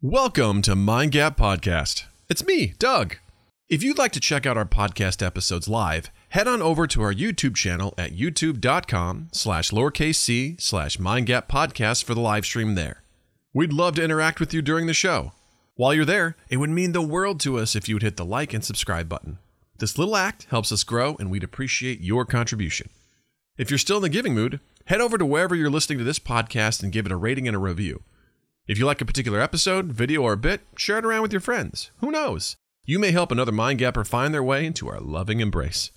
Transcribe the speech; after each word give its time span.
Welcome 0.00 0.62
to 0.62 0.76
Mind 0.76 1.10
Gap 1.10 1.36
Podcast. 1.36 2.04
It's 2.28 2.46
me, 2.46 2.74
Doug. 2.78 3.16
If 3.68 3.82
you'd 3.82 3.98
like 3.98 4.12
to 4.12 4.20
check 4.20 4.46
out 4.46 4.56
our 4.56 4.64
podcast 4.64 5.26
episodes 5.26 5.66
live, 5.66 6.12
head 6.28 6.46
on 6.46 6.62
over 6.62 6.86
to 6.86 7.02
our 7.02 7.12
YouTube 7.12 7.56
channel 7.56 7.94
at 7.98 8.12
youtube.com 8.12 9.30
slash 9.32 9.72
lowercase 9.72 10.14
c 10.14 10.54
slash 10.60 10.98
mindgap 10.98 11.48
podcast 11.48 12.04
for 12.04 12.14
the 12.14 12.20
live 12.20 12.44
stream 12.44 12.76
there. 12.76 13.02
We'd 13.52 13.72
love 13.72 13.96
to 13.96 14.04
interact 14.04 14.38
with 14.38 14.54
you 14.54 14.62
during 14.62 14.86
the 14.86 14.94
show. 14.94 15.32
While 15.74 15.92
you're 15.92 16.04
there, 16.04 16.36
it 16.48 16.58
would 16.58 16.70
mean 16.70 16.92
the 16.92 17.02
world 17.02 17.40
to 17.40 17.58
us 17.58 17.74
if 17.74 17.88
you 17.88 17.96
would 17.96 18.04
hit 18.04 18.16
the 18.16 18.24
like 18.24 18.54
and 18.54 18.64
subscribe 18.64 19.08
button. 19.08 19.38
This 19.80 19.98
little 19.98 20.14
act 20.14 20.46
helps 20.50 20.70
us 20.70 20.84
grow, 20.84 21.16
and 21.18 21.28
we'd 21.28 21.42
appreciate 21.42 22.02
your 22.02 22.24
contribution. 22.24 22.88
If 23.56 23.68
you're 23.68 23.78
still 23.78 23.96
in 23.96 24.04
the 24.04 24.08
giving 24.08 24.32
mood, 24.32 24.60
head 24.84 25.00
over 25.00 25.18
to 25.18 25.26
wherever 25.26 25.56
you're 25.56 25.68
listening 25.70 25.98
to 25.98 26.04
this 26.04 26.20
podcast 26.20 26.84
and 26.84 26.92
give 26.92 27.04
it 27.04 27.10
a 27.10 27.16
rating 27.16 27.48
and 27.48 27.56
a 27.56 27.58
review. 27.58 28.04
If 28.68 28.78
you 28.78 28.84
like 28.84 29.00
a 29.00 29.06
particular 29.06 29.40
episode, 29.40 29.94
video, 29.94 30.20
or 30.20 30.36
bit, 30.36 30.60
share 30.76 30.98
it 30.98 31.04
around 31.06 31.22
with 31.22 31.32
your 31.32 31.40
friends. 31.40 31.90
Who 32.00 32.10
knows? 32.10 32.56
You 32.84 32.98
may 32.98 33.12
help 33.12 33.32
another 33.32 33.50
Mind 33.50 33.78
Gapper 33.78 34.04
find 34.04 34.34
their 34.34 34.42
way 34.42 34.66
into 34.66 34.88
our 34.88 35.00
loving 35.00 35.40
embrace. 35.40 35.90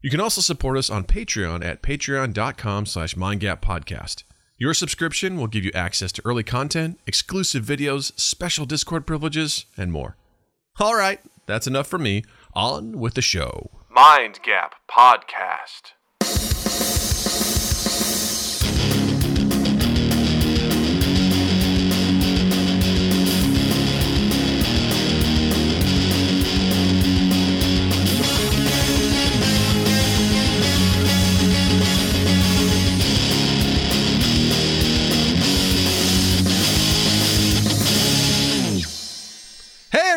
You 0.00 0.10
can 0.10 0.20
also 0.20 0.40
support 0.40 0.78
us 0.78 0.90
on 0.90 1.04
Patreon 1.04 1.64
at 1.64 1.82
patreon.com 1.82 2.86
slash 2.86 3.16
mindgappodcast. 3.16 4.22
Your 4.56 4.74
subscription 4.74 5.38
will 5.38 5.48
give 5.48 5.64
you 5.64 5.72
access 5.74 6.12
to 6.12 6.22
early 6.24 6.44
content, 6.44 7.00
exclusive 7.04 7.64
videos, 7.64 8.16
special 8.18 8.64
Discord 8.64 9.08
privileges, 9.08 9.66
and 9.76 9.90
more. 9.90 10.16
All 10.78 10.94
right, 10.94 11.20
that's 11.46 11.66
enough 11.66 11.88
for 11.88 11.98
me. 11.98 12.22
On 12.54 13.00
with 13.00 13.14
the 13.14 13.22
show. 13.22 13.70
Mind 13.90 14.38
Gap 14.44 14.76
Podcast. 14.88 15.94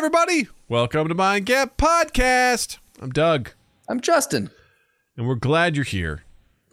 Everybody! 0.08 0.48
Welcome 0.70 1.06
to 1.08 1.14
Mind 1.14 1.44
Gap 1.44 1.76
Podcast. 1.76 2.78
I'm 2.98 3.10
Doug, 3.10 3.50
I'm 3.90 4.00
Justin. 4.00 4.48
and 5.18 5.28
we're 5.28 5.34
glad 5.34 5.76
you're 5.76 5.84
here. 5.84 6.24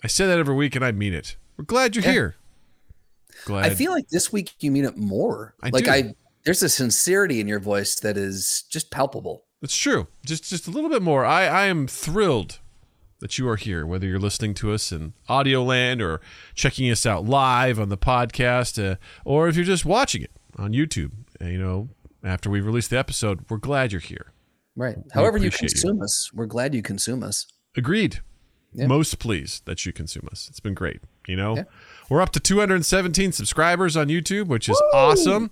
I 0.01 0.07
say 0.07 0.25
that 0.25 0.39
every 0.39 0.55
week, 0.55 0.73
and 0.73 0.85
I 0.85 0.93
mean 0.93 1.13
it. 1.13 1.35
We're 1.57 1.65
glad 1.65 1.97
you're 1.97 2.05
Yeah. 2.05 2.11
here. 2.13 2.35
Glad. 3.43 3.65
I 3.65 3.75
feel 3.75 3.91
like 3.91 4.07
this 4.07 4.31
week 4.31 4.53
you 4.61 4.71
mean 4.71 4.85
it 4.85 4.95
more. 4.95 5.53
I 5.61 5.67
like 5.67 5.83
do. 5.83 5.91
I 5.91 6.15
there's 6.45 6.63
a 6.63 6.69
sincerity 6.69 7.41
in 7.41 7.47
your 7.49 7.59
voice 7.59 7.95
that 7.95 8.15
is 8.15 8.63
just 8.69 8.89
palpable. 8.89 9.43
It's 9.61 9.75
true. 9.75 10.07
Just 10.25 10.45
just 10.49 10.65
a 10.65 10.71
little 10.71 10.89
bit 10.89 11.01
more. 11.01 11.25
I, 11.25 11.45
I 11.45 11.65
am 11.65 11.87
thrilled 11.87 12.59
that 13.19 13.37
you 13.37 13.49
are 13.49 13.57
here, 13.57 13.85
whether 13.85 14.07
you're 14.07 14.17
listening 14.17 14.53
to 14.53 14.71
us 14.71 14.93
in 14.93 15.11
audio 15.27 15.61
land 15.61 16.01
or 16.01 16.21
checking 16.53 16.89
us 16.89 17.05
out 17.05 17.25
live 17.25 17.81
on 17.81 17.89
the 17.89 17.97
podcast, 17.97 18.81
uh, 18.81 18.95
or 19.25 19.49
if 19.49 19.57
you're 19.57 19.65
just 19.65 19.83
watching 19.83 20.21
it 20.21 20.31
on 20.55 20.71
YouTube. 20.71 21.11
Uh, 21.41 21.47
you 21.47 21.57
know, 21.59 21.89
after 22.25 22.49
we 22.49 22.59
release 22.61 22.87
the 22.87 22.97
episode, 22.97 23.45
we're 23.49 23.57
glad 23.57 23.91
you're 23.91 24.01
here. 24.01 24.31
Right. 24.75 24.97
However 25.13 25.37
you 25.37 25.47
appreciate 25.47 25.71
you. 25.71 25.81
consume 25.81 26.01
us, 26.01 26.31
we're 26.33 26.45
glad 26.47 26.73
you 26.75 26.81
consume 26.81 27.23
us. 27.23 27.45
Agreed. 27.77 28.19
Yeah. 28.73 28.87
Most 28.87 29.19
pleased 29.19 29.65
that 29.65 29.85
you 29.85 29.93
consume 29.93 30.27
us. 30.31 30.47
It's 30.49 30.59
been 30.59 30.73
great. 30.73 30.99
You 31.27 31.37
know, 31.37 31.55
Yeah. 31.55 31.63
we're 32.09 32.21
up 32.21 32.31
to 32.31 32.39
217 32.41 33.31
subscribers 33.31 33.95
on 33.95 34.07
YouTube, 34.09 34.47
which 34.47 34.67
is 34.67 34.81
awesome. 34.93 35.51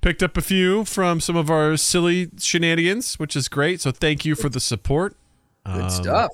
Picked 0.00 0.22
up 0.22 0.36
a 0.36 0.40
few 0.42 0.84
from 0.84 1.20
some 1.20 1.36
of 1.36 1.50
our 1.50 1.76
silly 1.76 2.30
shenanigans, 2.38 3.18
which 3.18 3.34
is 3.34 3.48
great. 3.48 3.80
So 3.80 3.90
thank 3.90 4.24
you 4.24 4.34
for 4.36 4.48
the 4.48 4.60
support. 4.60 5.16
Good 5.66 5.82
Um, 5.84 5.90
stuff. 5.90 6.30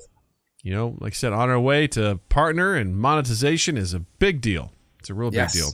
You 0.63 0.71
know, 0.73 0.95
like 0.99 1.13
I 1.13 1.15
said, 1.15 1.33
on 1.33 1.49
our 1.49 1.59
way 1.59 1.87
to 1.87 2.19
partner 2.29 2.75
and 2.75 2.95
monetization 2.95 3.75
is 3.77 3.93
a 3.93 3.99
big 4.19 4.39
deal. 4.41 4.71
It's 4.99 5.09
a 5.09 5.13
real 5.13 5.33
Yes. 5.33 5.53
big 5.53 5.63
deal. 5.63 5.73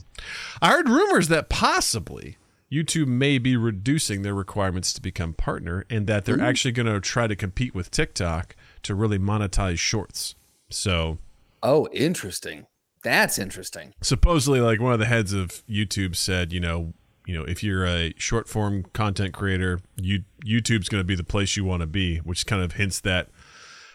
I 0.62 0.70
heard 0.70 0.88
rumors 0.88 1.28
that 1.28 1.48
possibly 1.48 2.36
YouTube 2.72 3.06
may 3.06 3.38
be 3.38 3.56
reducing 3.56 4.22
their 4.22 4.34
requirements 4.34 4.92
to 4.94 5.02
become 5.02 5.32
partner 5.32 5.84
and 5.90 6.06
that 6.06 6.24
they're 6.24 6.36
mm-hmm. 6.36 6.44
actually 6.44 6.72
going 6.72 6.86
to 6.86 7.00
try 7.00 7.26
to 7.26 7.36
compete 7.36 7.74
with 7.74 7.90
TikTok 7.90 8.56
to 8.82 8.94
really 8.94 9.18
monetize 9.18 9.78
shorts. 9.78 10.34
So, 10.70 11.18
Oh, 11.62 11.88
interesting. 11.92 12.66
That's 13.02 13.38
interesting. 13.38 13.92
supposedly 14.00 14.60
like 14.60 14.80
one 14.80 14.94
of 14.94 14.98
the 14.98 15.06
heads 15.06 15.32
of 15.34 15.62
YouTube 15.68 16.16
said, 16.16 16.52
you 16.52 16.60
know, 16.60 16.94
you 17.26 17.34
know, 17.34 17.44
if 17.44 17.62
you're 17.62 17.86
a 17.86 18.14
short 18.16 18.48
form 18.48 18.84
content 18.92 19.34
creator, 19.34 19.80
you 19.96 20.24
YouTube's 20.44 20.88
going 20.88 21.00
to 21.00 21.06
be 21.06 21.14
the 21.14 21.24
place 21.24 21.56
you 21.56 21.64
want 21.64 21.80
to 21.80 21.86
be, 21.86 22.18
which 22.18 22.46
kind 22.46 22.62
of 22.62 22.72
hints 22.72 23.00
that 23.00 23.28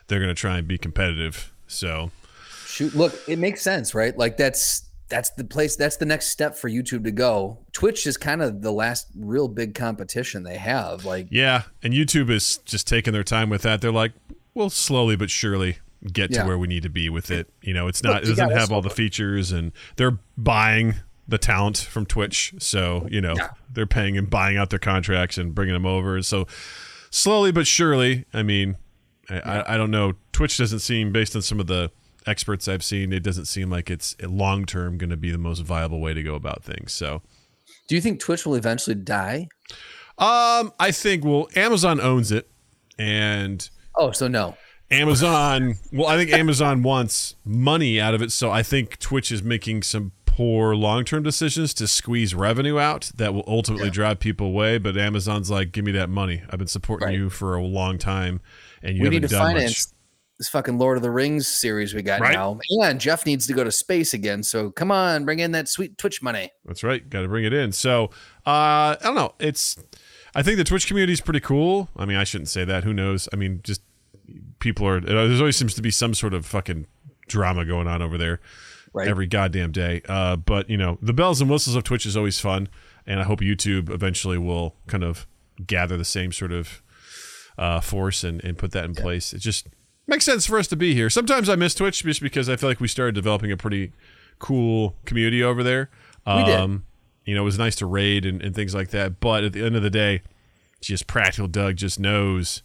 they're 0.08 0.20
going 0.20 0.30
to 0.30 0.36
try 0.36 0.58
and 0.58 0.68
be 0.68 0.78
competitive. 0.78 1.54
So, 1.68 2.12
Shoot, 2.66 2.96
look, 2.96 3.20
it 3.28 3.40
makes 3.40 3.62
sense, 3.62 3.94
right? 3.94 4.18
Like 4.18 4.38
that's 4.38 4.89
that's 5.10 5.32
the 5.32 5.44
place 5.44 5.76
that's 5.76 5.98
the 5.98 6.06
next 6.06 6.28
step 6.28 6.56
for 6.56 6.70
YouTube 6.70 7.04
to 7.04 7.12
go. 7.12 7.58
Twitch 7.74 8.06
is 8.08 8.16
kind 8.18 8.42
of 8.42 8.62
the 8.62 8.72
last 8.72 9.08
real 9.16 9.48
big 9.48 9.74
competition 9.76 10.44
they 10.44 10.58
have. 10.58 11.04
Like 11.06 11.28
Yeah, 11.32 11.64
and 11.84 11.94
YouTube 11.94 12.30
is 12.30 12.58
just 12.60 12.88
taking 12.88 13.12
their 13.14 13.24
time 13.24 13.50
with 13.50 13.64
that. 13.64 13.82
They're 13.82 13.92
like, 13.92 14.14
we'll 14.54 14.70
slowly 14.70 15.16
but 15.16 15.30
surely 15.30 15.80
get 16.14 16.32
to 16.34 16.44
where 16.46 16.58
we 16.58 16.68
need 16.68 16.84
to 16.84 16.90
be 16.90 17.10
with 17.10 17.30
it. 17.32 17.52
You 17.62 17.74
know, 17.74 17.88
it's 17.88 18.04
Look, 18.04 18.14
not 18.14 18.24
it 18.24 18.28
doesn't 18.28 18.52
have 18.52 18.72
all 18.72 18.82
the 18.82 18.90
features, 18.90 19.52
and 19.52 19.72
they're 19.98 20.18
buying 20.38 20.96
the 21.28 21.38
talent 21.38 21.78
from 21.78 22.06
Twitch. 22.06 22.54
So 22.60 23.08
you 23.12 23.20
know, 23.22 23.34
Yeah. 23.36 23.50
they're 23.72 23.86
paying 23.88 24.18
and 24.18 24.30
buying 24.30 24.58
out 24.58 24.70
their 24.70 24.80
contracts 24.80 25.38
and 25.38 25.54
bringing 25.54 25.74
them 25.74 25.86
over. 25.86 26.22
So 26.22 26.48
slowly 27.10 27.52
but 27.52 27.68
surely, 27.68 28.26
I 28.34 28.44
mean, 28.44 28.78
I, 29.30 29.40
I, 29.40 29.74
I 29.74 29.78
don't 29.78 29.92
know. 29.92 30.14
Twitch 30.32 30.58
doesn't 30.58 30.80
seem, 30.80 31.12
based 31.12 31.36
on 31.36 31.42
some 31.42 31.60
of 31.60 31.68
the 31.68 31.92
experts 32.30 32.68
I've 32.68 32.84
seen, 32.84 33.12
it 33.12 33.24
doesn't 33.24 33.46
seem 33.46 33.70
like 33.70 33.90
it's 33.90 34.16
long 34.22 34.66
term 34.66 34.98
going 34.98 35.10
to 35.10 35.18
be 35.18 35.32
the 35.32 35.38
most 35.38 35.62
viable 35.62 36.00
way 36.00 36.14
to 36.14 36.24
go 36.24 36.36
about 36.36 36.64
things. 36.64 36.94
So. 36.94 37.22
do 37.88 37.96
you 37.96 38.02
think 38.02 38.20
Twitch 38.20 38.46
will 38.46 38.56
eventually 38.56 38.96
die? 38.96 39.48
Um, 40.18 40.72
I 40.80 40.92
think 40.92 41.24
well, 41.26 41.48
Amazon 41.56 42.00
owns 42.00 42.32
it, 42.32 42.50
and 42.98 43.68
Oh, 43.96 44.12
so 44.12 44.28
no. 44.28 44.56
Amazon. 44.92 45.76
Well, 45.92 46.08
I 46.08 46.18
think 46.18 46.32
Amazon 46.32 46.84
wants 46.92 47.36
money 47.46 48.00
out 48.02 48.14
of 48.14 48.22
it, 48.22 48.32
so 48.32 48.50
I 48.52 48.64
think 48.64 48.98
Twitch 49.00 49.32
is 49.32 49.42
making 49.44 49.84
some 49.84 50.12
poor 50.26 50.76
long-term 50.76 51.22
decisions 51.24 51.74
to 51.76 51.88
squeeze 51.88 52.34
revenue 52.34 52.80
out 52.80 53.12
that 53.16 53.34
will 53.34 53.44
ultimately 53.48 53.88
Yeah. 53.88 53.92
drive 53.94 54.20
people 54.20 54.48
away. 54.48 54.78
But 54.78 54.98
Amazon's 54.98 55.50
like, 55.52 55.72
"Give 55.72 55.84
me 55.86 55.92
that 55.94 56.10
money. 56.10 56.42
I've 56.50 56.60
been 56.60 56.68
supporting 56.68 57.08
Right. 57.08 57.16
you 57.18 57.30
for 57.30 57.56
a 57.56 57.64
long 57.64 57.98
time, 57.98 58.40
and 58.82 58.96
you 58.96 59.02
we 59.02 59.06
haven't 59.08 59.22
need 59.22 59.30
to 59.30 59.36
done 59.36 59.54
finance 59.56 59.94
this 60.40 60.48
fucking 60.50 60.78
Lord 60.80 60.98
of 60.98 61.04
the 61.04 61.12
Rings 61.12 61.48
series 61.48 61.94
we 61.94 62.02
got 62.02 62.22
Right. 62.22 62.34
now. 62.34 62.58
And 62.82 63.00
Jeff 63.00 63.26
needs 63.26 63.46
to 63.48 63.54
go 63.54 63.64
to 63.64 63.72
space 63.72 64.14
again. 64.14 64.42
So 64.42 64.72
come 64.72 64.90
on, 64.90 65.26
bring 65.26 65.40
in 65.40 65.52
that 65.52 65.68
sweet 65.68 65.98
Twitch 65.98 66.22
money. 66.24 66.50
That's 66.66 66.82
right. 66.82 67.08
Got 67.08 67.22
to 67.24 67.28
bring 67.28 67.44
it 67.44 67.54
in. 67.54 67.74
So, 67.74 68.06
uh, 68.48 68.96
I 68.96 68.98
don't 69.04 69.16
know. 69.16 69.36
It's. 69.40 69.76
I 70.34 70.42
think 70.42 70.58
the 70.58 70.64
Twitch 70.64 70.88
community 70.88 71.12
is 71.14 71.22
pretty 71.22 71.40
cool. 71.42 71.90
I 71.98 72.06
mean, 72.06 72.16
I 72.18 72.24
shouldn't 72.24 72.50
say 72.50 72.64
that. 72.64 72.84
Who 72.84 72.94
knows? 72.94 73.28
I 73.34 73.36
mean, 73.36 73.60
just 73.64 73.82
people 74.60 74.88
are. 74.88 75.00
There's 75.02 75.42
always 75.42 75.58
seems 75.58 75.74
to 75.74 75.82
be 75.82 75.92
some 75.92 76.14
sort 76.14 76.34
of 76.34 76.46
fucking 76.46 76.86
drama 77.28 77.66
going 77.66 77.88
on 77.88 78.02
over 78.02 78.18
there. 78.18 78.40
Right. 78.92 79.08
every 79.08 79.28
goddamn 79.28 79.72
day. 79.72 80.02
Uh, 80.10 80.36
but 80.36 80.68
you 80.68 80.76
know, 80.76 80.98
the 81.00 81.14
bells 81.14 81.42
and 81.42 81.50
whistles 81.50 81.76
of 81.76 81.84
Twitch 81.84 82.08
is 82.08 82.18
always 82.18 82.40
fun, 82.40 82.70
and 83.06 83.20
I 83.20 83.24
hope 83.24 83.40
YouTube 83.40 83.88
eventually 83.92 84.40
will 84.40 84.76
kind 84.88 85.04
of 85.04 85.28
gather 85.68 85.96
the 85.96 86.04
same 86.06 86.32
sort 86.32 86.52
of 86.52 86.82
uh, 87.56 87.82
force 87.82 88.24
and, 88.24 88.44
and 88.44 88.58
put 88.58 88.72
that 88.72 88.86
in 88.86 88.96
place. 88.96 89.32
It 89.32 89.40
just 89.40 89.68
makes 90.10 90.26
sense 90.26 90.46
for 90.46 90.58
us 90.58 90.68
to 90.68 90.76
be 90.76 90.94
here. 90.94 91.10
Sometimes 91.10 91.50
I 91.50 91.56
miss 91.56 91.76
Twitch 91.76 92.04
just 92.04 92.22
because 92.22 92.50
I 92.50 92.56
feel 92.56 92.70
like 92.70 92.80
we 92.80 92.88
started 92.88 93.16
developing 93.16 93.52
a 93.52 93.58
pretty 93.58 93.92
cool 94.40 94.96
community 95.06 95.44
over 95.44 95.64
there. 95.64 95.90
We 96.26 96.44
did. 96.44 96.60
Um, 96.60 96.86
you 97.26 97.36
know, 97.36 97.42
it 97.42 97.46
was 97.46 97.60
nice 97.60 97.76
to 97.76 97.86
raid 97.86 98.26
and, 98.26 98.42
and 98.42 98.56
things 98.56 98.74
like 98.74 98.90
that. 98.90 99.20
But 99.20 99.44
at 99.44 99.54
the 99.54 99.64
end 99.64 99.76
of 99.76 99.84
the 99.84 99.90
day, 99.90 100.22
just 100.82 101.08
practical 101.08 101.48
Doug 101.48 101.76
just 101.76 102.00
knows, 102.00 102.64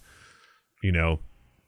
you 0.83 0.93
know, 0.93 1.21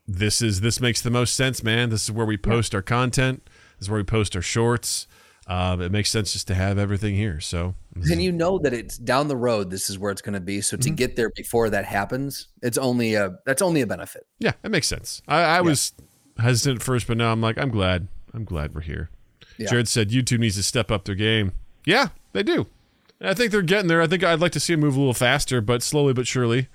this 0.06 0.40
is 0.40 0.61
this 0.61 0.81
makes 0.81 1.00
the 1.00 1.11
most 1.11 1.34
sense, 1.34 1.62
man. 1.62 1.90
This 1.90 2.05
is 2.05 2.12
where 2.12 2.26
we 2.26 2.37
post 2.37 2.75
our 2.75 2.82
content. 2.82 3.43
This 3.79 3.87
is 3.87 3.90
where 3.90 4.00
we 4.00 4.05
post 4.05 4.37
our 4.37 4.43
shorts. 4.43 5.06
Uh, 5.46 5.76
it 5.81 5.93
makes 5.93 6.11
sense 6.11 6.32
just 6.32 6.46
to 6.49 6.55
have 6.55 6.79
everything 6.79 7.17
here. 7.17 7.40
So 7.40 7.75
And 8.10 8.22
you 8.22 8.31
know 8.32 8.58
that 8.58 8.72
it's 8.75 8.98
down 8.98 9.28
the 9.28 9.37
road. 9.37 9.70
This 9.70 9.88
is 9.90 9.98
where 9.98 10.12
it's 10.12 10.22
going 10.22 10.34
to 10.34 10.40
be. 10.40 10.60
So 10.60 10.76
to 10.76 10.82
Mm-hmm. 10.88 10.94
get 10.96 11.16
there 11.16 11.31
before 11.31 11.70
that 11.70 11.84
happens, 11.84 12.48
it's 12.62 12.76
only 12.78 13.14
a 13.14 13.38
that's 13.46 13.62
only 13.62 13.81
a 13.81 13.87
benefit. 13.87 14.26
yeah, 14.38 14.52
it 14.62 14.70
makes 14.70 14.87
sense. 14.87 15.22
I, 15.26 15.43
I 15.43 15.60
was 15.62 15.93
hesitant 16.38 16.81
at 16.81 16.82
first, 16.82 17.06
but 17.06 17.16
now 17.16 17.32
I'm 17.32 17.40
like, 17.40 17.56
I'm 17.58 17.70
glad. 17.70 18.08
I'm 18.34 18.44
glad 18.44 18.75
we're 18.75 18.82
here. 18.82 19.10
Yeah. 19.58 19.70
Jared 19.70 19.88
said 19.88 20.10
YouTube 20.10 20.40
needs 20.40 20.56
to 20.56 20.62
step 20.62 20.90
up 20.90 21.04
their 21.06 21.14
game. 21.14 21.52
Yeah, 21.87 22.08
they 22.32 22.43
do. 22.43 22.66
I 23.22 23.32
think 23.32 23.50
they're 23.50 23.62
getting 23.62 23.88
there. 23.88 24.02
I 24.02 24.06
think 24.06 24.22
I'd 24.22 24.40
like 24.40 24.52
to 24.52 24.60
see 24.60 24.75
them 24.75 24.81
move 24.81 24.94
a 24.94 24.98
little 24.98 25.14
faster, 25.14 25.62
but 25.62 25.82
slowly 25.82 26.12
but 26.12 26.26
surely, 26.26 26.69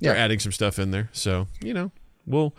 they're 0.00 0.14
Yeah. 0.14 0.22
adding 0.22 0.38
some 0.38 0.52
stuff 0.52 0.78
in 0.78 0.92
there. 0.92 1.08
So 1.12 1.48
you 1.60 1.74
know, 1.74 1.90
we'll 2.24 2.54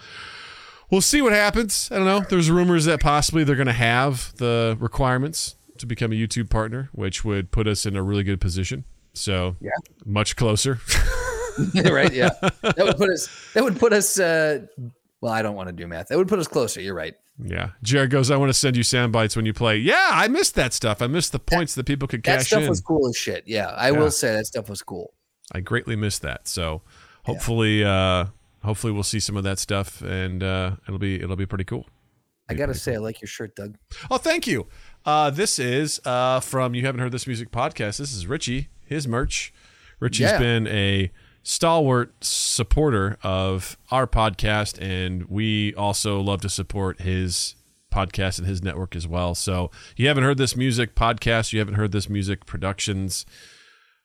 we'll 0.92 1.00
see 1.00 1.22
what 1.22 1.32
happens. 1.32 1.88
I 1.92 1.96
don't 1.96 2.06
know. 2.06 2.20
There's 2.30 2.52
rumors 2.52 2.84
that 2.86 3.00
possibly 3.00 3.46
they're 3.46 3.56
going 3.56 3.68
to 3.68 3.72
have 3.74 4.34
the 4.38 4.76
requirements 4.80 5.56
to 5.80 5.86
become 5.86 6.12
a 6.12 6.16
YouTube 6.16 6.50
partner, 6.50 6.90
which 6.94 7.26
would 7.26 7.52
put 7.52 7.68
us 7.68 7.86
in 7.86 7.96
a 7.96 8.04
really 8.04 8.24
good 8.24 8.40
position. 8.42 8.86
So 9.14 9.56
Yeah. 9.60 9.72
much 10.06 10.36
closer. 10.36 10.80
right? 11.84 12.14
Yeah, 12.14 12.30
that 12.62 12.76
would 12.80 12.98
put 12.98 13.10
us. 13.10 13.28
That 13.54 13.64
would 13.64 13.80
put 13.80 13.92
us. 13.94 14.20
Uh, 14.20 14.66
well, 15.22 15.34
I 15.34 15.42
don't 15.42 15.56
want 15.56 15.68
to 15.68 15.74
do 15.74 15.88
math. 15.88 16.08
That 16.08 16.18
would 16.18 16.28
put 16.30 16.40
us 16.40 16.48
closer. 16.48 16.80
You're 16.80 16.94
right. 16.94 17.16
yeah. 17.44 17.72
Jared 17.84 18.10
goes, 18.12 18.32
I 18.32 18.38
want 18.38 18.50
to 18.50 18.54
send 18.54 18.78
you 18.78 18.84
sound 18.84 19.12
bites 19.12 19.36
when 19.36 19.46
you 19.46 19.54
play. 19.54 19.78
Yeah, 19.78 20.10
I 20.12 20.28
missed 20.30 20.56
that 20.56 20.72
stuff. 20.74 21.02
I 21.02 21.08
missed 21.08 21.32
the 21.34 21.40
points 21.40 21.76
that, 21.76 21.86
people 21.86 22.08
could 22.08 22.24
That 22.24 22.38
cash 22.40 22.48
stuff 22.48 22.62
in. 22.64 22.70
was 22.70 22.80
cool 22.80 23.10
as 23.10 23.18
shit. 23.18 23.44
Yeah, 23.46 23.68
I 23.68 23.92
Yeah. 23.92 24.00
will 24.00 24.12
say 24.12 24.34
that 24.34 24.46
stuff 24.46 24.70
was 24.70 24.82
cool. 24.82 25.14
I 25.52 25.60
greatly 25.60 25.96
missed 25.98 26.22
that. 26.22 26.48
So 26.48 26.82
hopefully, 27.24 27.84
uh, 27.84 28.28
hopefully 28.64 28.94
we'll 28.94 29.04
see 29.04 29.20
some 29.20 29.36
of 29.36 29.44
that 29.44 29.60
stuff, 29.60 30.02
and 30.02 30.42
uh, 30.44 30.76
it'll 30.88 31.00
be 31.00 31.16
it'll 31.22 31.36
be 31.36 31.46
pretty 31.46 31.64
cool. 31.66 31.86
I 32.50 32.54
gotta 32.56 32.74
say, 32.74 32.96
I 32.96 32.98
like 32.98 33.22
your 33.22 33.28
shirt, 33.28 33.56
Doug. 33.56 33.78
Oh, 34.10 34.18
thank 34.18 34.48
you. 34.48 34.68
Uh, 35.06 35.30
this 35.30 35.60
is 35.60 36.02
uh, 36.06 36.40
from 36.40 36.74
You 36.74 36.86
Haven't 36.86 37.00
Heard 37.02 37.12
This 37.12 37.28
Music 37.28 37.52
podcast. 37.52 37.98
This 38.00 38.14
is 38.14 38.26
Richie, 38.28 38.70
his 38.86 39.08
merch. 39.08 39.54
Richie's 40.00 40.22
Yeah. 40.32 40.40
been 40.40 40.68
a 40.68 41.12
stalwart 41.44 42.14
supporter 42.24 43.18
of 43.24 43.78
our 43.92 44.08
podcast, 44.08 44.82
and 44.82 45.26
we 45.30 45.74
also 45.76 46.20
love 46.20 46.42
to 46.42 46.50
support 46.50 47.02
his 47.02 47.56
podcast 47.94 48.40
and 48.40 48.48
his 48.48 48.64
network 48.64 48.96
as 48.96 49.08
well. 49.08 49.36
So, 49.36 49.72
you 49.96 50.08
haven't 50.08 50.24
heard 50.24 50.38
this 50.38 50.56
music 50.56 50.96
podcast, 50.96 51.54
you 51.54 51.60
haven't 51.60 51.76
heard 51.76 51.92
this 51.92 52.10
music 52.10 52.46
productions. 52.46 53.26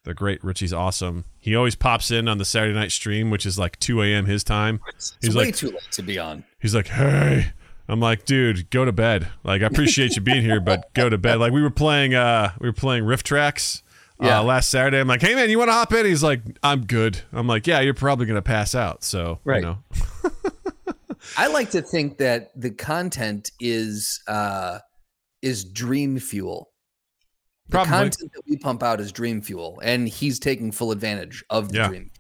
They're 0.05 0.13
great. 0.15 0.45
Richie's 0.45 0.73
awesome. 0.75 1.25
He 1.41 1.57
always 1.57 1.75
pops 1.77 2.11
in 2.11 2.29
on 2.29 2.37
the 2.37 2.45
Saturday 2.45 2.75
night 2.75 2.93
stream, 2.93 3.31
which 3.31 3.47
is 3.47 3.59
like 3.59 3.81
2 3.81 4.03
a.m. 4.03 4.27
his 4.27 4.45
time. 4.45 4.81
It's 4.95 5.17
He's 5.23 5.35
way 5.35 5.47
like, 5.47 5.57
too 5.57 5.69
late 5.71 5.81
to 5.93 6.03
be 6.03 6.19
on. 6.19 6.45
He's 6.61 6.75
like, 6.75 6.89
hey. 6.89 7.53
I'm 7.89 8.01
like, 8.01 8.25
dude, 8.25 8.71
go 8.71 8.85
to 8.85 8.93
bed. 8.93 9.29
Like, 9.43 9.63
I 9.63 9.67
appreciate 9.67 10.17
you 10.17 10.23
being 10.23 10.43
here, 10.43 10.61
but 10.61 10.93
go 10.95 11.09
to 11.11 11.19
bed. 11.19 11.37
Like, 11.39 11.53
we 11.53 11.61
were 11.63 11.71
playing, 11.71 12.15
uh, 12.15 12.53
we 12.59 12.69
were 12.69 12.73
playing 12.73 13.05
RiffTrax 13.05 13.83
uh, 14.23 14.27
Yeah. 14.27 14.39
last 14.41 14.71
Saturday. 14.71 14.99
I'm 15.01 15.07
like, 15.09 15.21
hey 15.21 15.35
man, 15.35 15.51
you 15.51 15.59
want 15.59 15.69
to 15.69 15.73
hop 15.75 15.93
in? 15.93 16.07
He's 16.07 16.23
like, 16.23 16.41
I'm 16.63 16.87
good. 16.87 17.21
I'm 17.33 17.47
like, 17.47 17.67
yeah, 17.67 17.81
you're 17.81 17.93
probably 17.95 18.25
gonna 18.27 18.41
pass 18.43 18.75
out. 18.75 19.05
So, 19.05 19.39
Right. 19.45 19.57
you 19.63 19.67
know, 19.67 19.79
I 21.39 21.49
like 21.49 21.71
to 21.71 21.83
think 21.83 22.19
that 22.19 22.51
the 22.55 22.71
content 22.71 23.51
is 23.61 24.21
uh, 24.29 24.79
is 25.43 25.65
dream 25.65 26.19
fuel. 26.19 26.71
The 27.69 27.73
Probably. 27.73 27.91
content 27.93 28.33
that 28.35 28.43
we 28.47 28.57
pump 28.57 28.83
out 28.83 29.01
is 29.01 29.11
dream 29.11 29.41
fuel, 29.41 29.81
and 29.83 30.07
he's 30.09 30.39
taking 30.39 30.71
full 30.71 30.91
advantage 30.93 31.43
of 31.51 31.71
the 31.71 31.79
Yeah. 31.79 31.89
dream. 31.89 32.11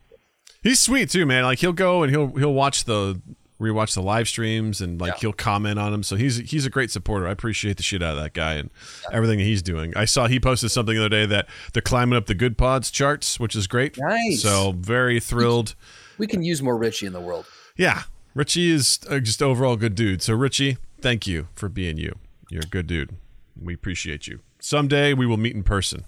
he's 0.62 0.80
sweet 0.80 1.10
too, 1.10 1.26
man. 1.26 1.44
Like, 1.44 1.58
he'll 1.58 1.72
go 1.74 2.02
and 2.02 2.10
he'll 2.10 2.28
he'll 2.34 2.54
watch 2.54 2.84
the 2.84 3.20
rewatch 3.60 3.94
the 3.94 4.02
live 4.02 4.26
streams 4.28 4.80
and 4.80 5.00
like 5.00 5.12
Yeah. 5.14 5.18
he'll 5.20 5.32
comment 5.32 5.78
on 5.78 5.92
them. 5.92 6.02
So 6.02 6.16
he's 6.16 6.36
he's 6.38 6.66
a 6.66 6.70
great 6.70 6.90
supporter. 6.90 7.26
I 7.28 7.30
appreciate 7.30 7.76
the 7.76 7.82
shit 7.82 8.02
out 8.02 8.16
of 8.16 8.22
that 8.22 8.32
guy 8.34 8.54
and 8.54 8.70
everything 9.12 9.38
he's 9.38 9.62
doing. 9.62 9.96
I 9.96 10.04
saw 10.06 10.26
he 10.26 10.40
posted 10.40 10.70
something 10.70 10.94
the 10.96 11.00
other 11.02 11.08
day 11.08 11.26
that 11.26 11.48
they're 11.72 11.82
climbing 11.82 12.16
up 12.16 12.26
the 12.26 12.34
Goodpods 12.34 12.90
charts, 12.92 13.38
which 13.38 13.54
is 13.54 13.66
great. 13.66 13.96
Nice. 13.98 14.42
So 14.42 14.72
very 14.76 15.20
thrilled. 15.20 15.74
We 16.18 16.26
can 16.26 16.42
use 16.42 16.62
more 16.62 16.76
Richie 16.76 17.06
in 17.06 17.12
the 17.12 17.20
world. 17.20 17.46
Yeah, 17.76 18.02
Richie 18.34 18.70
is 18.70 19.00
uh, 19.08 19.18
just 19.20 19.42
overall 19.42 19.76
good 19.76 19.94
dude. 19.94 20.22
So 20.22 20.34
Richie, 20.34 20.78
thank 21.00 21.26
you 21.26 21.48
for 21.54 21.68
being 21.68 21.96
you. 21.96 22.18
You're 22.50 22.62
a 22.62 22.68
good 22.68 22.86
dude. 22.86 23.16
We 23.60 23.74
appreciate 23.74 24.26
you. 24.26 24.40
Someday 24.60 25.12
we 25.14 25.26
will 25.26 25.36
meet 25.36 25.54
in 25.54 25.62
person, 25.62 26.04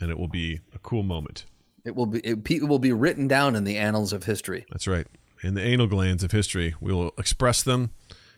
and 0.00 0.10
it 0.10 0.18
will 0.18 0.28
be 0.28 0.60
a 0.74 0.78
cool 0.78 1.02
moment. 1.02 1.46
It 1.84 1.96
will 1.96 2.06
be 2.06 2.20
it, 2.20 2.38
it 2.50 2.68
will 2.68 2.78
be 2.78 2.92
written 2.92 3.26
down 3.28 3.56
in 3.56 3.64
the 3.64 3.76
annals 3.78 4.12
of 4.12 4.24
history. 4.24 4.64
That's 4.70 4.86
right. 4.86 5.06
In 5.42 5.54
the 5.54 5.62
anal 5.62 5.86
glands 5.86 6.22
of 6.22 6.30
history, 6.32 6.74
we 6.80 6.92
will 6.92 7.12
express 7.18 7.62
them. 7.62 7.90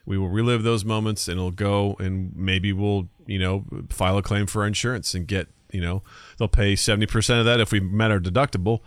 We 0.07 0.19
will 0.19 0.29
relive 0.29 0.63
those 0.63 0.85
moments, 0.85 1.29
and 1.29 1.39
it'll 1.39 1.51
go, 1.51 1.97
and 1.99 2.35
maybe 2.37 2.73
we'll, 2.73 3.09
you 3.27 3.39
know, 3.39 3.65
file 3.91 4.19
a 4.19 4.23
claim 4.23 4.47
for 4.47 4.67
insurance 4.67 5.15
and 5.15 5.27
get, 5.27 5.49
you 5.73 5.81
know, 5.81 6.03
they'll 6.39 6.49
pay 6.49 6.77
seventy 6.77 7.07
percent 7.07 7.41
of 7.41 7.47
that 7.47 7.59
if 7.61 7.73
we 7.73 7.81
met 7.81 8.11
our 8.11 8.21
deductible, 8.21 8.81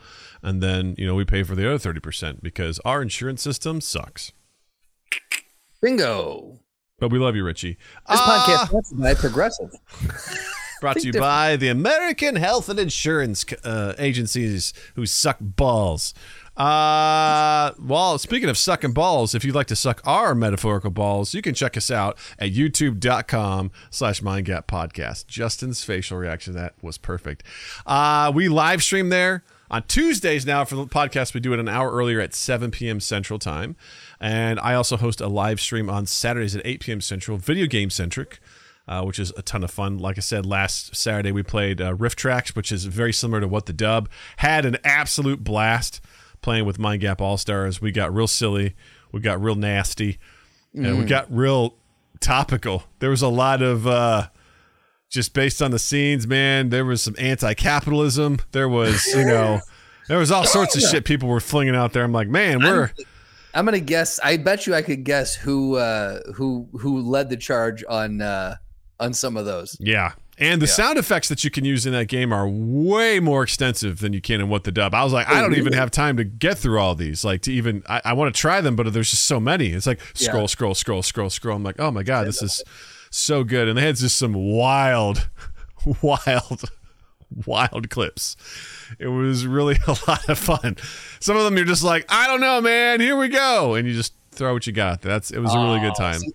and 0.44 0.62
then 0.62 0.94
you 0.98 1.06
know 1.08 1.16
we 1.16 1.26
pay 1.26 1.44
for 1.44 1.56
the 1.56 1.68
other 1.68 1.78
thirty 1.80 2.00
percent 2.00 2.42
because 2.44 2.80
our 2.86 3.02
insurance 3.02 3.42
system 3.42 3.82
sucks. 3.82 4.32
Bingo. 5.82 6.60
But 7.00 7.12
we 7.12 7.20
love 7.20 7.36
you, 7.36 7.44
Richie. 7.44 7.78
This 8.10 8.20
Ah! 8.20 8.46
podcast 8.48 8.68
sponsored 8.70 9.00
by 9.00 9.14
Progressive. 9.14 9.70
Brought 10.82 10.98
to 10.98 11.06
you 11.06 11.12
Think 11.14 11.22
by 11.22 11.56
the 11.56 11.68
American 11.70 12.36
Health 12.36 12.70
and 12.70 12.80
Insurance 12.80 13.46
uh, 13.64 13.94
Agencies 14.00 14.74
who 14.96 15.06
suck 15.06 15.38
balls. 15.40 16.14
Uh, 16.58 17.72
well, 17.80 18.18
speaking 18.18 18.50
of 18.50 18.58
sucking 18.58 18.92
balls, 18.92 19.36
if 19.36 19.46
you'd 19.46 19.54
like 19.54 19.68
to 19.68 19.76
suck 19.76 20.02
our 20.06 20.34
metaphorical 20.34 20.90
balls, 20.90 21.36
you 21.36 21.42
can 21.42 21.54
check 21.54 21.78
us 21.78 21.92
out 21.92 22.18
at 22.40 22.52
youtube.com 22.52 23.72
slash 23.92 24.22
mindgap 24.22 24.66
podcast. 24.66 25.28
Justin's 25.28 25.84
facial 25.84 26.18
reaction 26.18 26.54
to 26.54 26.60
that 26.60 26.74
was 26.82 26.98
perfect. 26.98 27.44
Uh, 27.86 28.32
we 28.34 28.50
live 28.50 28.82
stream 28.82 29.10
there 29.10 29.44
on 29.70 29.84
Tuesdays 29.84 30.48
now 30.48 30.66
for 30.66 30.76
the 30.76 30.88
podcast. 30.88 31.36
We 31.36 31.42
do 31.42 31.54
it 31.54 31.60
an 31.60 31.70
hour 31.70 31.92
earlier 31.92 32.20
at 32.20 32.34
7 32.34 32.72
p.m. 32.72 33.00
Central 33.00 33.38
Time. 33.38 33.76
And 34.20 34.60
I 34.60 34.74
also 34.74 34.98
host 34.98 35.22
a 35.22 35.28
live 35.28 35.62
stream 35.62 35.92
on 35.92 36.08
Saturdays 36.08 36.56
at 36.56 36.66
8 36.66 36.80
p.m. 36.80 37.02
Central, 37.02 37.38
video 37.38 37.68
game 37.68 37.92
centric 37.92 38.40
uh, 38.88 39.04
which 39.04 39.20
is 39.20 39.34
a 39.36 39.42
ton 39.42 39.64
of 39.64 39.72
fun. 39.72 39.98
Like 39.98 40.18
I 40.18 40.22
said, 40.22 40.46
last 40.46 40.96
Saturday 40.96 41.32
we 41.32 41.44
played 41.44 41.82
uh, 41.82 41.94
RiffTrax, 41.94 42.56
which 42.56 42.72
is 42.72 42.86
very 42.86 43.12
similar 43.12 43.42
to 43.42 43.48
what 43.48 43.66
the 43.66 43.74
dub. 43.74 44.10
Had 44.38 44.66
an 44.66 44.78
absolute 44.84 45.44
blast 45.44 46.02
playing 46.48 46.64
with 46.64 46.80
Mind 46.80 47.02
Gap 47.02 47.20
All 47.20 47.38
Stars. 47.38 47.82
We 47.82 47.92
got 47.92 48.14
real 48.14 48.26
silly, 48.26 48.74
we 49.12 49.20
got 49.20 49.42
real 49.42 49.56
nasty, 49.56 50.18
and 50.74 50.98
we 50.98 51.04
got 51.04 51.30
real 51.30 51.76
topical. 52.22 52.84
There 53.00 53.10
was 53.10 53.22
a 53.22 53.28
lot 53.28 53.62
of 53.62 53.86
uh, 53.86 54.30
just 55.10 55.34
based 55.34 55.62
on 55.62 55.72
the 55.72 55.78
scenes, 55.78 56.26
man. 56.26 56.70
There 56.70 56.86
was 56.86 57.02
some 57.02 57.16
anti-capitalism. 57.20 58.40
There 58.54 58.70
was, 58.70 59.06
you 59.08 59.26
know. 59.26 59.60
There 60.08 60.18
was 60.18 60.32
all 60.32 60.46
sorts 60.46 60.74
of 60.78 60.84
shit 60.84 61.04
people 61.04 61.28
were 61.28 61.42
flinging 61.42 61.76
out 61.76 61.92
there. 61.92 62.06
I'm 62.06 62.14
like, 62.14 62.30
man, 62.30 62.64
we're 62.64 62.94
I'm 63.54 63.66
gonna 63.66 63.82
guess. 63.82 64.22
I 64.24 64.38
bet 64.38 64.66
you 64.66 64.74
I 64.74 64.82
could 64.82 65.04
guess 65.04 65.36
who 65.36 65.76
uh, 65.76 66.22
who 66.36 66.70
who 66.80 67.02
led 67.02 67.30
the 67.30 67.36
charge 67.36 67.84
on 67.90 68.22
uh, 68.22 68.56
on 69.02 69.14
some 69.14 69.36
of 69.36 69.44
those. 69.44 69.76
Yeah. 69.82 70.14
And 70.40 70.62
the 70.62 70.68
Yeah. 70.68 70.72
sound 70.74 70.98
effects 71.00 71.30
that 71.30 71.44
you 71.44 71.50
can 71.50 71.66
use 71.66 71.86
in 71.88 71.94
that 71.94 72.08
game 72.08 72.32
are 72.32 72.48
way 72.48 73.20
more 73.20 73.42
extensive 73.44 74.00
than 74.02 74.14
you 74.14 74.22
can 74.22 74.40
in 74.40 74.50
What 74.50 74.66
the 74.66 74.72
Dub. 74.72 74.94
I 74.94 75.04
was 75.04 75.12
like, 75.12 75.28
I 75.28 75.40
oh, 75.40 75.42
don't 75.42 75.56
even 75.56 75.74
have 75.74 75.90
time 75.90 76.16
to 76.18 76.24
get 76.24 76.60
through 76.60 76.80
all 76.80 76.94
these. 76.94 77.24
Like 77.26 77.42
to 77.44 77.52
even, 77.52 77.82
I, 77.90 78.02
I 78.06 78.14
want 78.14 78.34
to 78.34 78.40
try 78.40 78.62
them, 78.62 78.76
but 78.76 78.92
there's 78.94 79.10
just 79.10 79.24
so 79.24 79.40
many. 79.40 79.70
It's 79.70 79.88
like 79.88 80.00
scroll, 80.14 80.42
Yeah. 80.44 80.48
scroll, 80.48 80.76
scroll, 80.76 81.02
scroll, 81.02 81.30
scroll. 81.32 81.56
I'm 81.56 81.64
like, 81.64 81.80
oh 81.80 81.90
my 81.90 82.04
god, 82.04 82.28
this 82.28 82.42
is 82.44 82.64
so 83.10 83.44
good. 83.44 83.68
And 83.68 83.78
they 83.78 83.82
had 83.82 83.96
just 83.96 84.18
some 84.18 84.34
wild, 84.34 85.28
wild, 86.04 86.70
wild 87.46 87.90
clips. 87.90 88.38
It 89.00 89.08
was 89.08 89.48
really 89.48 89.78
a 89.88 89.98
lot 90.08 90.30
of 90.30 90.38
fun. 90.38 90.78
Some 91.20 91.36
of 91.36 91.44
them 91.46 91.58
you're 91.58 91.66
just 91.66 91.84
like, 91.84 92.06
I 92.10 92.28
don't 92.28 92.42
know, 92.42 92.62
man. 92.62 93.00
Here 93.02 93.18
we 93.18 93.28
go, 93.30 93.74
and 93.74 93.88
you 93.88 93.94
just 93.94 94.14
throw 94.32 94.54
what 94.54 94.68
you 94.68 94.74
got. 94.74 95.02
That's 95.02 95.32
it 95.32 95.40
was 95.40 95.54
a 95.54 95.58
really 95.58 95.80
good 95.80 95.96
time. 95.96 96.20
See, 96.20 96.32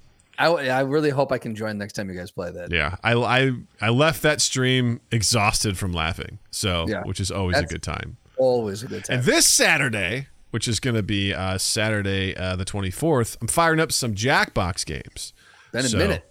I, 0.48 0.68
I 0.68 0.80
really 0.80 1.10
hope 1.10 1.32
I 1.32 1.38
can 1.38 1.54
join 1.54 1.78
next 1.78 1.92
time 1.94 2.08
you 2.10 2.16
guys 2.16 2.30
play 2.30 2.50
that. 2.50 2.70
Yeah, 2.72 2.96
I, 3.02 3.14
I 3.14 3.52
I 3.80 3.88
left 3.90 4.22
that 4.22 4.40
stream 4.40 5.00
exhausted 5.10 5.76
from 5.78 5.92
laughing. 5.92 6.38
So, 6.50 6.86
Yeah. 6.88 7.02
which 7.04 7.20
is 7.20 7.30
always 7.30 7.58
a 7.58 7.64
good 7.66 7.82
time. 7.82 8.16
Always 8.36 8.82
a 8.82 8.86
good 8.88 9.04
time. 9.04 9.18
And 9.18 9.26
this 9.26 9.46
Saturday, 9.46 10.28
which 10.50 10.66
is 10.68 10.80
going 10.80 10.96
to 10.96 11.02
be 11.02 11.32
uh, 11.34 11.58
Saturday 11.58 12.34
uh, 12.36 12.56
the 12.56 12.64
24th, 12.64 13.36
I'm 13.40 13.48
firing 13.48 13.80
up 13.80 13.92
some 13.92 14.14
Jackbox 14.14 14.84
games. 14.86 15.32
Been 15.72 15.84
a 15.84 15.88
So, 15.88 15.98
minute. 15.98 16.24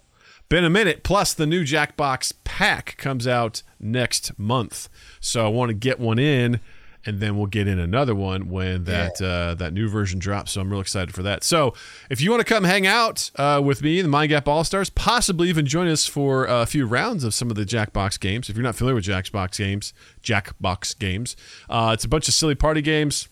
Been 0.48 0.64
a 0.64 0.70
minute. 0.70 1.02
Plus, 1.02 1.32
the 1.32 1.46
new 1.46 1.64
Jackbox 1.64 2.32
pack 2.44 2.96
comes 2.98 3.26
out 3.26 3.62
next 3.80 4.38
month. 4.38 4.88
So 5.18 5.46
I 5.46 5.48
want 5.48 5.70
to 5.70 5.74
get 5.74 5.98
one 5.98 6.18
in, 6.18 6.60
and 7.04 7.20
then 7.20 7.36
we'll 7.36 7.46
get 7.46 7.66
in 7.66 7.78
another 7.78 8.14
one 8.14 8.48
when 8.48 8.84
that 8.84 9.20
uh, 9.20 9.54
that 9.54 9.72
new 9.72 9.88
version 9.88 10.18
drops. 10.18 10.52
So 10.52 10.60
I'm 10.60 10.70
real 10.70 10.80
excited 10.80 11.14
for 11.14 11.22
that. 11.22 11.44
So 11.44 11.74
if 12.10 12.20
you 12.20 12.30
want 12.30 12.46
to 12.46 12.54
come 12.54 12.64
hang 12.64 12.86
out 12.86 13.30
uh, 13.36 13.60
with 13.64 13.82
me, 13.82 14.00
the 14.02 14.08
Mind 14.08 14.30
Gap 14.30 14.48
All 14.48 14.64
Stars, 14.64 14.90
possibly 14.90 15.48
even 15.48 15.66
join 15.66 15.88
us 15.88 16.06
for 16.06 16.46
a 16.46 16.66
few 16.66 16.86
rounds 16.86 17.24
of 17.24 17.34
some 17.34 17.50
of 17.50 17.56
the 17.56 17.64
Jackbox 17.64 18.18
games. 18.20 18.48
If 18.48 18.56
you're 18.56 18.62
not 18.62 18.76
familiar 18.76 18.96
with 18.96 19.04
Jackbox 19.04 19.58
games, 19.58 19.92
Jackbox 20.22 20.98
games, 20.98 21.36
uh, 21.68 21.90
it's 21.94 22.04
a 22.04 22.08
bunch 22.08 22.28
of 22.28 22.34
silly 22.34 22.54
party 22.54 22.82
games. 22.82 23.28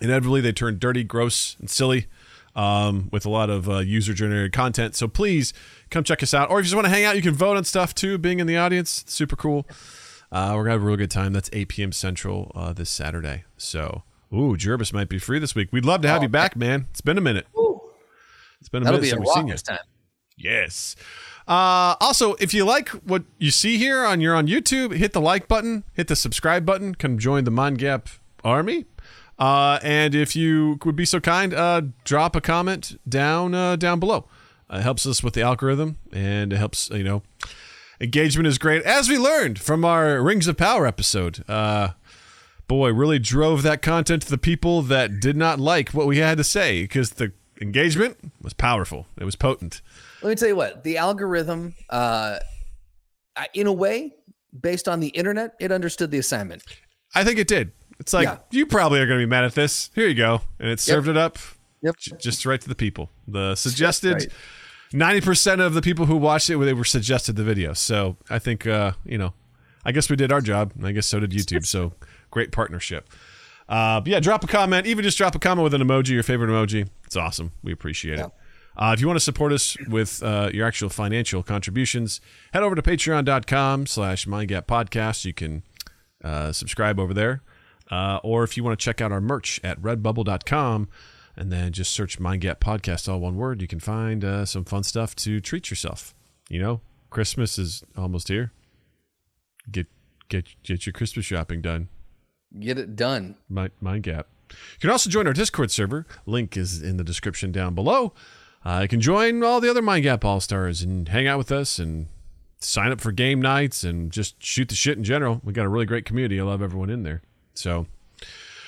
Inevitably, 0.00 0.40
they 0.40 0.52
turn 0.52 0.78
dirty, 0.78 1.02
gross, 1.02 1.56
and 1.58 1.68
silly 1.68 2.06
um, 2.58 3.08
with 3.12 3.24
a 3.24 3.30
lot 3.30 3.50
of 3.50 3.68
uh, 3.68 3.78
user 3.78 4.12
generated 4.12 4.52
content. 4.52 4.96
So 4.96 5.08
please 5.08 5.54
come 5.90 6.04
check 6.04 6.22
us 6.22 6.34
out. 6.34 6.50
Or 6.50 6.58
if 6.58 6.64
you 6.64 6.70
just 6.70 6.74
want 6.74 6.86
to 6.86 6.90
hang 6.90 7.04
out, 7.04 7.16
you 7.16 7.22
can 7.22 7.34
vote 7.34 7.56
on 7.56 7.64
stuff 7.64 7.94
too, 7.94 8.18
being 8.18 8.40
in 8.40 8.46
the 8.46 8.56
audience. 8.56 9.02
It's 9.02 9.14
super 9.14 9.36
cool. 9.36 9.66
Uh, 10.30 10.52
we're 10.54 10.64
to 10.64 10.70
have 10.72 10.82
a 10.82 10.86
real 10.86 10.96
good 10.96 11.10
time. 11.10 11.32
That's 11.32 11.48
8 11.52 11.68
p.m. 11.68 11.92
Central 11.92 12.52
uh, 12.54 12.72
this 12.72 12.90
Saturday. 12.90 13.44
So, 13.56 14.02
ooh, 14.32 14.56
Jervis 14.56 14.92
might 14.92 15.08
be 15.08 15.18
free 15.18 15.38
this 15.38 15.54
week. 15.54 15.68
We'd 15.72 15.84
love 15.84 16.02
to 16.02 16.08
have 16.08 16.22
you 16.22 16.28
back, 16.28 16.54
man. 16.56 16.86
It's 16.90 17.00
been 17.00 17.16
a 17.18 17.22
minute. 17.22 17.46
It's 18.60 18.68
been 18.68 18.82
a 18.82 18.84
That'll 18.84 19.00
minute 19.00 19.02
be 19.02 19.08
a 19.08 19.10
since 19.10 19.20
we've 19.20 19.34
seen 19.34 19.48
you. 19.48 19.54
time. 19.54 19.78
Yes. 20.36 20.96
Uh, 21.46 21.96
also, 22.00 22.34
if 22.34 22.52
you 22.52 22.64
like 22.64 22.90
what 22.90 23.22
you 23.38 23.50
see 23.50 23.78
here 23.78 24.04
on 24.04 24.20
you're 24.20 24.34
on 24.34 24.46
YouTube, 24.46 24.94
hit 24.94 25.12
the 25.14 25.20
like 25.20 25.48
button, 25.48 25.84
hit 25.94 26.08
the 26.08 26.16
subscribe 26.16 26.66
button, 26.66 26.94
come 26.94 27.18
join 27.18 27.44
the 27.44 27.50
Mind 27.50 27.78
Gap 27.78 28.08
Army. 28.44 28.84
Uh, 29.38 29.78
and 29.82 30.14
if 30.14 30.36
you 30.36 30.78
would 30.84 30.96
be 30.96 31.04
so 31.04 31.20
kind, 31.20 31.54
uh, 31.54 31.82
drop 32.04 32.36
a 32.36 32.40
comment 32.40 33.00
down 33.08 33.54
uh, 33.54 33.76
down 33.76 33.98
below. 33.98 34.26
It 34.70 34.82
helps 34.82 35.06
us 35.06 35.22
with 35.22 35.32
the 35.32 35.40
algorithm, 35.42 35.96
and 36.12 36.52
it 36.52 36.56
helps 36.56 36.90
you 36.90 37.04
know. 37.04 37.22
Engagement 38.00 38.46
is 38.46 38.58
great, 38.58 38.82
as 38.84 39.08
we 39.08 39.18
learned 39.18 39.58
from 39.58 39.84
our 39.84 40.22
Rings 40.22 40.46
of 40.46 40.56
Power 40.56 40.86
episode. 40.86 41.42
Uh, 41.48 41.90
boy, 42.68 42.92
really 42.92 43.18
drove 43.18 43.62
that 43.62 43.82
content 43.82 44.22
to 44.22 44.30
the 44.30 44.38
people 44.38 44.82
that 44.82 45.18
did 45.20 45.36
not 45.36 45.58
like 45.58 45.90
what 45.90 46.06
we 46.06 46.18
had 46.18 46.38
to 46.38 46.44
say 46.44 46.82
because 46.82 47.10
the 47.12 47.32
engagement 47.60 48.32
was 48.40 48.52
powerful. 48.52 49.06
It 49.18 49.24
was 49.24 49.34
potent. 49.34 49.82
Let 50.22 50.28
me 50.30 50.34
tell 50.36 50.48
you 50.48 50.54
what 50.56 50.84
the 50.84 50.96
algorithm, 50.96 51.74
uh, 51.90 52.38
in 53.52 53.66
a 53.66 53.72
way, 53.72 54.14
based 54.58 54.86
on 54.88 55.00
the 55.00 55.08
internet, 55.08 55.54
it 55.58 55.72
understood 55.72 56.10
the 56.12 56.18
assignment. 56.18 56.62
I 57.14 57.24
think 57.24 57.38
it 57.40 57.48
did. 57.48 57.72
It's 57.98 58.12
like 58.12 58.26
Yeah. 58.28 58.38
you 58.52 58.64
probably 58.66 59.00
are 59.00 59.06
going 59.06 59.18
to 59.18 59.26
be 59.26 59.30
mad 59.30 59.42
at 59.44 59.54
this. 59.56 59.90
Here 59.96 60.06
you 60.06 60.14
go, 60.14 60.42
and 60.60 60.68
it 60.70 60.78
served 60.78 61.08
it 61.08 61.16
up. 61.16 61.36
Yep. 61.82 61.96
j- 61.96 62.16
just 62.20 62.44
right 62.46 62.60
to 62.60 62.68
the 62.68 62.74
people. 62.74 63.10
The 63.26 63.54
suggested 63.56 64.12
right. 64.14 64.28
Ninety 64.92 65.20
percent 65.20 65.60
of 65.60 65.74
the 65.74 65.82
people 65.82 66.06
who 66.06 66.16
watched 66.16 66.50
it, 66.50 66.56
they 66.58 66.74
were 66.74 66.84
suggested 66.84 67.36
the 67.36 67.44
video. 67.44 67.72
So 67.72 68.16
I 68.30 68.38
think 68.38 68.66
uh, 68.66 68.92
you 69.04 69.18
know, 69.18 69.34
I 69.84 69.92
guess 69.92 70.10
we 70.10 70.16
did 70.16 70.32
our 70.32 70.40
job. 70.40 70.72
I 70.82 70.92
guess 70.92 71.06
so 71.06 71.20
did 71.20 71.30
YouTube. 71.30 71.66
So 71.66 71.92
great 72.30 72.52
partnership. 72.52 73.08
Uh, 73.68 74.00
but 74.00 74.08
yeah, 74.08 74.20
drop 74.20 74.42
a 74.44 74.46
comment. 74.46 74.86
Even 74.86 75.02
just 75.02 75.18
drop 75.18 75.34
a 75.34 75.38
comment 75.38 75.64
with 75.64 75.74
an 75.74 75.82
emoji, 75.82 76.10
your 76.10 76.22
favorite 76.22 76.48
emoji. 76.48 76.88
It's 77.04 77.16
awesome. 77.16 77.52
We 77.62 77.72
appreciate 77.72 78.18
it. 78.18 78.30
Uh, 78.76 78.92
if 78.94 79.00
you 79.00 79.08
want 79.08 79.16
to 79.16 79.24
support 79.24 79.52
us 79.52 79.76
with 79.88 80.22
uh, 80.22 80.50
your 80.54 80.66
actual 80.66 80.88
financial 80.88 81.42
contributions, 81.42 82.20
head 82.52 82.62
over 82.62 82.76
to 82.76 82.82
patreon.com 82.82 83.86
slash 83.86 84.24
mindgap 84.26 84.66
podcast. 84.66 85.24
You 85.24 85.34
can 85.34 85.64
uh, 86.22 86.52
subscribe 86.52 87.00
over 87.00 87.12
there. 87.12 87.42
Uh, 87.90 88.20
or 88.22 88.44
if 88.44 88.56
you 88.56 88.62
want 88.62 88.78
to 88.78 88.82
check 88.82 89.00
out 89.00 89.10
our 89.10 89.20
merch 89.20 89.60
at 89.64 89.80
redbubble.com 89.80 90.88
and 91.38 91.52
then 91.52 91.72
just 91.72 91.92
search 91.92 92.18
Mind 92.18 92.40
Gap 92.40 92.58
podcast, 92.58 93.08
all 93.08 93.20
one 93.20 93.36
word, 93.36 93.62
you 93.62 93.68
can 93.68 93.78
find 93.78 94.24
uh, 94.24 94.44
some 94.44 94.64
fun 94.64 94.82
stuff 94.82 95.14
to 95.16 95.40
treat 95.40 95.70
yourself. 95.70 96.12
You 96.48 96.60
know, 96.60 96.80
Christmas 97.10 97.58
is 97.58 97.84
almost 97.96 98.26
here. 98.26 98.52
Get 99.70 99.86
get 100.28 100.48
get 100.64 100.84
your 100.84 100.92
Christmas 100.92 101.24
shopping 101.24 101.62
done. 101.62 101.88
Get 102.58 102.76
it 102.76 102.96
done. 102.96 103.36
Mind, 103.48 103.70
Mind 103.80 104.02
Gap. 104.02 104.26
You 104.50 104.80
can 104.80 104.90
also 104.90 105.08
join 105.08 105.26
our 105.26 105.32
Discord 105.32 105.70
server. 105.70 106.06
Link 106.26 106.56
is 106.56 106.82
in 106.82 106.96
the 106.96 107.04
description 107.04 107.52
down 107.52 107.74
below. 107.74 108.14
Uh, 108.64 108.80
you 108.82 108.88
can 108.88 109.00
join 109.00 109.44
all 109.44 109.60
the 109.60 109.70
other 109.70 109.82
Mind 109.82 110.02
Gap 110.02 110.24
All 110.24 110.40
Stars 110.40 110.82
and 110.82 111.08
hang 111.08 111.28
out 111.28 111.38
with 111.38 111.52
us 111.52 111.78
and 111.78 112.08
sign 112.58 112.90
up 112.90 113.00
for 113.00 113.12
game 113.12 113.40
nights 113.40 113.84
and 113.84 114.10
just 114.10 114.42
shoot 114.42 114.68
the 114.68 114.74
shit 114.74 114.98
in 114.98 115.04
general. 115.04 115.40
We 115.44 115.52
got 115.52 115.66
a 115.66 115.68
really 115.68 115.86
great 115.86 116.04
community. 116.04 116.40
I 116.40 116.42
love 116.42 116.62
everyone 116.62 116.90
in 116.90 117.04
there. 117.04 117.22
So 117.54 117.86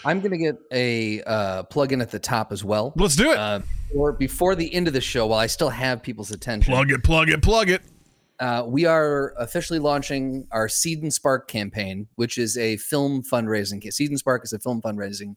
I'm 0.05 0.21
going 0.21 0.33
to 0.33 0.39
get 0.39 0.57
a 0.73 1.23
uh, 1.23 1.63
plug 1.65 1.93
in 1.93 2.01
at 2.01 2.11
the 2.11 2.19
top 2.19 2.53
as 2.53 2.65
well. 2.65 2.93
let's 2.97 3.17
do 3.17 3.33
it. 3.33 3.39
Uh, 3.39 3.61
or 3.95 4.13
before 4.13 4.55
the 4.55 4.73
end 4.75 4.87
of 4.89 4.95
the 4.95 5.01
show, 5.01 5.27
while 5.27 5.39
I 5.41 5.47
still 5.47 5.69
have 5.71 6.03
people's 6.03 6.31
attention, 6.31 6.73
plug 6.73 6.91
it, 6.91 7.03
plug 7.03 7.29
it, 7.29 7.43
plug 7.43 7.69
it. 7.71 7.83
uh, 8.39 8.65
we 8.67 8.87
are 8.87 9.35
officially 9.39 9.79
launching 9.79 10.47
our 10.53 10.69
Seed 10.69 11.03
and 11.03 11.13
Spark 11.13 11.49
campaign, 11.49 12.07
which 12.15 12.39
is 12.39 12.57
a 12.57 12.77
film 12.79 13.23
fundraising. 13.23 13.83
Seed 13.93 14.11
and 14.11 14.19
Spark 14.19 14.45
is 14.45 14.53
a 14.53 14.59
film 14.59 14.81
fundraising 14.81 15.35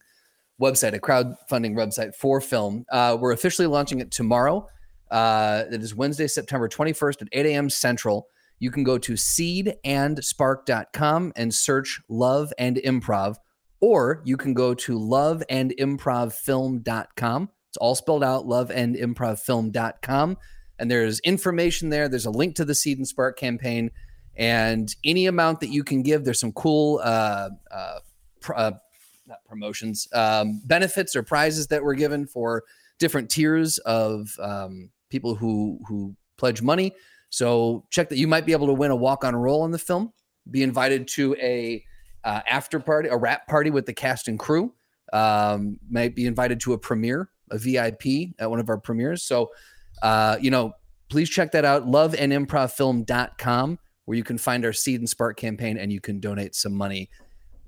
website, 0.60 0.94
a 0.94 1.00
crowdfunding 1.00 1.74
website 1.74 2.14
for 2.14 2.40
film. 2.40 2.86
Uh, 2.90 3.16
we're 3.20 3.32
officially 3.32 3.66
launching 3.66 3.98
it 4.00 4.10
tomorrow. 4.12 4.66
Uh, 5.10 5.64
it 5.70 5.82
is 5.82 5.94
Wednesday, 5.94 6.26
September 6.28 6.68
21st 6.68 7.22
at 7.22 7.28
8 7.32 7.46
a.m. 7.46 7.68
Central. 7.68 8.28
You 8.60 8.70
can 8.70 8.84
go 8.84 8.96
to 8.98 9.12
seedandspark.com 9.14 11.32
and 11.36 11.52
search 11.52 12.00
Love 12.08 12.52
and 12.58 12.76
Improv, 12.76 13.36
or 13.84 14.22
you 14.24 14.36
can 14.38 14.54
go 14.54 14.72
to 14.72 14.98
loveandimprovfilm.com. 14.98 17.50
It's 17.68 17.76
all 17.76 17.94
spelled 17.94 18.24
out, 18.24 18.46
loveandimprovfilm.com. 18.46 20.38
And 20.78 20.90
there's 20.90 21.20
information 21.20 21.90
there. 21.90 22.08
There's 22.08 22.24
a 22.24 22.30
link 22.30 22.56
to 22.56 22.64
the 22.64 22.74
Seed 22.74 22.96
and 22.96 23.06
Spark 23.06 23.38
campaign. 23.38 23.90
And 24.36 24.88
any 25.04 25.26
amount 25.26 25.60
that 25.60 25.68
you 25.68 25.84
can 25.84 26.02
give, 26.02 26.24
there's 26.24 26.40
some 26.40 26.52
cool 26.52 27.02
uh, 27.04 27.50
uh, 27.70 27.98
pr- 28.40 28.54
uh, 28.54 28.72
not 29.26 29.44
promotions, 29.44 30.08
um, 30.14 30.62
benefits 30.64 31.14
or 31.14 31.22
prizes 31.22 31.66
that 31.66 31.84
were 31.84 31.94
given 31.94 32.26
for 32.26 32.64
different 32.98 33.30
tiers 33.30 33.76
of 33.80 34.30
um, 34.40 34.88
people 35.10 35.34
who 35.34 35.78
who 35.86 36.16
pledge 36.38 36.62
money. 36.62 36.94
So 37.28 37.84
check 37.90 38.08
that 38.08 38.16
you 38.16 38.28
might 38.28 38.46
be 38.46 38.52
able 38.52 38.68
to 38.68 38.72
win 38.72 38.90
a 38.90 38.96
walk 38.96 39.26
on 39.26 39.36
roll 39.36 39.66
in 39.66 39.72
the 39.72 39.78
film, 39.78 40.14
be 40.50 40.62
invited 40.62 41.06
to 41.08 41.34
a 41.34 41.84
uh, 42.24 42.40
after 42.48 42.80
party, 42.80 43.08
a 43.08 43.16
wrap 43.16 43.46
party 43.46 43.70
with 43.70 43.86
the 43.86 43.92
cast 43.92 44.28
and 44.28 44.38
crew, 44.38 44.72
um, 45.12 45.78
might 45.90 46.14
be 46.14 46.26
invited 46.26 46.60
to 46.60 46.72
a 46.72 46.78
premiere, 46.78 47.30
a 47.50 47.58
VIP 47.58 48.34
at 48.38 48.50
one 48.50 48.60
of 48.60 48.68
our 48.68 48.78
premieres. 48.78 49.22
So, 49.22 49.50
uh, 50.02 50.36
you 50.40 50.50
know, 50.50 50.72
please 51.08 51.28
check 51.28 51.52
that 51.52 51.64
out, 51.64 51.86
loveandimprovfilm.com, 51.86 53.78
where 54.06 54.16
you 54.16 54.24
can 54.24 54.38
find 54.38 54.64
our 54.64 54.72
Seed 54.72 55.00
and 55.00 55.08
Spark 55.08 55.36
campaign 55.36 55.78
and 55.78 55.92
you 55.92 56.00
can 56.00 56.20
donate 56.20 56.54
some 56.54 56.74
money. 56.74 57.10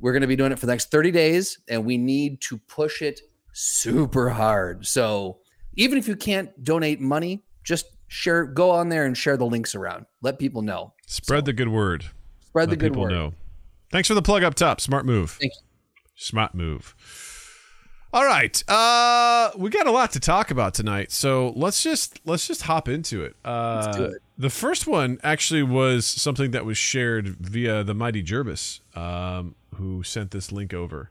We're 0.00 0.12
going 0.12 0.22
to 0.22 0.26
be 0.26 0.36
doing 0.36 0.52
it 0.52 0.58
for 0.58 0.66
the 0.66 0.72
next 0.72 0.90
30 0.90 1.10
days 1.10 1.58
and 1.68 1.84
we 1.84 1.98
need 1.98 2.40
to 2.42 2.58
push 2.58 3.02
it 3.02 3.20
super 3.52 4.30
hard. 4.30 4.86
So, 4.86 5.38
even 5.78 5.98
if 5.98 6.08
you 6.08 6.16
can't 6.16 6.64
donate 6.64 7.00
money, 7.00 7.44
just 7.62 7.86
share, 8.08 8.46
go 8.46 8.70
on 8.70 8.88
there 8.88 9.04
and 9.04 9.16
share 9.16 9.36
the 9.36 9.44
links 9.44 9.74
around. 9.74 10.06
Let 10.22 10.38
people 10.38 10.62
know. 10.62 10.94
Spread 11.06 11.44
the 11.44 11.52
good 11.52 11.68
word. 11.68 12.06
Spread 12.40 12.70
the 12.70 12.76
good 12.76 12.92
people 12.92 13.02
word. 13.02 13.12
know. 13.12 13.34
Thanks 13.90 14.08
for 14.08 14.14
the 14.14 14.22
plug 14.22 14.42
up 14.42 14.54
top. 14.54 14.80
Smart 14.80 15.06
move. 15.06 15.32
Thank 15.40 15.52
you. 15.54 15.60
Smart 16.16 16.54
move. 16.54 16.94
All 18.12 18.24
right. 18.24 18.62
Uh 18.68 19.50
we 19.56 19.68
got 19.70 19.86
a 19.86 19.90
lot 19.90 20.12
to 20.12 20.20
talk 20.20 20.50
about 20.50 20.74
tonight. 20.74 21.12
So 21.12 21.52
let's 21.56 21.82
just 21.82 22.20
let's 22.24 22.46
just 22.46 22.62
hop 22.62 22.88
into 22.88 23.22
it. 23.24 23.36
Uh 23.44 23.82
Let's 23.84 23.96
do 23.96 24.04
it. 24.04 24.22
the 24.38 24.50
first 24.50 24.86
one 24.86 25.18
actually 25.22 25.62
was 25.62 26.06
something 26.06 26.50
that 26.52 26.64
was 26.64 26.78
shared 26.78 27.28
via 27.28 27.84
the 27.84 27.94
mighty 27.94 28.22
Jervis, 28.22 28.80
um, 28.94 29.54
who 29.74 30.02
sent 30.02 30.30
this 30.30 30.50
link 30.50 30.72
over. 30.72 31.10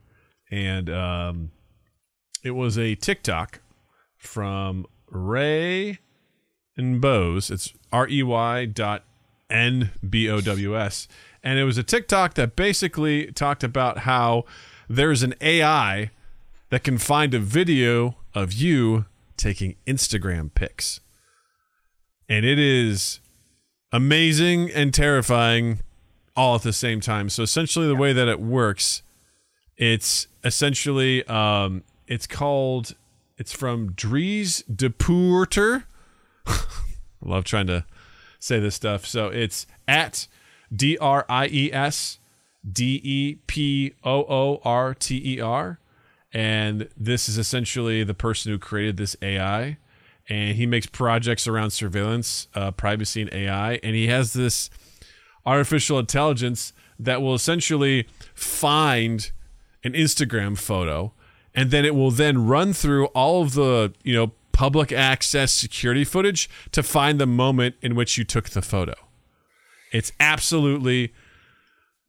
And 0.49 0.89
um 0.89 1.51
it 2.43 2.51
was 2.51 2.77
a 2.77 2.95
TikTok 2.95 3.61
from 4.17 4.85
Ray 5.09 5.99
and 6.77 6.99
Bose. 7.01 7.51
It's 7.51 7.73
R 7.91 8.07
E 8.07 8.23
Y 8.23 8.65
dot 8.65 9.03
N 9.49 9.91
B 10.07 10.27
O 10.29 10.41
W 10.41 10.77
S. 10.77 11.07
And 11.45 11.59
it 11.59 11.63
was 11.63 11.77
a 11.77 11.83
TikTok 11.83 12.33
that 12.33 12.55
basically 12.55 13.27
talked 13.31 13.63
about 13.63 13.99
how 13.99 14.45
there's 14.89 15.21
an 15.21 15.35
AI 15.39 16.09
that 16.71 16.83
can 16.83 16.97
find 16.97 17.35
a 17.35 17.39
video 17.39 18.17
of 18.33 18.51
you 18.51 19.05
taking 19.37 19.75
Instagram 19.85 20.51
pics. 20.53 21.01
And 22.27 22.43
it 22.45 22.57
is 22.57 23.19
amazing 23.91 24.71
and 24.71 24.91
terrifying 24.91 25.81
all 26.35 26.55
at 26.55 26.63
the 26.63 26.73
same 26.73 26.99
time. 26.99 27.29
So 27.29 27.43
essentially 27.43 27.85
the 27.85 27.95
way 27.95 28.11
that 28.11 28.27
it 28.27 28.39
works, 28.39 29.03
it's 29.77 30.27
essentially 30.43 31.23
um 31.27 31.83
it's 32.07 32.25
called 32.25 32.95
it's 33.37 33.53
from 33.53 33.91
Dries 33.91 34.63
Depoorter. 34.63 35.83
I 36.47 36.57
love 37.21 37.43
trying 37.43 37.67
to 37.67 37.85
say 38.39 38.59
this 38.59 38.73
stuff. 38.73 39.05
So 39.05 39.27
it's 39.27 39.67
at 39.87 40.27
D 40.75 40.97
R 40.97 41.25
I 41.29 41.47
E 41.47 41.71
S 41.71 42.19
D 42.69 42.99
E 43.03 43.35
P 43.47 43.93
O 44.03 44.21
O 44.23 44.61
R 44.63 44.93
T 44.93 45.21
E 45.35 45.39
R. 45.39 45.79
And 46.33 46.89
this 46.97 47.29
is 47.29 47.37
essentially 47.37 48.03
the 48.03 48.13
person 48.13 48.51
who 48.51 48.59
created 48.59 48.97
this 48.97 49.15
AI. 49.21 49.77
And 50.27 50.55
he 50.55 50.65
makes 50.65 50.87
projects 50.87 51.47
around 51.47 51.69
surveillance, 51.69 52.47
uh, 52.55 52.71
privacy, 52.71 53.21
and 53.21 53.33
AI. 53.33 53.79
And 53.83 53.95
he 53.95 54.07
has 54.07 54.33
this 54.33 54.69
artificial 55.45 55.99
intelligence 55.99 56.73
that 56.97 57.21
will 57.21 57.35
essentially 57.35 58.07
find 58.33 59.31
an 59.83 59.93
Instagram 59.93 60.57
photo 60.57 61.13
and 61.55 61.71
then 61.71 61.85
it 61.85 61.95
will 61.95 62.11
then 62.11 62.45
run 62.45 62.73
through 62.73 63.05
all 63.07 63.41
of 63.41 63.53
the, 63.53 63.93
you 64.03 64.13
know, 64.13 64.33
public 64.51 64.91
access 64.91 65.51
security 65.51 66.03
footage 66.03 66.49
to 66.71 66.83
find 66.83 67.19
the 67.19 67.25
moment 67.25 67.75
in 67.81 67.95
which 67.95 68.17
you 68.17 68.23
took 68.23 68.49
the 68.49 68.61
photo. 68.61 68.93
It's 69.95 70.11
absolutely 70.19 71.13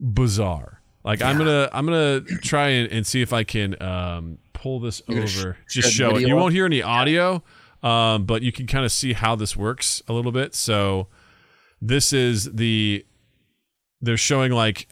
bizarre. 0.00 0.80
Like 1.04 1.22
I'm 1.22 1.38
gonna 1.38 1.68
I'm 1.72 1.86
gonna 1.86 2.20
try 2.42 2.68
and, 2.68 2.90
and 2.90 3.06
see 3.06 3.22
if 3.22 3.32
I 3.32 3.44
can 3.44 3.80
um, 3.80 4.38
pull 4.52 4.80
this 4.80 5.00
gonna 5.02 5.20
over. 5.20 5.56
sh- 5.68 5.74
Just 5.74 5.92
show 5.94 6.16
it. 6.16 6.26
You 6.26 6.34
won't 6.34 6.52
hear 6.52 6.66
any 6.66 6.82
audio, 6.82 7.44
um, 7.84 8.24
but 8.24 8.42
you 8.42 8.50
can 8.50 8.66
kind 8.66 8.84
of 8.84 8.90
see 8.90 9.12
how 9.12 9.36
this 9.36 9.56
works 9.56 10.02
a 10.08 10.12
little 10.12 10.32
bit. 10.32 10.52
So 10.56 11.06
this 11.80 12.12
is 12.12 12.52
the 12.54 13.06
they're 14.00 14.16
showing 14.16 14.50
like 14.50 14.88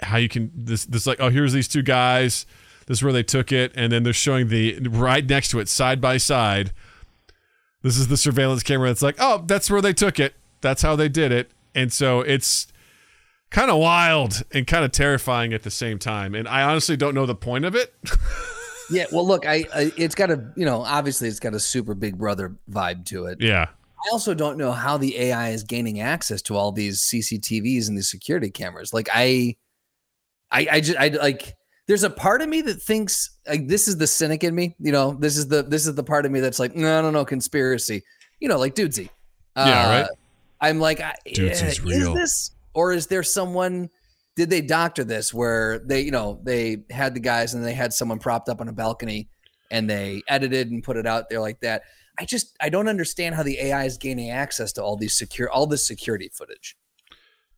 how 0.00 0.16
you 0.16 0.30
can 0.30 0.50
this 0.54 0.86
this 0.86 1.06
like 1.06 1.20
oh 1.20 1.28
here's 1.28 1.52
these 1.52 1.68
two 1.68 1.82
guys. 1.82 2.46
This 2.86 2.98
is 2.98 3.02
where 3.02 3.12
they 3.12 3.22
took 3.22 3.52
it. 3.52 3.72
And 3.74 3.92
then 3.92 4.04
they're 4.04 4.12
showing 4.14 4.48
the 4.48 4.78
right 4.88 5.28
next 5.28 5.50
to 5.50 5.58
it 5.58 5.68
side 5.68 6.00
by 6.00 6.16
side. 6.16 6.72
This 7.82 7.98
is 7.98 8.08
the 8.08 8.16
surveillance 8.16 8.62
camera. 8.62 8.90
It's 8.90 9.02
like 9.02 9.16
oh 9.18 9.44
that's 9.46 9.70
where 9.70 9.82
they 9.82 9.92
took 9.92 10.18
it. 10.18 10.34
That's 10.62 10.80
how 10.80 10.96
they 10.96 11.10
did 11.10 11.30
it 11.30 11.50
and 11.76 11.92
so 11.92 12.20
it's 12.22 12.66
kind 13.50 13.70
of 13.70 13.78
wild 13.78 14.42
and 14.50 14.66
kind 14.66 14.84
of 14.84 14.90
terrifying 14.90 15.52
at 15.52 15.62
the 15.62 15.70
same 15.70 15.98
time 15.98 16.34
and 16.34 16.48
i 16.48 16.62
honestly 16.62 16.96
don't 16.96 17.14
know 17.14 17.26
the 17.26 17.34
point 17.34 17.64
of 17.64 17.76
it 17.76 17.94
Yeah, 18.88 19.06
well, 19.10 19.26
look, 19.26 19.46
I, 19.46 19.64
I 19.74 19.92
it's 19.96 20.14
got 20.14 20.30
a 20.30 20.52
you 20.56 20.64
know 20.64 20.82
obviously 20.82 21.26
it's 21.26 21.40
got 21.40 21.54
a 21.54 21.58
super 21.58 21.92
Big 21.92 22.16
Brother 22.16 22.56
vibe 22.70 23.04
to 23.06 23.26
it. 23.26 23.38
yeah 23.40 23.66
I 24.06 24.08
also 24.12 24.34
don't 24.34 24.58
know 24.58 24.72
how 24.72 24.96
the 24.98 25.18
AI 25.18 25.50
is 25.50 25.64
gaining 25.64 26.00
access 26.00 26.42
to 26.42 26.56
all 26.56 26.70
these 26.70 27.00
CCTVs 27.00 27.88
and 27.88 27.96
these 27.96 28.10
security 28.10 28.50
cameras. 28.50 28.92
Like 28.94 29.08
I, 29.12 29.56
I, 30.50 30.68
I 30.70 30.80
just 30.80 30.98
I 30.98 31.08
like 31.08 31.56
there's 31.88 32.04
a 32.04 32.10
part 32.10 32.42
of 32.42 32.48
me 32.48 32.60
that 32.62 32.80
thinks 32.80 33.30
like 33.48 33.66
this 33.66 33.88
is 33.88 33.96
the 33.96 34.06
cynic 34.06 34.44
in 34.44 34.54
me. 34.54 34.76
You 34.78 34.92
know, 34.92 35.16
this 35.18 35.36
is 35.36 35.48
the 35.48 35.62
this 35.62 35.86
is 35.86 35.94
the 35.94 36.04
part 36.04 36.26
of 36.26 36.32
me 36.32 36.40
that's 36.40 36.60
like, 36.60 36.76
no, 36.76 37.02
no, 37.02 37.10
no, 37.10 37.24
conspiracy. 37.24 38.02
You 38.38 38.48
know, 38.48 38.58
like 38.58 38.74
dudesy. 38.74 39.08
Yeah, 39.56 39.62
uh, 39.62 40.00
right. 40.02 40.10
I'm 40.60 40.78
like, 40.80 41.00
I- 41.00 41.14
Dudesy's 41.26 41.78
eh, 41.80 41.82
real. 41.82 42.12
is 42.12 42.14
this 42.14 42.50
or 42.74 42.92
is 42.92 43.06
there 43.06 43.22
someone? 43.22 43.90
Did 44.36 44.50
they 44.50 44.60
doctor 44.60 45.02
this 45.02 45.32
where 45.32 45.78
they, 45.78 46.02
you 46.02 46.10
know, 46.10 46.40
they 46.44 46.78
had 46.90 47.14
the 47.14 47.20
guys 47.20 47.54
and 47.54 47.64
they 47.64 47.72
had 47.72 47.92
someone 47.94 48.18
propped 48.18 48.48
up 48.50 48.60
on 48.60 48.68
a 48.68 48.72
balcony 48.72 49.28
and 49.70 49.88
they 49.88 50.22
edited 50.28 50.70
and 50.70 50.82
put 50.84 50.96
it 50.98 51.06
out 51.06 51.28
there 51.30 51.40
like 51.40 51.60
that? 51.60 51.82
I 52.18 52.24
just 52.26 52.54
I 52.60 52.68
don't 52.68 52.88
understand 52.88 53.34
how 53.34 53.42
the 53.42 53.58
AI 53.58 53.84
is 53.84 53.96
gaining 53.96 54.30
access 54.30 54.72
to 54.74 54.82
all 54.82 54.96
these 54.96 55.14
secure 55.14 55.50
all 55.50 55.66
this 55.66 55.86
security 55.86 56.30
footage. 56.34 56.76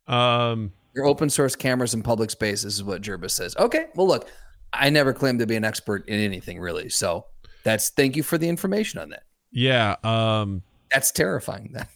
Um, 0.07 0.73
Your 0.95 1.07
open 1.07 1.31
source 1.31 1.55
cameras 1.57 1.95
in 1.95 2.03
public 2.03 2.31
spaces 2.31 2.75
is 2.77 2.85
what 2.85 3.03
Jerba 3.03 3.31
says. 3.31 3.57
Okay, 3.57 3.87
well 3.95 4.07
look, 4.07 4.29
I 4.73 4.91
never 4.91 5.13
claimed 5.13 5.39
to 5.41 5.47
be 5.47 5.57
an 5.57 5.65
expert 5.65 6.09
in 6.09 6.19
anything 6.21 6.59
really, 6.61 6.89
so 6.89 7.27
that's 7.65 7.91
thank 7.91 8.17
you 8.17 8.23
for 8.23 8.39
the 8.39 8.49
information 8.49 9.01
on 9.01 9.11
that. 9.11 9.25
yeah. 9.53 9.97
Um, 10.05 10.63
That's 10.91 11.11
terrifying. 11.13 11.71
That 11.75 11.89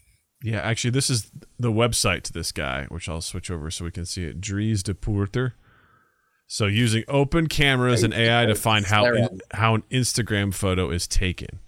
yeah. 0.42 0.61
Actually, 0.61 0.90
this 0.90 1.08
is 1.08 1.30
the 1.58 1.72
website 1.72 2.22
to 2.22 2.32
this 2.32 2.52
guy, 2.52 2.87
which 2.88 3.08
I'll 3.08 3.20
switch 3.20 3.50
over 3.50 3.70
so 3.70 3.84
we 3.84 3.90
can 3.90 4.04
see 4.04 4.25
it. 4.25 4.40
Dries 4.40 4.82
Depoorter. 4.82 5.52
So 6.46 6.66
using 6.66 7.04
open 7.08 7.46
cameras 7.46 8.02
and 8.02 8.12
AI 8.12 8.44
to 8.44 8.54
find 8.54 8.84
how 8.84 9.06
in, 9.06 9.40
how 9.52 9.75
an 9.75 9.84
Instagram 9.90 10.52
photo 10.52 10.90
is 10.90 11.06
taken. 11.06 11.61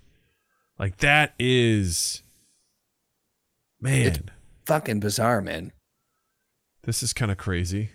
Like 0.78 0.98
that 0.98 1.32
is, 1.38 2.22
man. 3.80 4.30
fucking 4.66 5.00
bizarre, 5.00 5.40
man. 5.40 5.72
This 6.82 7.02
is 7.02 7.14
kind 7.14 7.30
of 7.30 7.38
crazy. 7.38 7.92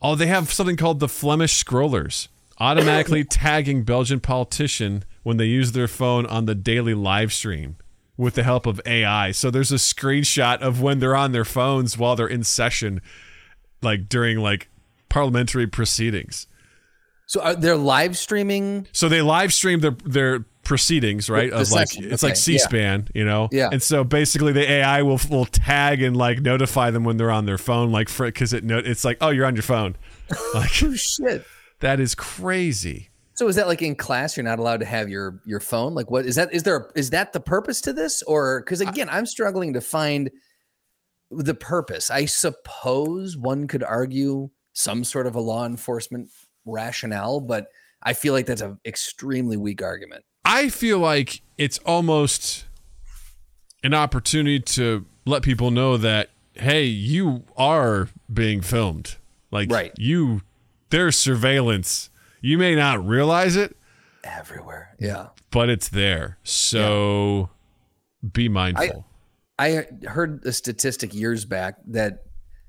Oh, 0.00 0.14
they 0.14 0.26
have 0.26 0.52
something 0.52 0.76
called 0.76 1.00
the 1.00 1.08
Flemish 1.08 1.64
scrollers, 1.64 2.28
automatically 2.60 3.24
tagging 3.28 3.82
Belgian 3.82 4.20
politician 4.20 5.04
when 5.24 5.38
they 5.38 5.46
use 5.46 5.72
their 5.72 5.88
phone 5.88 6.24
on 6.26 6.46
the 6.46 6.54
daily 6.54 6.94
live 6.94 7.32
stream 7.32 7.76
with 8.16 8.34
the 8.34 8.42
help 8.42 8.66
of 8.66 8.80
AI. 8.86 9.32
So 9.32 9.50
there's 9.50 9.72
a 9.72 9.76
screenshot 9.76 10.58
of 10.58 10.80
when 10.80 10.98
they're 10.98 11.16
on 11.16 11.32
their 11.32 11.44
phones 11.44 11.96
while 11.96 12.16
they're 12.16 12.26
in 12.26 12.44
session, 12.44 13.00
like 13.80 14.08
during 14.08 14.38
like 14.38 14.68
parliamentary 15.08 15.66
proceedings. 15.66 16.46
So 17.26 17.40
are 17.40 17.54
they're 17.54 17.76
live 17.76 18.18
streaming? 18.18 18.86
So 18.92 19.08
they 19.08 19.22
live 19.22 19.52
stream 19.54 19.80
their 19.80 19.96
their 20.04 20.40
proceedings, 20.64 21.30
right? 21.30 21.50
The 21.50 21.60
of 21.60 21.70
like 21.72 21.88
session, 21.88 22.12
it's 22.12 22.22
okay, 22.22 22.30
like 22.30 22.36
C-SPAN, 22.36 23.08
you 23.14 23.24
know. 23.24 23.48
Yeah. 23.50 23.70
And 23.72 23.82
so 23.82 24.04
basically, 24.04 24.52
the 24.52 24.70
AI 24.70 25.02
will 25.02 25.20
will 25.30 25.46
tag 25.46 26.02
and 26.02 26.16
like 26.16 26.40
notify 26.40 26.90
them 26.90 27.04
when 27.04 27.16
they're 27.16 27.30
on 27.30 27.46
their 27.46 27.58
phone, 27.58 27.90
like 27.90 28.08
for 28.08 28.26
because 28.26 28.52
it 28.52 28.64
no, 28.64 28.78
it's 28.78 29.04
like 29.04 29.18
oh 29.20 29.30
you're 29.30 29.46
on 29.46 29.56
your 29.56 29.62
phone, 29.62 29.96
like 30.54 30.82
Oh 30.82 30.94
shit. 30.94 31.44
that 31.80 32.00
is 32.00 32.14
crazy. 32.14 33.08
So 33.42 33.48
is 33.48 33.56
that 33.56 33.66
like 33.66 33.82
in 33.82 33.96
class 33.96 34.36
you're 34.36 34.44
not 34.44 34.60
allowed 34.60 34.78
to 34.78 34.86
have 34.86 35.08
your 35.08 35.40
your 35.44 35.58
phone? 35.58 35.94
Like 35.94 36.12
what 36.12 36.26
is 36.26 36.36
that 36.36 36.54
is 36.54 36.62
there 36.62 36.88
is 36.94 37.10
that 37.10 37.32
the 37.32 37.40
purpose 37.40 37.80
to 37.80 37.92
this 37.92 38.22
or 38.22 38.62
cuz 38.62 38.80
again 38.80 39.08
I'm 39.10 39.26
struggling 39.26 39.72
to 39.72 39.80
find 39.80 40.30
the 41.28 41.54
purpose. 41.54 42.08
I 42.08 42.26
suppose 42.26 43.36
one 43.36 43.66
could 43.66 43.82
argue 43.82 44.50
some 44.74 45.02
sort 45.02 45.26
of 45.26 45.34
a 45.34 45.40
law 45.40 45.66
enforcement 45.66 46.30
rationale, 46.64 47.40
but 47.40 47.66
I 48.00 48.12
feel 48.12 48.32
like 48.32 48.46
that's 48.46 48.62
an 48.62 48.78
extremely 48.86 49.56
weak 49.56 49.82
argument. 49.82 50.24
I 50.44 50.68
feel 50.68 51.00
like 51.00 51.42
it's 51.58 51.78
almost 51.78 52.66
an 53.82 53.92
opportunity 53.92 54.60
to 54.60 55.04
let 55.26 55.42
people 55.42 55.72
know 55.72 55.96
that 55.96 56.30
hey, 56.54 56.84
you 56.84 57.42
are 57.56 58.08
being 58.32 58.60
filmed. 58.60 59.16
Like 59.50 59.68
Right. 59.68 59.92
you, 59.98 60.42
there's 60.90 61.16
surveillance. 61.16 62.08
You 62.42 62.58
may 62.58 62.74
not 62.74 63.06
realize 63.06 63.56
it, 63.56 63.76
Everywhere. 64.24 64.94
Yeah. 65.00 65.28
but 65.50 65.68
it's 65.70 65.88
there. 65.88 66.38
So 66.42 67.48
be 68.32 68.48
mindful. 68.48 69.06
I 69.58 69.86
heard 70.06 70.44
a 70.44 70.52
statistic 70.52 71.14
years 71.14 71.44
back 71.44 71.76
that 71.88 72.24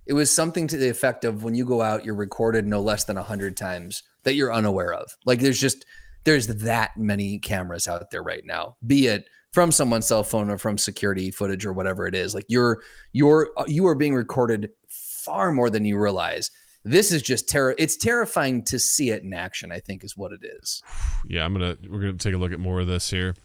it 0.05 0.13
was 0.13 0.29
something 0.29 0.67
to 0.67 0.77
the 0.77 0.89
effect 0.89 1.25
of 1.25 1.43
when 1.43 1.55
you 1.55 1.65
go 1.65 1.81
out, 1.81 2.05
you're 2.05 2.15
recorded 2.15 2.67
no 2.67 2.81
less 2.81 3.05
than 3.05 3.15
100 3.15 3.55
times 3.57 4.03
that 4.23 4.35
you're 4.35 4.53
unaware 4.53 4.93
of. 4.93 5.15
Like 5.25 5.39
there's 5.39 5.59
just, 5.59 5.85
there's 6.23 6.47
that 6.47 6.97
many 6.97 7.39
cameras 7.39 7.87
out 7.87 8.11
there 8.11 8.23
right 8.23 8.45
now, 8.45 8.75
be 8.85 9.07
it 9.07 9.25
from 9.53 9.71
someone's 9.71 10.07
cell 10.07 10.23
phone 10.23 10.49
or 10.49 10.57
from 10.57 10.77
security 10.77 11.31
footage 11.31 11.65
or 11.65 11.73
whatever 11.73 12.05
it 12.05 12.15
is. 12.15 12.35
Like 12.35 12.45
you're, 12.47 12.81
you're, 13.11 13.51
you 13.67 13.87
are 13.87 13.95
being 13.95 14.13
recorded 14.13 14.69
far 14.89 15.51
more 15.51 15.69
than 15.69 15.85
you 15.85 15.97
realize. 15.97 16.51
This 16.85 17.11
is 17.11 17.21
just 17.21 17.47
terror. 17.47 17.75
It's 17.77 17.95
terrifying 17.95 18.63
to 18.65 18.77
see 18.77 19.09
it 19.09 19.23
in 19.23 19.33
action, 19.33 19.71
I 19.71 19.79
think 19.79 20.03
is 20.03 20.17
what 20.17 20.33
it 20.33 20.41
is. 20.43 20.83
yeah, 21.27 21.45
I'm 21.45 21.53
gonna 21.53 21.77
we're 21.89 22.01
gonna 22.01 22.13
take 22.13 22.33
a 22.33 22.37
look 22.37 22.51
at 22.51 22.59
more 22.59 22.81
of 22.81 22.87
this 22.87 23.09
here. 23.09 23.35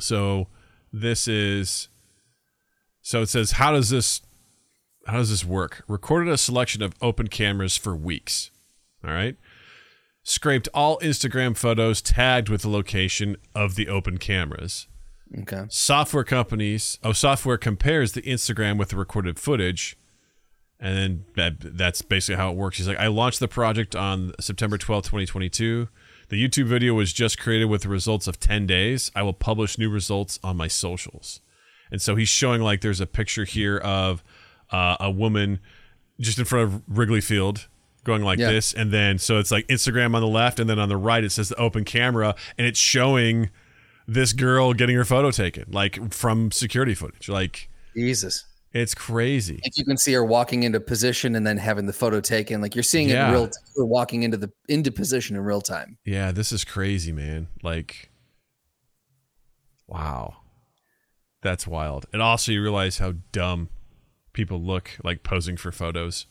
So 0.00 0.48
this 0.92 1.28
is 1.28 1.88
so 3.02 3.22
it 3.22 3.28
says 3.28 3.52
how 3.52 3.72
does 3.72 3.90
this 3.90 4.22
how 5.06 5.18
does 5.18 5.30
this 5.30 5.44
work? 5.44 5.84
Recorded 5.86 6.32
a 6.32 6.38
selection 6.38 6.82
of 6.82 6.94
open 7.00 7.28
cameras 7.28 7.76
for 7.76 7.94
weeks. 7.94 8.50
All 9.04 9.10
right. 9.12 9.36
Scraped 10.22 10.68
all 10.72 10.98
Instagram 11.00 11.56
photos 11.56 12.00
tagged 12.00 12.48
with 12.48 12.62
the 12.62 12.70
location 12.70 13.36
of 13.54 13.74
the 13.74 13.88
open 13.88 14.16
cameras. 14.16 14.88
Okay. 15.40 15.64
Software 15.68 16.24
companies, 16.24 16.98
oh, 17.02 17.12
software 17.12 17.58
compares 17.58 18.12
the 18.12 18.22
Instagram 18.22 18.78
with 18.78 18.88
the 18.88 18.96
recorded 18.96 19.38
footage. 19.38 19.96
And 20.80 20.96
then 20.96 21.24
that, 21.36 21.76
that's 21.78 22.02
basically 22.02 22.36
how 22.36 22.50
it 22.50 22.56
works. 22.56 22.76
He's 22.78 22.88
like, 22.88 22.98
I 22.98 23.06
launched 23.06 23.40
the 23.40 23.48
project 23.48 23.94
on 23.96 24.32
September 24.40 24.76
twelfth, 24.76 25.06
2022. 25.06 25.88
The 26.30 26.48
YouTube 26.48 26.66
video 26.66 26.94
was 26.94 27.12
just 27.12 27.38
created 27.38 27.66
with 27.66 27.82
the 27.82 27.88
results 27.88 28.26
of 28.26 28.40
10 28.40 28.66
days. 28.66 29.10
I 29.14 29.22
will 29.22 29.32
publish 29.34 29.78
new 29.78 29.90
results 29.90 30.38
on 30.42 30.56
my 30.56 30.68
socials. 30.68 31.40
And 31.90 32.00
so 32.02 32.16
he's 32.16 32.28
showing 32.30 32.60
like 32.62 32.80
there's 32.80 33.00
a 33.00 33.06
picture 33.06 33.44
here 33.44 33.78
of 33.78 34.24
uh, 34.70 34.96
a 35.00 35.10
woman 35.10 35.60
just 36.20 36.38
in 36.38 36.44
front 36.44 36.64
of 36.72 36.82
Wrigley 36.88 37.20
Field 37.20 37.68
going 38.04 38.22
like 38.22 38.38
Yeah. 38.38 38.50
this. 38.50 38.72
And 38.72 38.90
then 38.92 39.18
so 39.18 39.38
it's 39.38 39.50
like 39.50 39.66
Instagram 39.68 40.14
on 40.14 40.22
the 40.22 40.26
left, 40.28 40.58
and 40.58 40.68
then 40.68 40.78
on 40.78 40.88
the 40.88 40.96
right 40.96 41.22
it 41.22 41.30
says 41.30 41.50
the 41.50 41.56
open 41.56 41.84
camera, 41.84 42.34
and 42.58 42.66
it's 42.66 42.78
showing 42.80 43.50
this 44.08 44.32
girl 44.32 44.72
getting 44.74 44.96
her 44.96 45.04
photo 45.04 45.30
taken, 45.30 45.64
like 45.70 46.12
from 46.12 46.50
security 46.50 46.94
footage. 46.94 47.28
Like 47.28 47.68
Jesus. 47.96 48.44
It's 48.74 48.94
crazy. 48.94 49.60
Like 49.64 49.78
you 49.78 49.84
can 49.84 49.96
see 49.96 50.12
her 50.12 50.24
walking 50.24 50.64
into 50.64 50.80
position 50.80 51.36
and 51.36 51.46
then 51.46 51.56
having 51.56 51.86
the 51.86 51.92
photo 51.92 52.20
taken. 52.20 52.60
Like 52.60 52.74
you're 52.74 52.82
seeing 52.82 53.08
it 53.08 53.12
Yeah. 53.12 53.28
in 53.28 53.32
real 53.32 53.46
time, 53.46 53.62
walking 53.88 54.24
into 54.24 54.36
the 54.36 54.50
into 54.68 54.90
position 54.90 55.36
in 55.36 55.42
real 55.42 55.60
time. 55.60 55.96
Yeah, 56.04 56.32
this 56.32 56.50
is 56.52 56.64
crazy, 56.64 57.12
man. 57.12 57.46
Like, 57.62 58.10
wow, 59.86 60.36
that's 61.42 61.66
wild. 61.66 62.06
And 62.12 62.20
also, 62.20 62.52
you 62.52 62.60
realize 62.62 62.98
how 62.98 63.14
dumb 63.32 63.68
people 64.32 64.60
look 64.60 64.90
like 65.04 65.22
posing 65.22 65.56
for 65.56 65.70
photos. 65.72 66.26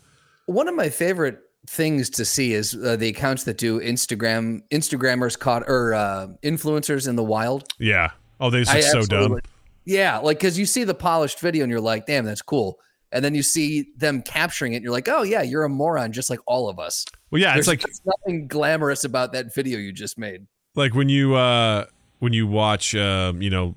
One 0.46 0.68
of 0.68 0.76
my 0.76 0.90
favorite 0.90 1.40
things 1.66 2.10
to 2.10 2.26
see 2.26 2.54
is 2.54 2.76
uh, 2.76 2.98
the 2.98 3.08
accounts 3.08 3.46
that 3.46 3.58
do 3.58 3.80
Instagram 3.80 4.64
Instagrammers 4.70 5.40
caught 5.40 5.64
or 5.68 5.94
uh, 5.94 6.28
influencers 6.44 7.08
in 7.08 7.16
the 7.16 7.24
wild. 7.24 7.64
Yeah. 7.80 8.12
Oh, 8.42 8.50
they 8.50 8.66
I 8.68 8.82
look 8.82 8.84
so 8.84 9.02
dumb. 9.04 9.40
Yeah, 9.86 10.20
like 10.20 10.38
because 10.40 10.58
you 10.58 10.66
see 10.66 10.84
the 10.84 10.94
polished 10.94 11.40
video 11.40 11.64
and 11.64 11.72
you're 11.72 11.82
like, 11.82 12.06
damn, 12.06 12.26
that's 12.26 12.42
cool. 12.42 12.80
And 13.12 13.24
then 13.24 13.36
you 13.36 13.44
see 13.44 13.90
them 13.98 14.22
capturing 14.24 14.74
it, 14.74 14.78
and 14.78 14.84
you're 14.84 14.92
like, 14.94 15.08
oh 15.08 15.22
yeah, 15.24 15.42
you're 15.44 15.64
a 15.64 15.70
moron, 15.70 16.12
just 16.14 16.30
like 16.30 16.40
all 16.48 16.68
of 16.70 16.80
us. 16.80 17.06
Well, 17.30 17.42
yeah, 17.42 17.54
There's 17.54 17.68
it's 17.68 17.84
like 17.84 17.94
nothing 18.06 18.48
glamorous 18.48 19.04
about 19.04 19.34
that 19.34 19.54
video 19.54 19.78
you 19.78 19.92
just 19.92 20.18
made. 20.18 20.48
like 20.76 20.96
when 20.96 21.10
you 21.10 21.36
uh 21.36 21.86
when 22.20 22.32
you 22.34 22.48
watch 22.48 22.96
um 22.96 23.42
you 23.42 23.50
know 23.50 23.76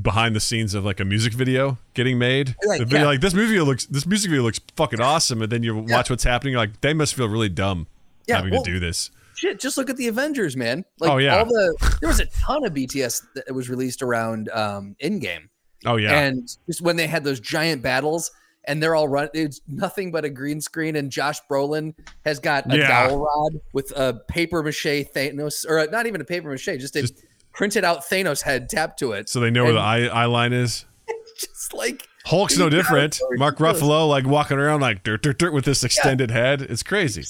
behind 0.00 0.36
the 0.36 0.40
scenes 0.40 0.72
of 0.74 0.84
like 0.84 1.00
a 1.00 1.04
music 1.04 1.32
video 1.32 1.76
getting 1.94 2.16
made 2.18 2.54
Like, 2.64 2.80
video, 2.82 3.00
yeah. 3.00 3.06
like 3.06 3.20
this 3.20 3.34
movie 3.34 3.58
looks 3.60 3.86
this 3.86 4.06
music 4.06 4.30
video 4.30 4.44
looks 4.44 4.60
fucking 4.76 5.00
awesome 5.00 5.42
and 5.42 5.50
then 5.50 5.62
you 5.64 5.74
Yeah. 5.88 5.96
watch 5.96 6.08
what's 6.08 6.22
happening 6.24 6.52
you're 6.52 6.60
like 6.60 6.80
they 6.80 6.94
must 6.94 7.14
feel 7.14 7.28
really 7.28 7.48
dumb 7.48 7.88
Yeah, 8.28 8.36
having 8.36 8.52
well, 8.52 8.62
to 8.62 8.70
do 8.72 8.78
this 8.78 9.10
Shit, 9.36 9.58
just 9.60 9.76
look 9.76 9.88
at 9.90 9.96
the 9.96 10.08
Avengers, 10.08 10.56
man. 10.56 10.84
Like 11.00 11.10
Oh, 11.10 11.16
yeah. 11.18 11.38
all 11.38 11.44
the 11.46 11.96
there 12.00 12.08
was 12.08 12.20
a 12.20 12.26
ton 12.26 12.64
of 12.64 12.72
BTS 12.74 13.22
that 13.34 13.54
was 13.54 13.68
released 13.70 14.02
around 14.02 14.48
um 14.50 14.94
Endgame. 15.02 15.48
oh 15.86 15.96
yeah 15.96 16.20
And 16.20 16.48
just 16.66 16.80
when 16.82 16.96
they 16.96 17.06
had 17.06 17.24
those 17.24 17.40
giant 17.40 17.82
battles 17.82 18.30
and 18.64 18.80
they're 18.82 18.94
all 18.94 19.08
run 19.08 19.28
it's 19.34 19.60
nothing 19.66 20.12
but 20.12 20.24
a 20.24 20.30
green 20.30 20.60
screen 20.60 20.94
and 20.96 21.10
Josh 21.10 21.40
Brolin 21.50 21.94
has 22.24 22.38
got 22.38 22.72
a 22.72 22.76
Yeah. 22.78 22.86
dowel 22.88 23.18
rod 23.18 23.60
with 23.72 23.90
a 23.96 24.14
paper 24.28 24.62
mache 24.62 24.84
Thanos 25.14 25.64
or 25.68 25.86
not 25.90 26.06
even 26.06 26.20
a 26.20 26.24
paper 26.24 26.48
mache, 26.50 26.66
just 26.78 26.94
a 26.96 27.00
Just- 27.02 27.24
printed 27.52 27.84
out 27.84 28.02
Thanos 28.04 28.42
head 28.42 28.68
tapped 28.68 28.98
to 29.00 29.12
it. 29.12 29.28
so 29.28 29.40
they 29.40 29.50
know 29.50 29.64
where 29.64 29.72
the 29.74 29.78
eye, 29.80 30.04
eye 30.06 30.24
line 30.26 30.52
is 30.52 30.84
Just 31.40 31.74
like 31.74 32.06
Hulk's 32.26 32.56
no 32.56 32.68
different 32.68 33.18
Mark. 33.32 33.58
Ruffalo 33.58 34.08
like 34.08 34.24
walking 34.26 34.58
around 34.58 34.80
like 34.80 35.02
dirt 35.02 35.22
dirt 35.22 35.38
dirt 35.38 35.52
with 35.52 35.64
this 35.64 35.82
extended 35.82 36.30
head 36.30 36.62
it's 36.62 36.82
crazy 36.84 37.24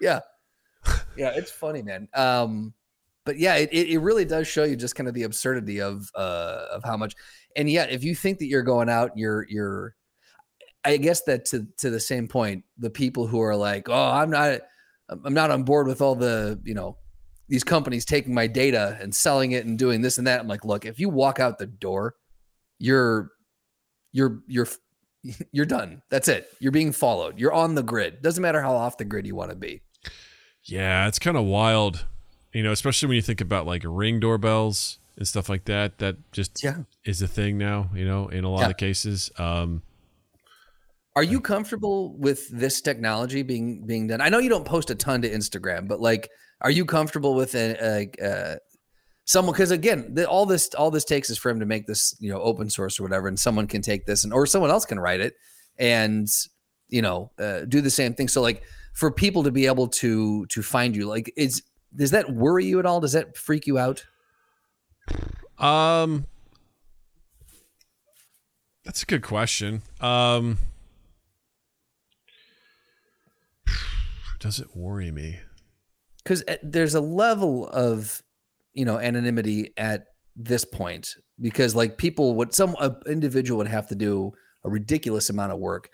yeah. 0.00 0.20
Yeah, 1.16 1.32
it's 1.34 1.50
funny, 1.50 1.82
man. 1.82 2.08
Um 2.14 2.74
but 3.24 3.38
yeah, 3.38 3.56
it, 3.56 3.70
it, 3.72 3.98
really 3.98 4.24
does 4.24 4.46
show 4.46 4.64
you 4.64 4.74
just 4.74 4.94
kind 4.94 5.06
of 5.06 5.12
the 5.14 5.24
absurdity 5.24 5.80
of 5.80 6.08
uh 6.14 6.66
of 6.70 6.84
how 6.84 6.96
much 6.96 7.14
and 7.56 7.68
yet 7.68 7.90
if 7.90 8.04
you 8.04 8.14
think 8.14 8.38
that 8.38 8.46
you're 8.46 8.62
going 8.62 8.88
out, 8.88 9.10
you're 9.16 9.46
you're 9.48 9.96
I 10.84 10.96
guess 10.96 11.22
that 11.22 11.44
to 11.46 11.66
to 11.78 11.90
the 11.90 12.00
same 12.00 12.28
point, 12.28 12.64
the 12.78 12.88
people 12.88 13.26
who 13.26 13.40
are 13.40 13.56
like, 13.56 13.88
"Oh, 13.88 14.10
I'm 14.10 14.30
not 14.30 14.60
I'm 15.08 15.20
I'm 15.24 15.34
not 15.34 15.50
on 15.50 15.64
board 15.64 15.86
with 15.86 16.00
all 16.00 16.14
the 16.14 16.60
you 16.64 16.74
know 16.74 16.96
these 17.48 17.64
companies 17.64 18.04
taking 18.04 18.34
my 18.34 18.46
data 18.46 18.96
and 19.00 19.14
selling 19.14 19.52
it 19.52 19.64
and 19.64 19.78
doing 19.78 20.02
this 20.02 20.18
and 20.18 20.26
that. 20.26 20.40
I'm 20.40 20.48
like, 20.48 20.64
look, 20.64 20.84
if 20.84 21.00
you 21.00 21.08
walk 21.08 21.40
out 21.40 21.58
the 21.58 21.66
door, 21.66 22.14
you're 22.78 23.32
you're 24.12 24.42
you're 24.46 24.68
you're 25.52 25.66
done. 25.66 26.02
That's 26.10 26.28
it. 26.28 26.50
You're 26.60 26.72
being 26.72 26.92
followed. 26.92 27.38
You're 27.38 27.52
on 27.54 27.74
the 27.74 27.82
grid. 27.82 28.22
Doesn't 28.22 28.42
matter 28.42 28.62
how 28.62 28.74
off 28.74 28.98
the 28.98 29.04
grid 29.04 29.26
you 29.26 29.34
want 29.34 29.50
to 29.50 29.56
be. 29.56 29.82
Yeah, 30.68 31.08
it's 31.08 31.18
kind 31.18 31.36
of 31.36 31.44
wild, 31.44 32.04
you 32.52 32.62
know, 32.62 32.72
especially 32.72 33.08
when 33.08 33.16
you 33.16 33.22
think 33.22 33.40
about 33.40 33.66
like 33.66 33.82
ring 33.84 34.20
doorbells 34.20 34.98
and 35.16 35.26
stuff 35.26 35.48
like 35.48 35.64
that. 35.64 35.98
That 35.98 36.16
just 36.32 36.62
Yeah. 36.62 36.82
is 37.04 37.22
a 37.22 37.26
thing 37.28 37.58
now, 37.58 37.90
you 37.94 38.04
know, 38.04 38.28
in 38.28 38.44
a 38.44 38.50
lot 38.50 38.60
Yeah. 38.62 38.70
of 38.70 38.76
cases. 38.76 39.30
Um, 39.38 39.82
Are 41.16 41.22
you 41.24 41.40
comfortable 41.40 42.16
with 42.16 42.48
this 42.50 42.80
technology 42.80 43.42
being 43.42 43.84
being 43.86 44.06
done? 44.06 44.20
I 44.20 44.28
know 44.28 44.38
you 44.38 44.48
don't 44.48 44.64
post 44.66 44.90
a 44.90 44.94
ton 44.94 45.22
to 45.22 45.28
Instagram, 45.30 45.88
but 45.88 46.00
like, 46.00 46.28
are 46.60 46.70
you 46.70 46.84
comfortable 46.84 47.34
with 47.34 47.54
a, 47.56 47.76
a, 47.82 48.10
a 48.24 48.58
someone? 49.24 49.52
Because 49.54 49.72
again, 49.72 50.14
the, 50.14 50.28
all 50.28 50.46
this 50.46 50.68
all 50.74 50.92
this 50.92 51.04
takes 51.04 51.28
is 51.30 51.36
for 51.38 51.50
him 51.50 51.58
to 51.58 51.66
make 51.66 51.86
this 51.88 52.14
you 52.20 52.30
know 52.30 52.40
open 52.40 52.70
source 52.70 53.00
or 53.00 53.02
whatever, 53.02 53.26
and 53.26 53.40
someone 53.40 53.66
can 53.66 53.82
take 53.82 54.06
this 54.06 54.22
and 54.22 54.32
or 54.32 54.46
someone 54.46 54.70
else 54.70 54.84
can 54.84 55.00
write 55.00 55.20
it 55.20 55.34
and 55.78 56.28
you 56.88 57.02
know 57.02 57.32
uh, 57.40 57.60
do 57.64 57.80
the 57.80 57.90
same 57.90 58.14
thing. 58.14 58.28
So 58.28 58.40
like 58.40 58.62
for 58.98 59.10
people 59.12 59.44
to 59.44 59.50
be 59.50 59.66
able 59.66 59.88
to 59.88 60.46
to 60.46 60.62
find 60.62 60.96
you, 60.96 61.06
like 61.06 61.32
is 61.36 61.62
does 61.94 62.10
that 62.10 62.30
worry 62.30 62.64
you 62.64 62.78
at 62.78 62.86
all? 62.86 63.00
Does 63.00 63.12
that 63.12 63.36
freak 63.36 63.66
you 63.66 63.78
out? 63.78 64.04
Um, 65.58 66.26
that's 68.84 69.02
a 69.02 69.06
good 69.06 69.22
question. 69.22 69.82
Um, 70.00 70.58
does 74.38 74.60
it 74.60 74.76
worry 74.76 75.10
me? 75.10 75.40
because 76.28 76.44
there's 76.62 76.94
a 76.94 77.00
level 77.00 77.68
of 77.68 78.22
you 78.74 78.84
know 78.84 78.98
anonymity 78.98 79.72
at 79.78 80.08
this 80.36 80.64
point 80.64 81.16
because 81.40 81.74
like 81.74 81.96
people 81.96 82.34
would 82.34 82.52
some 82.52 82.76
a 82.80 82.94
individual 83.06 83.58
would 83.58 83.66
have 83.66 83.88
to 83.88 83.94
do 83.94 84.32
a 84.64 84.68
ridiculous 84.68 85.30
amount 85.30 85.52
of 85.52 85.58
work 85.58 85.88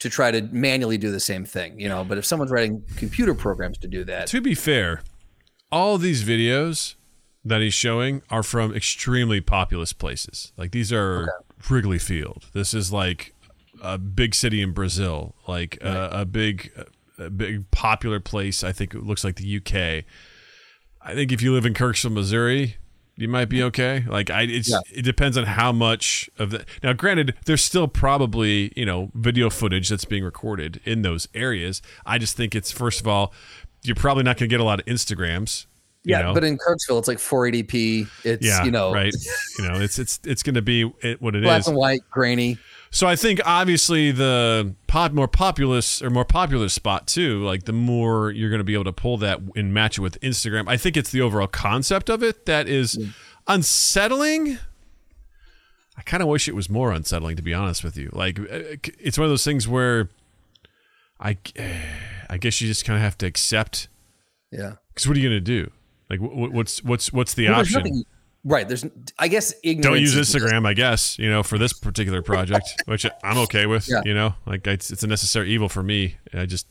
to 0.00 0.10
try 0.10 0.30
to 0.30 0.42
manually 0.52 0.98
do 0.98 1.10
the 1.10 1.20
same 1.20 1.44
thing 1.44 1.78
you 1.78 1.88
know 1.88 2.04
but 2.04 2.18
if 2.18 2.24
someone's 2.24 2.50
writing 2.50 2.82
computer 2.96 3.34
programs 3.34 3.78
to 3.78 3.86
do 3.88 4.04
that 4.04 4.26
To 4.26 4.40
be 4.40 4.54
fair, 4.54 5.02
all 5.70 5.98
these 5.98 6.24
videos 6.24 6.94
that 7.44 7.60
he's 7.60 7.74
showing 7.74 8.22
are 8.30 8.42
from 8.42 8.74
extremely 8.74 9.40
populous 9.40 9.92
places. 9.92 10.52
Like 10.56 10.72
these 10.72 10.92
are 10.92 11.28
Wrigley 11.68 11.98
Field. 11.98 12.46
This 12.52 12.74
is 12.74 12.92
like 12.92 13.34
a 13.82 13.98
big 13.98 14.34
city 14.34 14.60
in 14.60 14.72
Brazil, 14.72 15.34
like 15.48 15.78
a, 15.82 16.10
a 16.12 16.24
big, 16.24 16.70
a 17.18 17.30
big 17.30 17.70
popular 17.70 18.20
place. 18.20 18.62
I 18.62 18.72
think 18.72 18.94
it 18.94 19.04
looks 19.04 19.24
like 19.24 19.36
the 19.36 19.56
UK. 19.56 20.04
I 21.02 21.14
think 21.14 21.32
if 21.32 21.40
you 21.40 21.54
live 21.54 21.64
in 21.64 21.72
Kirksville, 21.72 22.12
Missouri, 22.12 22.76
you 23.20 23.28
might 23.28 23.48
be 23.48 23.62
okay. 23.64 24.04
Like 24.08 24.30
I, 24.30 24.42
it's 24.42 24.70
Yeah. 24.70 24.80
it 24.92 25.02
depends 25.02 25.36
on 25.36 25.44
how 25.44 25.72
much 25.72 26.30
of 26.38 26.50
the. 26.50 26.64
Now, 26.82 26.92
granted, 26.92 27.34
there's 27.44 27.62
still 27.62 27.86
probably 27.88 28.72
you 28.76 28.86
know 28.86 29.10
video 29.14 29.50
footage 29.50 29.88
that's 29.88 30.04
being 30.04 30.24
recorded 30.24 30.80
in 30.84 31.02
those 31.02 31.28
areas. 31.34 31.82
I 32.06 32.18
just 32.18 32.36
think 32.36 32.54
it's 32.54 32.72
first 32.72 33.00
of 33.00 33.06
all, 33.06 33.32
you're 33.82 33.96
probably 33.96 34.22
not 34.22 34.36
going 34.38 34.48
to 34.48 34.52
get 34.52 34.60
a 34.60 34.64
lot 34.64 34.80
of 34.80 34.86
Instagrams. 34.86 35.66
You 36.02 36.16
yeah 36.16 36.22
know? 36.22 36.32
but 36.34 36.44
in 36.44 36.56
kirksville 36.56 36.98
it's 36.98 37.08
like 37.08 37.18
480p 37.18 38.08
it's 38.24 38.46
yeah, 38.46 38.64
you 38.64 38.70
know 38.70 38.90
right. 38.94 39.12
You 39.58 39.68
know, 39.68 39.74
it's 39.74 39.98
it's 39.98 40.18
it's 40.24 40.42
going 40.42 40.54
to 40.54 40.62
be 40.62 40.84
what 40.84 41.36
it 41.36 41.42
black 41.42 41.60
is. 41.60 41.68
and 41.68 41.76
white 41.76 42.00
grainy 42.10 42.56
So 42.92 43.06
I 43.06 43.14
think 43.14 43.40
obviously 43.44 44.10
the 44.10 44.74
pop 44.88 45.12
more 45.12 45.28
populous 45.28 46.02
or 46.02 46.10
more 46.10 46.24
popular 46.24 46.68
spot 46.68 47.06
too, 47.06 47.44
like 47.44 47.64
the 47.64 47.72
more 47.72 48.32
you're 48.32 48.50
going 48.50 48.58
to 48.58 48.64
be 48.64 48.74
able 48.74 48.84
to 48.84 48.92
pull 48.92 49.16
that 49.18 49.40
and 49.54 49.72
match 49.72 49.96
it 49.98 50.00
with 50.00 50.20
Instagram. 50.20 50.64
I 50.68 50.76
think 50.76 50.96
it's 50.96 51.10
the 51.10 51.20
overall 51.20 51.46
concept 51.46 52.08
of 52.10 52.22
it 52.24 52.46
that 52.46 52.66
is 52.66 52.98
unsettling. 53.46 54.58
I 55.96 56.02
kind 56.02 56.20
of 56.22 56.28
wish 56.28 56.48
it 56.48 56.54
was 56.56 56.68
more 56.68 56.90
unsettling 56.92 57.36
to 57.36 57.42
be 57.42 57.54
honest 57.54 57.84
with 57.84 57.96
you. 57.96 58.10
Like 58.12 58.40
uh, 58.40 58.76
it's 58.98 59.16
one 59.18 59.24
of 59.24 59.30
those 59.30 59.44
things 59.44 59.68
where 59.68 60.08
I 61.20 61.36
I 62.28 62.38
guess 62.38 62.60
you 62.60 62.66
just 62.66 62.84
kind 62.84 62.96
of 62.96 63.02
have 63.02 63.18
to 63.18 63.26
accept 63.26 63.86
yeah 64.50 64.74
cuz 64.96 65.06
what 65.06 65.16
are 65.16 65.20
you 65.20 65.28
going 65.28 65.44
to 65.44 65.64
do? 65.64 65.70
Like 66.08 66.18
wh- 66.18 66.32
wh- 66.50 66.52
what's 66.54 66.82
what's 66.82 67.12
what's 67.12 67.34
the 67.34 67.48
Well, 67.48 67.60
option? 67.60 68.04
Right 68.44 68.68
there's 68.68 68.86
i 69.18 69.28
guess 69.28 69.52
ignorance 69.62 69.84
don't 69.84 70.00
use 70.00 70.14
Instagram, 70.16 70.66
I 70.66 70.72
guess, 70.74 71.18
you 71.18 71.28
know, 71.28 71.42
for 71.42 71.58
this 71.58 71.72
particular 71.72 72.22
project, 72.22 72.68
which 72.86 73.04
I'm 73.22 73.38
okay 73.38 73.66
with, 73.66 73.88
Yeah. 73.88 74.00
you 74.04 74.14
know, 74.14 74.34
like 74.46 74.66
it's, 74.66 74.90
it's 74.90 75.02
a 75.02 75.06
necessary 75.06 75.50
evil 75.50 75.68
for 75.68 75.82
me. 75.82 76.16
I 76.32 76.46
just 76.46 76.66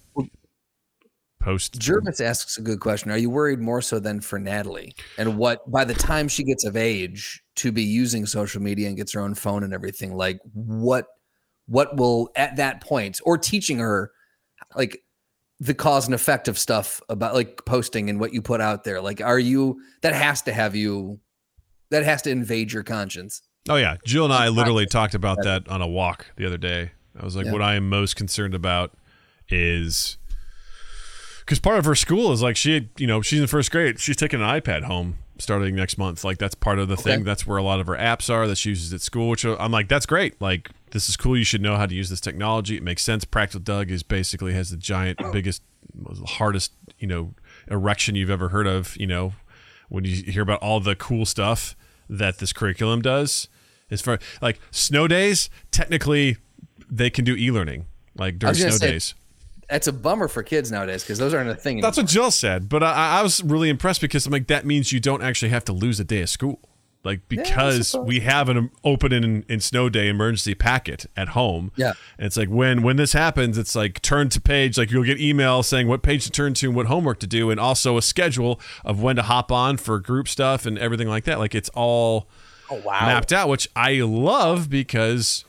post. 1.39 1.79
Jervis 1.79 2.21
asks 2.21 2.57
a 2.57 2.61
good 2.61 2.79
question. 2.79 3.11
Are 3.11 3.17
you 3.17 3.29
worried 3.29 3.59
more 3.59 3.81
so 3.81 3.99
than 3.99 4.19
for 4.19 4.39
Natalie? 4.39 4.93
And 5.17 5.37
what 5.37 5.69
by 5.71 5.85
the 5.85 5.93
time 5.93 6.27
she 6.27 6.43
gets 6.43 6.65
of 6.65 6.75
age 6.75 7.41
to 7.57 7.71
be 7.71 7.83
using 7.83 8.25
social 8.25 8.61
media 8.61 8.87
and 8.87 8.97
gets 8.97 9.13
her 9.13 9.21
own 9.21 9.35
phone 9.35 9.63
and 9.63 9.73
everything, 9.73 10.15
like 10.15 10.39
what 10.53 11.07
what 11.67 11.95
will 11.97 12.29
at 12.35 12.55
that 12.55 12.81
point 12.81 13.19
or 13.23 13.37
teaching 13.37 13.77
her 13.77 14.11
like 14.75 15.03
the 15.59 15.73
cause 15.73 16.05
and 16.07 16.15
effect 16.15 16.47
of 16.47 16.57
stuff 16.57 17.01
about 17.09 17.35
like 17.35 17.63
posting 17.65 18.09
and 18.09 18.19
what 18.19 18.33
you 18.33 18.41
put 18.41 18.59
out 18.61 18.83
there? 18.83 19.01
Like 19.01 19.21
are 19.21 19.39
you 19.39 19.79
that 20.01 20.13
has 20.13 20.41
to 20.43 20.53
have 20.53 20.75
you 20.75 21.19
that 21.91 22.03
has 22.03 22.21
to 22.23 22.29
invade 22.29 22.71
your 22.71 22.83
conscience. 22.83 23.41
Oh 23.67 23.75
yeah, 23.75 23.97
Jill 24.05 24.25
and 24.25 24.33
I 24.33 24.49
literally 24.49 24.85
talked 24.85 25.13
about 25.13 25.43
that 25.43 25.67
on 25.67 25.81
a 25.81 25.87
walk 25.87 26.27
the 26.35 26.45
other 26.45 26.57
day. 26.57 26.91
I 27.19 27.23
was 27.23 27.35
like, 27.35 27.45
Yeah. 27.45 27.51
what 27.51 27.61
I 27.61 27.75
am 27.75 27.89
most 27.89 28.15
concerned 28.15 28.55
about 28.55 28.93
is 29.49 30.17
because 31.39 31.59
part 31.59 31.79
of 31.79 31.85
her 31.85 31.95
school 31.95 32.31
is 32.31 32.41
like 32.41 32.55
she, 32.55 32.89
you 32.97 33.07
know, 33.07 33.21
she's 33.21 33.41
in 33.41 33.47
first 33.47 33.71
grade. 33.71 33.99
She's 33.99 34.15
taking 34.15 34.41
an 34.41 34.47
iPad 34.47 34.83
home 34.83 35.17
starting 35.39 35.75
next 35.75 35.97
month. 35.97 36.23
Like 36.23 36.37
that's 36.37 36.55
part 36.55 36.79
of 36.79 36.87
the 36.87 36.97
thing. 36.97 37.23
That's 37.23 37.47
where 37.47 37.57
a 37.57 37.63
lot 37.63 37.79
of 37.79 37.87
her 37.87 37.95
apps 37.95 38.29
are 38.31 38.47
that 38.47 38.57
she 38.57 38.69
uses 38.69 38.93
at 38.93 39.01
school. 39.01 39.29
Which 39.29 39.45
I'm 39.45 39.71
like, 39.71 39.87
that's 39.87 40.05
great. 40.05 40.39
Like 40.41 40.69
this 40.91 41.09
is 41.09 41.17
cool. 41.17 41.37
You 41.37 41.43
should 41.43 41.61
know 41.61 41.75
how 41.75 41.85
to 41.85 41.95
use 41.95 42.09
this 42.09 42.21
technology. 42.21 42.77
It 42.77 42.83
makes 42.83 43.03
sense. 43.03 43.25
Practical 43.25 43.61
Doug 43.61 43.91
is 43.91 44.03
basically 44.03 44.53
has 44.53 44.69
the 44.69 44.77
giant, 44.77 45.19
oh. 45.23 45.31
biggest, 45.31 45.63
hardest, 46.25 46.71
you 46.99 47.07
know, 47.07 47.33
erection 47.67 48.15
you've 48.15 48.29
ever 48.29 48.49
heard 48.49 48.67
of. 48.67 48.95
You 48.97 49.07
know, 49.07 49.33
when 49.89 50.05
you 50.05 50.23
hear 50.23 50.43
about 50.43 50.61
all 50.61 50.79
the 50.79 50.95
cool 50.95 51.25
stuff 51.25 51.75
that 52.09 52.39
this 52.39 52.51
curriculum 52.53 53.01
does 53.01 53.47
as 53.91 54.01
far 54.01 54.19
like 54.41 54.59
snow 54.71 55.07
days 55.07 55.49
technically 55.71 56.37
they 56.89 57.09
can 57.09 57.23
do 57.23 57.35
e-learning 57.35 57.85
like 58.15 58.39
during 58.39 58.55
snow 58.55 58.69
say, 58.71 58.91
days 58.91 59.15
That's 59.69 59.87
a 59.87 59.93
bummer 59.93 60.27
for 60.27 60.43
kids 60.43 60.71
nowadays 60.71 61.03
because 61.03 61.19
those 61.19 61.33
aren't 61.33 61.49
a 61.49 61.55
thing. 61.55 61.81
that's 61.81 61.97
what 61.97 62.07
jill 62.07 62.31
said 62.31 62.67
but 62.69 62.83
I, 62.83 63.19
I 63.19 63.21
was 63.21 63.43
really 63.43 63.69
impressed 63.69 64.01
because 64.01 64.25
i'm 64.25 64.31
like 64.31 64.47
that 64.47 64.65
means 64.65 64.91
you 64.91 64.99
don't 64.99 65.21
actually 65.23 65.49
have 65.49 65.65
to 65.65 65.73
lose 65.73 65.99
a 65.99 66.03
day 66.03 66.21
of 66.21 66.29
school 66.29 66.59
like 67.03 67.21
because 67.29 67.89
suppose. 67.89 68.07
we 68.07 68.19
have 68.19 68.49
an 68.49 68.69
open 68.83 69.13
in, 69.13 69.45
in 69.47 69.59
snow 69.59 69.89
day 69.89 70.09
emergency 70.09 70.53
packet 70.53 71.05
at 71.15 71.29
home 71.29 71.71
Yeah. 71.75 71.93
and 72.17 72.27
it's 72.27 72.35
like 72.37 72.49
when 72.49 72.81
when 72.81 72.97
this 72.97 73.13
happens 73.13 73.57
it's 73.57 73.75
like 73.75 74.01
turn 74.01 74.29
to 74.29 74.41
page 74.41 74.77
like 74.77 74.91
you'll 74.91 75.05
get 75.05 75.19
email 75.19 75.63
saying 75.63 75.87
what 75.87 76.01
page 76.01 76.25
to 76.25 76.31
turn 76.31 76.53
to 76.55 76.67
and 76.67 76.75
what 76.75 76.87
homework 76.87 77.19
to 77.19 77.27
do 77.27 77.49
and 77.51 77.59
also 77.59 77.97
a 77.97 78.01
schedule 78.01 78.59
of 78.83 79.01
when 79.01 79.15
to 79.15 79.23
hop 79.23 79.51
on 79.51 79.77
for 79.77 79.99
group 79.99 80.27
stuff 80.27 80.65
and 80.65 80.77
everything 80.77 81.07
like 81.07 81.23
that 81.23 81.39
like 81.39 81.55
it's 81.55 81.69
all 81.69 82.27
oh 82.69 82.81
wow. 82.85 82.99
mapped 83.01 83.33
out, 83.33 83.49
which 83.49 83.67
I 83.75 84.01
love 84.01 84.69
because 84.69 85.45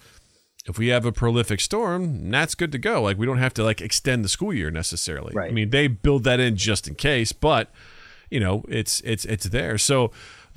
if 0.66 0.78
we 0.78 0.88
have 0.88 1.04
a 1.04 1.12
prolific 1.12 1.60
storm, 1.60 2.30
that's 2.30 2.54
good 2.54 2.72
to 2.72 2.78
go. 2.78 3.02
Like 3.02 3.18
we 3.18 3.26
don't 3.26 3.38
have 3.38 3.54
to 3.54 3.64
like 3.64 3.80
extend 3.80 4.24
the 4.24 4.28
school 4.28 4.52
year 4.52 4.70
necessarily. 4.70 5.32
Right. 5.34 5.50
I 5.50 5.52
mean, 5.52 5.70
they 5.70 5.88
build 5.88 6.24
that 6.24 6.38
in 6.40 6.56
just 6.56 6.86
in 6.86 6.94
case, 6.94 7.32
but 7.32 7.72
you 8.30 8.40
know, 8.40 8.64
it's 8.68 9.00
it's 9.00 9.24
it's 9.24 9.46
there. 9.46 9.78
So 9.78 10.12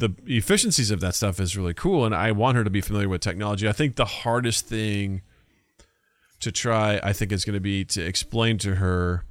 the 0.07 0.35
efficiencies 0.37 0.91
of 0.91 0.99
that 0.99 1.15
stuff 1.15 1.39
is 1.39 1.55
really 1.55 1.73
cool, 1.73 2.05
and 2.05 2.13
I 2.13 2.31
want 2.31 2.57
her 2.57 2.63
to 2.63 2.69
be 2.69 2.81
familiar 2.81 3.07
with 3.07 3.21
technology. 3.21 3.67
I 3.67 3.71
think 3.71 3.95
the 3.95 4.05
hardest 4.05 4.65
thing 4.67 5.21
to 6.41 6.51
try, 6.51 6.99
I 7.01 7.13
think, 7.13 7.31
is 7.31 7.45
going 7.45 7.53
to 7.53 7.61
be 7.61 7.85
to 7.85 8.03
explain 8.03 8.57
to 8.59 8.75
her, 8.75 9.23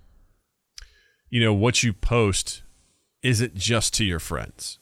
you 1.29 1.41
know, 1.43 1.53
what 1.53 1.83
you 1.83 1.93
post 1.93 2.63
isn't 3.23 3.55
just 3.55 3.93
to 3.95 4.05
your 4.05 4.19
friends. 4.19 4.79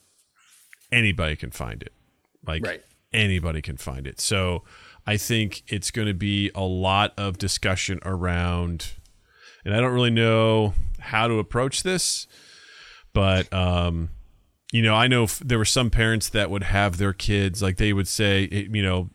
Anybody 0.92 1.37
can 1.37 1.50
find 1.50 1.83
it. 1.83 1.92
Like 2.46 2.64
Right. 2.64 2.83
anybody 3.12 3.61
can 3.61 3.76
find 3.76 4.07
it. 4.07 4.20
So 4.20 4.62
I 5.07 5.16
think 5.16 5.62
it's 5.66 5.90
going 5.90 6.09
to 6.09 6.14
be 6.14 6.50
a 6.55 6.62
lot 6.62 7.12
of 7.16 7.37
discussion 7.37 7.98
around, 8.05 8.92
and 9.64 9.74
I 9.74 9.81
don't 9.81 9.92
really 9.92 10.11
know 10.11 10.74
how 11.00 11.26
to 11.26 11.38
approach 11.38 11.83
this, 11.83 12.26
but 13.12 13.53
um, 13.53 14.11
you 14.72 14.83
know, 14.83 14.94
I 14.94 15.09
know 15.09 15.24
f- 15.24 15.42
there 15.44 15.59
were 15.59 15.64
some 15.64 15.90
parents 15.90 16.28
that 16.30 16.50
would 16.50 16.62
have 16.64 16.98
their 16.98 17.12
kids 17.12 17.61
like 17.62 17.76
they 17.76 17.92
would 17.92 18.09
say, 18.09 18.48
you 18.50 18.83
know, 18.83 19.11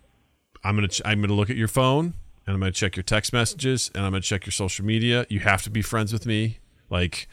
I'm 0.63 0.75
gonna 0.75 0.87
ch- 0.87 1.01
I'm 1.05 1.21
gonna 1.21 1.33
look 1.33 1.49
at 1.49 1.55
your 1.55 1.67
phone 1.67 2.13
and 2.45 2.53
I'm 2.53 2.59
gonna 2.59 2.71
check 2.71 2.95
your 2.95 3.03
text 3.03 3.31
messages 3.33 3.89
and 3.95 4.05
I'm 4.05 4.11
gonna 4.11 4.21
check 4.21 4.45
your 4.45 4.51
social 4.51 4.85
media. 4.85 5.25
You 5.29 5.39
have 5.41 5.61
to 5.63 5.69
be 5.69 5.81
friends 5.81 6.11
with 6.13 6.25
me, 6.25 6.59
like. 6.89 7.27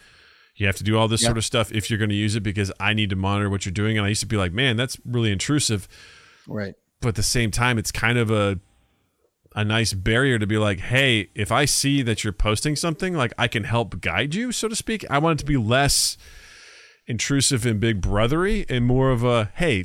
You 0.55 0.67
have 0.67 0.77
to 0.77 0.85
do 0.85 0.99
all 0.99 1.09
this 1.09 1.23
Yeah. 1.23 1.29
sort 1.29 1.39
of 1.39 1.47
stuff 1.47 1.73
if 1.73 1.89
you're 1.89 1.99
going 1.99 2.11
to 2.11 2.15
use 2.15 2.37
it 2.37 2.43
because 2.43 2.71
I 2.79 2.93
need 2.93 3.09
to 3.09 3.17
monitor 3.17 3.49
what 3.49 3.65
you're 3.65 3.73
doing. 3.73 3.97
And 3.97 4.05
I 4.05 4.11
used 4.11 4.21
to 4.21 4.27
be 4.27 4.37
like, 4.37 4.53
man, 4.53 4.77
that's 4.77 4.99
really 5.05 5.33
intrusive 5.33 5.89
Right. 6.47 6.75
but 7.01 7.09
at 7.09 7.15
the 7.15 7.23
same 7.23 7.51
time 7.51 7.79
it's 7.79 7.91
kind 7.91 8.19
of 8.19 8.31
a 8.31 8.61
a 9.57 9.65
nice 9.65 9.95
barrier 9.95 10.39
to 10.39 10.47
be 10.47 10.59
like, 10.59 10.81
hey, 10.81 11.31
if 11.35 11.51
I 11.51 11.65
see 11.65 12.03
that 12.03 12.23
you're 12.23 12.35
posting 12.35 12.77
something, 12.77 13.15
like 13.15 13.33
I 13.39 13.49
can 13.49 13.65
help 13.65 14.03
guide 14.03 14.35
you, 14.35 14.53
so 14.53 14.69
to 14.69 14.77
speak. 14.77 15.07
I 15.11 15.17
want 15.19 15.41
it 15.41 15.43
to 15.43 15.47
be 15.47 15.57
less 15.57 16.19
intrusive 17.13 17.65
and 17.67 17.79
big 17.79 18.01
brothery 18.01 18.65
and 18.69 18.85
more 18.87 19.11
of 19.11 19.23
a 19.23 19.51
hey, 19.57 19.85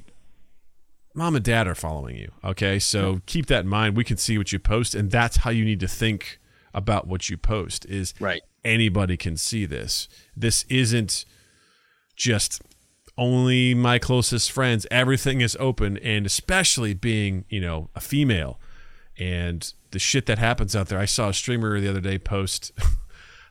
mom 1.14 1.36
and 1.36 1.44
dad 1.46 1.68
are 1.68 1.76
following 1.76 2.16
you. 2.16 2.32
Okay. 2.44 2.80
So 2.80 3.22
keep 3.26 3.46
that 3.48 3.66
in 3.66 3.68
mind. 3.70 3.96
We 3.98 4.04
can 4.04 4.18
see 4.18 4.38
what 4.38 4.52
you 4.52 4.60
post, 4.60 4.96
and 4.96 5.12
that's 5.12 5.38
how 5.38 5.52
you 5.52 5.66
need 5.66 5.80
to 5.82 5.88
think 5.88 6.40
about 6.74 7.06
what 7.08 7.30
you 7.30 7.38
post 7.38 7.86
is 7.86 8.14
Right. 8.20 8.42
anybody 8.64 9.18
can 9.18 9.36
see 9.36 9.66
this. 9.66 10.08
This 10.36 10.64
isn't 10.70 11.26
just 12.16 12.62
only 13.18 13.74
my 13.74 14.00
closest 14.00 14.52
friends. 14.52 14.86
Everything 14.92 15.42
is 15.42 15.58
open, 15.60 15.98
and 15.98 16.26
especially 16.26 16.94
being, 16.94 17.46
you 17.50 17.60
know, 17.60 17.90
a 17.96 18.00
female 18.00 18.60
and 19.18 19.74
the 19.92 20.00
shit 20.00 20.28
that 20.28 20.38
happens 20.38 20.76
out 20.76 20.88
there. 20.88 21.00
I 21.00 21.06
saw 21.06 21.30
a 21.30 21.34
streamer 21.34 21.80
the 21.80 21.90
other 21.90 22.02
day 22.02 22.20
post 22.20 22.72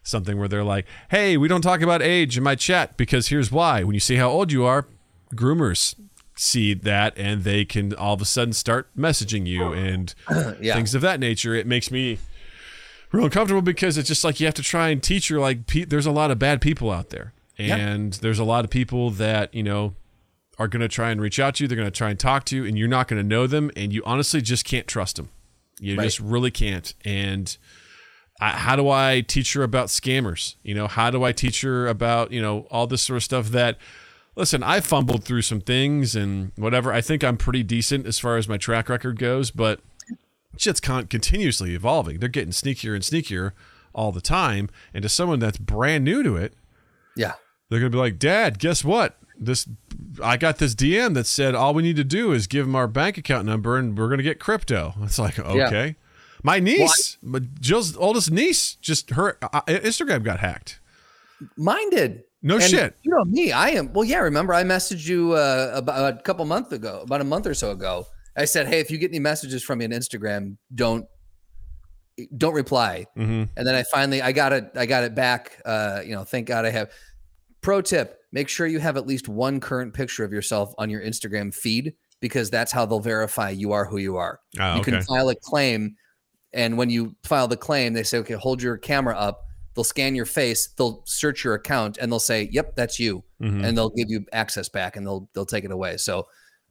something 0.07 0.39
where 0.39 0.49
they're 0.49 0.65
like, 0.65 0.87
"Hey, 1.11 1.37
we 1.37 1.49
don't 1.49 1.63
talk 1.63 1.81
about 1.83 2.01
age 2.03 2.37
in 2.39 2.45
my 2.45 2.55
chat 2.55 2.97
because 2.97 3.29
here's 3.29 3.51
why. 3.53 3.83
When 3.83 3.95
you 3.95 4.01
see 4.01 4.17
how 4.17 4.29
old 4.31 4.53
you 4.53 4.65
are, 4.65 4.87
groomers 5.35 5.95
see 6.35 6.75
that 6.75 7.17
and 7.17 7.45
they 7.45 7.65
can 7.65 7.95
all 7.95 8.13
of 8.15 8.21
a 8.21 8.25
sudden 8.27 8.53
start 8.53 8.89
messaging 8.97 9.47
you 9.47 9.63
oh. 9.65 9.73
and 9.73 10.15
Yeah. 10.61 10.75
things 10.75 10.95
of 10.95 11.01
that 11.03 11.19
nature. 11.19 11.55
It 11.55 11.67
makes 11.67 11.91
me 11.91 12.19
real 13.11 13.25
uncomfortable 13.25 13.63
because 13.63 13.97
it's 13.97 14.09
just 14.09 14.23
like 14.23 14.39
you 14.41 14.47
have 14.47 14.55
to 14.55 14.63
try 14.63 14.89
and 14.89 15.03
teach 15.03 15.29
her 15.29 15.39
like 15.39 15.67
pe- 15.67 15.85
there's 15.85 16.05
a 16.07 16.11
lot 16.13 16.31
of 16.31 16.39
bad 16.39 16.61
people 16.61 16.91
out 16.91 17.09
there 17.11 17.33
and 17.59 18.15
there's 18.15 18.39
a 18.39 18.45
lot 18.45 18.65
of 18.65 18.71
people 18.71 19.09
that 19.11 19.55
you 19.55 19.63
know 19.63 19.95
are 20.59 20.69
going 20.69 20.81
to 20.83 20.89
try 20.89 21.11
and 21.11 21.21
reach 21.23 21.39
out 21.41 21.55
to 21.55 21.65
you 21.65 21.69
they're 21.69 21.77
going 21.77 21.87
to 21.91 21.97
try 21.97 22.11
and 22.11 22.19
talk 22.19 22.45
to 22.45 22.57
you 22.57 22.65
and 22.67 22.77
you're 22.77 22.89
not 22.89 23.09
going 23.09 23.21
to 23.23 23.27
know 23.27 23.47
them 23.47 23.71
and 23.77 23.93
you 23.95 24.03
honestly 24.05 24.43
just 24.43 24.65
can't 24.67 24.87
trust 24.87 25.17
them 25.17 25.31
you 25.81 25.97
Right. 25.97 26.05
just 26.05 26.21
really 26.21 26.51
can't 26.51 26.93
and 27.05 27.57
I, 28.41 28.51
how 28.51 28.77
do 28.77 28.89
i 28.89 29.23
teach 29.23 29.53
her 29.55 29.63
about 29.63 29.89
scammers 29.89 30.57
you 30.63 30.75
know 30.75 30.87
how 30.87 31.11
do 31.11 31.23
i 31.25 31.33
teach 31.33 31.63
her 31.63 31.87
about 31.89 32.33
you 32.33 32.41
know 32.43 32.67
all 32.71 32.87
this 32.87 33.03
sort 33.03 33.17
of 33.19 33.25
stuff 33.25 33.49
that 33.49 33.79
listen 34.35 34.63
i 34.63 34.81
fumbled 34.81 35.25
through 35.25 35.43
some 35.43 35.61
things 35.61 36.15
and 36.15 36.53
whatever 36.57 36.93
i 36.93 37.01
think 37.01 37.25
i'm 37.25 37.37
pretty 37.37 37.63
decent 37.63 38.07
as 38.07 38.19
far 38.19 38.37
as 38.37 38.49
my 38.49 38.57
track 38.59 38.89
record 38.89 39.19
goes 39.19 39.51
but 39.51 39.81
shit's 40.59 40.81
con- 40.81 41.07
continuously 41.07 41.75
evolving. 41.75 42.19
They're 42.19 42.31
getting 42.31 42.51
sneakier 42.53 42.95
and 42.95 43.05
sneakier 43.05 43.53
all 43.95 44.11
the 44.11 44.23
time. 44.23 44.71
And 44.95 45.03
to 45.03 45.09
someone 45.11 45.39
that's 45.39 45.59
brand 45.59 46.03
new 46.03 46.23
to 46.23 46.37
it, 46.37 46.55
Yeah. 47.15 47.33
they're 47.69 47.79
gonna 47.79 47.91
be 47.91 47.99
like, 47.99 48.19
"Dad, 48.19 48.59
guess 48.59 48.83
what? 48.83 49.19
This 49.39 49.69
I 50.23 50.39
got 50.39 50.57
this 50.57 50.75
DM 50.75 51.13
that 51.13 51.27
said 51.27 51.55
all 51.55 51.75
we 51.75 51.83
need 51.83 51.97
to 51.97 52.05
do 52.05 52.33
is 52.33 52.47
give 52.47 52.65
them 52.65 52.75
our 52.75 52.89
bank 52.89 53.19
account 53.19 53.45
number 53.45 53.77
and 53.77 53.99
we're 53.99 54.09
gonna 54.09 54.23
get 54.23 54.41
crypto." 54.41 54.95
It's 55.03 55.19
like, 55.19 55.39
okay. 55.39 55.97
My 56.47 56.61
niece, 56.61 57.19
but 57.25 57.61
Jill's 57.61 57.97
oldest 57.97 58.31
niece, 58.31 58.77
just 58.77 59.11
her 59.11 59.37
uh, 59.43 59.63
Instagram 59.63 60.23
got 60.23 60.39
hacked. 60.39 60.79
Mine 61.57 61.91
did. 61.91 62.23
No 62.41 62.55
And 62.55 62.63
shit. 62.63 62.97
You 63.03 63.11
know 63.11 63.25
me. 63.25 63.51
I 63.51 63.71
am. 63.71 63.93
Well, 63.93 64.05
yeah. 64.05 64.19
Remember, 64.19 64.55
I 64.55 64.63
messaged 64.63 65.09
you 65.09 65.33
uh, 65.33 65.73
about 65.75 66.15
a 66.15 66.23
couple 66.23 66.45
months 66.45 66.71
ago, 66.71 67.01
about 67.03 67.21
a 67.21 67.25
month 67.25 67.49
or 67.49 67.55
so 67.55 67.73
ago. 67.73 68.07
I 68.37 68.45
said, 68.45 68.69
"Hey, 68.69 68.79
if 68.79 68.93
you 68.93 68.99
get 68.99 69.11
any 69.11 69.19
messages 69.19 69.65
from 69.65 69.81
me 69.81 69.87
on 69.87 69.91
Instagram, 69.91 70.57
don't 70.73 71.07
don't 72.37 72.55
reply." 72.55 73.07
Mm-hmm. 73.19 73.45
And 73.57 73.67
then 73.67 73.75
I 73.75 73.83
finally, 73.83 74.23
I 74.23 74.31
got 74.31 74.53
it. 74.53 74.71
I 74.77 74.87
got 74.87 75.03
it 75.03 75.17
back. 75.17 75.61
Uh, 75.65 76.03
you 76.05 76.15
know, 76.15 76.23
thank 76.23 76.47
God 76.47 76.65
I 76.65 76.71
have. 76.71 76.93
Pro 77.61 77.83
tip: 77.83 78.21
Make 78.31 78.49
sure 78.49 78.69
you 78.69 78.79
have 78.79 78.97
at 78.97 79.05
least 79.05 79.27
one 79.27 79.59
current 79.59 79.95
picture 79.95 80.23
of 80.23 80.33
yourself 80.33 80.73
on 80.79 80.91
your 80.91 81.01
Instagram 81.01 81.53
feed 81.53 81.95
because 82.21 82.51
that's 82.51 82.71
how 82.71 82.87
they'll 82.87 83.01
verify 83.01 83.51
you 83.51 83.73
are 83.73 83.85
who 83.85 83.97
you 83.97 84.17
are. 84.17 84.39
Oh, 84.61 84.75
you 84.75 84.81
okay. 84.83 84.93
can 84.93 85.03
file 85.03 85.29
a 85.29 85.35
claim, 85.35 85.97
and 86.53 86.77
when 86.79 86.91
you 86.91 87.15
file 87.25 87.49
the 87.49 87.57
claim, 87.57 87.93
they 87.93 88.03
say, 88.03 88.19
"Okay, 88.19 88.35
hold 88.35 88.63
your 88.63 88.77
camera 88.77 89.17
up." 89.17 89.43
They'll 89.75 89.85
scan 89.85 90.15
your 90.15 90.25
face. 90.27 90.69
They'll 90.69 91.03
search 91.05 91.45
your 91.45 91.55
account, 91.55 91.99
and 91.99 92.11
they'll 92.11 92.19
say, 92.19 92.49
"Yep, 92.51 92.77
that's 92.77 92.99
you," 92.99 93.23
Mhm. 93.43 93.63
and 93.65 93.77
they'll 93.77 93.91
give 93.91 94.09
you 94.09 94.25
access 94.33 94.69
back, 94.71 94.97
and 94.97 95.07
they'll 95.07 95.29
they'll 95.35 95.45
take 95.45 95.65
it 95.65 95.71
away. 95.71 95.99
So, 95.99 96.27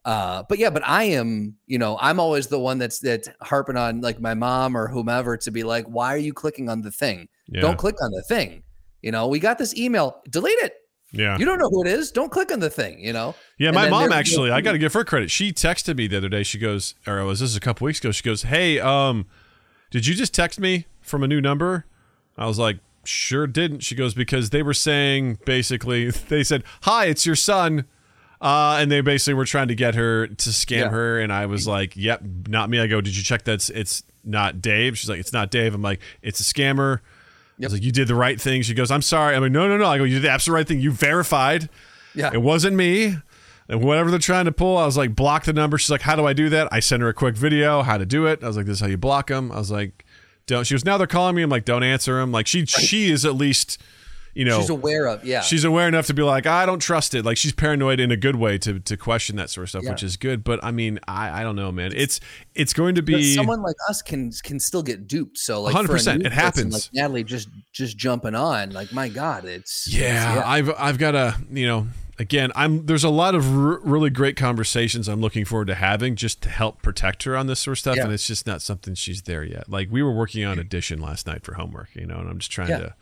uh, 0.06 0.44
but 0.50 0.58
yeah, 0.58 0.70
but 0.72 0.82
I 0.88 1.04
am, 1.04 1.56
you 1.68 1.78
know, 1.78 1.98
I'm 2.02 2.20
always 2.20 2.48
the 2.48 2.60
one 2.60 2.78
that's 2.80 3.00
that 3.00 3.28
harping 3.42 3.78
on 3.78 4.02
like 4.02 4.20
my 4.20 4.34
mom 4.34 4.76
or 4.76 4.88
whomever 4.88 5.38
to 5.38 5.52
be 5.52 5.64
like, 5.64 5.86
"Why 5.86 6.14
are 6.14 6.18
you 6.18 6.34
clicking 6.34 6.68
on 6.70 6.82
the 6.82 6.92
thing? 6.92 7.28
Yeah. 7.48 7.62
Don't 7.62 7.78
click 7.78 7.96
on 8.02 8.12
the 8.12 8.24
thing." 8.24 8.64
You 9.04 9.12
know, 9.12 9.28
we 9.28 9.38
got 9.40 9.60
this 9.60 9.76
email. 9.76 10.22
Delete 10.30 10.58
it. 10.60 10.74
yeah. 11.12 11.38
You 11.38 11.46
don't 11.46 11.60
know 11.60 11.70
who 11.70 11.82
it 11.86 11.88
is. 11.88 12.12
Don't 12.12 12.32
click 12.32 12.52
on 12.52 12.60
the 12.60 12.70
thing. 12.72 13.00
You 13.00 13.14
know. 13.14 13.36
Yeah, 13.60 13.70
my 13.72 13.88
mom 13.88 14.12
actually, 14.12 14.50
I 14.50 14.62
got 14.62 14.72
to 14.72 14.78
give 14.80 14.94
her 14.94 15.04
credit. 15.06 15.30
She 15.30 15.54
texted 15.54 15.96
me 15.96 16.08
the 16.08 16.18
other 16.18 16.28
day. 16.30 16.42
She 16.42 16.58
goes, 16.58 16.96
or 17.06 17.24
was 17.24 17.40
this 17.40 17.56
a 17.56 17.60
couple 17.60 17.86
weeks 17.86 18.00
ago? 18.00 18.12
She 18.12 18.24
goes, 18.24 18.42
"Hey, 18.42 18.80
um, 18.80 19.28
did 19.96 20.06
you 20.08 20.14
just 20.14 20.34
text 20.34 20.60
me 20.60 20.86
from 21.02 21.24
a 21.24 21.28
new 21.28 21.40
number?" 21.40 21.86
I 22.38 22.46
was 22.48 22.60
like, 22.60 22.80
"Sure 23.06 23.48
didn't." 23.48 23.80
She 23.80 23.96
goes, 23.96 24.14
"Because 24.14 24.50
they 24.50 24.62
were 24.62 24.74
saying 24.74 25.40
basically, 25.46 26.10
they 26.30 26.44
said, 26.44 26.64
"Hi, 26.82 27.06
it's 27.06 27.26
your 27.26 27.38
son." 27.38 27.86
Uh, 28.42 28.78
and 28.80 28.92
they 28.92 29.00
basically 29.00 29.34
were 29.34 29.46
trying 29.46 29.70
to 29.70 29.76
get 29.76 29.96
her 29.96 30.28
to 30.28 30.50
scam 30.50 30.80
Yeah. 30.82 30.90
her, 30.90 31.20
and 31.22 31.32
I 31.32 31.46
was 31.46 31.66
like, 31.66 31.96
"Yep, 31.96 32.24
not 32.50 32.70
me." 32.70 32.80
I 32.80 32.88
go, 32.88 33.00
"Did 33.00 33.16
you 33.16 33.24
check 33.24 33.46
that? 33.46 33.54
It's, 33.54 33.70
it's 33.70 34.04
not 34.26 34.62
Dave." 34.62 34.98
She's 34.98 35.10
like, 35.10 35.20
"It's 35.22 35.32
not 35.34 35.50
Dave." 35.50 35.74
I'm 35.74 35.82
like, 35.82 36.02
"It's 36.22 36.42
a 36.42 36.44
scammer." 36.44 37.00
I 37.00 37.64
was 37.64 37.72
like, 37.74 37.84
"You 37.84 37.94
did 37.94 38.10
the 38.10 38.16
right 38.16 38.40
thing." 38.40 38.62
She 38.64 38.74
goes, 38.74 38.92
"I'm 38.92 39.02
sorry." 39.02 39.34
I'm 39.34 39.42
like, 39.42 39.54
"No, 39.54 39.68
no, 39.70 39.78
no." 39.78 39.86
I 39.86 39.98
go, 39.98 40.04
"You 40.04 40.16
did 40.16 40.24
the 40.24 40.30
absolute 40.32 40.56
right 40.56 40.68
thing. 40.68 40.82
You 40.82 40.92
verified." 40.92 41.70
Yeah. 42.14 42.32
It 42.34 42.42
wasn't 42.42 42.76
me. 42.76 43.16
And 43.67 43.84
whatever 43.84 44.12
they're 44.12 44.19
trying 44.19 44.45
to 44.45 44.51
pull, 44.51 44.78
I 44.78 44.86
was 44.86 44.95
like, 44.97 45.15
block 45.15 45.45
the 45.45 45.54
number. 45.54 45.78
She's 45.80 45.89
like, 45.89 46.01
how 46.01 46.15
do 46.15 46.25
I 46.28 46.34
do 46.34 46.49
that? 46.49 46.67
I 46.71 46.80
sent 46.80 47.01
her 47.01 47.10
a 47.10 47.13
quick 47.15 47.36
video, 47.36 47.82
how 47.82 47.97
to 47.97 48.06
do 48.06 48.28
it. 48.28 48.43
I 48.43 48.47
was 48.47 48.58
like, 48.58 48.67
this 48.67 48.75
is 48.75 48.82
how 48.82 48.88
you 48.88 48.97
block 48.97 49.28
them. 49.28 49.51
I 49.51 49.58
was 49.58 49.71
like, 49.71 50.06
don't. 50.45 50.65
She 50.67 50.75
was 50.75 50.86
now 50.86 50.97
they're 50.99 51.08
calling 51.08 51.36
me. 51.36 51.41
I'm 51.41 51.49
like, 51.49 51.65
don't 51.65 51.82
answer 51.84 52.19
them. 52.19 52.32
Like 52.32 52.45
she 52.45 52.65
she 52.67 53.10
is 53.10 53.25
at 53.25 53.34
least, 53.34 53.82
you 54.36 54.45
know, 54.45 54.60
She's 54.60 54.69
aware 54.69 55.08
of. 55.08 55.25
Yeah. 55.25 55.41
she's 55.41 55.63
aware 55.63 55.88
enough 55.88 56.06
to 56.06 56.13
be 56.13 56.21
like, 56.21 56.45
I 56.45 56.67
don't 56.67 56.78
trust 56.78 57.15
it. 57.15 57.25
Like 57.25 57.38
she's 57.38 57.54
paranoid 57.54 57.99
in 57.99 58.12
a 58.12 58.17
good 58.17 58.36
way 58.36 58.60
to 58.60 58.80
to 58.82 58.95
question 58.97 59.38
that 59.38 59.49
sort 59.49 59.63
of 59.63 59.69
stuff, 59.69 59.84
Yeah. 59.84 59.89
which 59.91 60.04
is 60.04 60.15
good. 60.17 60.43
But 60.43 60.63
I 60.63 60.69
mean, 60.69 60.99
I 61.08 61.41
I 61.41 61.43
don't 61.43 61.56
know, 61.56 61.71
man. 61.71 61.91
It's 61.95 62.19
it's 62.54 62.73
going 62.73 62.93
to 62.93 63.01
But 63.01 63.08
be 63.15 63.34
someone 63.34 63.63
like 63.63 63.78
us 63.89 64.04
can 64.04 64.32
can 64.43 64.60
still 64.60 64.84
get 64.84 65.08
duped. 65.08 65.39
So 65.39 65.63
like 65.63 65.73
100%, 65.73 65.88
for 66.21 66.25
it 66.28 66.32
happens. 66.32 66.73
Like 66.73 66.84
Natalie 66.93 67.23
just 67.23 67.49
just 67.73 67.97
jumping 67.97 68.36
on. 68.36 68.69
Like 68.69 68.93
my 68.93 69.10
God, 69.10 69.45
it's 69.45 69.88
Yeah, 69.91 70.34
it's- 70.34 70.43
I've 70.45 70.69
I've 70.78 70.97
got 70.99 71.15
a 71.15 71.36
you 71.49 71.65
know 71.65 71.88
again 72.17 72.51
I'm 72.56 72.86
there's 72.86 73.04
a 73.04 73.10
lot 73.10 73.36
of 73.36 73.45
r- 73.58 73.80
really 73.84 74.10
great 74.10 74.36
conversations 74.38 75.08
I'm 75.08 75.21
looking 75.21 75.45
forward 75.45 75.67
to 75.67 75.75
having 75.75 76.15
just 76.15 76.41
to 76.43 76.49
help 76.49 76.82
protect 76.82 77.23
her 77.23 77.36
on 77.36 77.47
this 77.47 77.60
sort 77.60 77.73
of 77.73 77.80
stuff, 77.80 77.97
Yeah. 77.97 78.04
and 78.06 78.13
it's 78.13 78.28
just 78.28 78.45
not 78.47 78.62
something 78.62 78.95
she's 78.95 79.23
there 79.23 79.43
yet. 79.43 79.69
Like 79.69 79.89
we 79.91 80.01
were 80.04 80.13
working 80.13 80.43
on 80.45 80.60
addition 80.60 80.99
last 81.01 81.28
night 81.28 81.43
for 81.43 81.56
homework, 81.56 81.89
you 81.95 82.06
know, 82.06 82.17
and 82.19 82.30
I'm 82.30 82.39
just 82.39 82.51
trying 82.51 82.69
Yeah. 82.69 82.78
to 82.80 82.95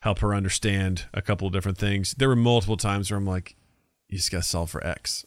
help 0.00 0.18
her 0.20 0.34
understand 0.34 1.06
a 1.14 1.22
couple 1.22 1.46
of 1.46 1.52
different 1.52 1.78
things. 1.78 2.12
There 2.18 2.28
were 2.28 2.36
multiple 2.36 2.76
times 2.76 3.10
where 3.10 3.16
I'm 3.18 3.26
like, 3.26 3.56
you 4.08 4.18
just 4.18 4.30
got 4.30 4.42
to 4.42 4.48
solve 4.48 4.70
for 4.70 4.86
X, 4.86 5.24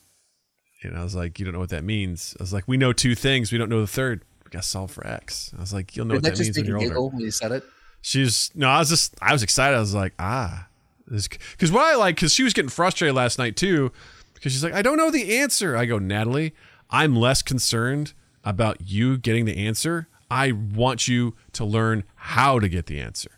and 0.83 0.95
I 0.97 1.03
was 1.03 1.15
like, 1.15 1.39
you 1.39 1.45
don't 1.45 1.53
know 1.53 1.59
what 1.59 1.69
that 1.69 1.83
means. 1.83 2.35
I 2.39 2.43
was 2.43 2.53
like, 2.53 2.67
we 2.67 2.77
know 2.77 2.93
two 2.93 3.15
things, 3.15 3.51
we 3.51 3.57
don't 3.57 3.69
know 3.69 3.81
the 3.81 3.87
third. 3.87 4.21
We 4.45 4.51
got 4.51 4.61
to 4.61 4.67
solve 4.69 4.91
for 4.91 5.05
X. 5.05 5.51
I 5.57 5.59
was 5.61 5.73
like, 5.73 5.95
you'll 5.97 6.05
know 6.05 6.13
Did 6.13 6.17
what 6.17 6.23
that 6.23 6.29
that, 6.37 6.43
just 6.43 6.47
means 6.49 6.57
when 6.57 6.65
you 6.65 6.69
you're 6.69 6.77
older. 6.77 6.87
giggle 6.89 7.09
when 7.09 7.19
you 7.21 7.31
said 7.31 7.51
it? 7.51 7.63
She's 8.01 8.51
no, 8.55 8.69
I 8.69 8.77
was 8.79 8.87
just 8.89 9.15
I 9.21 9.33
was 9.33 9.41
excited. 9.43 9.75
I 9.75 9.79
was 9.79 9.93
like, 9.95 10.13
ah, 10.19 10.66
because 11.09 11.71
what 11.71 11.85
I 11.85 11.95
like 11.95 12.15
because 12.15 12.33
she 12.33 12.43
was 12.43 12.53
getting 12.53 12.69
frustrated 12.69 13.15
last 13.15 13.37
night 13.37 13.55
too, 13.55 13.91
because 14.33 14.51
she's 14.51 14.63
like, 14.63 14.73
I 14.73 14.81
don't 14.81 14.97
know 14.97 15.11
the 15.11 15.37
answer. 15.37 15.75
I 15.75 15.85
go, 15.85 15.99
Natalie, 15.99 16.53
I'm 16.89 17.15
less 17.15 17.41
concerned 17.41 18.13
about 18.43 18.77
you 18.81 19.17
getting 19.17 19.45
the 19.45 19.65
answer. 19.65 20.07
I 20.29 20.51
want 20.51 21.07
you 21.07 21.35
to 21.53 21.65
learn 21.65 22.03
how 22.15 22.59
to 22.59 22.67
get 22.67 22.85
the 22.87 22.99
answer. 22.99 23.31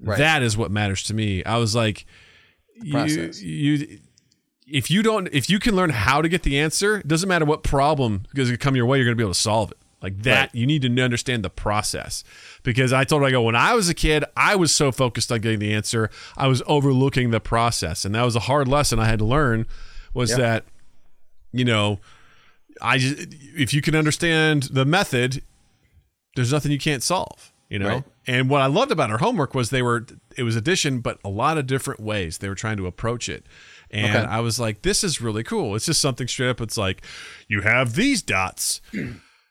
Right. 0.00 0.18
That 0.18 0.42
is 0.42 0.56
what 0.56 0.70
matters 0.70 1.02
to 1.04 1.14
me. 1.14 1.44
I 1.44 1.56
was 1.56 1.74
like, 1.74 2.06
you, 2.82 3.30
you, 3.40 3.98
if 4.66 4.90
you 4.90 5.02
don't, 5.02 5.28
if 5.32 5.48
you 5.48 5.58
can 5.58 5.74
learn 5.74 5.90
how 5.90 6.20
to 6.20 6.28
get 6.28 6.42
the 6.42 6.58
answer, 6.58 6.98
it 6.98 7.08
doesn't 7.08 7.28
matter 7.28 7.44
what 7.44 7.62
problem 7.62 8.22
is 8.26 8.32
going 8.34 8.48
to 8.50 8.56
come 8.58 8.76
your 8.76 8.86
way, 8.86 8.98
you're 8.98 9.06
going 9.06 9.16
to 9.16 9.20
be 9.20 9.24
able 9.24 9.32
to 9.32 9.40
solve 9.40 9.70
it. 9.70 9.78
Like 10.04 10.22
that, 10.24 10.40
Right. 10.40 10.54
you 10.54 10.66
need 10.66 10.82
to 10.82 11.02
understand 11.02 11.42
the 11.42 11.48
process. 11.50 12.22
Because 12.62 12.92
I 12.92 13.04
told 13.04 13.22
her, 13.22 13.28
I 13.28 13.30
go, 13.30 13.40
when 13.42 13.56
I 13.56 13.72
was 13.72 13.88
a 13.88 13.94
kid, 13.94 14.22
I 14.36 14.54
was 14.54 14.70
so 14.74 14.92
focused 14.92 15.32
on 15.32 15.40
getting 15.40 15.58
the 15.60 15.72
answer, 15.72 16.10
I 16.36 16.46
was 16.46 16.62
overlooking 16.66 17.30
the 17.30 17.40
process, 17.40 18.04
and 18.04 18.14
that 18.14 18.22
was 18.22 18.36
a 18.36 18.40
hard 18.40 18.68
lesson 18.68 18.98
I 18.98 19.06
had 19.06 19.18
to 19.20 19.24
learn. 19.24 19.66
Was 20.12 20.30
Yeah. 20.32 20.36
that, 20.36 20.64
you 21.52 21.64
know, 21.64 22.00
I 22.82 22.98
just 22.98 23.28
if 23.56 23.72
you 23.72 23.80
can 23.80 23.94
understand 23.96 24.64
the 24.64 24.84
method, 24.84 25.40
there's 26.36 26.52
nothing 26.52 26.70
you 26.70 26.78
can't 26.78 27.02
solve. 27.02 27.50
You 27.70 27.78
know, 27.78 27.88
Right. 27.88 28.04
and 28.26 28.50
what 28.50 28.60
I 28.60 28.66
loved 28.66 28.92
about 28.92 29.08
her 29.08 29.18
homework 29.18 29.54
was 29.54 29.70
they 29.70 29.80
were 29.82 30.06
it 30.36 30.42
was 30.42 30.54
addition, 30.54 31.00
but 31.00 31.18
a 31.24 31.28
lot 31.30 31.56
of 31.56 31.66
different 31.66 31.98
ways 32.00 32.38
they 32.38 32.48
were 32.50 32.54
trying 32.54 32.76
to 32.76 32.86
approach 32.86 33.28
it. 33.28 33.46
And 33.90 34.14
Okay. 34.14 34.26
I 34.28 34.40
was 34.40 34.60
like, 34.60 34.82
this 34.82 35.02
is 35.02 35.20
really 35.22 35.42
cool. 35.44 35.74
It's 35.76 35.86
just 35.86 36.00
something 36.02 36.28
straight 36.28 36.50
up. 36.50 36.60
It's 36.60 36.76
like, 36.76 37.00
you 37.48 37.62
have 37.62 37.94
these 37.94 38.20
dots. 38.22 38.80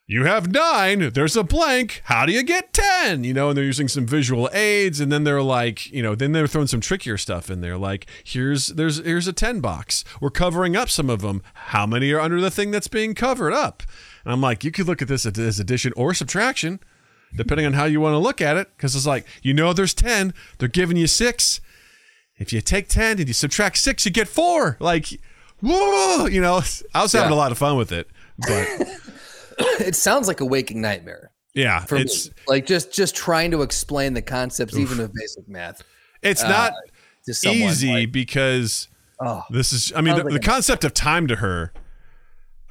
You 0.05 0.25
have 0.25 0.51
nine. 0.51 1.11
There's 1.13 1.37
a 1.37 1.43
blank. 1.43 2.01
How 2.05 2.25
do 2.25 2.33
you 2.33 2.43
get 2.43 2.73
10? 2.73 3.23
You 3.23 3.33
know, 3.33 3.47
and 3.49 3.57
they're 3.57 3.63
using 3.63 3.87
some 3.87 4.05
visual 4.05 4.49
aids. 4.51 4.99
And 4.99 5.09
then 5.11 5.23
they're 5.23 5.41
like, 5.41 5.89
you 5.91 6.03
know, 6.03 6.13
then 6.13 6.33
they're 6.33 6.45
throwing 6.45 6.67
some 6.67 6.81
trickier 6.81 7.17
stuff 7.17 7.49
in 7.49 7.61
there. 7.61 7.77
Like, 7.77 8.05
here's, 8.23 8.67
there's, 8.67 8.97
here's 8.97 9.27
a 9.29 9.33
10 9.33 9.61
box. 9.61 10.03
We're 10.19 10.29
covering 10.29 10.75
up 10.75 10.89
some 10.89 11.09
of 11.09 11.21
them. 11.21 11.41
How 11.53 11.85
many 11.85 12.11
are 12.11 12.19
under 12.19 12.41
the 12.41 12.51
thing 12.51 12.69
that's 12.69 12.89
being 12.89 13.15
covered 13.15 13.53
up? 13.53 13.81
And 14.25 14.33
I'm 14.33 14.41
like, 14.41 14.65
you 14.65 14.71
could 14.71 14.87
look 14.87 15.01
at 15.01 15.07
this 15.07 15.25
as 15.25 15.59
addition 15.59 15.93
or 15.95 16.13
subtraction. 16.13 16.79
depending 17.35 17.65
on 17.65 17.73
how 17.73 17.85
you 17.85 18.01
want 18.01 18.13
to 18.13 18.19
look 18.19 18.41
at 18.41 18.57
it. 18.57 18.67
Because 18.75 18.95
it's 18.97 19.07
like, 19.07 19.25
you 19.41 19.53
know, 19.53 19.71
there's 19.71 19.93
10, 19.93 20.33
they're 20.59 20.67
giving 20.67 20.97
you 20.97 21.07
six. 21.07 21.61
If 22.37 22.51
you 22.51 22.59
take 22.59 22.89
10 22.89 23.19
and 23.19 23.27
you 23.27 23.33
subtract 23.33 23.77
six, 23.77 24.05
you 24.05 24.11
get 24.11 24.27
four. 24.27 24.75
Like, 24.81 25.07
whoa, 25.61 26.25
you 26.25 26.41
know, 26.41 26.61
I 26.93 27.01
was 27.03 27.13
having 27.13 27.29
Yeah. 27.29 27.35
a 27.35 27.39
lot 27.39 27.53
of 27.53 27.57
fun 27.57 27.77
with 27.77 27.91
it. 27.93 28.09
But 28.37 28.67
it 29.79 29.95
sounds 29.95 30.27
like 30.27 30.39
a 30.39 30.45
waking 30.45 30.81
nightmare 30.81 31.33
yeah, 31.53 31.79
for 31.81 31.97
it's 31.97 32.29
me. 32.29 32.33
Like 32.47 32.65
just 32.65 32.91
just 32.91 33.15
trying 33.15 33.51
to 33.51 33.61
explain 33.61 34.13
the 34.13 34.21
concepts, 34.21 34.75
even 34.77 34.99
of 34.99 35.13
basic 35.13 35.47
math, 35.47 35.83
it's 36.21 36.43
uh, 36.43 36.49
not 36.49 36.73
someone. 37.31 37.69
easy 37.69 37.93
Like, 37.93 38.11
because 38.11 38.87
oh, 39.19 39.43
this 39.51 39.71
is, 39.71 39.93
I 39.95 40.01
mean, 40.01 40.15
the, 40.15 40.23
like 40.23 40.33
the 40.33 40.39
concept 40.39 40.83
of 40.83 40.93
time 40.93 41.27
to 41.27 41.37
her. 41.37 41.71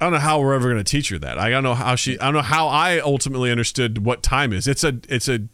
I 0.01 0.05
don't 0.05 0.13
know 0.13 0.19
how 0.19 0.41
we're 0.41 0.53
ever 0.53 0.69
going 0.69 0.83
to 0.83 0.91
teach 0.91 1.09
her 1.09 1.19
that. 1.19 1.39
I 1.39 1.49
don't 1.49 1.63
know 1.63 1.75
how 1.75 1.95
she. 1.95 2.19
I 2.19 2.25
don't 2.25 2.33
know 2.33 2.41
how 2.41 2.67
I 2.67 2.99
ultimately 2.99 3.51
understood 3.51 4.05
what 4.05 4.21
time 4.21 4.51
is. 4.51 4.67
It's 4.67 4.83
a. 4.83 4.99
It's 5.07 5.29
a 5.29 5.47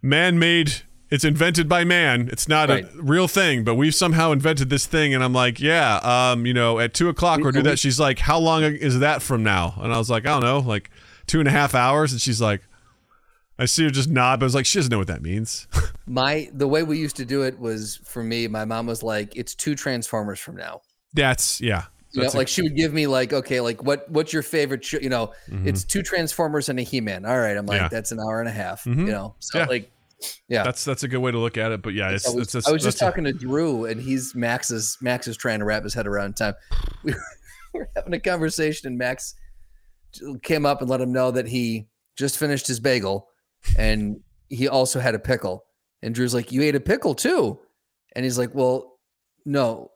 man-made. 0.00 0.82
It's 1.10 1.24
invented 1.24 1.68
by 1.68 1.84
man. 1.84 2.28
It's 2.30 2.48
not 2.48 2.68
Right. 2.68 2.84
a 2.84 3.02
real 3.02 3.28
thing, 3.28 3.64
but 3.64 3.76
we've 3.76 3.94
somehow 3.94 4.30
invented 4.32 4.68
this 4.68 4.84
thing. 4.86 5.14
And 5.14 5.24
I'm 5.24 5.32
like, 5.32 5.58
yeah, 5.58 5.96
um, 6.02 6.44
you 6.44 6.52
know, 6.52 6.78
at 6.78 6.92
two 6.92 7.08
o'clock 7.08 7.38
We- 7.38 7.44
we'll 7.44 7.52
do 7.52 7.62
that. 7.62 7.78
She's 7.78 7.98
like, 7.98 8.18
how 8.18 8.38
long 8.38 8.62
is 8.62 8.98
that 8.98 9.22
from 9.22 9.42
now? 9.42 9.74
And 9.82 9.92
I 9.92 9.96
was 9.98 10.10
like, 10.10 10.26
I 10.26 10.30
don't 10.38 10.42
know, 10.42 10.58
like 10.58 10.90
two 11.26 11.38
and 11.38 11.48
a 11.48 11.50
half 11.50 11.74
hours. 11.74 12.12
And 12.12 12.20
she's 12.20 12.40
like, 12.42 12.60
I 13.58 13.64
see 13.64 13.84
her 13.84 13.90
just 13.90 14.08
nod, 14.08 14.38
but 14.38 14.44
I 14.44 14.48
was 14.48 14.54
like, 14.54 14.66
she 14.66 14.78
doesn't 14.78 14.90
know 14.90 14.98
what 14.98 15.08
that 15.08 15.22
means. 15.22 15.66
my 16.06 16.48
the 16.52 16.68
way 16.68 16.82
we 16.82 16.98
used 16.98 17.16
to 17.16 17.24
do 17.24 17.42
it 17.42 17.58
was 17.58 18.00
for 18.04 18.22
me. 18.22 18.46
My 18.46 18.64
mom 18.64 18.86
was 18.86 19.02
like, 19.02 19.34
"It's 19.36 19.52
two 19.54 19.74
Transformers 19.74 20.38
from 20.38 20.54
now." 20.56 20.82
That's 21.14 21.60
yeah. 21.60 21.84
You 22.12 22.18
know, 22.20 22.22
That's 22.22 22.34
a- 22.34 22.38
like 22.38 22.48
she 22.48 22.62
would 22.62 22.76
give 22.76 22.92
me 22.94 23.06
like, 23.08 23.32
okay, 23.32 23.60
like 23.60 23.82
what 23.82 24.08
what's 24.10 24.32
your 24.32 24.42
favorite? 24.42 24.84
Sh-? 24.84 24.94
You 25.02 25.08
know, 25.08 25.32
Mhm. 25.50 25.66
it's 25.66 25.82
two 25.82 26.02
Transformers 26.02 26.68
and 26.68 26.78
a 26.78 26.82
He 26.82 27.00
Man. 27.00 27.24
All 27.24 27.36
right, 27.38 27.56
I'm 27.56 27.66
like, 27.66 27.80
Yeah. 27.80 27.88
that's 27.88 28.12
an 28.12 28.20
hour 28.20 28.38
and 28.40 28.48
a 28.48 28.52
half. 28.52 28.84
Mhm. 28.84 28.98
You 28.98 29.06
know, 29.12 29.34
so 29.40 29.58
Yeah. 29.58 29.64
like, 29.66 29.90
yeah. 30.48 30.62
that's 30.62 30.84
that's 30.84 31.02
a 31.02 31.08
good 31.08 31.18
way 31.18 31.30
to 31.30 31.38
look 31.38 31.56
at 31.56 31.72
it. 31.72 31.82
But 31.82 31.94
yeah, 31.94 32.10
it's, 32.10 32.28
I 32.28 32.32
was, 32.32 32.42
it's, 32.42 32.54
it's 32.54 32.68
I 32.68 32.72
was 32.72 32.82
just 32.82 32.98
that's 32.98 33.02
a- 33.02 33.04
talking 33.10 33.24
to 33.24 33.32
Drew, 33.32 33.84
and 33.84 34.00
he's 34.00 34.34
Max 34.34 34.70
is 34.70 34.96
Max 35.00 35.28
is 35.28 35.36
trying 35.36 35.58
to 35.60 35.64
wrap 35.64 35.84
his 35.84 35.94
head 35.94 36.06
around 36.06 36.36
time. 36.36 36.54
We 37.04 37.12
were, 37.14 37.22
we 37.74 37.80
were 37.80 37.90
having 37.96 38.14
a 38.14 38.20
conversation, 38.20 38.88
and 38.88 38.98
Max 38.98 39.34
came 40.42 40.66
up 40.66 40.80
and 40.80 40.90
let 40.90 41.00
him 41.00 41.12
know 41.12 41.30
that 41.30 41.46
he 41.46 41.88
just 42.16 42.38
finished 42.38 42.66
his 42.66 42.80
bagel, 42.80 43.28
and 43.76 44.20
he 44.48 44.68
also 44.68 45.00
had 45.00 45.14
a 45.14 45.18
pickle. 45.18 45.64
And 46.02 46.14
Drew's 46.14 46.34
like, 46.34 46.52
"You 46.52 46.62
ate 46.62 46.74
a 46.74 46.80
pickle 46.80 47.14
too?" 47.14 47.60
And 48.14 48.24
he's 48.24 48.38
like, 48.38 48.54
"Well, 48.54 48.98
no, 49.44 49.90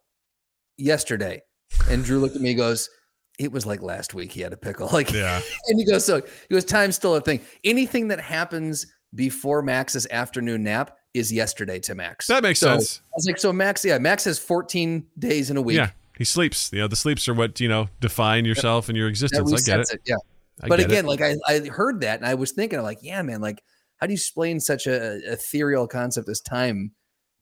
yesterday." 0.77 1.43
And 1.89 2.05
Drew 2.05 2.21
looked 2.21 2.37
at 2.37 2.43
me, 2.43 2.51
and 2.51 2.59
goes, 2.59 2.91
"It 3.39 3.51
was 3.53 3.67
like 3.67 3.83
last 3.83 4.15
week. 4.15 4.33
He 4.33 4.41
had 4.41 4.53
a 4.53 4.57
pickle." 4.57 4.89
Like, 4.93 5.13
yeah. 5.13 5.41
and 5.69 5.79
he 5.79 5.87
goes, 5.87 6.05
so 6.05 6.17
he 6.17 6.55
goes, 6.55 6.65
time's 6.65 6.97
still 6.97 7.15
a 7.15 7.21
thing. 7.21 7.41
Anything 7.65 8.09
that 8.09 8.21
happens 8.21 8.87
before 9.15 9.63
Max's 9.63 10.07
afternoon 10.11 10.63
nap 10.63 10.97
is 11.15 11.33
yesterday 11.33 11.79
to 11.81 11.95
Max. 11.95 12.27
That 12.27 12.43
makes 12.43 12.61
So, 12.61 12.69
sense. 12.79 13.01
I 13.05 13.17
was 13.17 13.27
like, 13.27 13.39
so 13.39 13.53
Max, 13.53 13.85
yeah, 13.85 13.99
Max 13.99 14.25
has 14.25 14.39
14 14.39 15.07
days 15.19 15.51
in 15.51 15.57
a 15.57 15.63
week. 15.63 15.77
Yeah, 15.77 15.91
he 16.17 16.25
sleeps. 16.25 16.71
You 16.73 16.81
know, 16.81 16.89
the 16.89 16.97
sleeps 16.97 17.29
are 17.29 17.35
what 17.35 17.61
you 17.61 17.69
know 17.69 17.89
define 18.01 18.45
yourself 18.45 18.89
and 18.89 18.97
your 18.97 19.09
existence. 19.09 19.53
I 19.53 19.57
get 19.57 19.81
resets 19.81 19.95
it. 19.95 20.01
Yeah. 20.07 20.17
I 20.63 20.69
but 20.69 20.79
get 20.79 20.91
it. 20.91 20.93
again, 20.93 21.07
like 21.07 21.21
I, 21.21 21.37
I 21.47 21.61
heard 21.67 22.03
that 22.03 22.19
and 22.21 22.27
I 22.27 22.35
was 22.35 22.53
thinking, 22.53 22.79
I'm 22.79 22.85
like, 22.85 22.99
yeah, 23.03 23.21
man, 23.23 23.41
like 23.41 23.63
how 23.99 24.07
do 24.07 24.13
you 24.13 24.17
explain 24.17 24.61
such 24.61 24.87
a 24.87 25.13
a 25.31 25.33
ethereal 25.33 25.87
concept 25.87 26.29
as 26.29 26.41
time 26.41 26.93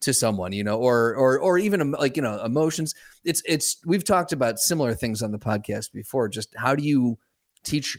to 0.00 0.14
someone, 0.14 0.52
you 0.52 0.64
know, 0.64 0.78
or 0.78 1.14
or 1.14 1.38
or 1.38 1.59
even 1.59 1.92
like 1.92 2.16
you 2.16 2.22
know 2.22 2.42
emotions? 2.44 2.94
It's 3.24 3.42
it's 3.46 3.78
we've 3.85 4.04
talked 4.04 4.33
about 4.33 4.59
similar 4.59 4.94
things 4.94 5.22
on 5.22 5.33
the 5.33 5.38
podcast 5.38 5.92
before. 5.92 6.28
Just 6.28 6.54
how 6.56 6.74
do 6.74 6.83
you 6.83 7.18
teach 7.62 7.98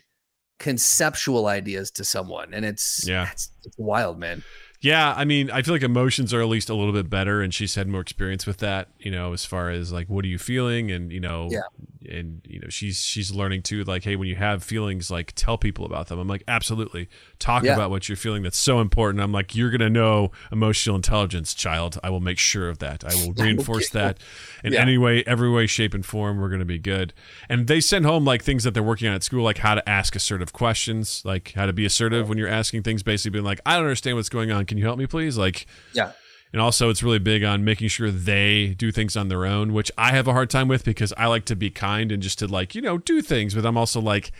conceptual 0.61 1.47
ideas 1.47 1.91
to 1.91 2.05
someone? 2.05 2.53
And 2.53 2.63
it's 2.63 3.05
Yeah. 3.07 3.29
it's, 3.31 3.51
it's 3.63 3.77
wild, 3.77 4.19
man. 4.19 4.43
Yeah, 4.79 5.13
I 5.15 5.25
mean, 5.25 5.51
I 5.51 5.61
feel 5.61 5.73
like 5.75 5.83
emotions 5.83 6.33
are 6.33 6.41
at 6.41 6.47
least 6.47 6.69
a 6.69 6.73
little 6.73 6.93
bit 6.93 7.07
better, 7.09 7.41
and 7.41 7.53
she's 7.53 7.75
had 7.75 7.87
more 7.87 8.01
experience 8.01 8.47
with 8.47 8.57
that. 8.57 8.89
You 8.99 9.11
know, 9.11 9.31
as 9.33 9.45
far 9.45 9.69
as 9.69 9.91
like, 9.91 10.07
what 10.09 10.25
are 10.25 10.27
you 10.27 10.39
feeling, 10.39 10.89
and 10.91 11.11
you 11.11 11.19
know, 11.19 11.49
Yeah. 11.51 11.61
And 12.09 12.41
you 12.47 12.59
know, 12.59 12.67
she's 12.69 12.99
she's 13.01 13.31
learning 13.31 13.61
too. 13.63 13.83
Like, 13.83 14.03
hey, 14.03 14.15
when 14.15 14.27
you 14.27 14.35
have 14.35 14.63
feelings, 14.63 15.11
like 15.11 15.33
tell 15.35 15.57
people 15.57 15.85
about 15.85 16.07
them. 16.07 16.19
I'm 16.19 16.27
like, 16.27 16.43
absolutely, 16.47 17.09
talk 17.39 17.63
Yeah. 17.63 17.73
about 17.73 17.89
what 17.89 18.09
you're 18.09 18.15
feeling. 18.15 18.43
That's 18.43 18.57
so 18.57 18.79
important. 18.79 19.21
I'm 19.23 19.31
like, 19.31 19.55
you're 19.55 19.69
gonna 19.71 19.89
know 19.89 20.31
emotional 20.51 20.95
intelligence, 20.95 21.53
child. 21.53 21.99
I 22.03 22.09
will 22.09 22.19
make 22.19 22.37
sure 22.39 22.69
of 22.69 22.79
that. 22.79 23.03
I 23.03 23.13
will 23.15 23.33
reinforce 23.37 23.89
that 23.91 24.19
in 24.63 24.73
Yeah. 24.73 24.81
any 24.81 24.97
way, 24.97 25.23
every 25.25 25.49
way, 25.49 25.67
shape, 25.67 25.93
and 25.93 26.05
form. 26.05 26.39
We're 26.39 26.49
gonna 26.49 26.65
be 26.65 26.79
good. 26.79 27.13
And 27.49 27.67
they 27.67 27.79
send 27.81 28.05
home 28.05 28.25
like 28.25 28.43
things 28.43 28.63
that 28.63 28.73
they're 28.73 28.83
working 28.83 29.07
on 29.07 29.13
at 29.15 29.23
school, 29.23 29.43
like 29.43 29.59
how 29.59 29.75
to 29.75 29.87
ask 29.89 30.15
assertive 30.15 30.53
questions, 30.53 31.21
like 31.25 31.53
how 31.53 31.65
to 31.65 31.73
be 31.73 31.85
assertive 31.85 32.29
when 32.29 32.37
you're 32.37 32.47
asking 32.47 32.83
things. 32.83 33.03
Basically, 33.03 33.31
being 33.31 33.45
like, 33.45 33.59
I 33.65 33.73
don't 33.75 33.83
understand 33.83 34.17
what's 34.17 34.29
going 34.29 34.51
on. 34.51 34.65
Can 34.65 34.77
you 34.77 34.85
help 34.85 34.97
me, 34.97 35.07
please? 35.07 35.37
Like, 35.37 35.65
Yeah. 35.93 36.11
And 36.53 36.61
also, 36.61 36.89
it's 36.89 37.01
really 37.01 37.19
big 37.19 37.43
on 37.43 37.63
making 37.63 37.87
sure 37.87 38.11
they 38.11 38.69
do 38.77 38.91
things 38.91 39.15
on 39.15 39.29
their 39.29 39.45
own, 39.45 39.71
which 39.73 39.91
I 39.97 40.11
have 40.11 40.27
a 40.27 40.33
hard 40.33 40.49
time 40.49 40.67
with 40.67 40.83
because 40.83 41.13
I 41.17 41.27
like 41.27 41.45
to 41.45 41.55
be 41.55 41.69
kind 41.69 42.11
and 42.11 42.21
just 42.21 42.39
to 42.39 42.47
like, 42.47 42.75
you 42.75 42.81
know, 42.81 42.97
do 42.97 43.21
things. 43.21 43.53
But 43.55 43.65
I'm 43.65 43.77
also 43.77 44.01
like, 44.01 44.31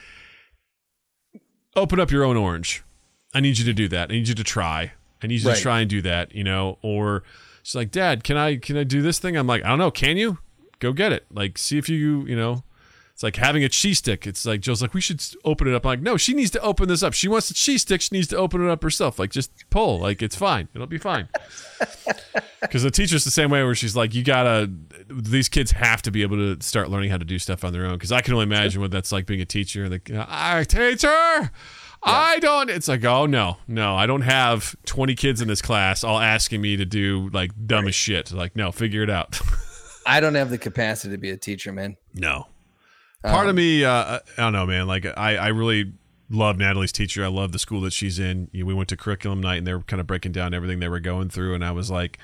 open 1.75 1.99
up 1.99 2.11
your 2.11 2.23
own 2.23 2.37
orange. 2.37 2.83
I 3.33 3.39
need 3.39 3.57
you 3.57 3.65
to 3.65 3.73
do 3.73 3.87
that. 3.89 4.09
I 4.09 4.13
need 4.13 4.27
you 4.27 4.35
to 4.35 4.43
try. 4.43 4.91
I 5.23 5.27
need 5.27 5.41
you 5.41 5.47
Right. 5.49 5.55
to 5.55 5.61
try 5.61 5.79
and 5.81 5.89
do 5.89 6.01
that, 6.01 6.33
you 6.35 6.43
know, 6.43 6.77
or 6.81 7.23
she's 7.63 7.75
like, 7.75 7.91
Dad, 7.91 8.23
can 8.23 8.37
I 8.37 8.57
can 8.57 8.75
I 8.77 8.83
do 8.83 9.01
this 9.01 9.19
thing? 9.19 9.37
I'm 9.37 9.47
like, 9.47 9.63
I 9.63 9.69
don't 9.69 9.79
know, 9.79 9.91
can 9.91 10.17
you? 10.17 10.39
Go 10.79 10.93
get 10.93 11.11
it. 11.11 11.25
Like, 11.31 11.57
see 11.57 11.77
if 11.77 11.87
you, 11.87 12.25
you 12.25 12.35
know, 12.35 12.63
it's 13.21 13.23
like 13.23 13.35
having 13.35 13.63
a 13.63 13.69
cheese 13.69 13.99
stick. 13.99 14.25
It's 14.25 14.47
like 14.47 14.61
Joe's 14.61 14.81
like, 14.81 14.95
we 14.95 15.01
should 15.01 15.23
open 15.45 15.67
it 15.67 15.75
up. 15.75 15.85
I'm 15.85 15.89
like, 15.89 16.01
no, 16.01 16.17
she 16.17 16.33
needs 16.33 16.49
to 16.51 16.61
open 16.61 16.87
this 16.87 17.03
up. 17.03 17.13
She 17.13 17.27
wants 17.27 17.49
the 17.49 17.53
cheese 17.53 17.83
stick. 17.83 18.01
She 18.01 18.09
needs 18.13 18.27
to 18.29 18.37
open 18.37 18.65
it 18.67 18.71
up 18.71 18.81
herself. 18.81 19.19
Like, 19.19 19.29
just 19.29 19.51
pull. 19.69 19.99
Like, 19.99 20.23
it's 20.23 20.35
fine. 20.35 20.69
It'll 20.73 20.87
be 20.87 20.97
fine. 20.97 21.29
Because 22.61 22.83
the 22.83 22.91
teacher's 22.91 23.23
the 23.23 23.31
same 23.31 23.49
way, 23.49 23.63
where 23.63 23.73
she's 23.73 23.95
like, 23.95 24.13
you 24.13 24.23
gotta. 24.23 24.71
These 25.09 25.49
kids 25.49 25.71
have 25.71 26.03
to 26.03 26.11
be 26.11 26.21
able 26.21 26.37
to 26.37 26.63
start 26.63 26.91
learning 26.91 27.09
how 27.09 27.17
to 27.17 27.25
do 27.25 27.39
stuff 27.39 27.63
on 27.63 27.73
their 27.73 27.87
own. 27.87 27.93
Because 27.93 28.11
I 28.11 28.21
can 28.21 28.35
only 28.35 28.43
imagine 28.43 28.81
what 28.81 28.91
that's 28.91 29.11
like 29.11 29.25
being 29.25 29.41
a 29.41 29.45
teacher. 29.45 29.89
Like, 29.89 30.11
I 30.13 30.63
teacher. 30.63 31.51
I 32.03 32.37
don't. 32.39 32.69
It's 32.69 32.87
like, 32.87 33.03
oh 33.03 33.25
no, 33.25 33.57
no, 33.67 33.95
I 33.95 34.05
don't 34.05 34.21
have 34.21 34.75
twenty 34.85 35.15
kids 35.15 35.41
in 35.41 35.47
this 35.47 35.61
class 35.61 36.03
all 36.03 36.19
asking 36.19 36.61
me 36.61 36.77
to 36.77 36.85
do 36.85 37.31
like 37.33 37.49
dumbest 37.65 37.89
as 37.89 37.95
shit. 37.95 38.31
Like, 38.31 38.55
no, 38.55 38.71
figure 38.71 39.01
it 39.01 39.09
out. 39.09 39.41
I 40.05 40.19
don't 40.19 40.35
have 40.35 40.51
the 40.51 40.59
capacity 40.59 41.15
to 41.15 41.17
be 41.17 41.31
a 41.31 41.37
teacher, 41.37 41.71
man. 41.71 41.97
no, 42.13 42.45
part 43.23 43.45
of 43.45 43.51
Um, 43.51 43.55
me 43.57 43.83
uh, 43.83 44.19
i 44.37 44.41
don't 44.41 44.53
know 44.53 44.65
man. 44.65 44.87
Like 44.87 45.05
i 45.05 45.35
i 45.35 45.47
really 45.47 45.93
love 46.29 46.57
natalie's 46.57 46.91
teacher. 46.93 47.25
I 47.25 47.27
love 47.27 47.51
the 47.51 47.59
school 47.59 47.81
that 47.81 47.91
she's 47.91 48.17
in. 48.17 48.47
You 48.53 48.63
know, 48.63 48.67
we 48.67 48.73
went 48.73 48.87
to 48.89 48.97
curriculum 48.97 49.41
night 49.41 49.57
and 49.57 49.67
they 49.67 49.73
were 49.73 49.81
kind 49.81 49.99
of 49.99 50.07
breaking 50.07 50.31
down 50.31 50.53
everything 50.53 50.79
they 50.79 50.87
were 50.87 51.01
going 51.01 51.29
through 51.29 51.53
and 51.55 51.63
i 51.65 51.71
was 51.71 51.91
like 51.91 52.17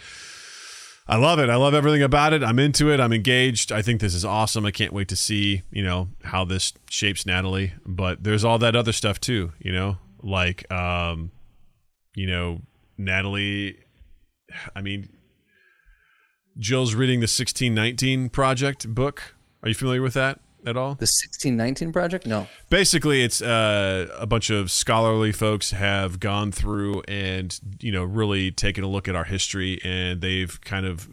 i 1.10 1.16
love 1.16 1.40
it. 1.40 1.50
I 1.50 1.56
love 1.56 1.74
everything 1.74 2.04
about 2.04 2.34
it. 2.34 2.44
I'm 2.44 2.60
into 2.60 2.92
it. 2.92 3.00
I'm 3.00 3.14
engaged. 3.14 3.72
I 3.72 3.82
think 3.82 4.02
this 4.02 4.14
is 4.14 4.26
awesome. 4.26 4.66
I 4.66 4.72
can't 4.72 4.92
wait 4.92 5.08
to 5.10 5.16
see 5.16 5.62
you 5.72 5.84
know 5.84 6.10
how 6.24 6.46
this 6.46 6.74
shapes 6.90 7.26
natalie. 7.26 7.74
But 7.86 8.24
there's 8.24 8.44
all 8.44 8.60
that 8.60 8.76
other 8.76 8.92
stuff 8.94 9.20
too 9.20 9.54
you 9.60 9.72
know? 9.72 9.98
Like 10.24 10.70
um 10.72 11.32
you 12.16 12.28
know 12.28 12.62
natalie 12.98 13.78
i 14.76 14.82
mean 14.82 15.08
jill's 16.58 16.96
reading 16.96 17.20
the 17.20 17.24
1619 17.26 18.30
project 18.30 18.88
book. 18.96 19.36
Are 19.62 19.70
you 19.70 19.76
familiar 19.76 20.02
with 20.02 20.16
that 20.16 20.40
at 20.68 20.78
all? 20.78 20.96
The 20.96 21.08
1619 21.08 21.94
project? 21.94 22.26
No. 22.28 22.48
basically 22.70 23.24
it's 23.24 23.42
uh, 23.42 24.08
a 24.20 24.28
bunch 24.28 24.50
of 24.50 24.70
scholarly 24.70 25.32
folks 25.32 25.72
have 25.72 26.20
gone 26.20 26.52
through 26.52 27.02
and 27.08 27.60
you 27.80 27.92
know 27.92 28.04
really 28.04 28.52
taken 28.52 28.84
a 28.84 28.88
look 28.88 29.08
at 29.08 29.16
our 29.16 29.24
history 29.24 29.80
and 29.84 30.22
they've 30.22 30.60
kind 30.62 30.86
of 30.86 31.10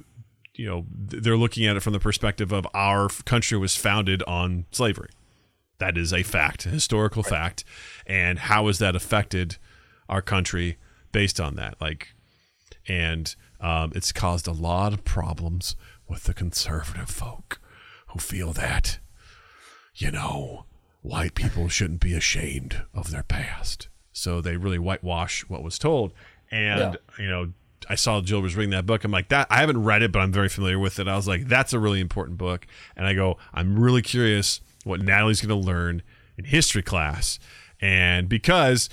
you 0.55 0.67
know 0.67 0.85
they're 0.90 1.37
looking 1.37 1.67
at 1.67 1.77
it 1.77 1.81
from 1.81 1.93
the 1.93 2.01
perspective 2.01 2.53
of 2.53 2.67
our 2.75 3.09
country 3.25 3.57
was 3.59 3.77
founded 3.77 4.23
on 4.25 4.67
slavery. 4.71 5.11
That 5.79 5.97
is 5.97 6.12
a 6.12 6.23
fact 6.23 6.67
a 6.67 6.71
historical 6.71 7.23
fact. 7.23 7.64
And 8.07 8.38
how 8.38 8.67
has 8.67 8.79
that 8.79 8.95
affected 8.97 9.57
our 10.09 10.23
country 10.23 10.79
based 11.13 11.40
on 11.40 11.57
that? 11.57 11.81
Like 11.81 12.15
and 12.87 13.35
um, 13.61 13.92
it's 13.94 14.13
caused 14.13 14.46
a 14.46 14.52
lot 14.52 14.92
of 14.92 15.05
problems 15.05 15.75
with 16.09 16.25
the 16.25 16.35
conservative 16.35 17.09
folk 17.09 17.61
who 18.09 18.19
feel 18.19 18.52
that 18.52 18.98
you 19.95 20.11
know, 20.11 20.67
white 21.03 21.35
people 21.35 21.69
shouldn't 21.69 22.01
be 22.01 22.15
ashamed 22.15 22.83
of 22.95 23.11
their 23.11 23.23
past. 23.23 23.88
So 24.13 24.40
they 24.40 24.57
really 24.57 24.79
whitewash 24.79 25.42
what 25.49 25.63
was 25.63 25.79
told. 25.79 26.13
And, 26.51 26.99
you 27.19 27.29
know, 27.29 27.53
I 27.88 27.95
saw 27.97 28.21
Jill 28.21 28.40
was 28.40 28.57
reading 28.57 28.71
that 28.71 28.87
book. 28.87 29.05
I'm 29.05 29.11
like, 29.11 29.29
that 29.29 29.47
I 29.51 29.59
haven't 29.59 29.83
read 29.83 30.03
it, 30.03 30.13
but 30.13 30.21
I'm 30.21 30.33
very 30.33 30.49
familiar 30.49 30.79
with 30.79 30.99
it. 30.99 31.09
I 31.09 31.17
was 31.17 31.29
like, 31.29 31.47
that's 31.47 31.73
a 31.73 31.79
really 31.79 32.01
important 32.01 32.38
book. 32.38 32.67
And 32.97 33.07
I 33.07 33.15
go, 33.15 33.38
I'm 33.53 33.79
really 33.79 34.03
curious 34.03 34.61
what 34.85 35.01
Natalie's 35.01 35.40
going 35.40 35.61
to 35.61 35.67
learn 35.67 36.03
in 36.37 36.45
history 36.45 36.83
class. 36.83 37.38
And 37.81 38.29
because 38.29 38.88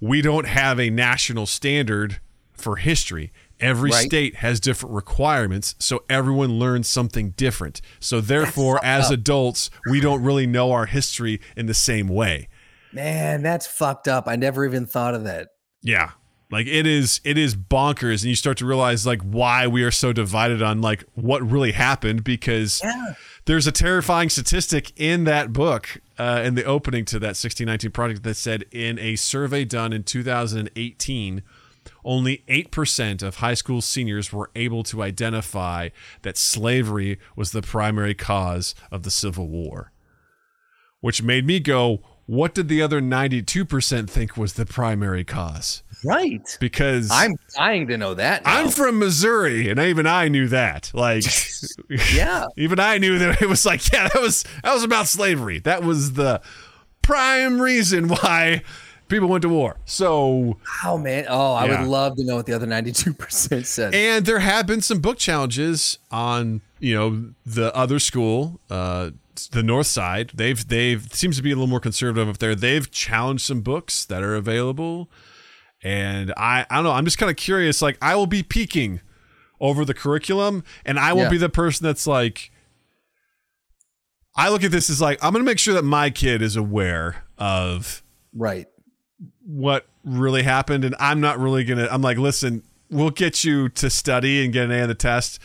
we 0.00 0.22
don't 0.22 0.46
have 0.46 0.78
a 0.78 0.90
national 0.90 1.46
standard 1.46 2.20
for 2.52 2.76
history, 2.76 3.32
every 3.60 3.90
Right. 3.90 4.04
state 4.06 4.36
has 4.36 4.60
different 4.60 4.94
requirements. 4.94 5.74
So 5.78 6.04
everyone 6.10 6.58
learns 6.58 6.88
something 6.88 7.30
different. 7.36 7.80
So 8.00 8.20
therefore, 8.20 8.84
as 8.84 9.10
adults, 9.10 9.70
we 9.90 10.00
don't 10.00 10.22
really 10.22 10.46
know 10.46 10.72
our 10.72 10.86
history 10.86 11.40
in 11.56 11.66
the 11.66 11.74
same 11.74 12.08
way. 12.08 12.48
Man, 12.92 13.42
that's 13.42 13.66
fucked 13.66 14.08
up. 14.08 14.26
I 14.26 14.36
never 14.36 14.64
even 14.64 14.86
thought 14.86 15.14
of 15.14 15.24
that. 15.24 15.48
Yeah. 15.82 16.12
Like 16.50 16.68
it 16.68 16.86
is 16.86 17.20
it 17.24 17.36
is 17.36 17.56
bonkers 17.56 18.22
and 18.22 18.26
you 18.30 18.36
start 18.36 18.56
to 18.58 18.66
realize 18.66 19.04
like 19.04 19.20
why 19.22 19.66
we 19.66 19.82
are 19.82 19.90
so 19.90 20.12
divided 20.12 20.62
on 20.62 20.80
like 20.80 21.02
what 21.14 21.42
really 21.42 21.72
happened 21.72 22.22
because 22.22 22.80
Yeah. 22.84 23.14
there's 23.46 23.66
a 23.66 23.72
terrifying 23.72 24.28
statistic 24.28 24.92
in 24.94 25.24
that 25.24 25.52
book 25.52 26.00
uh, 26.18 26.42
in 26.44 26.54
the 26.54 26.62
opening 26.64 27.04
to 27.06 27.18
that 27.18 27.34
1619 27.36 27.90
project 27.90 28.22
that 28.22 28.36
said 28.36 28.64
in 28.70 28.96
a 29.00 29.16
survey 29.16 29.64
done 29.64 29.92
in 29.92 30.04
2018 30.04 31.42
only 32.04 32.44
8% 32.48 33.22
of 33.22 33.36
high 33.36 33.54
school 33.54 33.80
seniors 33.80 34.32
were 34.32 34.50
able 34.54 34.82
to 34.84 35.02
identify 35.02 35.90
that 36.22 36.36
slavery 36.36 37.18
was 37.34 37.52
the 37.52 37.62
primary 37.62 38.14
cause 38.14 38.74
of 38.90 39.02
the 39.02 39.10
civil 39.10 39.48
war 39.48 39.92
which 41.00 41.22
made 41.22 41.46
me 41.46 41.60
go 41.60 42.00
what 42.26 42.54
did 42.54 42.66
the 42.68 42.82
other 42.82 43.00
92% 43.00 44.10
think 44.10 44.36
was 44.36 44.54
the 44.54 44.66
primary 44.66 45.22
cause 45.22 45.84
Right. 46.04 46.56
because 46.60 47.08
I'm 47.10 47.34
dying 47.56 47.86
to 47.88 47.96
know 47.96 48.14
that. 48.14 48.44
now. 48.44 48.58
I'm 48.60 48.68
from 48.68 48.98
Missouri, 48.98 49.68
and 49.70 49.80
even 49.80 50.06
I 50.06 50.28
knew 50.28 50.46
that. 50.48 50.90
Like, 50.92 51.24
yeah. 52.14 52.46
even 52.56 52.78
I 52.78 52.98
knew 52.98 53.18
that 53.18 53.40
it 53.40 53.48
was 53.48 53.64
like, 53.64 53.90
yeah, 53.92 54.08
that 54.08 54.20
was 54.20 54.44
that 54.62 54.74
was 54.74 54.82
about 54.84 55.06
slavery. 55.06 55.58
That 55.60 55.82
was 55.82 56.12
the 56.12 56.42
prime 57.02 57.60
reason 57.60 58.08
why 58.08 58.62
people 59.08 59.28
went 59.28 59.42
to 59.42 59.48
war. 59.48 59.76
So, 59.84 60.58
Oh 60.84 60.98
man. 60.98 61.26
Oh, 61.28 61.52
I 61.54 61.66
Yeah. 61.66 61.80
would 61.82 61.88
love 61.88 62.16
to 62.16 62.24
know 62.24 62.36
what 62.36 62.46
the 62.46 62.52
other 62.52 62.66
92% 62.66 63.66
said. 63.66 63.94
and 63.94 64.26
there 64.26 64.38
have 64.40 64.66
been 64.66 64.80
some 64.80 64.98
book 65.00 65.18
challenges 65.18 65.98
on 66.10 66.60
you 66.78 66.94
know 66.94 67.30
the 67.46 67.74
other 67.74 67.98
school, 67.98 68.60
uh, 68.70 69.10
the 69.52 69.62
North 69.62 69.86
Side. 69.86 70.32
They've 70.34 70.66
they've 70.66 71.10
seems 71.12 71.36
to 71.36 71.42
be 71.42 71.50
a 71.52 71.54
little 71.54 71.66
more 71.68 71.80
conservative 71.80 72.28
up 72.28 72.38
there. 72.38 72.54
They've 72.54 72.90
challenged 72.90 73.44
some 73.46 73.60
books 73.62 74.04
that 74.06 74.22
are 74.22 74.34
available, 74.34 75.10
and 75.82 76.32
I 76.36 76.66
I 76.70 76.74
don't 76.76 76.84
know. 76.84 76.92
I'm 76.92 77.04
just 77.04 77.18
kind 77.18 77.30
of 77.30 77.36
curious. 77.36 77.80
Like, 77.80 77.96
I 78.02 78.14
will 78.16 78.26
be 78.26 78.42
peeking 78.42 79.00
over 79.60 79.84
the 79.86 79.94
curriculum, 79.94 80.64
and 80.84 80.98
I 80.98 81.12
will 81.14 81.22
Yeah. 81.22 81.28
be 81.30 81.38
the 81.38 81.48
person 81.48 81.84
that's 81.84 82.06
like. 82.06 82.50
I 84.38 84.50
look 84.50 84.62
at 84.62 84.70
this 84.70 84.90
as 84.90 85.00
like 85.00 85.22
I'm 85.24 85.32
going 85.32 85.42
to 85.44 85.50
make 85.50 85.58
sure 85.58 85.72
that 85.74 85.84
my 85.84 86.10
kid 86.10 86.42
is 86.42 86.56
aware 86.56 87.24
of 87.38 88.02
right. 88.34 88.66
What 89.46 89.86
really 90.04 90.42
happened 90.42 90.84
and 90.84 90.94
i'm 90.98 91.20
not 91.20 91.38
really 91.38 91.64
gonna 91.64 91.88
i'm 91.90 92.02
like 92.02 92.18
listen 92.18 92.62
we'll 92.90 93.10
get 93.10 93.44
you 93.44 93.68
to 93.68 93.88
study 93.88 94.44
and 94.44 94.52
get 94.52 94.64
an 94.64 94.72
a 94.72 94.82
on 94.82 94.88
the 94.88 94.94
test 94.94 95.38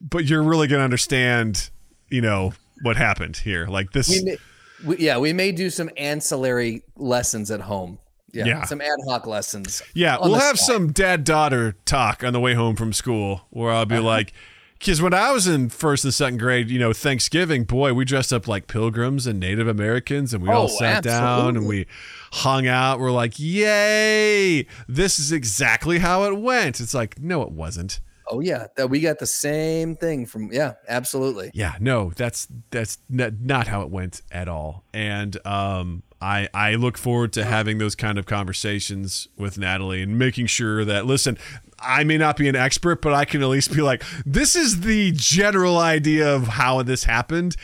but 0.00 0.24
you're 0.24 0.42
really 0.42 0.66
gonna 0.66 0.82
understand 0.82 1.70
you 2.08 2.20
know 2.20 2.52
what 2.82 2.96
happened 2.96 3.36
here 3.36 3.66
like 3.66 3.92
this 3.92 4.08
We 4.08 4.22
may, 4.22 4.36
we, 4.84 4.98
yeah, 4.98 5.18
we 5.18 5.32
may 5.32 5.52
do 5.52 5.70
some 5.70 5.90
ancillary 5.96 6.82
lessons 6.96 7.50
at 7.50 7.60
home. 7.60 7.98
Yeah. 8.32 8.46
Yeah. 8.46 8.64
Some 8.64 8.80
ad 8.80 8.98
hoc 9.08 9.26
lessons. 9.26 9.80
yeah 9.94 10.18
we'll 10.20 10.34
have 10.34 10.58
side. 10.58 10.72
some 10.72 10.92
dad 10.92 11.22
daughter 11.22 11.76
talk 11.84 12.24
on 12.24 12.32
the 12.32 12.40
way 12.40 12.54
home 12.54 12.74
from 12.74 12.92
school 12.92 13.46
where 13.50 13.70
i'll 13.70 13.86
be 13.86 13.94
uh-huh. 13.94 14.04
like 14.04 14.32
because 14.76 15.00
when 15.00 15.14
i 15.14 15.30
was 15.30 15.46
in 15.46 15.68
first 15.68 16.04
and 16.04 16.12
second 16.12 16.38
grade 16.38 16.68
you 16.68 16.80
know 16.80 16.92
thanksgiving 16.92 17.62
boy 17.62 17.94
we 17.94 18.04
dressed 18.04 18.32
up 18.32 18.48
like 18.48 18.66
pilgrims 18.66 19.28
and 19.28 19.38
native 19.38 19.68
americans 19.68 20.34
and 20.34 20.42
we 20.42 20.48
oh, 20.48 20.52
all 20.52 20.64
Oh, 20.64 20.66
sat 20.66 21.04
down 21.04 21.56
and 21.56 21.68
we 21.68 21.86
hung 22.34 22.66
out 22.66 22.98
we're 22.98 23.12
like 23.12 23.38
yay 23.38 24.66
this 24.88 25.18
is 25.18 25.30
exactly 25.32 25.98
how 25.98 26.24
it 26.24 26.36
went 26.36 26.80
it's 26.80 26.94
like 26.94 27.20
no 27.20 27.42
it 27.42 27.50
wasn't 27.50 28.00
Oh 28.30 28.40
yeah, 28.40 28.68
that 28.76 28.88
we 28.88 29.00
got 29.00 29.18
the 29.18 29.26
same 29.26 29.96
thing 29.96 30.24
from 30.24 30.50
yeah, 30.50 30.74
absolutely. 30.88 31.50
Yeah, 31.52 31.74
no, 31.78 32.10
that's 32.16 32.48
that's 32.70 32.98
not, 33.10 33.34
not 33.40 33.68
how 33.68 33.82
it 33.82 33.90
went 33.90 34.22
at 34.32 34.48
all. 34.48 34.84
And 34.94 35.36
um, 35.46 36.02
I 36.22 36.48
I 36.54 36.76
look 36.76 36.96
forward 36.96 37.34
to 37.34 37.44
having 37.44 37.76
those 37.78 37.94
kind 37.94 38.18
of 38.18 38.24
conversations 38.24 39.28
with 39.36 39.58
Natalie 39.58 40.00
and 40.00 40.18
making 40.18 40.46
sure 40.46 40.86
that 40.86 41.04
listen, 41.04 41.36
I 41.78 42.04
may 42.04 42.16
not 42.16 42.38
be 42.38 42.48
an 42.48 42.56
expert, 42.56 43.02
but 43.02 43.12
I 43.12 43.26
can 43.26 43.42
at 43.42 43.48
least 43.48 43.72
be 43.74 43.82
like, 43.82 44.02
this 44.24 44.56
is 44.56 44.80
the 44.80 45.12
general 45.12 45.78
idea 45.78 46.34
of 46.34 46.48
how 46.48 46.82
this 46.82 47.04
happened, 47.04 47.56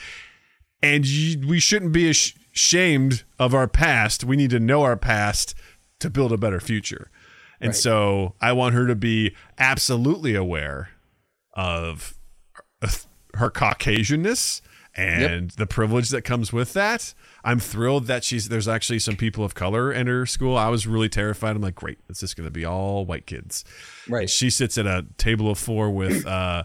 and 0.82 1.06
you, 1.06 1.48
we 1.48 1.58
shouldn't 1.58 1.92
be 1.92 2.10
ash- 2.10 2.36
ashamed 2.54 3.24
of 3.38 3.54
our 3.54 3.68
past. 3.68 4.24
We 4.24 4.36
need 4.36 4.50
to 4.50 4.60
know 4.60 4.82
our 4.82 4.96
past 4.96 5.54
to 6.00 6.10
build 6.10 6.32
a 6.32 6.36
better 6.38 6.60
future. 6.60 7.10
And 7.60 7.68
Right. 7.68 7.76
so 7.76 8.34
I 8.40 8.52
want 8.52 8.74
her 8.74 8.86
to 8.86 8.94
be 8.94 9.34
absolutely 9.58 10.34
aware 10.34 10.90
of 11.52 12.14
her 13.34 13.50
Caucasianness 13.50 14.60
and 14.96 15.50
the 15.52 15.66
privilege 15.66 16.08
that 16.08 16.22
comes 16.22 16.52
with 16.52 16.72
that. 16.72 17.14
I'm 17.44 17.60
thrilled 17.60 18.06
that 18.06 18.24
she's 18.24 18.48
there's 18.48 18.66
actually 18.68 18.98
some 18.98 19.16
people 19.16 19.44
of 19.44 19.54
color 19.54 19.92
in 19.92 20.06
her 20.08 20.26
school. 20.26 20.56
I 20.56 20.68
was 20.68 20.86
really 20.86 21.08
terrified. 21.08 21.54
I'm 21.54 21.62
like, 21.62 21.74
great, 21.76 21.98
it's 22.08 22.20
just 22.20 22.36
going 22.36 22.46
to 22.46 22.50
be 22.50 22.64
all 22.64 23.06
white 23.06 23.26
kids. 23.26 23.64
Right. 24.08 24.28
She 24.28 24.50
sits 24.50 24.76
at 24.78 24.86
a 24.86 25.06
table 25.16 25.50
of 25.50 25.58
four 25.58 25.90
with 25.90 26.26
uh, 26.26 26.64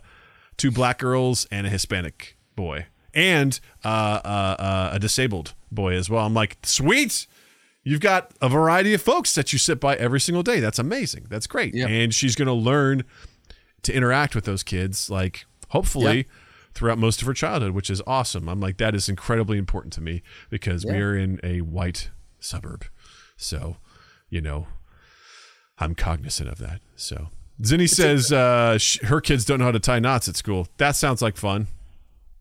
two 0.57 0.71
black 0.71 0.97
girls 0.99 1.45
and 1.51 1.67
a 1.67 1.69
Hispanic 1.69 2.37
boy 2.55 2.87
and 3.13 3.59
uh, 3.83 3.87
uh, 4.25 4.27
uh, 4.59 4.89
a 4.93 4.99
disabled 4.99 5.53
boy 5.75 5.93
as 5.93 6.09
well. 6.09 6.25
I'm 6.25 6.33
like, 6.33 6.57
sweet. 6.63 7.27
You've 7.83 8.01
got 8.01 8.31
a 8.41 8.49
variety 8.49 8.95
of 8.95 9.01
folks 9.01 9.35
that 9.35 9.53
you 9.53 9.59
sit 9.59 9.79
by 9.79 9.95
every 9.97 10.19
single 10.19 10.41
day. 10.41 10.59
That's 10.59 10.79
amazing. 10.79 11.27
That's 11.29 11.45
great. 11.45 11.75
Yeah. 11.75 11.87
And 11.87 12.13
she's 12.15 12.35
going 12.35 12.47
to 12.47 12.53
learn 12.53 13.03
to 13.83 13.93
interact 13.93 14.33
with 14.33 14.45
those 14.45 14.63
kids, 14.63 15.09
like 15.09 15.45
hopefully 15.69 16.25
throughout 16.73 16.97
most 16.97 17.21
of 17.21 17.27
her 17.27 17.33
childhood, 17.33 17.71
which 17.71 17.91
is 17.91 18.01
awesome. 18.07 18.49
I'm 18.49 18.59
like, 18.59 18.77
that 18.77 18.95
is 18.95 19.07
incredibly 19.07 19.57
important 19.59 19.93
to 19.93 20.01
me 20.01 20.23
because 20.49 20.83
we 20.85 20.97
are 20.97 21.15
in 21.15 21.39
a 21.43 21.61
white 21.61 22.09
suburb. 22.39 22.85
So, 23.37 23.77
you 24.29 24.41
know, 24.41 24.67
I'm 25.77 25.93
cognizant 25.93 26.49
of 26.49 26.57
that. 26.57 26.81
So, 26.95 27.29
Zinni 27.61 27.89
says 27.89 28.31
uh, 28.31 28.77
sh- 28.77 28.99
her 29.03 29.21
kids 29.21 29.45
don't 29.45 29.59
know 29.59 29.65
how 29.65 29.71
to 29.71 29.79
tie 29.79 29.99
knots 29.99 30.27
at 30.27 30.35
school. 30.35 30.67
That 30.77 30.95
sounds 30.95 31.21
like 31.21 31.37
fun. 31.37 31.67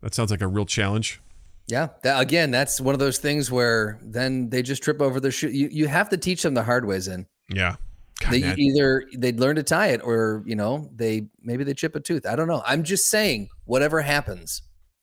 That 0.01 0.13
sounds 0.13 0.31
like 0.31 0.41
a 0.41 0.47
real 0.47 0.65
challenge. 0.65 1.21
Yeah. 1.67 1.89
That, 2.03 2.21
again, 2.21 2.51
that's 2.51 2.79
one 2.79 2.93
of 2.93 2.99
those 2.99 3.17
things 3.17 3.51
where 3.51 3.99
then 4.03 4.49
they 4.49 4.61
just 4.61 4.83
trip 4.83 5.01
over 5.01 5.19
their 5.19 5.31
shoe. 5.31 5.49
You 5.49 5.67
you 5.71 5.87
have 5.87 6.09
to 6.09 6.17
teach 6.17 6.43
them 6.43 6.53
the 6.53 6.63
hard 6.63 6.85
ways 6.85 7.07
in. 7.07 7.25
Yeah. 7.49 7.75
God, 8.21 8.31
They 8.31 8.41
Nat- 8.41 8.57
either 8.57 9.03
they'd 9.17 9.39
learn 9.39 9.55
to 9.57 9.63
tie 9.63 9.87
it 9.87 10.01
or, 10.03 10.43
you 10.45 10.55
know, 10.55 10.89
they 10.95 11.27
maybe 11.41 11.63
they 11.63 11.73
chip 11.73 11.95
a 11.95 11.99
tooth. 11.99 12.25
I 12.25 12.35
don't 12.35 12.47
know. 12.47 12.63
I'm 12.65 12.83
just 12.83 13.09
saying, 13.09 13.49
whatever 13.65 14.01
happens. 14.01 14.61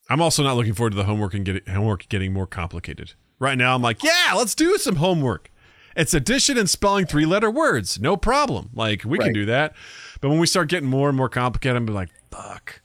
I'm 0.08 0.20
also 0.22 0.42
not 0.42 0.56
looking 0.56 0.74
forward 0.74 0.90
to 0.90 0.96
the 0.96 1.04
homework 1.04 1.34
and 1.34 1.44
get 1.44 1.68
homework 1.68 2.08
getting 2.08 2.32
more 2.32 2.46
complicated. 2.46 3.14
Right 3.38 3.58
now, 3.58 3.74
I'm 3.74 3.82
like, 3.82 4.02
yeah, 4.02 4.32
let's 4.34 4.54
do 4.54 4.78
some 4.78 4.96
homework. 4.96 5.50
It's 5.96 6.14
addition 6.14 6.56
and 6.56 6.70
spelling 6.70 7.06
three 7.06 7.26
letter 7.26 7.50
words, 7.50 8.00
no 8.00 8.16
problem. 8.16 8.70
Like 8.72 9.04
we 9.04 9.18
can 9.18 9.32
do 9.32 9.44
that. 9.46 9.74
But 10.20 10.30
when 10.30 10.38
we 10.38 10.46
start 10.46 10.68
getting 10.68 10.88
more 10.88 11.08
and 11.08 11.16
more 11.16 11.28
complicated, 11.28 11.76
I'm 11.76 11.84
be 11.84 11.92
like, 11.92 12.08
fuck. 12.30 12.80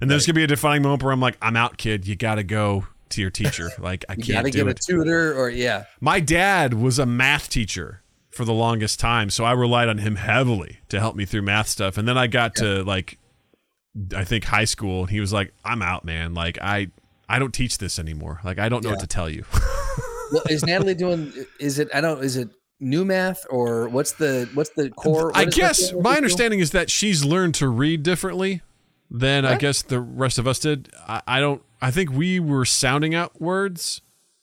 And 0.00 0.10
there's 0.10 0.26
gonna 0.26 0.34
be 0.34 0.44
a 0.44 0.48
defining 0.48 0.82
moment 0.82 1.02
where 1.02 1.12
I'm 1.12 1.20
like, 1.20 1.36
I'm 1.42 1.56
out, 1.56 1.78
kid. 1.78 2.06
You 2.06 2.14
gotta 2.14 2.44
go 2.44 2.86
to 3.10 3.20
your 3.20 3.30
teacher. 3.30 3.70
Like 3.78 4.04
I 4.08 4.14
can't 4.14 4.28
You 4.28 4.34
gotta 4.34 4.50
do 4.50 4.64
get 4.64 4.68
a 4.68 4.74
tutor 4.74 5.38
or 5.38 5.50
yeah. 5.50 5.84
My 6.00 6.20
dad 6.20 6.74
was 6.74 6.98
a 6.98 7.06
math 7.06 7.48
teacher 7.48 8.02
for 8.30 8.44
the 8.44 8.52
longest 8.52 8.98
time, 8.98 9.30
so 9.30 9.44
I 9.44 9.52
relied 9.52 9.88
on 9.88 9.98
him 9.98 10.16
heavily 10.16 10.78
to 10.88 10.98
help 10.98 11.16
me 11.16 11.24
through 11.24 11.42
math 11.42 11.68
stuff. 11.68 11.96
And 11.96 12.06
then 12.08 12.18
I 12.18 12.26
got 12.26 12.54
to 12.56 12.82
like 12.84 13.18
I 14.14 14.24
think 14.24 14.44
high 14.44 14.64
school 14.64 15.02
and 15.02 15.10
he 15.10 15.20
was 15.20 15.32
like, 15.32 15.52
"I'm 15.64 15.82
out, 15.82 16.04
man. 16.04 16.34
Like 16.34 16.58
I 16.60 16.88
I 17.28 17.38
don't 17.38 17.54
teach 17.54 17.78
this 17.78 17.98
anymore. 17.98 18.40
Like 18.44 18.58
I 18.58 18.68
don't 18.68 18.82
know 18.84 18.90
what 18.90 19.00
to 19.00 19.06
tell 19.06 19.28
you." 19.28 19.44
Well, 20.32 20.42
is 20.48 20.64
Natalie 20.64 20.94
doing 20.94 21.32
is 21.60 21.78
it 21.78 21.88
I 21.94 22.00
don't 22.00 22.24
is 22.24 22.36
it 22.36 22.48
new 22.80 23.04
math 23.04 23.44
or 23.50 23.88
what's 23.88 24.12
the 24.12 24.48
what's 24.54 24.70
the 24.70 24.90
core 24.90 25.30
I 25.34 25.44
what 25.44 25.44
that 25.44 25.54
guess 25.54 25.92
my 25.92 26.16
understanding 26.16 26.60
is 26.60 26.72
that 26.72 26.90
she's 26.90 27.24
learned 27.24 27.54
to 27.56 27.68
read 27.68 28.02
differently 28.02 28.62
than 29.16 29.44
I 29.44 29.56
guess 29.56 29.82
the 29.82 30.00
rest 30.00 30.38
of 30.38 30.46
us 30.46 30.58
did. 30.58 30.90
I, 31.06 31.22
I 31.26 31.40
don't 31.40 31.62
I 31.80 31.90
think 31.90 32.10
we 32.12 32.40
were 32.40 32.64
sounding 32.64 33.14
out 33.14 33.40
words 33.40 34.00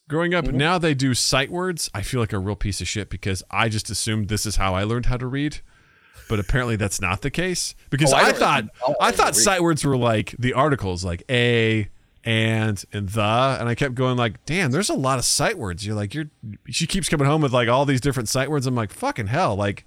growing 0.08 0.32
Mm-hmm. 0.32 0.48
up. 0.50 0.54
Now 0.56 0.78
they 0.78 0.94
do 0.94 1.14
sight 1.14 1.50
words. 1.52 1.90
I 1.94 2.02
feel 2.02 2.20
like 2.20 2.34
a 2.34 2.40
real 2.40 2.56
piece 2.56 2.80
of 2.82 2.88
shit 2.88 3.10
because 3.10 3.44
I 3.52 3.68
just 3.70 3.90
assumed 3.90 4.28
this 4.30 4.46
is 4.46 4.56
how 4.56 4.74
I 4.76 4.84
learned 4.84 5.08
how 5.08 5.18
to 5.18 5.28
read. 5.28 5.60
But 6.30 6.40
apparently 6.40 6.78
that's 6.78 7.02
not 7.02 7.22
the 7.22 7.30
case 7.32 7.76
because 7.90 8.14
Oh, 8.14 8.16
I 8.18 8.28
I, 8.30 8.32
thought 8.32 8.66
I 9.02 9.12
thought 9.12 9.26
read. 9.28 9.36
sight 9.36 9.62
words 9.62 9.84
were 9.84 9.98
like 9.98 10.34
the 10.40 10.54
articles 10.54 11.04
like 11.04 11.24
a 11.30 11.90
and 12.24 12.82
and 12.94 13.10
the 13.10 13.58
and 13.60 13.68
I 13.68 13.76
kept 13.76 13.96
going 13.96 14.16
like 14.16 14.46
damn 14.46 14.72
there's 14.72 14.90
a 14.90 14.94
lot 14.94 15.18
of 15.20 15.26
sight 15.26 15.58
words 15.58 15.86
you're 15.86 15.96
like 15.96 16.14
you're 16.14 16.30
she 16.68 16.88
keeps 16.88 17.10
coming 17.10 17.28
home 17.28 17.42
with 17.42 17.52
like 17.52 17.68
all 17.68 17.84
these 17.86 18.00
different 18.00 18.30
sight 18.30 18.50
words 18.50 18.66
I'm 18.68 18.76
like 18.76 18.92
fucking 18.94 19.28
hell 19.28 19.56
like 19.56 19.86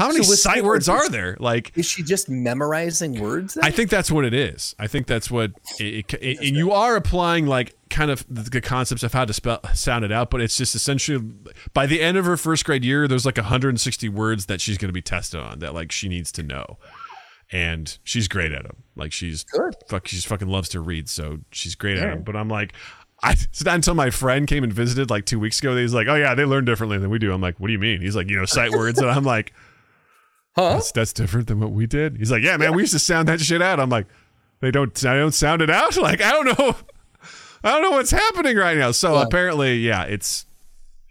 how 0.00 0.08
many 0.08 0.24
So 0.24 0.34
sight 0.34 0.64
words 0.64 0.88
are 0.88 1.08
there 1.08 1.36
like 1.38 1.72
Is 1.76 1.86
she 1.86 2.02
just 2.02 2.28
memorizing 2.28 3.20
words? 3.20 3.54
then? 3.54 3.64
I 3.64 3.70
think 3.70 3.90
that's 3.90 4.10
what 4.10 4.24
it 4.24 4.34
is. 4.34 4.74
I 4.78 4.86
think 4.86 5.06
that's 5.06 5.30
what, 5.30 5.52
it, 5.78 6.12
it, 6.14 6.38
and 6.38 6.56
you 6.56 6.72
are 6.72 6.96
applying 6.96 7.46
like 7.46 7.76
kind 7.90 8.10
of 8.10 8.24
the, 8.28 8.60
concepts 8.60 9.02
of 9.02 9.12
how 9.12 9.24
to 9.24 9.32
spell 9.32 9.60
sound 9.74 10.04
it 10.04 10.12
out, 10.12 10.30
but 10.30 10.40
it's 10.40 10.56
just 10.56 10.74
essentially 10.74 11.22
by 11.74 11.86
the 11.86 12.00
end 12.00 12.16
of 12.16 12.24
her 12.24 12.36
first 12.36 12.64
grade 12.64 12.84
year, 12.84 13.06
there's 13.06 13.26
like 13.26 13.36
160 13.36 14.08
words 14.08 14.46
that 14.46 14.60
she's 14.60 14.78
going 14.78 14.88
to 14.88 14.92
be 14.92 15.02
tested 15.02 15.40
on 15.40 15.58
that 15.58 15.74
like 15.74 15.92
she 15.92 16.08
needs 16.08 16.32
to 16.32 16.42
know, 16.42 16.78
and 17.52 17.98
she's 18.04 18.28
great 18.28 18.52
at 18.52 18.62
them. 18.62 18.84
Like 18.96 19.12
she's 19.12 19.44
Good. 19.44 19.74
fuck, 19.88 20.06
she 20.08 20.16
just 20.16 20.28
fucking 20.28 20.48
loves 20.48 20.68
to 20.70 20.80
read, 20.80 21.08
so 21.08 21.40
she's 21.50 21.74
great 21.74 21.98
at 21.98 22.10
them. 22.10 22.22
But 22.22 22.36
I'm 22.36 22.48
like. 22.48 22.72
I 23.22 23.32
it's 23.32 23.62
not 23.62 23.74
until 23.74 23.92
my 23.92 24.08
friend 24.08 24.46
came 24.46 24.64
and 24.64 24.72
visited 24.72 25.10
like 25.10 25.26
two 25.26 25.38
weeks 25.38 25.58
ago. 25.58 25.74
That 25.74 25.82
he's 25.82 25.92
like, 25.92 26.06
"Oh 26.08 26.14
yeah, 26.14 26.34
they 26.34 26.46
learn 26.46 26.64
differently 26.64 26.96
than 26.96 27.10
we 27.10 27.18
do." 27.18 27.34
I'm 27.34 27.42
like, 27.42 27.60
"What 27.60 27.66
do 27.66 27.74
you 27.74 27.78
mean?" 27.78 28.00
He's 28.00 28.16
like, 28.16 28.30
"You 28.30 28.36
know, 28.36 28.46
sight 28.46 28.70
words," 28.70 28.98
and 28.98 29.10
I'm 29.10 29.24
like, 29.24 29.52
Huh? 30.56 30.74
that's, 30.74 30.92
that's 30.92 31.12
different 31.12 31.46
than 31.48 31.60
what 31.60 31.70
we 31.70 31.86
did. 31.86 32.16
He's 32.16 32.30
like, 32.30 32.42
yeah, 32.42 32.56
man, 32.56 32.74
we 32.74 32.82
used 32.82 32.92
to 32.92 32.98
sound 32.98 33.28
that 33.28 33.40
shit 33.40 33.62
out. 33.62 33.78
I'm 33.80 33.88
like, 33.90 34.06
they 34.60 34.70
don't, 34.70 35.04
I 35.04 35.14
don't 35.16 35.32
sound 35.34 35.62
it 35.62 35.70
out. 35.70 35.96
Like, 36.00 36.20
I 36.20 36.30
don't 36.32 36.58
know, 36.58 36.76
I 37.62 37.70
don't 37.72 37.82
know 37.82 37.92
what's 37.92 38.10
happening 38.10 38.56
right 38.56 38.76
now. 38.76 38.90
So 38.90 39.14
Yeah. 39.14 39.22
apparently, 39.22 39.76
yeah, 39.78 40.02
it's, 40.04 40.46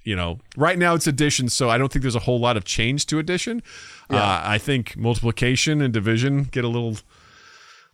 you 0.03 0.15
know, 0.15 0.39
right 0.57 0.77
now 0.77 0.93
it's 0.95 1.07
addition. 1.07 1.47
So 1.49 1.69
I 1.69 1.77
don't 1.77 1.91
think 1.91 2.01
there's 2.03 2.15
a 2.15 2.19
whole 2.19 2.39
lot 2.39 2.57
of 2.57 2.63
change 2.65 3.05
to 3.07 3.19
addition. 3.19 3.61
Uh, 4.09 4.41
I 4.43 4.57
think 4.57 4.97
multiplication 4.97 5.81
and 5.81 5.93
division 5.93 6.43
get 6.45 6.63
a 6.65 6.67
little, 6.67 6.97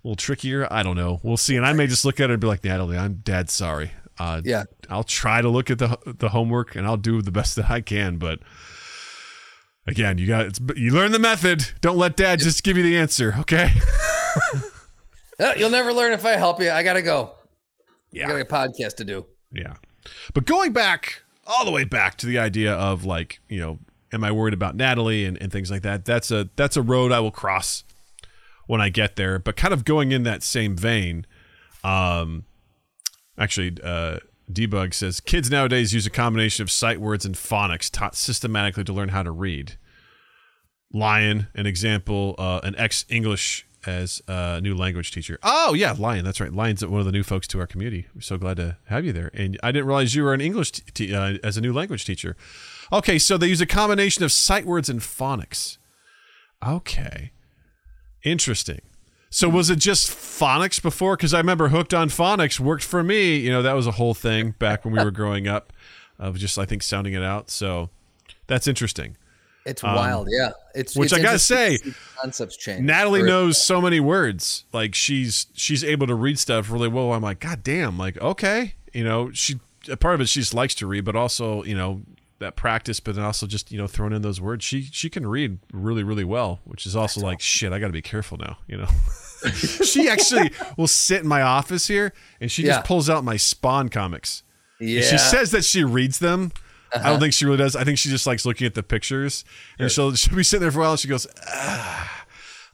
little 0.03 0.15
trickier. 0.15 0.67
I 0.71 0.81
don't 0.83 0.95
know. 0.95 1.19
We'll 1.23 1.35
see. 1.37 1.55
And 1.57 1.65
I 1.65 1.73
may 1.73 1.87
just 1.87 2.05
look 2.05 2.19
at 2.21 2.29
it 2.29 2.33
and 2.33 2.39
be 2.41 2.47
like, 2.47 2.63
Natalie, 2.63 2.97
I'm 2.97 3.15
dead 3.15 3.49
sorry. 3.49 3.91
Uh, 4.17 4.41
Yeah. 4.45 4.63
I'll 4.89 5.03
try 5.03 5.41
to 5.41 5.49
look 5.49 5.69
at 5.69 5.77
the 5.79 5.97
the 6.05 6.29
homework 6.29 6.75
and 6.75 6.87
I'll 6.87 6.95
do 6.97 7.21
the 7.21 7.31
best 7.31 7.55
that 7.57 7.69
I 7.69 7.81
can, 7.81 8.15
but 8.17 8.39
again, 9.87 10.17
you 10.17 10.27
got 10.27 10.45
it's, 10.45 10.59
you 10.75 10.91
learn 10.91 11.11
the 11.11 11.19
method. 11.19 11.65
Don't 11.81 11.97
let 11.97 12.15
dad 12.15 12.39
just 12.39 12.63
give 12.63 12.77
you 12.77 12.83
the 12.83 12.97
answer, 12.97 13.35
okay? 13.39 13.71
You'll 15.57 15.69
never 15.69 15.91
learn 15.93 16.13
if 16.13 16.25
I 16.25 16.31
help 16.31 16.61
you. 16.61 16.71
I 16.71 16.83
gotta 16.83 17.01
go. 17.01 17.33
I 18.13 18.19
got 18.19 18.35
Yeah. 18.35 18.39
a 18.39 18.45
podcast 18.45 18.95
to 18.97 19.03
do. 19.03 19.25
Yeah. 19.51 19.73
But 20.33 20.45
going 20.45 20.71
back 20.71 21.23
all 21.45 21.65
the 21.65 21.71
way 21.71 21.83
back 21.83 22.17
to 22.17 22.25
the 22.25 22.39
idea 22.39 22.73
of 22.73 23.03
like, 23.05 23.39
you 23.49 23.59
know, 23.59 23.79
am 24.13 24.23
I 24.23 24.31
worried 24.31 24.53
about 24.53 24.75
Natalie 24.75 25.25
and, 25.25 25.41
and 25.41 25.51
things 25.51 25.69
like 25.69 25.81
that? 25.81 26.05
That's 26.05 26.31
a 26.31 26.49
that's 26.55 26.77
a 26.77 26.81
road 26.81 27.11
I 27.11 27.19
will 27.19 27.31
cross 27.31 27.83
when 28.67 28.79
I 28.81 28.89
get 28.89 29.15
there. 29.17 29.39
But 29.39 29.55
kind 29.57 29.73
of 29.73 29.83
going 29.85 30.11
in 30.11 30.23
that 30.23 30.41
same 30.43 30.75
vein, 30.77 31.25
um 31.83 32.45
actually 33.37 33.75
uh 33.83 34.17
Debug 34.51 34.93
says 34.93 35.19
kids 35.19 35.49
nowadays 35.49 35.93
use 35.93 36.05
a 36.05 36.11
combination 36.11 36.63
of 36.63 36.71
sight 36.71 37.01
words 37.01 37.25
and 37.25 37.35
phonics 37.35 37.89
taught 37.89 38.15
systematically 38.15 38.83
to 38.83 38.93
learn 38.93 39.09
how 39.09 39.23
to 39.23 39.31
read. 39.31 39.77
Lion, 40.93 41.47
an 41.55 41.65
example, 41.65 42.35
uh, 42.37 42.61
an 42.63 42.75
ex 42.77 43.05
English 43.09 43.65
as 43.87 44.21
a 44.27 44.61
new 44.61 44.75
language 44.75 45.11
teacher. 45.11 45.39
Oh 45.43 45.73
yeah, 45.73 45.93
Lion. 45.97 46.25
That's 46.25 46.39
right. 46.39 46.53
Lion's 46.53 46.85
one 46.85 46.99
of 46.99 47.05
the 47.05 47.11
new 47.11 47.23
folks 47.23 47.47
to 47.47 47.59
our 47.59 47.67
community. 47.67 48.07
We're 48.13 48.21
so 48.21 48.37
glad 48.37 48.57
to 48.57 48.77
have 48.87 49.05
you 49.05 49.13
there. 49.13 49.31
And 49.33 49.59
I 49.61 49.71
didn't 49.71 49.87
realize 49.87 50.15
you 50.15 50.23
were 50.23 50.33
an 50.33 50.41
English 50.41 50.71
t- 50.71 50.83
t- 50.93 51.15
uh, 51.15 51.37
as 51.43 51.57
a 51.57 51.61
new 51.61 51.73
language 51.73 52.05
teacher. 52.05 52.35
Okay, 52.91 53.19
so 53.19 53.37
they 53.37 53.47
use 53.47 53.61
a 53.61 53.65
combination 53.65 54.23
of 54.23 54.31
sight 54.31 54.65
words 54.65 54.89
and 54.89 55.01
phonics. 55.01 55.77
Okay, 56.65 57.31
interesting. 58.23 58.81
So 59.35 59.49
was 59.49 59.69
it 59.69 59.79
just 59.79 60.09
phonics 60.09 60.81
before? 60.81 61.17
Because 61.17 61.33
I 61.33 61.39
remember 61.39 61.67
Hooked 61.67 61.93
on 61.93 62.07
Phonics 62.07 62.57
worked 62.57 62.85
for 62.85 63.03
me. 63.03 63.35
You 63.35 63.51
know 63.51 63.61
that 63.63 63.73
was 63.73 63.85
a 63.85 63.91
whole 63.91 64.13
thing 64.13 64.51
back 64.59 64.85
when 64.85 64.93
we 64.93 65.03
were 65.03 65.11
growing 65.11 65.45
up, 65.45 65.73
of 66.17 66.37
just 66.37 66.57
I 66.57 66.63
think 66.63 66.81
sounding 66.81 67.13
it 67.13 67.21
out. 67.21 67.49
So 67.49 67.89
that's 68.47 68.65
interesting. 68.65 69.17
It's 69.65 69.83
wild, 69.83 70.29
yeah. 70.31 70.51
It's 70.73 70.95
Um, 70.95 71.01
which 71.01 71.11
it's 71.11 71.19
I 71.19 71.21
gotta 71.21 71.39
say, 71.39 71.79
concepts 72.17 72.55
change. 72.55 72.85
Natalie 72.85 73.23
knows 73.23 73.61
so 73.61 73.81
many 73.81 73.99
words. 73.99 74.63
Like 74.71 74.95
she's 74.95 75.47
she's 75.53 75.83
able 75.83 76.07
to 76.07 76.15
read 76.15 76.39
stuff 76.39 76.71
really 76.71 76.87
well. 76.87 77.11
I'm 77.11 77.21
like, 77.21 77.41
God 77.41 77.61
damn, 77.61 77.97
like, 77.97 78.17
okay. 78.21 78.75
You 78.93 79.03
know, 79.03 79.31
she 79.33 79.59
a 79.89 79.97
part 79.97 80.15
of 80.15 80.21
it 80.21 80.29
she 80.29 80.39
just 80.39 80.53
likes 80.53 80.75
to 80.75 80.87
read, 80.87 81.03
but 81.03 81.17
also, 81.17 81.61
you 81.63 81.75
know, 81.75 82.03
that 82.39 82.55
practice, 82.55 83.01
but 83.01 83.15
then 83.15 83.25
also 83.25 83.47
just, 83.47 83.69
you 83.69 83.77
know, 83.77 83.87
throwing 83.87 84.13
in 84.13 84.21
those 84.21 84.39
words. 84.39 84.63
She 84.63 84.83
she 84.83 85.09
can 85.09 85.27
read 85.27 85.59
really, 85.73 86.03
really 86.03 86.23
well, 86.23 86.61
which 86.63 86.85
is 86.85 86.95
also 86.95 87.19
like 87.19 87.41
shit, 87.41 87.73
I 87.73 87.79
gotta 87.79 87.91
be 87.91 88.01
careful 88.01 88.37
now, 88.37 88.59
you 88.65 88.77
know. 88.77 88.87
she 89.53 90.09
actually 90.09 90.51
will 90.77 90.87
sit 90.87 91.21
in 91.21 91.27
my 91.27 91.41
office 91.41 91.87
here 91.87 92.13
and 92.41 92.51
she 92.51 92.63
Yeah. 92.63 92.75
just 92.75 92.85
pulls 92.85 93.09
out 93.09 93.23
my 93.23 93.37
spawn 93.37 93.89
comics. 93.89 94.43
Yeah. 94.79 95.01
She 95.01 95.17
says 95.17 95.51
that 95.51 95.63
she 95.63 95.83
reads 95.83 96.19
them. 96.19 96.51
I 96.93 97.09
don't 97.09 97.19
think 97.19 97.33
she 97.33 97.45
really 97.45 97.57
does. 97.57 97.75
I 97.75 97.83
think 97.83 97.97
she 97.97 98.09
just 98.09 98.25
likes 98.25 98.45
looking 98.45 98.65
at 98.67 98.73
the 98.73 98.83
pictures. 98.83 99.43
And 99.77 99.91
she'll, 99.91 100.13
she'll 100.15 100.35
be 100.35 100.43
sitting 100.43 100.61
there 100.61 100.71
for 100.71 100.79
a 100.79 100.81
while 100.83 100.91
and 100.91 100.99
she 100.99 101.07
goes, 101.09 101.27
ah, 101.47 102.25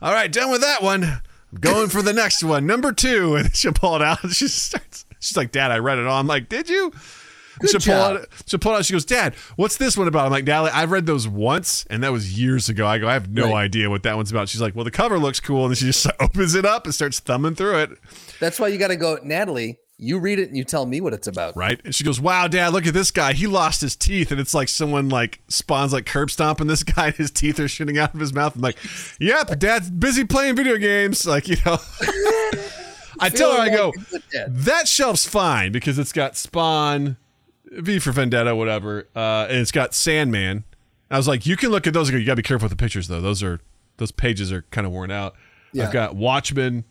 All 0.02 0.14
right, 0.14 0.32
done 0.32 0.52
with 0.52 0.62
that 0.62 0.84
one. 0.84 1.04
I'm 1.04 1.60
going 1.60 1.90
for 1.90 2.02
the 2.02 2.14
next 2.14 2.44
one, 2.44 2.66
number 2.68 2.92
two. 2.92 3.36
And 3.40 3.56
she'll 3.56 3.74
pull 3.74 3.96
it 3.96 4.02
out 4.02 4.24
and 4.24 4.32
she 4.34 4.48
starts, 4.48 5.06
she's 5.20 5.36
like, 5.36 5.52
Dad, 5.52 5.72
I 5.72 5.80
read 5.80 5.98
it 5.98 6.06
all. 6.08 6.20
I'm 6.20 6.28
like, 6.28 6.50
Did 6.50 6.70
you? 6.70 6.92
She'll 7.70 7.80
pull 7.80 7.94
out, 7.94 8.28
she'll 8.46 8.60
pull 8.60 8.74
out. 8.74 8.86
She 8.86 8.94
goes, 8.94 9.06
Dad, 9.06 9.36
what's 9.56 9.78
this 9.78 9.98
one 9.98 10.08
about? 10.08 10.26
I'm 10.26 10.32
like, 10.32 10.46
Natalie, 10.46 10.72
I've 10.72 10.92
read 10.92 11.06
those 11.06 11.28
once, 11.28 11.86
and 11.90 12.04
that 12.04 12.12
was 12.12 12.38
years 12.40 12.70
ago. 12.70 12.88
I 12.88 12.98
go, 12.98 13.08
I 13.08 13.14
have 13.14 13.30
no 13.30 13.46
Right. 13.52 13.64
idea 13.64 13.90
what 13.90 14.04
that 14.04 14.16
one's 14.16 14.32
about. 14.32 14.50
She's 14.50 14.62
like, 14.62 14.76
Well, 14.76 14.86
the 14.86 14.92
cover 14.92 15.20
looks 15.20 15.40
cool, 15.40 15.66
and 15.66 15.72
then 15.72 15.76
she 15.78 15.86
just 15.86 16.08
opens 16.20 16.56
it 16.56 16.66
up 16.66 16.86
and 16.86 16.94
starts 16.94 17.20
thumbing 17.20 17.56
through 17.56 17.80
it. 17.80 17.90
That's 18.40 18.60
why 18.60 18.68
you 18.70 18.78
got 18.78 18.88
to 18.90 18.96
go, 18.96 19.20
Natalie. 19.24 19.78
You 20.04 20.18
read 20.18 20.40
it 20.40 20.48
and 20.48 20.58
you 20.58 20.64
tell 20.64 20.88
me 20.88 21.00
what 21.00 21.14
it's 21.14 21.28
about. 21.28 21.56
right? 21.56 21.80
And 21.86 21.94
she 21.94 22.04
goes, 22.04 22.20
"Wow, 22.20 22.48
Dad, 22.48 22.70
look 22.74 22.88
at 22.88 22.94
this 22.96 23.12
guy. 23.12 23.34
He 23.34 23.46
lost 23.46 23.82
his 23.82 23.96
teeth." 23.96 24.32
And 24.32 24.42
it's 24.42 24.56
like 24.56 24.68
someone 24.68 25.10
like 25.10 25.42
spawns 25.48 25.94
like 25.94 26.08
curb 26.08 26.32
stomping 26.32 26.66
this 26.66 26.82
guy. 26.96 27.08
And 27.08 27.16
his 27.16 27.30
teeth 27.30 27.60
are 27.60 27.68
shooting 27.68 28.00
out 28.00 28.12
of 28.16 28.20
his 28.20 28.34
mouth. 28.34 28.56
I'm 28.56 28.62
like, 28.62 28.80
"Yep, 29.20 29.60
Dad's 29.60 29.92
busy 29.92 30.24
playing 30.24 30.56
video 30.56 30.78
games." 30.78 31.28
Like 31.28 31.48
you 31.48 31.58
know, 31.68 31.78
I 33.20 33.30
tell 33.30 33.54
her, 33.54 33.60
I 33.60 33.70
go, 33.70 33.90
like 33.96 34.08
a 34.08 34.10
good 34.12 34.24
dad. 34.32 34.56
"That 34.56 34.88
shelf's 34.88 35.28
fine 35.28 35.72
because 35.72 36.00
it's 36.00 36.12
got 36.14 36.36
Spawn, 36.36 37.18
V 37.72 38.00
for 38.00 38.12
Vendetta, 38.12 38.56
whatever, 38.56 39.08
uh, 39.16 39.48
and 39.50 39.58
it's 39.58 39.72
got 39.72 39.94
Sandman." 39.94 40.64
I 41.10 41.18
was 41.18 41.28
like, 41.28 41.46
"You 41.46 41.58
can 41.58 41.70
look 41.70 41.88
at 41.88 41.94
those. 41.94 42.10
You 42.12 42.24
got 42.26 42.34
to 42.34 42.36
be 42.38 42.42
careful 42.44 42.66
with 42.66 42.72
the 42.78 42.82
pictures, 42.82 43.08
though. 43.08 43.22
Those 43.22 43.42
are 43.44 43.60
those 43.98 44.12
pages 44.12 44.52
are 44.52 44.64
kind 44.72 44.86
of 44.86 44.94
worn 44.94 45.12
out." 45.12 45.36
Yeah. 45.74 45.86
I've 45.88 45.94
got 45.94 46.16
Watchmen. 46.16 46.84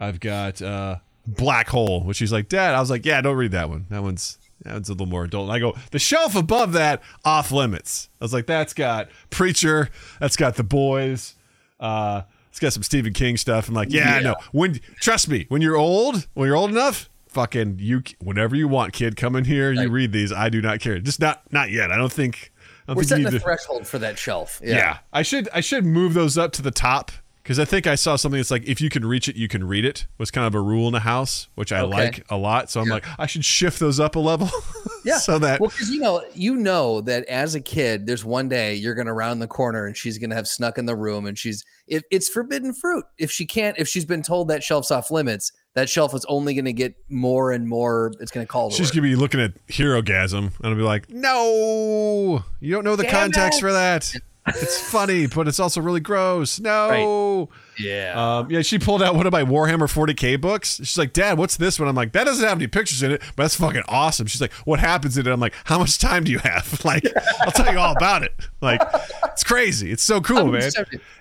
I've 0.00 0.20
got 0.20 0.62
uh, 0.62 0.96
Black 1.26 1.68
Hole, 1.68 2.02
which 2.04 2.18
he's 2.20 2.32
like, 2.32 2.48
Dad. 2.48 2.74
I 2.74 2.80
was 2.80 2.88
like, 2.90 3.04
Yeah, 3.04 3.20
don't 3.20 3.36
read 3.36 3.50
that 3.52 3.68
one. 3.68 3.86
That 3.90 4.02
one's 4.02 4.38
that 4.62 4.72
one's 4.72 4.88
a 4.88 4.92
little 4.92 5.06
more 5.06 5.24
adult. 5.24 5.44
And 5.44 5.52
I 5.52 5.58
go, 5.58 5.74
the 5.90 5.98
shelf 5.98 6.34
above 6.34 6.72
that, 6.72 7.02
off 7.24 7.52
limits. 7.52 8.08
I 8.20 8.24
was 8.24 8.32
like, 8.32 8.46
that's 8.46 8.72
got 8.74 9.08
Preacher. 9.30 9.88
That's 10.20 10.36
got 10.36 10.56
The 10.56 10.62
Boys. 10.64 11.34
Uh, 11.78 12.22
it's 12.50 12.58
got 12.60 12.72
some 12.72 12.82
Stephen 12.82 13.12
King 13.12 13.36
stuff. 13.36 13.68
I'm 13.68 13.74
like, 13.74 13.92
yeah, 13.92 14.16
Yeah. 14.16 14.20
no. 14.22 14.34
When 14.52 14.80
trust 15.00 15.28
me, 15.28 15.44
when 15.48 15.60
you're 15.62 15.76
old, 15.76 16.26
when 16.34 16.46
you're 16.46 16.56
old 16.56 16.70
enough, 16.70 17.10
fucking 17.28 17.76
you, 17.80 18.02
whenever 18.20 18.56
you 18.56 18.68
want, 18.68 18.92
kid, 18.92 19.16
come 19.16 19.36
in 19.36 19.44
here. 19.44 19.72
You 19.72 19.88
read 19.90 20.12
these. 20.12 20.32
I 20.32 20.48
do 20.48 20.60
not 20.60 20.80
care. 20.80 20.98
Just 20.98 21.20
not 21.20 21.42
not 21.52 21.70
yet. 21.70 21.90
I 21.92 21.96
don't 21.96 22.12
think. 22.12 22.52
I 22.86 22.92
don't 22.92 22.96
We're 22.96 23.02
think 23.04 23.08
setting 23.24 23.38
to. 23.38 23.40
threshold 23.40 23.86
for 23.86 23.98
that 23.98 24.18
shelf. 24.18 24.60
Yeah. 24.64 24.74
Yeah. 24.76 24.98
I 25.12 25.22
should 25.22 25.48
I 25.52 25.60
should 25.60 25.84
move 25.84 26.14
those 26.14 26.38
up 26.38 26.52
to 26.52 26.62
the 26.62 26.70
top 26.70 27.12
because 27.42 27.58
I 27.58 27.64
think 27.66 27.86
I 27.86 27.94
saw 27.96 28.16
something 28.16 28.38
that's 28.38 28.50
like 28.50 28.64
if 28.66 28.80
you 28.80 28.88
can 28.88 29.04
reach 29.04 29.28
it, 29.28 29.36
you 29.36 29.46
can 29.48 29.64
read 29.66 29.84
it. 29.84 30.06
Was 30.16 30.30
kind 30.30 30.46
of 30.46 30.54
a 30.54 30.60
rule 30.60 30.86
in 30.86 30.92
the 30.94 31.00
house, 31.00 31.48
which 31.54 31.70
I 31.72 31.80
Okay. 31.80 31.90
like 31.90 32.24
a 32.30 32.36
lot. 32.36 32.70
So 32.70 32.80
I'm 32.80 32.86
Yeah. 32.88 32.94
like, 32.94 33.04
I 33.18 33.26
should 33.26 33.44
shift 33.44 33.78
those 33.78 34.00
up 34.00 34.16
a 34.16 34.18
level. 34.20 34.50
Yeah. 35.04 35.18
so 35.18 35.38
that 35.38 35.60
well, 35.60 35.70
because 35.70 35.90
you 35.90 36.00
know, 36.00 36.24
you 36.34 36.56
know 36.56 37.00
that 37.02 37.24
as 37.26 37.54
a 37.54 37.60
kid, 37.60 38.06
there's 38.06 38.24
one 38.24 38.48
day 38.48 38.74
you're 38.74 38.94
gonna 38.94 39.14
round 39.14 39.40
the 39.40 39.46
corner 39.46 39.86
and 39.86 39.96
she's 39.96 40.18
gonna 40.18 40.34
have 40.34 40.48
snuck 40.48 40.78
in 40.78 40.86
the 40.86 40.96
room 40.96 41.26
and 41.26 41.38
she's 41.38 41.64
it, 41.86 42.04
it's 42.10 42.28
forbidden 42.28 42.72
fruit. 42.74 43.04
If 43.18 43.30
she 43.30 43.46
can't, 43.46 43.78
if 43.78 43.88
she's 43.88 44.04
been 44.04 44.22
told 44.22 44.48
that 44.48 44.62
shelf's 44.62 44.90
off 44.90 45.10
limits, 45.10 45.52
that 45.74 45.88
shelf 45.88 46.14
is 46.14 46.24
only 46.28 46.54
gonna 46.54 46.72
get 46.72 46.94
more 47.08 47.52
and 47.52 47.68
more. 47.68 48.12
It's 48.20 48.30
gonna 48.30 48.46
call. 48.46 48.70
she's 48.70 48.90
gonna 48.90 49.02
be 49.02 49.16
looking 49.16 49.40
at 49.40 49.52
Herogasm 49.68 50.36
and 50.38 50.54
I'll 50.66 50.74
be 50.74 50.82
like, 50.82 51.08
no, 51.10 52.44
you 52.60 52.72
don't 52.72 52.84
know 52.84 52.96
the 52.96 53.04
Damn 53.04 53.12
context 53.30 53.58
it. 53.58 53.62
for 53.62 53.72
that. 53.72 54.12
It's 54.56 54.80
funny, 54.90 55.26
but 55.26 55.46
it's 55.48 55.60
also 55.60 55.80
really 55.80 56.00
gross. 56.00 56.58
No. 56.60 57.48
yeah. 57.78 58.38
Um, 58.38 58.50
yeah, 58.50 58.62
she 58.62 58.78
pulled 58.78 59.02
out 59.02 59.14
one 59.14 59.26
of 59.26 59.32
my 59.32 59.42
Warhammer 59.44 59.88
40k 59.88 60.40
books. 60.40 60.76
She's 60.76 60.98
like, 60.98 61.12
"Dad, 61.12 61.38
what's 61.38 61.56
this 61.56 61.78
one?" 61.78 61.88
I'm 61.88 61.94
like, 61.94 62.12
"That 62.12 62.24
doesn't 62.24 62.46
have 62.46 62.58
any 62.58 62.66
pictures 62.66 63.02
in 63.02 63.12
it, 63.12 63.20
but 63.36 63.44
that's 63.44 63.54
fucking 63.56 63.82
awesome." 63.88 64.26
She's 64.26 64.40
like, 64.40 64.52
"What 64.64 64.80
happens 64.80 65.16
in 65.18 65.26
it?" 65.26 65.30
I'm 65.30 65.40
like, 65.40 65.54
"How 65.64 65.78
much 65.78 65.98
time 65.98 66.24
do 66.24 66.32
you 66.32 66.38
have?" 66.38 66.80
Like, 66.84 67.04
I'll 67.40 67.50
tell 67.52 67.72
you 67.72 67.78
all 67.78 67.92
about 67.96 68.22
it. 68.22 68.32
Like, 68.60 68.80
it's 69.24 69.44
crazy. 69.44 69.90
It's 69.92 70.02
so 70.02 70.20
cool, 70.20 70.38
I'm 70.38 70.52
man. 70.52 70.70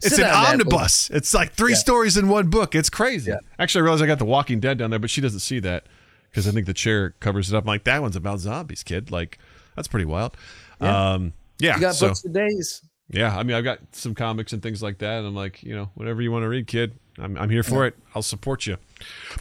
It's 0.03 0.17
an 0.17 0.25
omnibus. 0.25 1.09
It's 1.09 1.34
like 1.34 1.51
three 1.53 1.71
Yeah. 1.73 1.78
stories 1.80 2.15
in 2.17 2.30
one 2.30 2.49
book. 2.49 2.73
It's 2.75 2.89
crazy. 2.89 3.32
Yeah. 3.32 3.39
Actually, 3.59 3.82
I 3.82 3.84
realized 3.84 4.03
I 4.03 4.07
got 4.07 4.19
The 4.19 4.25
Walking 4.25 4.59
Dead 4.59 4.78
down 4.78 4.89
there, 4.91 4.99
but 4.99 5.09
she 5.09 5.19
doesn't 5.21 5.39
see 5.41 5.59
that 5.59 5.86
because 6.30 6.47
I 6.47 6.51
think 6.51 6.65
the 6.67 6.73
chair 6.73 7.11
covers 7.19 7.51
it 7.51 7.55
up. 7.57 7.63
I'm 7.63 7.67
like, 7.67 7.84
that 7.86 8.01
one's 8.01 8.15
about 8.15 8.39
zombies, 8.39 8.84
kid. 8.84 9.11
Like, 9.11 9.39
that's 9.75 9.88
pretty 9.88 10.05
wild. 10.05 10.36
Yeah. 10.82 11.13
Um, 11.13 11.34
yeah. 11.59 11.75
you 11.75 11.82
got 11.82 11.95
so- 11.95 12.07
books 12.07 12.21
for 12.21 12.30
days. 12.30 12.82
Yeah, 13.10 13.38
I 13.38 13.43
mean, 13.43 13.55
I've 13.55 13.64
got 13.64 13.80
some 13.93 14.14
comics 14.14 14.53
and 14.53 14.62
things 14.62 14.84
like 14.84 14.97
that. 14.99 15.20
And 15.20 15.28
I'm 15.28 15.36
like, 15.36 15.64
you 15.64 15.76
know, 15.76 15.89
whatever 15.95 16.22
you 16.22 16.32
want 16.32 16.43
to 16.43 16.49
read, 16.49 16.68
kid, 16.68 16.99
I'm, 17.18 17.38
I'm 17.38 17.49
here 17.49 17.64
for 17.64 17.86
it. 17.86 17.95
I'll 18.14 18.22
support 18.22 18.68
you. 18.68 18.78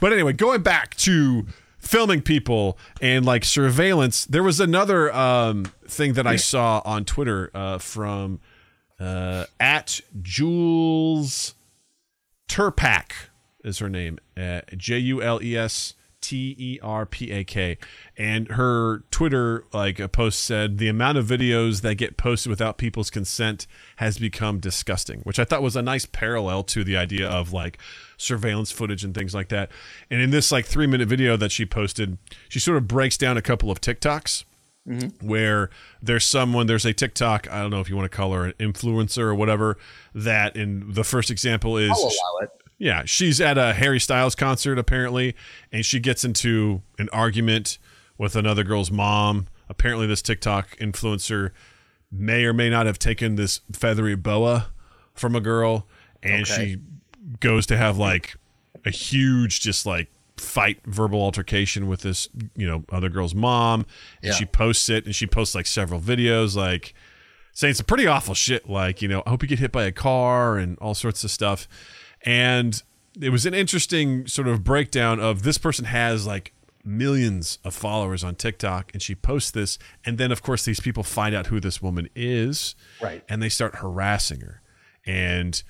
But 0.01 0.12
anyway, 0.12 0.33
going 0.33 0.62
back 0.62 0.95
to 0.99 1.47
filming 1.79 2.23
people 2.23 2.79
and 3.01 3.25
like 3.25 3.45
surveillance, 3.45 4.25
there 4.25 4.43
was 4.43 4.61
another 4.61 5.12
um, 5.12 5.67
thing 5.87 6.12
that 6.14 6.27
I 6.27 6.37
saw 6.37 6.81
on 6.85 7.05
Twitter 7.05 7.51
uh, 7.55 7.79
from 7.79 8.41
uh, 9.01 9.47
at 9.59 10.01
Jules 10.23 11.55
Terpak 12.49 13.12
is 13.64 13.79
her 13.81 13.89
name, 13.89 14.19
uh, 14.37 14.61
J 14.77 14.99
U 14.99 15.23
L 15.23 15.43
E 15.43 15.57
S 15.57 15.95
T 16.27 16.57
E 16.59 16.81
R 16.83 17.07
P 17.07 17.31
A 17.31 17.45
K. 17.45 17.79
And 18.16 18.49
her 18.49 19.05
Twitter 19.12 19.64
like 19.72 20.01
a 20.01 20.09
post 20.09 20.43
said 20.43 20.79
the 20.79 20.89
amount 20.89 21.18
of 21.18 21.27
videos 21.27 21.83
that 21.83 21.95
get 21.95 22.16
posted 22.16 22.51
without 22.51 22.79
people's 22.79 23.11
consent 23.11 23.68
has 23.97 24.18
become 24.18 24.59
disgusting, 24.59 25.20
which 25.20 25.39
I 25.39 25.45
thought 25.45 25.62
was 25.62 25.77
a 25.77 25.83
nice 25.83 26.05
parallel 26.05 26.64
to 26.64 26.83
the 26.83 26.97
idea 26.97 27.29
of 27.29 27.53
like 27.53 27.79
surveillance 28.16 28.72
footage 28.72 29.05
and 29.05 29.14
things 29.14 29.35
like 29.35 29.51
that. 29.51 29.70
And 30.11 30.20
in 30.20 30.31
this 30.31 30.51
like 30.51 30.66
3 30.66 30.89
minute 30.89 31.07
video 31.07 31.37
that 31.37 31.53
she 31.53 31.64
posted, 31.64 32.18
she 32.49 32.59
sort 32.59 32.77
of 32.77 32.89
breaks 32.89 33.16
down 33.16 33.37
a 33.37 33.43
couple 33.43 33.70
of 33.70 33.81
TikToks 33.81 34.43
mm-hmm. 34.89 35.24
where 35.24 35.70
there's 36.03 36.24
someone 36.24 36.66
there's 36.66 36.85
a 36.85 36.93
TikTok 36.93 37.49
I 37.53 37.62
don't 37.62 37.70
know 37.70 37.81
if 37.81 37.89
you 37.89 37.95
want 37.95 38.11
to 38.11 38.16
call 38.16 38.33
her 38.33 38.47
an 38.47 38.55
influencer 38.59 39.22
or 39.22 39.35
whatever 39.37 39.79
that 40.12 40.57
in 40.57 40.93
the 40.93 41.05
first 41.05 41.31
example 41.31 41.77
is 41.77 41.91
I'll 41.93 41.99
allow 41.99 42.43
it. 42.43 42.51
Yeah 42.79 43.03
she's 43.05 43.41
at 43.41 43.57
a 43.59 43.72
Harry 43.74 43.99
Styles 44.01 44.35
concert 44.35 44.79
apparently 44.79 45.35
and 45.72 45.85
she 45.85 45.99
gets 46.01 46.24
into 46.24 46.83
an 46.99 47.09
argument 47.12 47.79
with 48.18 48.37
another 48.37 48.64
girl's 48.64 48.91
mom 48.91 49.47
apparently 49.68 50.07
this 50.07 50.22
TikTok 50.22 50.77
influencer 50.79 51.51
may 52.12 52.45
or 52.45 52.53
may 52.53 52.70
not 52.70 52.87
have 52.87 52.99
taken 52.99 53.37
this 53.37 53.61
feathery 53.72 54.14
boa 54.14 54.68
from 55.14 55.35
a 55.35 55.41
girl 55.41 55.87
and 56.22 56.43
Okay. 56.43 56.72
she 56.74 56.77
goes 57.41 57.66
to 57.66 57.77
have 57.77 57.99
like 57.99 58.37
a 58.85 58.91
huge 58.91 59.61
just 59.61 59.85
like 59.87 60.09
fight 60.37 60.79
verbal 60.87 61.20
altercation 61.20 61.89
with 61.89 62.03
this 62.03 62.29
you 62.55 62.66
know 62.66 62.85
other 62.93 63.09
girl's 63.09 63.35
mom 63.35 63.81
and 64.22 64.31
Yeah. 64.31 64.33
she 64.35 64.45
posts 64.45 64.89
it 64.91 65.07
and 65.07 65.14
she 65.14 65.27
posts 65.27 65.55
like 65.55 65.66
several 65.66 65.99
videos 66.01 66.55
like 66.55 66.93
saying 67.53 67.72
some 67.74 67.87
pretty 67.87 68.07
awful 68.07 68.35
shit 68.35 68.68
like 68.68 69.01
you 69.01 69.09
know 69.09 69.22
i 69.27 69.31
hope 69.31 69.43
you 69.43 69.49
get 69.49 69.59
hit 69.59 69.72
by 69.72 69.85
a 69.85 69.93
car 69.93 70.59
and 70.59 70.79
all 70.79 70.95
sorts 70.95 71.24
of 71.24 71.31
stuff 71.31 71.66
and 72.27 72.83
it 73.20 73.31
was 73.31 73.47
an 73.47 73.55
interesting 73.55 74.27
sort 74.27 74.47
of 74.49 74.62
breakdown 74.64 75.18
of 75.20 75.43
this 75.43 75.57
person 75.57 75.87
has 75.87 76.27
like 76.27 76.53
millions 76.85 77.59
of 77.64 77.74
followers 77.74 78.22
on 78.22 78.35
tiktok 78.35 78.93
and 78.93 79.01
she 79.03 79.14
posts 79.14 79.51
this 79.51 79.79
and 80.05 80.18
then 80.18 80.31
of 80.31 80.43
course 80.43 80.64
these 80.64 80.79
people 80.81 81.03
find 81.03 81.35
out 81.35 81.47
who 81.47 81.59
this 81.61 81.81
woman 81.83 82.09
is 82.14 82.74
Right. 83.01 83.24
and 83.29 83.43
they 83.43 83.49
start 83.49 83.77
harassing 83.77 84.41
her 84.41 84.61
and 85.07 85.62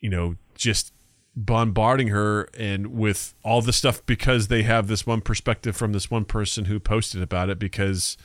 you 0.00 0.08
know 0.10 0.36
just 0.56 0.92
bombarding 1.36 2.08
her 2.08 2.48
and 2.58 2.88
with 2.88 3.34
all 3.44 3.62
the 3.62 3.72
stuff 3.72 4.04
because 4.06 4.48
they 4.48 4.62
have 4.64 4.88
this 4.88 5.06
one 5.06 5.20
perspective 5.20 5.76
from 5.76 5.92
this 5.92 6.10
one 6.10 6.24
person 6.24 6.64
who 6.64 6.80
posted 6.80 7.22
about 7.22 7.48
it 7.48 7.58
because 7.60 8.16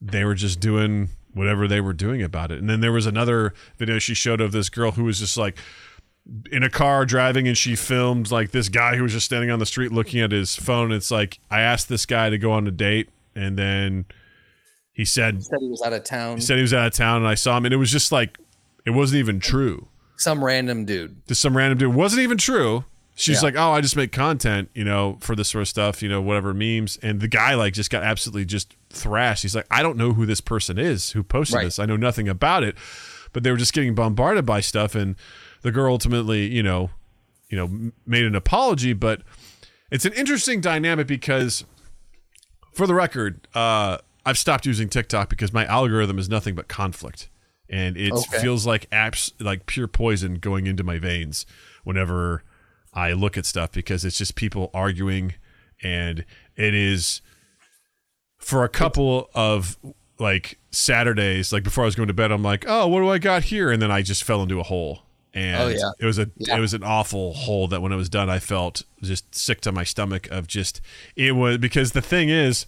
they 0.00 0.24
were 0.24 0.34
just 0.34 0.58
doing 0.58 1.10
whatever 1.34 1.68
they 1.68 1.80
were 1.80 1.92
doing 1.92 2.20
about 2.20 2.50
it. 2.50 2.58
And 2.58 2.68
then 2.68 2.80
there 2.80 2.90
was 2.90 3.06
another 3.06 3.54
video 3.78 4.00
she 4.00 4.12
showed 4.14 4.40
of 4.40 4.50
this 4.50 4.68
girl 4.68 4.90
who 4.90 5.04
was 5.04 5.20
just 5.20 5.36
like 5.36 5.56
in 6.50 6.62
a 6.62 6.70
car 6.70 7.04
driving 7.04 7.48
and 7.48 7.58
she 7.58 7.74
filmed 7.74 8.30
like 8.30 8.52
this 8.52 8.68
guy 8.68 8.96
who 8.96 9.02
was 9.02 9.12
just 9.12 9.26
standing 9.26 9.50
on 9.50 9.58
the 9.58 9.66
street 9.66 9.90
looking 9.92 10.20
at 10.20 10.30
his 10.30 10.54
phone. 10.54 10.92
It's 10.92 11.10
like 11.10 11.38
I 11.50 11.60
asked 11.60 11.88
this 11.88 12.06
guy 12.06 12.30
to 12.30 12.38
go 12.38 12.52
on 12.52 12.66
a 12.66 12.70
date 12.70 13.10
and 13.34 13.58
then 13.58 14.04
he 14.92 15.04
said 15.04 15.42
Said 15.42 15.58
he 15.60 15.68
was 15.68 15.82
out 15.82 15.92
of 15.92 16.04
town. 16.04 16.36
he 16.36 16.42
said 16.42 16.56
he 16.56 16.62
was 16.62 16.72
out 16.74 16.86
of 16.86 16.92
town 16.92 17.18
and 17.18 17.26
I 17.28 17.34
saw 17.34 17.56
him 17.56 17.64
and 17.64 17.74
it 17.74 17.78
was 17.78 17.90
just 17.90 18.12
like 18.12 18.38
it 18.86 18.90
wasn't 18.90 19.18
even 19.18 19.40
true 19.40 19.88
Some 20.16 20.44
random 20.44 20.84
dude. 20.84 21.26
to 21.26 21.34
some 21.34 21.56
random 21.56 21.78
dude. 21.78 21.90
It 21.90 21.96
wasn't 21.96 22.22
even 22.22 22.38
true. 22.38 22.84
She's 23.14 23.42
Yeah. 23.42 23.48
like, 23.48 23.56
oh, 23.56 23.72
I 23.72 23.80
just 23.82 23.94
make 23.96 24.10
content, 24.12 24.70
you 24.74 24.84
know, 24.84 25.18
for 25.20 25.34
this 25.36 25.48
sort 25.50 25.62
of 25.62 25.68
stuff, 25.68 26.02
you 26.02 26.08
know, 26.08 26.22
whatever 26.22 26.54
memes. 26.54 26.98
And 27.02 27.20
the 27.20 27.28
guy 27.28 27.54
like 27.54 27.74
just 27.74 27.90
got 27.90 28.02
absolutely 28.04 28.44
just 28.46 28.74
thrashed. 28.90 29.42
He's 29.42 29.54
like, 29.56 29.66
I 29.70 29.82
don't 29.82 29.96
know 29.98 30.12
who 30.12 30.24
this 30.24 30.40
person 30.40 30.78
is 30.78 31.10
who 31.10 31.22
posted 31.24 31.56
Right. 31.56 31.64
this. 31.64 31.78
I 31.80 31.84
know 31.84 31.96
nothing 31.96 32.28
about 32.28 32.62
it. 32.62 32.76
But 33.34 33.42
they 33.42 33.50
were 33.50 33.56
just 33.56 33.72
getting 33.72 33.94
bombarded 33.94 34.44
by 34.46 34.60
stuff, 34.60 34.94
and 34.94 35.16
the 35.62 35.72
girl 35.72 35.92
ultimately, 35.92 36.46
you 36.48 36.62
know, 36.62 36.90
you 37.48 37.56
know, 37.56 37.92
made 38.06 38.24
an 38.24 38.34
apology. 38.34 38.92
But 38.92 39.22
it's 39.90 40.04
an 40.04 40.12
interesting 40.14 40.60
dynamic 40.60 41.06
because, 41.06 41.64
for 42.72 42.86
the 42.86 42.94
record, 42.94 43.46
uh, 43.54 43.98
I've 44.24 44.38
stopped 44.38 44.66
using 44.66 44.88
TikTok 44.88 45.28
because 45.28 45.52
my 45.52 45.64
algorithm 45.66 46.18
is 46.18 46.28
nothing 46.28 46.54
but 46.54 46.68
conflict, 46.68 47.28
and 47.68 47.96
it 47.96 48.12
Okay. 48.12 48.40
feels 48.40 48.66
like 48.66 48.88
apps 48.90 49.32
like 49.40 49.66
pure 49.66 49.88
poison 49.88 50.34
going 50.36 50.66
into 50.66 50.84
my 50.84 50.98
veins 50.98 51.44
whenever 51.84 52.42
I 52.94 53.12
look 53.12 53.36
at 53.36 53.46
stuff 53.46 53.72
because 53.72 54.04
it's 54.04 54.18
just 54.18 54.34
people 54.34 54.70
arguing, 54.72 55.34
and 55.82 56.24
it 56.56 56.74
is 56.74 57.20
for 58.38 58.64
a 58.64 58.68
couple 58.68 59.28
of 59.34 59.76
like 60.18 60.58
Saturdays, 60.70 61.52
like 61.52 61.64
before 61.64 61.82
I 61.82 61.86
was 61.86 61.96
going 61.96 62.08
to 62.08 62.14
bed, 62.14 62.30
I'm 62.30 62.42
like, 62.42 62.64
oh, 62.68 62.86
what 62.86 63.00
do 63.00 63.08
I 63.08 63.18
got 63.18 63.44
here? 63.44 63.70
And 63.72 63.82
then 63.82 63.90
I 63.90 64.02
just 64.02 64.22
fell 64.22 64.42
into 64.42 64.60
a 64.60 64.62
hole. 64.62 65.02
Oh, 65.34 65.38
and 65.40 65.62
Oh, 65.62 65.68
yeah. 65.68 65.90
it 65.98 66.04
was 66.06 66.18
a 66.18 66.30
Yeah. 66.36 66.56
it 66.56 66.60
was 66.60 66.74
an 66.74 66.82
awful 66.82 67.32
hole 67.34 67.66
that 67.68 67.80
when 67.82 67.92
it 67.92 67.96
was 67.96 68.08
done, 68.08 68.28
I 68.28 68.38
felt 68.38 68.82
just 69.02 69.34
sick 69.34 69.60
to 69.62 69.72
my 69.72 69.84
stomach 69.84 70.28
of 70.30 70.46
just 70.46 70.80
it 71.16 71.32
was 71.36 71.58
because 71.58 71.92
the 71.92 72.02
thing 72.02 72.28
is, 72.28 72.66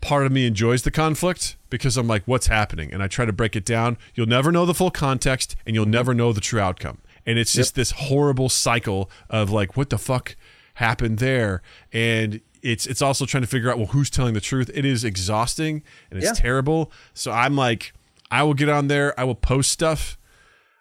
part 0.00 0.26
of 0.26 0.32
me 0.32 0.46
enjoys 0.46 0.82
the 0.82 0.90
conflict 0.90 1.56
because 1.70 1.96
I'm 1.96 2.06
like, 2.06 2.22
what's 2.26 2.46
happening? 2.48 2.92
And 2.92 3.02
I 3.02 3.08
try 3.08 3.24
to 3.24 3.32
break 3.32 3.56
it 3.56 3.64
down. 3.64 3.96
You'll 4.14 4.26
never 4.26 4.52
know 4.52 4.66
the 4.66 4.74
full 4.74 4.90
context 4.90 5.56
and 5.66 5.74
you'll 5.74 5.86
never 5.86 6.14
know 6.14 6.32
the 6.32 6.40
true 6.40 6.60
outcome. 6.60 6.98
And 7.26 7.38
it's 7.38 7.52
just 7.52 7.74
this 7.74 7.90
horrible 7.92 8.48
cycle 8.48 9.10
of 9.28 9.50
like, 9.50 9.76
what 9.76 9.90
the 9.90 9.98
fuck 9.98 10.36
happened 10.74 11.18
there? 11.18 11.62
And 11.92 12.40
it's 12.62 12.86
it's 12.86 13.00
also 13.02 13.24
trying 13.24 13.42
to 13.42 13.46
figure 13.46 13.70
out 13.70 13.78
well 13.78 13.86
who's 13.88 14.10
telling 14.10 14.34
the 14.34 14.40
truth. 14.40 14.70
It 14.74 14.84
is 14.84 15.04
exhausting 15.04 15.82
and 16.10 16.18
it's 16.18 16.26
Yeah. 16.26 16.32
terrible. 16.34 16.92
So 17.14 17.30
I'm 17.32 17.56
like, 17.56 17.92
I 18.30 18.42
will 18.42 18.54
get 18.54 18.68
on 18.68 18.88
there, 18.88 19.18
I 19.18 19.24
will 19.24 19.34
post 19.34 19.70
stuff. 19.72 20.17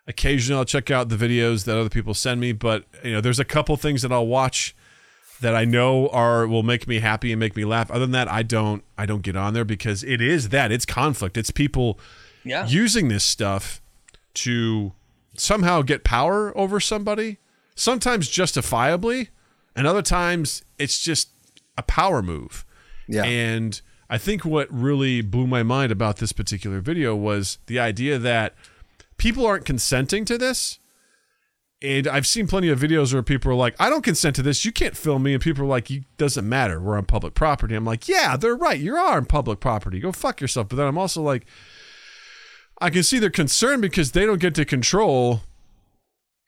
Occasionally 0.08 0.58
I'll 0.60 0.66
check 0.66 0.90
out 0.90 1.10
the 1.10 1.18
videos 1.18 1.66
that 1.66 1.78
other 1.78 1.90
people 1.90 2.14
send 2.14 2.40
me, 2.40 2.52
but 2.54 2.86
you 3.04 3.12
know, 3.12 3.22
there's 3.22 3.40
a 3.40 3.46
couple 3.46 3.76
things 3.78 4.02
that 4.04 4.12
I'll 4.12 4.28
watch 4.28 4.76
that 5.42 5.54
I 5.54 5.66
know 5.66 6.08
are 6.10 6.48
will 6.48 6.64
make 6.64 6.88
me 6.88 7.00
happy 7.00 7.32
and 7.32 7.40
make 7.40 7.56
me 7.56 7.66
laugh. 7.66 7.92
Other 7.92 8.00
than 8.02 8.12
that, 8.12 8.28
I 8.32 8.42
don't 8.44 8.84
I 8.98 9.06
don't 9.06 9.22
get 9.22 9.36
on 9.36 9.54
there 9.54 9.66
because 9.66 10.04
it 10.04 10.22
is 10.22 10.50
that 10.50 10.72
it's 10.72 10.86
conflict. 10.86 11.38
It's 11.38 11.52
people 11.52 12.00
Yeah. 12.44 12.66
using 12.68 13.10
this 13.10 13.24
stuff 13.24 13.82
to 14.36 14.94
somehow 15.36 15.82
get 15.82 16.04
power 16.04 16.58
over 16.58 16.80
somebody. 16.80 17.38
Sometimes 17.76 18.28
justifiably, 18.30 19.30
and 19.76 19.86
other 19.86 20.02
times 20.02 20.64
it's 20.80 21.00
just 21.00 21.30
a 21.78 21.84
power 21.84 22.24
move. 22.24 22.66
Yeah. 23.08 23.24
And 23.24 23.80
I 24.10 24.18
think 24.18 24.44
what 24.46 24.68
really 24.74 25.22
blew 25.22 25.46
my 25.46 25.62
mind 25.64 25.92
about 25.92 26.18
this 26.18 26.32
particular 26.32 26.80
video 26.80 27.16
was 27.16 27.60
the 27.68 27.78
idea 27.78 28.18
that 28.18 28.56
people 29.18 29.46
aren't 29.46 29.66
consenting 29.66 30.26
to 30.26 30.38
this. 30.38 30.80
And 31.80 32.08
I've 32.08 32.26
seen 32.26 32.48
plenty 32.48 32.70
of 32.70 32.80
videos 32.80 33.14
where 33.14 33.22
people 33.22 33.52
are 33.52 33.56
like, 33.56 33.76
I 33.80 33.90
don't 33.90 34.04
consent 34.04 34.36
to 34.38 34.42
this. 34.42 34.66
You 34.66 34.72
can't 34.72 34.98
film 34.98 35.22
me. 35.22 35.34
And 35.34 35.44
people 35.44 35.64
are 35.64 35.68
like, 35.68 35.92
it 35.92 36.06
doesn't 36.18 36.48
matter. 36.48 36.80
We're 36.80 36.98
on 36.98 37.06
public 37.06 37.36
property. 37.36 37.76
I'm 37.76 37.86
like, 37.86 38.08
yeah, 38.08 38.36
they're 38.36 38.56
right. 38.56 38.80
You 38.80 38.96
are 38.96 39.18
on 39.18 39.26
public 39.26 39.60
property. 39.60 40.00
Go 40.00 40.12
fuck 40.12 40.42
yourself. 40.42 40.70
But 40.70 40.78
then 40.78 40.88
I'm 40.88 40.98
also 40.98 41.22
like, 41.22 41.46
I 42.82 42.90
can 42.90 43.04
see 43.04 43.20
their 43.20 43.30
concern 43.30 43.80
because 43.80 44.14
they 44.14 44.26
don't 44.26 44.40
get 44.40 44.56
to 44.56 44.66
control. 44.66 45.42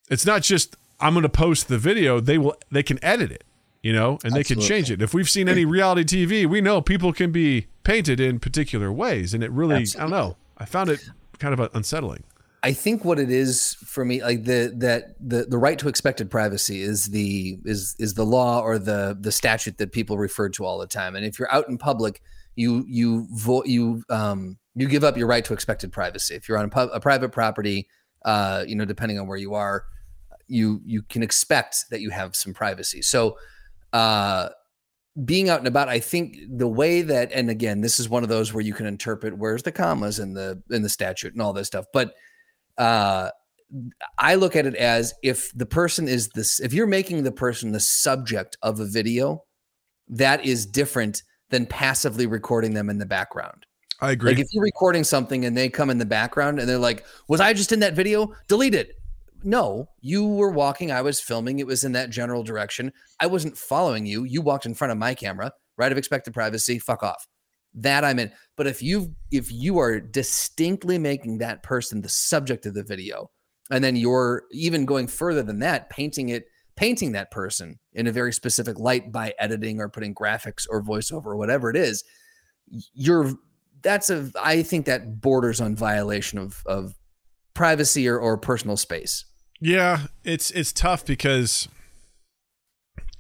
It's 0.10 0.26
not 0.26 0.42
just 0.42 0.76
I'm 1.00 1.14
going 1.14 1.24
to 1.24 1.30
post 1.30 1.68
the 1.68 1.78
video. 1.78 2.20
They 2.20 2.38
will. 2.38 2.56
They 2.72 2.84
can 2.84 3.04
edit 3.04 3.32
it, 3.32 3.44
you 3.82 3.94
know, 3.94 4.20
and 4.24 4.34
they 4.34 4.44
can 4.44 4.60
change 4.60 4.92
it. 4.92 5.02
If 5.02 5.14
we've 5.14 5.30
seen 5.30 5.48
any 5.48 5.66
reality 5.66 6.04
TV, 6.04 6.46
we 6.46 6.62
know 6.62 6.82
people 6.82 7.14
can 7.14 7.32
be 7.32 7.68
painted 7.84 8.20
in 8.20 8.40
particular 8.40 8.92
ways, 8.92 9.34
and 9.34 9.44
it 9.44 9.52
really, 9.52 9.86
I 9.96 10.02
don't 10.02 10.10
know. 10.10 10.38
I 10.58 10.66
found 10.66 10.90
it 10.90 11.08
kind 11.40 11.58
of 11.58 11.70
unsettling. 11.74 12.24
I 12.62 12.74
think 12.74 13.06
what 13.06 13.20
it 13.20 13.32
is 13.32 13.76
for 13.86 14.04
me, 14.04 14.22
like 14.22 14.44
the 14.44 14.74
that 14.78 15.16
the 15.20 15.46
the 15.46 15.58
right 15.58 15.80
to 15.80 15.88
expected 15.88 16.30
privacy 16.30 16.82
is 16.82 17.06
the 17.06 17.58
is 17.64 17.96
is 18.00 18.16
the 18.16 18.26
law 18.26 18.62
or 18.62 18.78
the 18.78 19.18
the 19.20 19.32
statute 19.32 19.78
that 19.78 19.92
people 19.92 20.18
refer 20.18 20.50
to 20.50 20.66
all 20.66 20.78
the 20.78 20.88
time. 20.88 21.16
And 21.16 21.26
if 21.26 21.40
you're 21.40 21.52
out 21.54 21.70
in 21.70 21.78
public, 21.78 22.22
you 22.56 22.84
you 22.88 23.28
vo- 23.32 23.64
you 23.64 24.04
um 24.10 24.58
you 24.76 24.88
give 24.88 25.04
up 25.04 25.16
your 25.16 25.28
right 25.28 25.46
to 25.46 25.54
expected 25.54 25.92
privacy. 25.92 26.36
If 26.36 26.50
you're 26.50 26.58
on 26.58 26.70
a, 26.74 26.80
a 26.88 27.00
private 27.00 27.32
property, 27.32 27.88
uh, 28.26 28.66
you 28.68 28.76
know, 28.76 28.86
depending 28.86 29.20
on 29.20 29.28
where 29.28 29.38
you 29.38 29.54
are, 29.54 29.86
you 30.48 30.82
you 30.86 31.02
can 31.04 31.24
expect 31.24 31.86
that 31.92 32.02
you 32.02 32.10
have 32.10 32.36
some 32.36 32.54
privacy. 32.54 33.02
So, 33.02 33.38
uh, 33.94 34.50
being 35.24 35.50
out 35.50 35.60
and 35.60 35.68
about, 35.68 35.90
I 35.90 36.00
think 36.00 36.38
the 36.50 36.68
way 36.68 37.02
that, 37.02 37.32
and 37.34 37.50
again, 37.50 37.82
this 37.82 38.00
is 38.00 38.10
one 38.10 38.24
of 38.24 38.30
those 38.30 38.54
where 38.54 38.64
you 38.64 38.74
can 38.74 38.86
interpret 38.86 39.38
where's 39.38 39.64
the 39.64 39.72
commas 39.72 40.20
in 40.20 40.34
the 40.34 40.62
in 40.70 40.82
the 40.82 40.90
statute 40.90 41.34
and 41.34 41.42
all 41.42 41.54
this 41.54 41.68
stuff, 41.68 41.86
but 41.94 42.14
uh 42.80 43.30
I 44.18 44.36
look 44.36 44.56
at 44.56 44.66
it 44.66 44.76
as 44.76 45.14
if 45.22 45.52
the 45.56 45.66
person 45.66 46.08
is 46.08 46.30
this 46.30 46.60
if 46.60 46.74
you're 46.74 46.88
making 46.88 47.24
the 47.24 47.32
person 47.32 47.72
the 47.72 47.80
subject 47.80 48.58
of 48.64 48.80
a 48.80 48.86
video, 48.86 49.44
that 50.08 50.44
is 50.44 50.66
different 50.66 51.22
than 51.50 51.66
passively 51.66 52.26
recording 52.26 52.74
them 52.74 52.90
in 52.90 52.98
the 52.98 53.06
background. 53.06 53.66
I 54.02 54.12
agree. 54.12 54.32
Like 54.32 54.40
if 54.40 54.48
you're 54.52 54.64
recording 54.64 55.04
something 55.04 55.46
and 55.46 55.56
they 55.56 55.70
come 55.70 55.90
in 55.90 55.98
the 55.98 56.06
background 56.06 56.60
and 56.60 56.68
they're 56.68 56.78
like, 56.78 57.06
"Was 57.28 57.42
I 57.42 57.54
just 57.54 57.72
in 57.72 57.82
that 57.82 57.94
video? 57.94 58.34
Delete 58.48 58.76
it." 58.76 58.96
No, 59.44 59.88
you 60.02 60.26
were 60.26 60.52
walking, 60.52 60.92
I 60.92 61.02
was 61.02 61.22
filming, 61.22 61.60
it 61.60 61.68
was 61.68 61.84
in 61.86 61.94
that 61.94 62.10
general 62.10 62.44
direction. 62.44 62.92
I 63.20 63.28
wasn't 63.28 63.58
following 63.58 64.06
you. 64.06 64.26
You 64.26 64.42
walked 64.42 64.66
in 64.66 64.74
front 64.74 64.92
of 64.92 64.98
my 64.98 65.14
camera, 65.14 65.54
right 65.78 65.92
of 65.92 65.98
expected 65.98 66.34
privacy, 66.34 66.78
fuck 66.78 67.04
off. 67.04 67.26
That 67.74 68.04
I'm 68.04 68.20
in. 68.20 68.32
But 68.56 68.68
if 68.68 68.82
you 68.82 69.16
if 69.32 69.52
you 69.52 69.80
are 69.80 70.00
distinctly 70.00 70.98
making 70.98 71.38
that 71.38 71.64
person 71.64 72.02
the 72.02 72.10
subject 72.10 72.66
of 72.66 72.74
the 72.74 72.84
video, 72.84 73.30
and 73.70 73.84
then 73.84 73.96
you're 73.96 74.44
even 74.52 74.86
going 74.86 75.08
further 75.08 75.44
than 75.44 75.60
that, 75.60 75.90
painting 75.90 76.30
it 76.30 76.46
painting 76.76 77.12
that 77.12 77.30
person 77.30 77.78
in 77.94 78.08
a 78.08 78.12
very 78.12 78.32
specific 78.32 78.80
light 78.80 79.12
by 79.12 79.34
editing 79.38 79.82
or 79.82 79.90
putting 79.90 80.16
graphics 80.16 80.66
or 80.70 80.82
voiceover 80.82 81.26
or 81.26 81.36
whatever 81.36 81.70
it 81.70 81.76
is, 81.76 82.06
you're 82.94 83.34
that's 83.82 84.10
a 84.10 84.32
I 84.42 84.64
think 84.64 84.86
that 84.86 85.22
borders 85.22 85.62
on 85.62 85.76
violation 85.76 86.40
of 86.40 86.64
of 86.66 86.96
privacy 87.54 88.08
or, 88.08 88.18
or 88.18 88.38
personal 88.38 88.78
space. 88.78 89.26
Yeah, 89.60 90.08
it's 90.24 90.52
it's 90.52 90.72
tough 90.72 91.06
because 91.06 91.68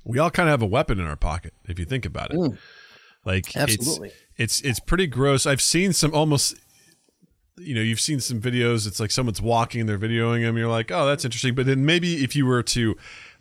we 0.06 0.20
all 0.20 0.32
kind 0.32 0.48
of 0.48 0.52
have 0.52 0.62
a 0.62 0.66
weapon 0.66 1.00
in 1.00 1.06
our 1.06 1.18
pocket 1.18 1.54
if 1.66 1.78
you 1.78 1.86
think 1.86 2.06
about 2.06 2.32
it. 2.32 2.38
Mm. 2.38 2.58
Like 3.26 3.56
Absolutely. 3.56 4.12
It's 4.40 4.62
it's 4.62 4.80
pretty 4.80 5.06
gross. 5.06 5.46
I've 5.46 5.62
seen 5.62 5.94
some 5.94 6.14
almost 6.14 6.56
you 7.58 7.76
know, 7.76 7.82
you've 7.82 8.00
seen 8.00 8.20
some 8.22 8.42
videos 8.42 8.88
it's 8.88 9.00
like 9.00 9.12
someone's 9.12 9.42
walking 9.42 9.82
and 9.82 9.90
they're 9.90 10.00
videoing 10.00 10.42
them 10.42 10.58
you're 10.58 10.68
like, 10.68 10.92
"Oh, 10.92 11.06
that's 11.06 11.26
interesting." 11.26 11.54
But 11.54 11.68
then 11.68 11.86
maybe 11.86 12.24
if 12.24 12.36
you 12.36 12.46
were 12.48 12.64
to 12.64 12.96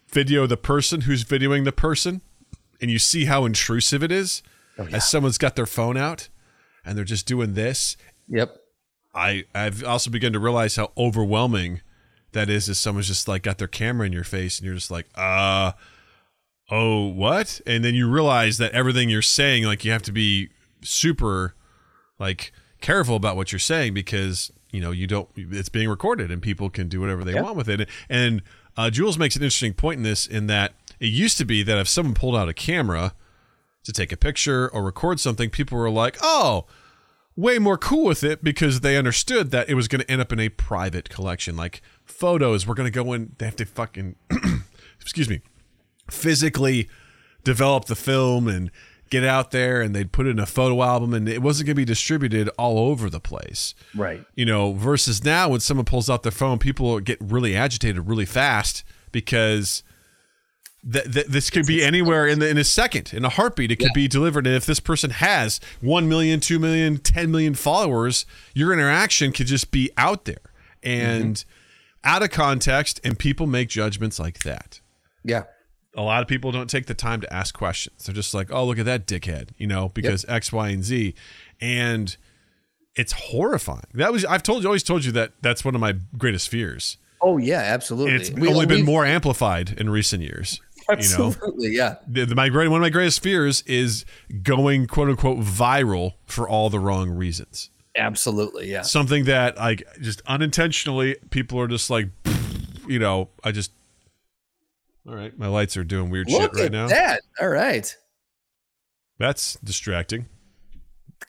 video 0.08 0.46
the 0.46 0.56
person 0.56 1.02
who's 1.02 1.24
videoing 1.24 1.64
the 1.64 1.72
person 1.72 2.20
and 2.80 2.90
you 2.90 2.98
see 2.98 3.24
how 3.24 3.44
intrusive 3.44 4.02
it 4.02 4.12
is 4.12 4.42
as 4.92 5.08
someone's 5.08 5.38
got 5.38 5.56
their 5.56 5.66
phone 5.66 5.96
out 5.96 6.28
and 6.84 6.96
they're 6.96 7.04
just 7.04 7.26
doing 7.26 7.54
this 7.54 7.96
Yep. 8.28 8.56
I 9.14 9.44
I've 9.54 9.82
also 9.84 10.10
begun 10.10 10.32
to 10.32 10.38
realize 10.38 10.76
how 10.76 10.92
overwhelming 10.96 11.80
that 12.32 12.50
is. 12.50 12.68
As 12.68 12.78
someone's 12.78 13.08
just 13.08 13.26
like 13.26 13.42
got 13.42 13.58
their 13.58 13.68
camera 13.68 14.06
in 14.06 14.12
your 14.12 14.24
face, 14.24 14.58
and 14.58 14.66
you're 14.66 14.74
just 14.74 14.90
like, 14.90 15.06
uh, 15.14 15.72
oh, 16.70 17.06
what? 17.06 17.60
And 17.66 17.84
then 17.84 17.94
you 17.94 18.08
realize 18.08 18.58
that 18.58 18.72
everything 18.72 19.08
you're 19.08 19.22
saying, 19.22 19.64
like, 19.64 19.84
you 19.84 19.92
have 19.92 20.02
to 20.04 20.12
be 20.12 20.50
super, 20.82 21.54
like, 22.18 22.52
careful 22.80 23.16
about 23.16 23.36
what 23.36 23.50
you're 23.52 23.58
saying 23.58 23.94
because 23.94 24.52
you 24.70 24.80
know 24.80 24.90
you 24.90 25.06
don't. 25.06 25.28
It's 25.36 25.68
being 25.68 25.88
recorded, 25.88 26.30
and 26.30 26.40
people 26.42 26.70
can 26.70 26.88
do 26.88 27.00
whatever 27.00 27.24
they 27.24 27.34
Yeah. 27.34 27.42
want 27.42 27.56
with 27.56 27.68
it. 27.68 27.88
And 28.08 28.42
uh, 28.76 28.90
Jules 28.90 29.18
makes 29.18 29.34
an 29.36 29.42
interesting 29.42 29.72
point 29.74 29.98
in 29.98 30.02
this, 30.02 30.26
in 30.26 30.46
that 30.48 30.74
it 31.00 31.06
used 31.06 31.38
to 31.38 31.44
be 31.44 31.62
that 31.62 31.78
if 31.78 31.88
someone 31.88 32.14
pulled 32.14 32.36
out 32.36 32.48
a 32.48 32.54
camera 32.54 33.14
to 33.84 33.92
take 33.92 34.12
a 34.12 34.16
picture 34.16 34.68
or 34.68 34.82
record 34.84 35.18
something, 35.20 35.50
people 35.50 35.78
were 35.78 35.90
like, 35.90 36.16
oh 36.22 36.66
way 37.36 37.56
more 37.56 37.78
cool 37.78 38.02
with 38.04 38.24
it 38.24 38.42
because 38.42 38.80
they 38.80 38.96
understood 38.96 39.52
that 39.52 39.68
it 39.68 39.74
was 39.74 39.86
going 39.86 40.00
to 40.00 40.10
end 40.10 40.20
up 40.20 40.32
in 40.32 40.40
a 40.40 40.48
private 40.48 41.08
collection. 41.08 41.54
Like 41.56 41.80
photos 42.04 42.66
were 42.66 42.74
going 42.74 42.90
to 42.90 43.04
go 43.04 43.12
in, 43.12 43.36
they 43.38 43.44
have 43.44 43.54
to 43.56 43.64
fucking, 43.64 44.16
excuse 45.00 45.28
me, 45.28 45.40
physically 46.10 46.88
develop 47.44 47.84
the 47.84 47.94
film 47.94 48.48
and 48.48 48.72
get 49.10 49.24
out 49.24 49.50
there 49.50 49.80
and 49.80 49.94
they'd 49.94 50.12
put 50.12 50.26
it 50.26 50.30
in 50.30 50.38
a 50.38 50.46
photo 50.46 50.82
album 50.82 51.14
and 51.14 51.28
it 51.28 51.42
wasn't 51.42 51.66
going 51.66 51.74
to 51.74 51.80
be 51.80 51.84
distributed 51.84 52.48
all 52.58 52.78
over 52.78 53.08
the 53.08 53.20
place. 53.20 53.74
Right. 53.94 54.24
You 54.34 54.46
know, 54.46 54.72
versus 54.72 55.24
now 55.24 55.50
when 55.50 55.60
someone 55.60 55.84
pulls 55.84 56.08
out 56.10 56.22
their 56.22 56.32
phone, 56.32 56.58
people 56.58 57.00
get 57.00 57.18
really 57.20 57.56
agitated 57.56 58.06
really 58.06 58.26
fast 58.26 58.84
because 59.12 59.82
th- 60.90 61.12
th- 61.12 61.26
this 61.26 61.50
could 61.50 61.66
be 61.66 61.84
anywhere 61.84 62.26
in 62.26 62.38
the 62.38 62.48
in 62.48 62.58
a 62.58 62.64
second, 62.64 63.12
in 63.12 63.24
a 63.24 63.28
heartbeat. 63.28 63.70
It 63.70 63.76
could 63.76 63.92
be 63.94 64.08
delivered. 64.08 64.46
And 64.46 64.56
if 64.56 64.66
this 64.66 64.80
person 64.80 65.10
has 65.10 65.60
1 65.80 66.08
million, 66.08 66.40
2 66.40 66.58
million, 66.58 66.98
10 66.98 67.30
million 67.30 67.54
followers, 67.54 68.26
your 68.54 68.72
interaction 68.72 69.32
could 69.32 69.46
just 69.46 69.70
be 69.70 69.90
out 69.96 70.24
there 70.24 70.52
mm-hmm. 70.82 71.22
and 71.24 71.44
out 72.04 72.22
of 72.22 72.30
context, 72.30 73.00
and 73.02 73.18
people 73.18 73.46
make 73.46 73.68
judgments 73.68 74.18
like 74.18 74.40
that. 74.40 74.80
Yeah. 75.24 75.44
A 75.96 76.02
lot 76.02 76.22
of 76.22 76.28
people 76.28 76.52
don't 76.52 76.68
take 76.70 76.86
the 76.86 76.94
time 76.94 77.20
to 77.22 77.32
ask 77.32 77.56
questions. 77.56 78.04
They're 78.04 78.14
just 78.14 78.34
like, 78.34 78.52
oh, 78.52 78.64
look 78.66 78.78
at 78.78 78.84
that 78.84 79.06
dickhead, 79.06 79.50
you 79.56 79.66
know, 79.66 79.88
because 79.88 80.24
X, 80.28 80.52
Y, 80.52 80.68
and 80.68 80.84
Z. 80.84 81.14
And 81.60 82.16
it's 82.94 83.12
horrifying. 83.12 83.84
That 83.94 84.12
was, 84.12 84.24
I've 84.24 84.42
told 84.42 84.62
you, 84.62 84.68
always 84.68 84.82
told 84.82 85.04
you 85.04 85.12
that 85.12 85.32
that's 85.40 85.64
one 85.64 85.74
of 85.74 85.80
my 85.80 85.94
greatest 86.16 86.48
fears. 86.48 86.98
Oh 87.20 87.36
yeah, 87.38 87.58
absolutely. 87.60 88.12
And 88.12 88.20
it's 88.20 88.30
We- 88.30 88.48
only 88.48 88.66
been 88.66 88.84
more 88.84 89.04
amplified 89.04 89.74
in 89.78 89.90
recent 89.90 90.22
years. 90.22 90.60
You 90.88 90.94
know, 90.94 91.26
Absolutely, 91.26 91.68
yeah. 91.76 91.96
the, 92.06 92.24
the, 92.24 92.34
my 92.34 92.48
great 92.48 92.68
one 92.68 92.80
of 92.80 92.82
my 92.82 92.88
greatest 92.88 93.22
fears 93.22 93.60
is 93.66 94.06
going 94.42 94.86
quote 94.86 95.10
unquote 95.10 95.38
viral 95.40 96.14
for 96.24 96.48
all 96.48 96.70
the 96.70 96.78
wrong 96.78 97.10
reasons. 97.10 97.68
Absolutely, 97.94 98.70
yeah. 98.70 98.80
Something 98.82 99.24
that 99.24 99.58
like 99.58 99.86
just 100.00 100.22
unintentionally 100.26 101.16
people 101.28 101.60
are 101.60 101.66
just 101.68 101.90
like, 101.90 102.08
you 102.86 102.98
know, 102.98 103.28
I 103.44 103.52
just. 103.52 103.72
All 105.08 105.14
right, 105.14 105.36
my 105.38 105.46
lights 105.46 105.76
are 105.78 105.84
doing 105.84 106.10
weird 106.10 106.28
Look 106.30 106.42
shit 106.42 106.54
right 106.54 106.64
at 106.66 106.72
now. 106.72 106.88
that. 106.88 107.22
All 107.40 107.48
right. 107.48 107.94
That's 109.18 109.54
distracting. 109.64 110.26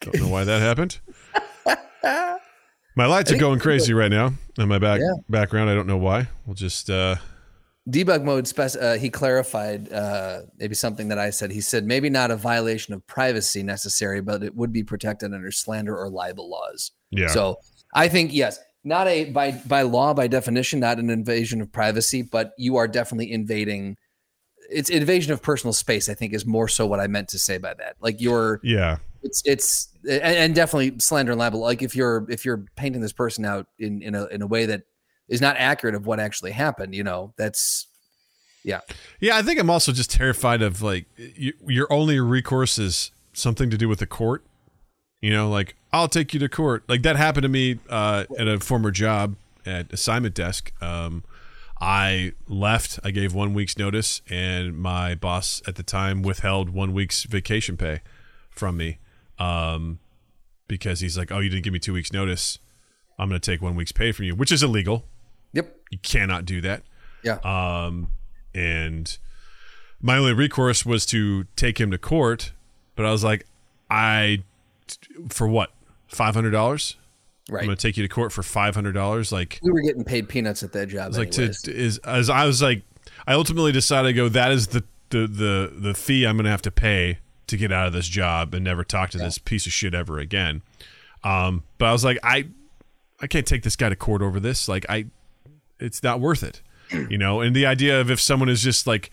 Don't 0.02 0.20
know 0.20 0.28
why 0.28 0.44
that 0.44 0.62
happened. 0.62 1.00
My 2.96 3.06
lights 3.06 3.32
are 3.32 3.38
going 3.40 3.60
crazy 3.60 3.94
right 3.94 4.12
now 4.12 4.34
in 4.58 4.68
my 4.68 4.80
back 4.80 5.00
Yeah. 5.00 5.14
background. 5.30 5.70
I 5.70 5.76
don't 5.76 5.88
know 5.88 5.98
why. 5.98 6.28
We'll 6.46 6.56
just 6.56 6.90
uh 6.90 7.16
Debug 7.90 8.24
mode. 8.24 8.48
Spec- 8.48 8.76
uh, 8.80 8.98
he 8.98 9.10
clarified 9.10 9.92
uh, 9.92 10.42
maybe 10.60 10.76
something 10.76 11.08
that 11.08 11.18
I 11.18 11.32
said. 11.32 11.50
He 11.50 11.62
said 11.62 11.86
maybe 11.86 12.08
not 12.10 12.30
a 12.30 12.36
violation 12.36 12.94
of 12.94 13.06
privacy 13.08 13.64
necessary, 13.64 14.22
but 14.22 14.44
it 14.44 14.54
would 14.56 14.72
be 14.72 14.84
protected 14.84 15.34
under 15.34 15.52
slander 15.52 15.98
or 15.98 16.08
libel 16.10 16.50
laws. 16.52 16.92
yeah. 17.10 17.28
So 17.30 17.56
I 17.96 18.08
think 18.08 18.32
yes, 18.32 18.60
not 18.84 19.08
a 19.08 19.26
by 19.26 19.52
by 19.52 19.82
law 19.84 20.14
by 20.14 20.28
definition, 20.28 20.80
not 20.80 21.00
an 21.00 21.10
invasion 21.10 21.62
of 21.62 21.72
privacy, 21.72 22.22
but 22.22 22.54
you 22.58 22.78
are 22.78 22.88
definitely 22.88 23.32
invading. 23.32 23.98
It's 24.72 24.90
invasion 24.90 25.34
of 25.34 25.42
personal 25.42 25.74
space. 25.74 26.10
I 26.10 26.14
think 26.14 26.34
is 26.34 26.46
more 26.46 26.68
so 26.68 26.86
what 26.86 27.00
I 27.00 27.08
meant 27.08 27.30
to 27.30 27.40
say 27.40 27.58
by 27.58 27.74
that. 27.76 27.96
Like 28.00 28.22
you're 28.22 28.60
yeah. 28.64 28.98
it's 29.24 29.42
it's 29.46 29.90
and, 30.04 30.22
and 30.22 30.56
definitely 30.56 31.00
slander 31.00 31.32
and 31.32 31.40
libel. 31.40 31.60
Like 31.60 31.82
if 31.82 31.96
you're 31.96 32.26
if 32.30 32.46
you're 32.46 32.66
painting 32.76 33.02
this 33.02 33.14
person 33.14 33.46
out 33.46 33.68
in 33.78 34.02
in 34.02 34.16
a 34.16 34.26
in 34.28 34.42
a 34.42 34.48
way 34.48 34.66
that 34.68 34.84
is 35.28 35.42
not 35.42 35.58
accurate 35.58 35.96
of 35.96 36.06
what 36.06 36.20
actually 36.20 36.52
happened, 36.52 36.96
you 36.96 37.04
know, 37.04 37.34
that's 37.38 37.88
yeah. 38.64 38.82
Yeah, 39.20 39.38
I 39.38 39.42
think 39.42 39.60
I'm 39.60 39.70
also 39.70 39.92
just 39.92 40.12
terrified 40.12 40.62
of 40.62 40.82
like 40.82 41.06
you, 41.18 41.54
your 41.68 41.92
only 41.92 42.20
recourse 42.20 42.78
is 42.78 43.12
something 43.34 43.70
to 43.70 43.78
do 43.78 43.88
with 43.90 44.00
the 44.00 44.08
court. 44.08 44.46
You 45.22 45.32
know, 45.32 45.50
like 45.50 45.76
I'll 45.92 46.08
take 46.08 46.34
you 46.34 46.40
to 46.40 46.50
court. 46.50 46.84
Like 46.88 47.02
that 47.04 47.16
happened 47.16 47.44
to 47.44 47.50
me 47.50 47.80
uh, 47.90 48.26
at 48.38 48.48
a 48.48 48.60
former 48.60 48.92
job 48.92 49.36
at 49.66 49.92
assignment 49.92 50.36
desk. 50.36 50.72
Um, 50.82 51.24
I 51.82 52.34
left. 52.48 53.00
I 53.04 53.12
gave 53.12 53.34
one 53.34 53.54
week's 53.54 53.78
notice, 53.78 54.22
and 54.30 54.78
my 54.78 55.16
boss 55.16 55.62
at 55.68 55.76
the 55.76 55.84
time 55.84 56.22
withheld 56.22 56.70
one 56.70 56.94
week's 56.94 57.24
vacation 57.24 57.78
pay 57.78 58.02
from 58.50 58.78
me 58.78 58.98
um, 59.40 60.00
because 60.68 61.00
he's 61.00 61.18
like, 61.18 61.32
"Oh, 61.32 61.40
you 61.40 61.50
didn't 61.50 61.64
give 61.64 61.74
me 61.74 61.80
two 61.80 61.94
weeks' 61.94 62.12
notice. 62.12 62.60
I'm 63.18 63.30
going 63.30 63.40
to 63.40 63.52
take 63.52 63.62
one 63.62 63.76
week's 63.76 63.92
pay 63.92 64.12
from 64.12 64.26
you," 64.26 64.36
which 64.36 64.52
is 64.52 64.62
illegal. 64.64 65.06
yep. 65.54 65.76
You 65.90 65.98
cannot 66.00 66.46
do 66.46 66.62
that. 66.62 66.84
Yeah. 67.24 67.40
Um, 67.44 68.10
and 68.54 69.18
my 70.02 70.18
only 70.18 70.34
recourse 70.34 70.86
was 70.86 71.06
to 71.08 71.46
take 71.56 71.80
him 71.80 71.92
to 71.92 71.98
court, 71.98 72.52
but 72.96 73.06
I 73.06 73.12
was 73.12 73.24
like, 73.24 73.46
I, 73.90 74.44
for 75.30 75.48
what, 75.48 75.72
five 76.08 76.34
hundred 76.34 76.52
dollars? 76.52 76.96
I'm 77.50 77.66
going 77.66 77.70
to 77.70 77.76
take 77.76 77.98
you 77.98 78.04
to 78.04 78.14
court 78.14 78.32
for 78.32 78.44
five 78.44 78.76
hundred 78.76 78.94
dollars. 78.94 79.32
Like, 79.32 79.60
we 79.64 79.72
were 79.72 79.82
getting 79.82 80.04
paid 80.04 80.30
peanuts 80.30 80.62
at 80.62 80.72
that 80.74 80.88
job. 80.88 81.14
like 81.16 81.32
to 81.32 81.52
is 81.66 81.98
as 82.00 82.30
I 82.30 82.46
was 82.46 82.62
like, 82.62 82.84
I 83.26 83.34
ultimately 83.34 83.72
decided 83.72 84.10
to 84.10 84.14
go. 84.14 84.30
That 84.30 84.52
is 84.52 84.68
the 84.68 84.84
the 85.10 85.28
the 85.28 85.74
the 85.76 85.94
fee 85.94 86.26
I'm 86.26 86.38
going 86.38 86.46
to 86.46 86.52
have 86.52 86.62
to 86.64 86.72
pay 86.72 87.18
to 87.48 87.58
get 87.58 87.72
out 87.72 87.88
of 87.88 87.94
this 87.94 88.08
job 88.08 88.54
and 88.54 88.64
never 88.64 88.84
talk 88.84 89.10
to 89.10 89.18
this 89.18 89.40
piece 89.40 89.66
of 89.66 89.72
shit 89.72 89.96
ever 89.96 90.20
again. 90.20 90.62
Um, 91.24 91.64
but 91.80 91.88
I 91.88 91.92
was 91.92 92.06
like, 92.06 92.20
I 92.24 92.48
I 93.20 93.28
can't 93.28 93.48
take 93.48 93.64
this 93.64 93.76
guy 93.76 93.90
to 93.90 93.96
court 93.96 94.22
over 94.22 94.40
this. 94.40 94.68
Like, 94.68 94.86
I 94.88 95.08
it's 95.80 96.04
not 96.04 96.20
worth 96.20 96.44
it, 96.44 96.62
you 97.10 97.18
know. 97.18 97.42
And 97.42 97.56
the 97.56 97.66
idea 97.66 98.00
of 98.00 98.12
if 98.12 98.22
someone 98.22 98.50
is 98.50 98.62
just 98.62 98.86
like, 98.86 99.10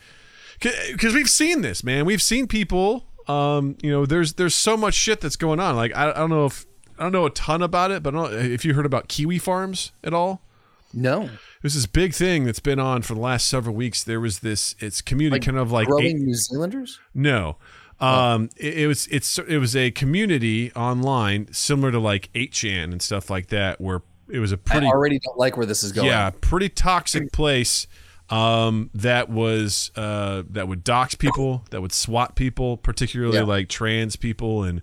because 0.61 1.15
we've 1.15 1.31
seen 1.31 1.63
this, 1.63 1.83
man. 1.83 2.05
We've 2.05 2.23
seen 2.23 2.47
people. 2.47 3.07
Um, 3.29 3.77
you 3.83 3.91
know, 3.91 4.07
there's 4.07 4.35
there's 4.35 4.55
so 4.55 4.77
much 4.77 4.95
shit 4.95 5.21
that's 5.21 5.37
going 5.37 5.61
on. 5.61 5.77
Like, 5.77 5.95
I, 5.97 6.11
I 6.11 6.15
don't 6.15 6.31
know 6.31 6.47
if 6.47 6.65
I 6.99 7.03
don't 7.03 7.13
know 7.13 7.27
a 7.27 7.31
ton 7.31 7.63
about 7.63 7.91
it, 7.91 8.03
but 8.03 8.15
I 8.15 8.19
don't 8.23 8.33
know 8.33 8.39
if 8.39 8.65
you 8.65 8.75
heard 8.75 8.87
about 8.87 9.09
kiwi 9.09 9.39
farms 9.39 9.93
at 10.05 10.15
all. 10.15 10.43
no 10.95 11.29
There's 11.63 11.75
this 11.75 11.87
big 11.87 12.15
thing 12.15 12.45
that's 12.45 12.61
been 12.61 12.79
on 12.79 13.03
for 13.03 13.15
the 13.15 13.21
last 13.21 13.49
several 13.49 13.75
weeks. 13.75 14.03
There 14.05 14.21
was 14.21 14.39
this. 14.41 14.75
It's 14.79 15.01
community 15.01 15.45
kind 15.45 15.59
of 15.59 15.73
like 15.73 15.89
growing 15.89 16.05
eight- 16.07 16.17
New 16.17 16.35
Zealanders. 16.35 17.01
no. 17.15 17.57
Um, 17.99 18.51
it, 18.59 18.81
it 18.81 18.87
was 18.87 19.07
it's 19.07 19.39
it 19.39 19.57
was 19.57 19.75
a 19.75 19.91
community 19.91 20.71
online 20.75 21.49
similar 21.53 21.91
to 21.91 21.99
like 21.99 22.31
8chan 22.35 22.85
and 22.93 23.01
stuff 23.01 23.31
like 23.31 23.47
that, 23.49 23.81
where 23.81 24.03
it 24.29 24.39
was 24.39 24.53
a 24.53 24.59
pretty 24.59 24.87
I 24.87 24.91
already 24.91 25.19
don't 25.19 25.39
like 25.39 25.57
where 25.57 25.65
this 25.65 25.83
is 25.83 25.93
going. 25.93 26.09
yeah 26.09 26.31
pretty 26.43 26.69
toxic 26.69 27.33
place 27.33 27.87
um, 28.31 28.91
that 28.95 29.29
was 29.29 29.91
uh, 29.97 30.43
that 30.51 30.67
would 30.69 30.83
dox 30.85 31.15
people, 31.15 31.65
that 31.71 31.81
would 31.81 31.93
swat 31.93 32.35
people, 32.35 32.77
particularly 32.77 33.37
Yeah. 33.39 33.45
like 33.45 33.69
trans 33.69 34.17
people 34.17 34.65
and 34.65 34.83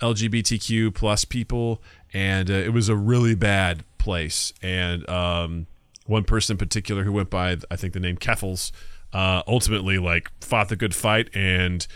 LGBTQ 0.00 0.94
plus 0.94 1.24
people, 1.24 1.82
and 2.12 2.50
uh, 2.50 2.54
it 2.54 2.72
was 2.72 2.88
a 2.88 2.94
really 2.96 3.34
bad 3.34 3.84
place. 3.98 4.52
And 4.62 5.08
um, 5.10 5.66
one 6.06 6.24
person 6.24 6.54
in 6.54 6.58
particular 6.58 7.02
who 7.04 7.12
went 7.12 7.30
by 7.30 7.56
I 7.70 7.76
think 7.76 7.94
the 7.94 8.00
name 8.00 8.16
Keffals 8.16 8.70
uh, 9.12 9.42
ultimately 9.46 9.98
like 9.98 10.30
fought 10.40 10.68
the 10.68 10.76
good 10.76 10.94
fight 10.94 11.28
and 11.34 11.86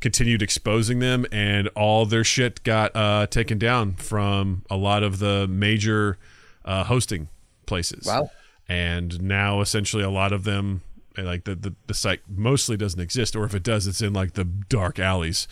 continued 0.00 0.42
exposing 0.42 1.00
them 1.00 1.26
and 1.32 1.66
all 1.74 2.06
their 2.06 2.22
shit 2.22 2.62
got 2.62 2.94
uh, 2.94 3.26
taken 3.26 3.58
down 3.58 3.94
from 3.94 4.62
a 4.70 4.76
lot 4.76 5.02
of 5.02 5.18
the 5.18 5.48
major 5.48 6.18
uh, 6.64 6.84
hosting 6.84 7.26
places 7.66 8.06
Wow. 8.06 8.30
And 8.68 9.22
now 9.22 9.60
essentially 9.60 10.02
a 10.02 10.10
lot 10.10 10.32
of 10.32 10.44
them 10.44 10.82
like 11.16 11.44
the, 11.44 11.54
the 11.56 11.74
the 11.88 11.94
site 11.94 12.20
mostly 12.28 12.76
doesn't 12.76 13.00
exist, 13.00 13.34
or 13.34 13.44
if 13.44 13.54
it 13.54 13.62
does, 13.64 13.86
it's 13.88 14.00
in 14.02 14.12
like 14.12 14.34
the 14.34 14.44
dark 14.44 14.98
alleys 15.00 15.48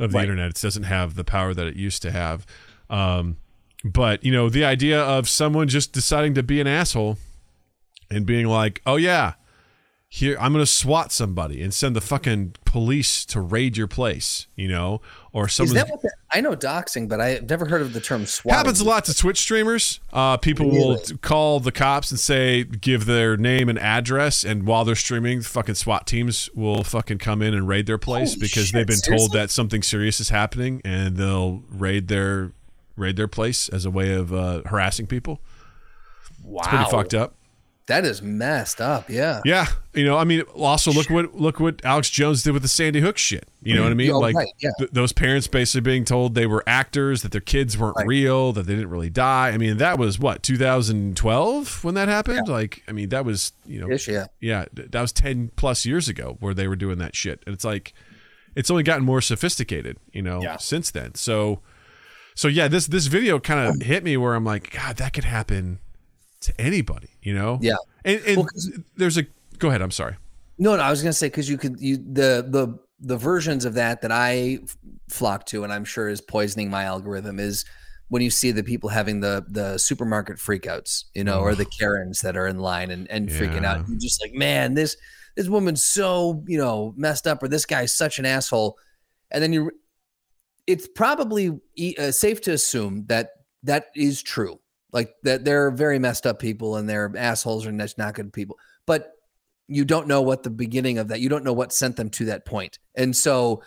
of 0.00 0.10
the 0.10 0.16
Right. 0.16 0.22
internet. 0.24 0.50
It 0.50 0.60
doesn't 0.60 0.82
have 0.82 1.14
the 1.14 1.22
power 1.24 1.54
that 1.54 1.66
it 1.66 1.76
used 1.76 2.02
to 2.02 2.10
have. 2.10 2.44
Um, 2.90 3.36
but 3.84 4.24
you 4.24 4.32
know, 4.32 4.48
the 4.50 4.64
idea 4.64 5.00
of 5.00 5.28
someone 5.28 5.68
just 5.68 5.92
deciding 5.92 6.34
to 6.34 6.42
be 6.42 6.60
an 6.60 6.66
asshole 6.66 7.18
and 8.10 8.26
being 8.26 8.46
like, 8.46 8.82
"Oh 8.84 8.96
yeah, 8.96 9.34
here 10.08 10.36
I'm 10.40 10.52
gonna 10.52 10.66
swat 10.66 11.12
somebody 11.12 11.62
and 11.62 11.74
send 11.74 11.96
the 11.96 12.00
fucking 12.00 12.54
police 12.64 13.24
to 13.26 13.40
raid 13.40 13.76
your 13.76 13.86
place," 13.88 14.46
you 14.54 14.68
know, 14.68 15.00
or 15.32 15.46
Is 15.46 15.54
someone 15.54 15.74
that 15.74 15.88
what 15.90 16.12
I 16.30 16.40
know 16.40 16.54
doxing, 16.54 17.08
but 17.08 17.20
I've 17.20 17.48
never 17.48 17.66
heard 17.66 17.82
of 17.82 17.92
the 17.92 18.00
term 18.00 18.24
swatting. 18.26 18.56
happens 18.56 18.80
a 18.80 18.84
lot 18.84 19.04
to 19.06 19.14
Twitch 19.14 19.38
streamers. 19.38 20.00
Uh, 20.12 20.36
people 20.36 20.70
will 20.70 20.98
t- 20.98 21.16
call 21.18 21.60
the 21.60 21.72
cops 21.72 22.10
and 22.10 22.20
say, 22.20 22.64
give 22.64 23.06
their 23.06 23.36
name 23.36 23.68
and 23.68 23.78
address, 23.78 24.44
and 24.44 24.66
while 24.66 24.84
they're 24.84 24.94
streaming, 24.94 25.42
fucking 25.42 25.74
SWAT 25.74 26.06
teams 26.06 26.48
will 26.54 26.84
fucking 26.84 27.18
come 27.18 27.42
in 27.42 27.52
and 27.52 27.66
raid 27.66 27.86
their 27.86 27.98
place 27.98 28.30
Holy 28.30 28.40
because 28.40 28.66
shit, 28.66 28.74
they've 28.74 28.86
been 28.86 29.00
told 29.00 29.32
that 29.32 29.50
something 29.50 29.82
serious 29.82 30.20
is 30.20 30.28
happening, 30.28 30.80
and 30.84 31.16
they'll 31.16 31.62
raid 31.70 32.08
their 32.08 32.52
raid 32.96 33.16
their 33.16 33.28
place 33.28 33.68
as 33.68 33.84
a 33.84 33.90
way 33.90 34.12
of 34.14 34.32
uh, 34.32 34.62
harassing 34.66 35.06
people. 35.06 35.40
Wow, 36.42 36.62
Pretty 36.62 36.84
fucked 36.90 37.12
up. 37.12 37.34
That 37.88 38.04
is 38.04 38.20
messed 38.20 38.80
up. 38.80 39.08
Yeah. 39.08 39.42
Yeah, 39.44 39.66
you 39.94 40.04
know, 40.04 40.18
I 40.18 40.24
mean, 40.24 40.40
also 40.56 40.90
look 40.90 41.08
what 41.08 41.36
look 41.36 41.60
what 41.60 41.84
Alex 41.84 42.10
Jones 42.10 42.42
did 42.42 42.50
with 42.52 42.62
the 42.62 42.68
Sandy 42.68 43.00
Hook 43.00 43.16
shit. 43.16 43.48
You 43.62 43.76
know 43.76 43.84
what 43.84 43.92
I 43.92 43.94
mean? 43.94 44.10
Oh, 44.10 44.18
like 44.18 44.34
right, 44.34 44.48
yeah. 44.58 44.70
th- 44.78 44.90
those 44.90 45.12
parents 45.12 45.46
basically 45.46 45.82
being 45.82 46.04
told 46.04 46.34
they 46.34 46.46
were 46.46 46.64
actors, 46.66 47.22
that 47.22 47.30
their 47.30 47.40
kids 47.40 47.78
weren't 47.78 47.96
Right. 47.96 48.06
real, 48.06 48.52
that 48.54 48.66
they 48.66 48.74
didn't 48.74 48.90
really 48.90 49.10
die. 49.10 49.50
I 49.50 49.56
mean, 49.58 49.76
that 49.76 49.98
was 50.00 50.18
what 50.18 50.42
2012 50.42 51.84
when 51.84 51.94
that 51.94 52.08
happened. 52.08 52.48
Like, 52.48 52.82
I 52.88 52.92
mean, 52.92 53.08
that 53.10 53.24
was 53.24 53.52
you 53.64 53.80
know, 53.80 53.90
Ish, 53.90 54.08
yeah. 54.08 54.26
yeah, 54.40 54.64
th- 54.74 54.90
that 54.90 55.00
was 55.00 55.12
10 55.12 55.52
plus 55.56 55.86
years 55.86 56.08
ago 56.08 56.36
where 56.40 56.54
they 56.54 56.66
were 56.68 56.76
doing 56.76 56.98
that 56.98 57.14
shit, 57.14 57.42
and 57.46 57.54
it's 57.54 57.64
like, 57.64 57.92
it's 58.54 58.70
only 58.70 58.82
gotten 58.82 59.04
more 59.04 59.20
sophisticated, 59.20 59.98
you 60.12 60.22
know, 60.22 60.42
Yeah. 60.42 60.56
since 60.56 60.90
then. 60.90 61.14
So, 61.14 61.60
so 62.34 62.48
yeah, 62.48 62.68
this 62.68 62.86
this 62.86 63.06
video 63.06 63.38
kind 63.38 63.60
of 63.60 63.74
um, 63.74 63.80
hit 63.80 64.02
me 64.04 64.16
where 64.16 64.34
I'm 64.34 64.44
like, 64.44 64.70
God, 64.72 64.96
that 64.96 65.12
could 65.12 65.24
happen 65.24 65.78
to 66.46 66.60
anybody, 66.60 67.10
you 67.22 67.34
know? 67.34 67.58
Yeah. 67.60 67.76
And, 68.04 68.20
and 68.26 68.36
Well, 68.38 68.48
there's 68.96 69.18
a 69.18 69.26
go 69.58 69.68
ahead. 69.68 69.82
I'm 69.82 69.90
sorry. 69.90 70.16
No, 70.58 70.76
no, 70.76 70.82
I 70.82 70.90
was 70.90 71.02
gonna 71.02 71.12
say 71.12 71.28
because 71.28 71.48
you 71.48 71.58
could 71.58 71.80
you 71.80 71.96
the 71.96 72.46
the 72.48 72.78
the 73.00 73.16
versions 73.16 73.64
of 73.64 73.74
that 73.74 74.00
that 74.02 74.12
I 74.12 74.60
flock 75.08 75.44
to, 75.46 75.64
and 75.64 75.72
I'm 75.72 75.84
sure 75.84 76.08
is 76.08 76.20
poisoning 76.20 76.70
my 76.70 76.84
algorithm 76.84 77.38
is 77.38 77.64
when 78.08 78.22
you 78.22 78.30
see 78.30 78.52
the 78.52 78.62
people 78.62 78.88
having 78.88 79.20
the 79.20 79.44
the 79.48 79.78
supermarket 79.78 80.36
freakouts, 80.38 81.04
you 81.14 81.24
know, 81.24 81.40
or 81.40 81.54
the 81.54 81.66
Karens 81.66 82.20
that 82.20 82.36
are 82.36 82.46
in 82.46 82.58
line 82.58 82.90
and 82.90 83.10
and 83.10 83.28
freaking 83.28 83.64
out. 83.64 83.86
You're 83.88 83.98
just 83.98 84.22
like, 84.22 84.32
man, 84.32 84.74
this 84.74 84.96
this 85.36 85.48
woman's 85.48 85.82
so 85.82 86.42
you 86.46 86.58
know 86.58 86.94
messed 86.96 87.26
up, 87.26 87.42
or 87.42 87.48
this 87.48 87.66
guy's 87.66 87.94
such 87.94 88.18
an 88.18 88.24
asshole, 88.24 88.78
and 89.30 89.42
then 89.42 89.52
you, 89.52 89.70
it's 90.66 90.88
probably 90.88 91.58
uh, 91.98 92.10
safe 92.10 92.40
to 92.42 92.52
assume 92.52 93.04
that 93.06 93.30
that 93.62 93.88
is 93.94 94.22
true. 94.22 94.58
Like 94.96 95.14
that, 95.24 95.44
they're 95.44 95.70
very 95.70 95.98
messed 95.98 96.26
up 96.26 96.38
people, 96.38 96.76
and 96.76 96.88
they're 96.88 97.12
assholes, 97.16 97.66
and 97.66 97.78
that's 97.78 97.98
not 97.98 98.14
good 98.14 98.32
people. 98.32 98.56
But 98.86 99.12
you 99.68 99.84
don't 99.84 100.06
know 100.06 100.22
what 100.22 100.42
the 100.42 100.50
beginning 100.50 100.98
of 100.98 101.08
that 101.08 101.20
you 101.20 101.28
don't 101.28 101.44
know 101.44 101.52
what 101.52 101.72
sent 101.72 101.96
them 101.96 102.08
to 102.08 102.26
that 102.26 102.44
point 102.44 102.78
and 102.94 103.16
so 103.16 103.60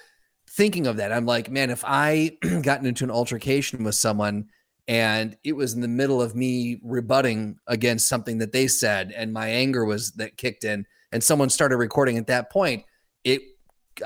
thinking 0.51 0.87
of 0.87 0.95
that 0.97 1.11
i'm 1.11 1.25
like 1.25 1.51
man 1.51 1.69
if 1.69 1.83
i 1.85 2.31
gotten 2.61 2.85
into 2.85 3.03
an 3.03 3.11
altercation 3.11 3.83
with 3.83 3.95
someone 3.95 4.45
and 4.87 5.35
it 5.43 5.53
was 5.53 5.73
in 5.73 5.81
the 5.81 5.87
middle 5.89 6.21
of 6.21 6.35
me 6.35 6.79
rebutting 6.83 7.57
against 7.67 8.07
something 8.07 8.37
that 8.37 8.53
they 8.53 8.65
said 8.67 9.11
and 9.11 9.33
my 9.33 9.49
anger 9.49 9.83
was 9.83 10.11
that 10.13 10.37
kicked 10.37 10.63
in 10.63 10.85
and 11.11 11.21
someone 11.21 11.49
started 11.49 11.75
recording 11.75 12.17
at 12.17 12.27
that 12.27 12.49
point 12.49 12.83
it 13.25 13.41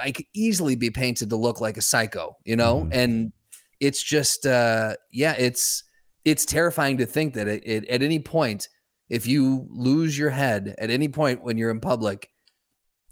i 0.01 0.11
could 0.11 0.25
easily 0.33 0.75
be 0.75 0.89
painted 0.89 1.29
to 1.29 1.35
look 1.35 1.61
like 1.61 1.77
a 1.77 1.81
psycho 1.81 2.35
you 2.43 2.55
know 2.55 2.87
Mhm. 2.87 2.89
and 2.91 3.33
it's 3.79 4.01
just 4.01 4.47
uh 4.47 4.95
yeah 5.11 5.35
it's 5.37 5.83
it's 6.25 6.45
terrifying 6.45 6.97
to 6.97 7.05
think 7.05 7.33
that 7.33 7.47
it, 7.47 7.63
it, 7.65 7.87
at 7.89 8.01
any 8.01 8.19
point 8.19 8.67
if 9.09 9.27
you 9.27 9.67
lose 9.69 10.17
your 10.17 10.29
head 10.29 10.73
at 10.77 10.89
any 10.89 11.07
point 11.07 11.43
when 11.43 11.57
you're 11.57 11.71
in 11.71 11.79
public 11.79 12.29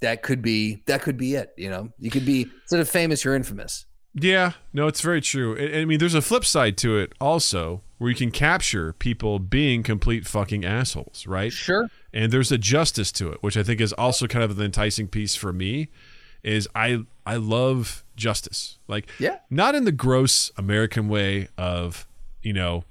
that 0.01 0.23
could 0.23 0.41
be 0.41 0.81
that 0.87 1.01
could 1.01 1.17
be 1.17 1.35
it 1.35 1.51
you 1.57 1.69
know 1.69 1.89
you 1.99 2.09
could 2.09 2.25
be 2.25 2.47
instead 2.63 2.79
of 2.79 2.89
famous 2.89 3.23
you're 3.23 3.35
infamous 3.35 3.85
Yeah, 4.13 4.53
no, 4.73 4.87
it's 4.87 4.99
very 4.99 5.21
true. 5.21 5.55
I, 5.57 5.79
I 5.81 5.85
mean, 5.85 5.97
there's 5.99 6.15
a 6.15 6.21
flip 6.21 6.43
side 6.43 6.75
to 6.79 6.97
it 6.97 7.13
also, 7.21 7.81
where 7.97 8.09
you 8.09 8.15
can 8.15 8.29
capture 8.29 8.91
people 8.91 9.39
being 9.39 9.83
complete 9.83 10.27
fucking 10.27 10.65
assholes, 10.65 11.25
right? 11.27 11.53
sure 11.53 11.87
And 12.11 12.29
there's 12.29 12.51
a 12.51 12.57
justice 12.57 13.09
to 13.13 13.31
it, 13.31 13.41
which 13.41 13.55
I 13.55 13.63
think 13.63 13.79
is 13.79 13.93
also 13.93 14.27
kind 14.27 14.43
of 14.43 14.57
the 14.57 14.65
enticing 14.65 15.07
piece 15.07 15.35
for 15.35 15.53
me. 15.53 15.87
Is 16.43 16.67
I 16.75 17.05
I 17.25 17.37
love 17.37 18.03
justice, 18.17 18.79
like 18.89 19.07
Yeah. 19.17 19.37
not 19.49 19.75
in 19.75 19.85
the 19.85 19.93
gross 19.93 20.51
American 20.57 21.07
way 21.07 21.47
of 21.57 22.05
you 22.43 22.51
know 22.51 22.83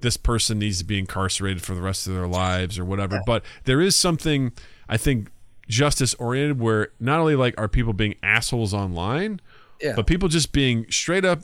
this 0.00 0.16
person 0.16 0.58
needs 0.58 0.78
to 0.78 0.84
be 0.84 0.98
incarcerated 0.98 1.62
for 1.62 1.74
the 1.74 1.80
rest 1.80 2.06
of 2.06 2.14
their 2.14 2.26
lives 2.26 2.78
or 2.78 2.84
whatever, 2.84 3.20
but 3.26 3.42
there 3.64 3.80
is 3.80 3.96
something 3.96 4.52
I 4.88 4.96
think 4.96 5.30
justice 5.68 6.14
oriented 6.14 6.60
where 6.60 6.88
not 6.98 7.20
only 7.20 7.36
like 7.36 7.54
are 7.58 7.68
people 7.68 7.92
being 7.92 8.14
assholes 8.22 8.72
online, 8.72 9.40
yeah 9.80 9.94
but 9.94 10.06
people 10.06 10.28
just 10.28 10.52
being 10.52 10.86
straight 10.90 11.24
up 11.24 11.40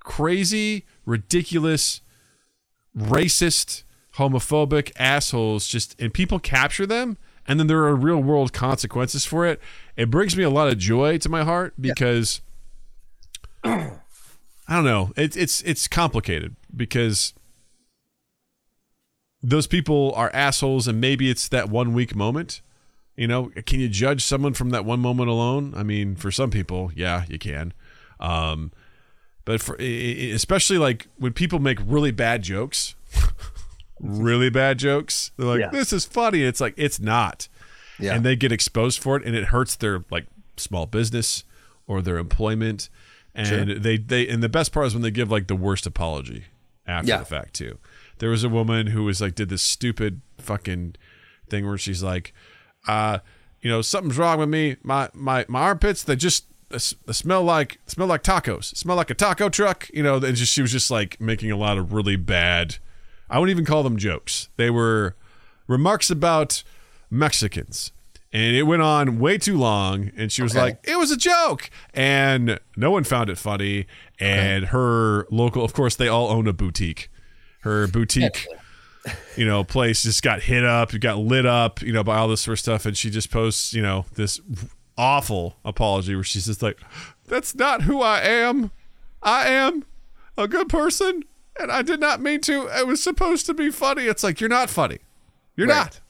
crazy, 0.00 0.84
ridiculous, 1.06 2.00
racist, 2.96 3.84
homophobic 4.16 4.92
assholes 4.96 5.66
just 5.66 5.98
and 6.00 6.12
people 6.12 6.38
capture 6.38 6.86
them 6.86 7.16
and 7.46 7.58
then 7.58 7.66
there 7.66 7.82
are 7.84 7.96
real 7.96 8.22
world 8.22 8.52
consequences 8.52 9.24
for 9.24 9.46
it. 9.46 9.60
It 9.96 10.10
brings 10.10 10.36
me 10.36 10.44
a 10.44 10.50
lot 10.50 10.68
of 10.68 10.78
joy 10.78 11.18
to 11.18 11.28
my 11.28 11.44
heart 11.44 11.74
because 11.80 12.40
I 13.64 13.96
don't 14.68 14.84
know. 14.84 15.12
It's 15.16 15.36
it's 15.36 15.60
it's 15.62 15.88
complicated 15.88 16.56
because 16.74 17.34
those 19.42 19.66
people 19.66 20.12
are 20.14 20.30
assholes 20.32 20.86
and 20.88 21.00
maybe 21.00 21.28
it's 21.30 21.48
that 21.48 21.68
one 21.68 21.92
week 21.94 22.14
moment. 22.14 22.60
You 23.16 23.26
know, 23.26 23.50
can 23.66 23.78
you 23.80 23.88
judge 23.88 24.24
someone 24.24 24.54
from 24.54 24.70
that 24.70 24.84
one 24.84 25.00
moment 25.00 25.28
alone? 25.28 25.74
I 25.76 25.82
mean, 25.82 26.16
for 26.16 26.30
some 26.30 26.50
people, 26.50 26.90
yeah, 26.94 27.24
you 27.28 27.38
can. 27.38 27.74
Um, 28.20 28.72
but 29.44 29.60
for 29.60 29.76
especially 29.76 30.78
like 30.78 31.08
when 31.18 31.32
people 31.32 31.58
make 31.58 31.78
really 31.84 32.10
bad 32.12 32.42
jokes, 32.42 32.94
really 34.00 34.50
bad 34.50 34.78
jokes, 34.78 35.30
they're 35.36 35.46
like, 35.46 35.60
Yeah. 35.60 35.70
"This 35.70 35.92
is 35.92 36.04
funny." 36.04 36.42
It's 36.42 36.60
like 36.60 36.74
it's 36.76 37.00
not, 37.00 37.48
yeah 37.98 38.14
and 38.14 38.24
they 38.24 38.36
get 38.36 38.52
exposed 38.52 39.02
for 39.02 39.16
it, 39.16 39.24
and 39.24 39.34
it 39.36 39.46
hurts 39.46 39.76
their 39.76 40.04
like 40.10 40.26
small 40.56 40.86
business 40.86 41.44
or 41.86 42.02
their 42.02 42.18
employment. 42.18 42.88
And 43.34 43.68
Sure. 43.68 43.78
they 43.78 43.96
they 43.98 44.28
and 44.28 44.42
the 44.42 44.48
best 44.48 44.72
part 44.72 44.86
is 44.86 44.94
when 44.94 45.02
they 45.02 45.10
give 45.10 45.30
like 45.30 45.48
the 45.48 45.56
worst 45.56 45.86
apology 45.86 46.44
after 46.86 47.08
Yeah. 47.08 47.18
the 47.18 47.24
fact 47.24 47.54
too. 47.54 47.78
There 48.22 48.30
was 48.30 48.44
a 48.44 48.48
woman 48.48 48.86
who 48.86 49.02
was 49.02 49.20
like 49.20 49.34
did 49.34 49.48
this 49.48 49.62
stupid 49.62 50.20
fucking 50.38 50.94
thing 51.48 51.66
where 51.66 51.76
she's 51.76 52.04
like, 52.04 52.32
uh, 52.86 53.18
you 53.60 53.68
know, 53.68 53.82
something's 53.82 54.16
wrong 54.16 54.38
with 54.38 54.48
me. 54.48 54.76
My 54.84 55.08
my 55.12 55.44
my 55.48 55.62
armpits 55.62 56.04
they 56.04 56.14
just 56.14 56.44
they 56.68 56.78
smell 56.78 57.42
like 57.42 57.80
smell 57.88 58.06
like 58.06 58.22
tacos. 58.22 58.76
Smell 58.76 58.94
like 58.94 59.10
a 59.10 59.14
taco 59.14 59.48
truck. 59.48 59.90
You 59.92 60.04
know, 60.04 60.18
and 60.18 60.36
just 60.36 60.52
she 60.52 60.62
was 60.62 60.70
just 60.70 60.88
like 60.88 61.20
making 61.20 61.50
a 61.50 61.56
lot 61.56 61.78
of 61.78 61.92
really 61.92 62.14
bad. 62.14 62.76
I 63.28 63.40
wouldn't 63.40 63.50
even 63.56 63.64
call 63.64 63.82
them 63.82 63.96
jokes. 63.96 64.48
They 64.56 64.70
were 64.70 65.16
remarks 65.66 66.08
about 66.08 66.62
Mexicans. 67.10 67.90
And 68.32 68.54
it 68.56 68.62
went 68.62 68.82
on 68.82 69.18
way 69.18 69.36
too 69.36 69.58
long, 69.58 70.12
and 70.16 70.30
she 70.32 70.42
was 70.42 70.52
Okay. 70.52 70.60
like, 70.62 70.78
"It 70.84 70.96
was 70.96 71.10
a 71.10 71.18
joke," 71.18 71.68
and 71.92 72.58
no 72.76 72.90
one 72.92 73.04
found 73.04 73.28
it 73.28 73.36
funny. 73.36 73.86
And 74.18 74.66
her 74.66 75.26
local, 75.30 75.62
of 75.64 75.74
course, 75.74 75.96
they 75.96 76.08
all 76.08 76.30
own 76.30 76.46
a 76.46 76.52
boutique. 76.54 77.10
Her 77.62 77.86
boutique 77.88 78.46
you 79.36 79.44
know, 79.44 79.64
place 79.64 80.02
just 80.04 80.22
got 80.22 80.42
hit 80.42 80.64
up, 80.64 80.92
got 81.00 81.18
lit 81.18 81.44
up, 81.46 81.82
you 81.82 81.92
know, 81.92 82.04
by 82.04 82.16
all 82.18 82.28
this 82.28 82.40
sort 82.42 82.54
of 82.54 82.60
stuff. 82.60 82.86
And 82.86 82.96
she 82.96 83.10
just 83.10 83.30
posts, 83.30 83.72
you 83.74 83.82
know, 83.82 84.04
this 84.14 84.40
awful 84.96 85.56
apology 85.64 86.14
where 86.14 86.22
she's 86.24 86.46
just 86.46 86.62
like, 86.62 86.78
that's 87.26 87.54
not 87.54 87.82
who 87.82 88.00
I 88.00 88.20
am. 88.20 88.70
I 89.22 89.48
am 89.48 89.84
a 90.36 90.46
good 90.46 90.68
person 90.68 91.24
and 91.58 91.70
I 91.72 91.82
did 91.82 91.98
not 92.00 92.20
mean 92.20 92.40
to. 92.42 92.68
It 92.78 92.86
was 92.86 93.02
supposed 93.02 93.46
to 93.46 93.54
be 93.54 93.70
funny. 93.70 94.04
It's 94.04 94.22
like, 94.22 94.40
you're 94.40 94.48
not 94.50 94.70
funny. 94.70 94.98
You're 95.56 95.66
Right. 95.68 95.76
not. 95.76 96.00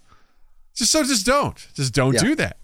Just 0.75 0.93
so 0.93 1.03
just 1.03 1.25
don't. 1.27 1.67
Just 1.75 1.95
don't 1.95 2.15
Yeah. 2.15 2.21
do 2.21 2.35
that. 2.37 2.57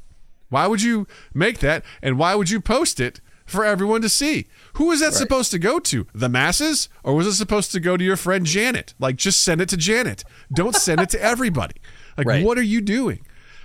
Why 0.50 0.66
would 0.66 0.82
you 0.82 1.06
make 1.34 1.58
that? 1.60 1.84
And 2.02 2.18
why 2.18 2.34
would 2.34 2.50
you 2.50 2.60
post 2.60 3.00
it 3.00 3.20
for 3.48 3.64
everyone 3.64 4.02
to 4.02 4.08
see? 4.08 4.46
Who 4.74 4.86
was 4.86 5.00
that 5.00 5.14
supposed 5.14 5.50
to 5.50 5.58
go 5.58 5.78
to? 5.80 6.06
The 6.14 6.28
masses? 6.28 6.88
Or 7.02 7.14
was 7.14 7.26
it 7.26 7.32
supposed 7.34 7.72
to 7.72 7.80
go 7.80 7.96
to 7.96 8.04
your 8.04 8.16
friend 8.16 8.44
Janet? 8.46 8.94
Like, 8.98 9.16
just 9.16 9.42
send 9.42 9.60
it 9.60 9.68
to 9.70 9.76
Janet. 9.76 10.22
Don't 10.52 10.74
send 10.76 11.00
it 11.00 11.08
to 11.10 11.22
everybody. 11.32 11.74
Like, 12.16 12.26
Right. 12.26 12.44
what 12.44 12.58
are 12.58 12.62
you 12.62 12.80
doing? 12.80 13.20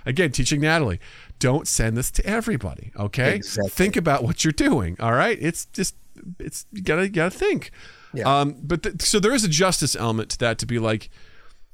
Again, 0.06 0.32
teaching 0.32 0.60
Natalie, 0.60 1.00
don't 1.38 1.66
send 1.68 1.96
this 1.96 2.10
to 2.12 2.26
everybody. 2.26 2.92
Okay. 2.98 3.36
Exactly. 3.36 3.70
Think 3.70 3.96
about 3.96 4.22
what 4.24 4.44
you're 4.44 4.52
doing. 4.52 4.96
All 5.00 5.12
right. 5.12 5.38
It's 5.40 5.66
just, 5.66 5.94
it's, 6.38 6.66
you 6.72 6.82
gotta, 6.82 7.02
you 7.04 7.08
gotta 7.10 7.30
think. 7.30 7.70
Yeah. 8.12 8.40
Um, 8.40 8.56
but 8.62 8.82
th- 8.82 9.02
so 9.02 9.18
there 9.20 9.34
is 9.34 9.44
a 9.44 9.48
justice 9.48 9.96
element 9.96 10.30
to 10.30 10.38
that 10.38 10.58
to 10.58 10.66
be 10.66 10.78
like, 10.78 11.10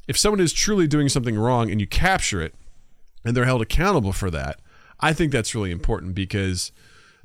if 0.09 0.17
someone 0.19 0.41
is 0.41 0.53
truly 0.53 0.87
doing 0.87 1.09
something 1.09 1.37
wrong 1.39 1.71
and 1.71 1.81
you 1.81 1.87
capture 1.87 2.41
it, 2.41 2.55
and 3.25 3.37
they're 3.37 3.45
held 3.45 3.61
accountable 3.63 4.13
for 4.13 4.31
that. 4.31 4.59
I 4.99 5.13
think 5.13 5.31
that's 5.33 5.55
really 5.55 5.71
important 5.71 6.15
because 6.15 6.73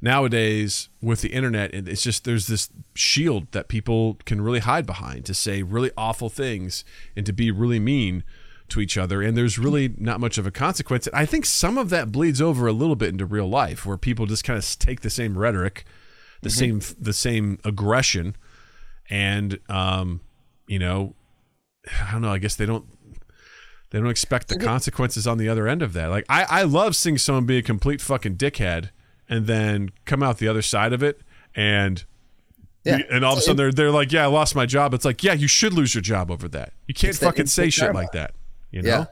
nowadays 0.05 0.87
with 1.01 1.21
the 1.21 1.29
internet, 1.33 1.73
it- 1.73 1.89
it's 1.89 2.01
just 2.03 2.23
there's 2.23 2.47
this 2.47 2.69
shield 2.93 3.51
that 3.51 3.67
people 3.67 4.17
can 4.25 4.39
really 4.39 4.59
hide 4.59 4.85
behind 4.85 5.25
to 5.25 5.33
say 5.33 5.63
really 5.63 5.91
awful 5.97 6.29
things 6.29 6.85
and 7.15 7.25
to 7.25 7.33
be 7.33 7.51
really 7.51 7.79
mean 7.79 8.23
to 8.69 8.79
each 8.79 8.97
other, 8.97 9.21
and 9.21 9.35
there's 9.37 9.59
really 9.59 9.93
not 9.97 10.19
much 10.19 10.37
of 10.37 10.47
a 10.47 10.51
consequence. 10.51 11.05
And 11.07 11.15
I 11.15 11.25
think 11.25 11.45
some 11.45 11.77
of 11.77 11.89
that 11.89 12.11
bleeds 12.11 12.41
over 12.41 12.65
a 12.67 12.71
little 12.71 12.95
bit 12.95 13.09
into 13.09 13.25
real 13.25 13.47
life, 13.49 13.85
where 13.85 13.97
people 13.97 14.25
just 14.25 14.43
kind 14.43 14.57
of 14.57 14.79
take 14.79 15.01
the 15.01 15.09
same 15.09 15.37
rhetoric, 15.37 15.85
the 16.41 16.49
same 16.49 16.81
the 16.99 17.13
same 17.13 17.59
aggression, 17.63 18.35
and 19.09 19.59
um, 19.69 20.21
you 20.67 20.79
know, 20.79 21.15
I 22.07 22.11
don't 22.11 22.21
know. 22.21 22.31
I 22.31 22.39
guess 22.39 22.55
they 22.55 22.65
don't 22.65 22.85
they 23.91 23.99
don't 23.99 24.09
expect 24.09 24.47
the 24.47 24.57
consequences 24.59 25.27
on 25.27 25.37
the 25.37 25.47
other 25.47 25.67
end 25.67 25.81
of 25.83 25.93
that. 25.93 26.07
Like 26.09 26.25
I, 26.27 26.45
I 26.49 26.63
love 26.63 26.95
seeing 26.95 27.17
someone 27.19 27.45
be 27.45 27.57
a 27.57 27.61
complete 27.61 28.01
fucking 28.01 28.35
dickhead 28.37 28.89
and 29.30 29.47
then 29.47 29.91
come 30.05 30.21
out 30.23 30.38
the 30.38 30.47
other 30.47 30.61
side 30.61 30.93
of 30.93 31.01
it 31.03 31.21
and 31.55 32.03
Yeah. 32.84 32.99
and 33.09 33.23
all 33.26 33.34
of 33.34 33.39
a 33.39 33.41
sudden 33.41 33.57
they're 33.57 33.71
they're 33.71 33.91
like, 33.91 34.11
Yeah, 34.11 34.23
I 34.23 34.28
lost 34.28 34.55
my 34.55 34.65
job. 34.65 34.93
It's 34.93 35.05
like, 35.05 35.23
yeah, 35.23 35.34
you 35.34 35.47
should 35.47 35.73
lose 35.73 35.95
your 35.95 36.01
job 36.01 36.30
over 36.32 36.47
that. 36.49 36.73
You 36.88 36.93
can't 36.93 37.15
fucking 37.15 37.47
say 37.47 37.69
shit 37.69 37.86
karma. 37.86 37.99
like 37.99 38.11
that. 38.11 38.34
You 38.71 38.82
know? 38.82 38.89
Yeah. 38.89 39.05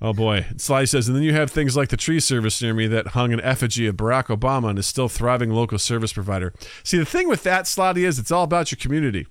Oh 0.00 0.12
boy. 0.12 0.46
Sly 0.58 0.84
says, 0.84 1.08
and 1.08 1.16
then 1.16 1.24
you 1.24 1.32
have 1.32 1.50
things 1.50 1.76
like 1.76 1.88
the 1.88 1.96
tree 1.96 2.20
service 2.20 2.62
near 2.62 2.72
me 2.72 2.86
that 2.86 3.08
hung 3.08 3.32
an 3.32 3.40
effigy 3.40 3.86
of 3.88 3.96
Barack 3.96 4.26
Obama 4.26 4.70
and 4.70 4.78
is 4.78 4.86
still 4.86 5.08
thriving 5.08 5.50
local 5.50 5.78
service 5.78 6.12
provider. 6.12 6.54
See, 6.84 6.98
the 6.98 7.04
thing 7.04 7.28
with 7.28 7.42
that, 7.42 7.64
Slotty, 7.64 8.06
is 8.06 8.18
it's 8.18 8.30
all 8.30 8.44
about 8.44 8.70
your 8.70 8.76
community. 8.76 9.26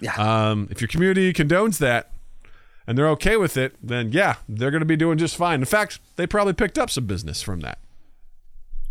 Yeah. 0.00 0.14
Um, 0.16 0.66
if 0.70 0.80
your 0.80 0.88
community 0.88 1.32
condones 1.32 1.78
that 1.78 2.10
and 2.88 2.98
they're 2.98 3.08
okay 3.10 3.36
with 3.36 3.56
it, 3.56 3.76
then 3.80 4.10
yeah, 4.10 4.36
they're 4.48 4.72
going 4.72 4.80
to 4.80 4.86
be 4.86 4.96
doing 4.96 5.16
just 5.18 5.36
fine. 5.36 5.60
In 5.60 5.64
fact, 5.66 6.00
they 6.16 6.26
probably 6.26 6.54
picked 6.54 6.76
up 6.78 6.90
some 6.90 7.06
business 7.06 7.40
from 7.40 7.60
that, 7.60 7.78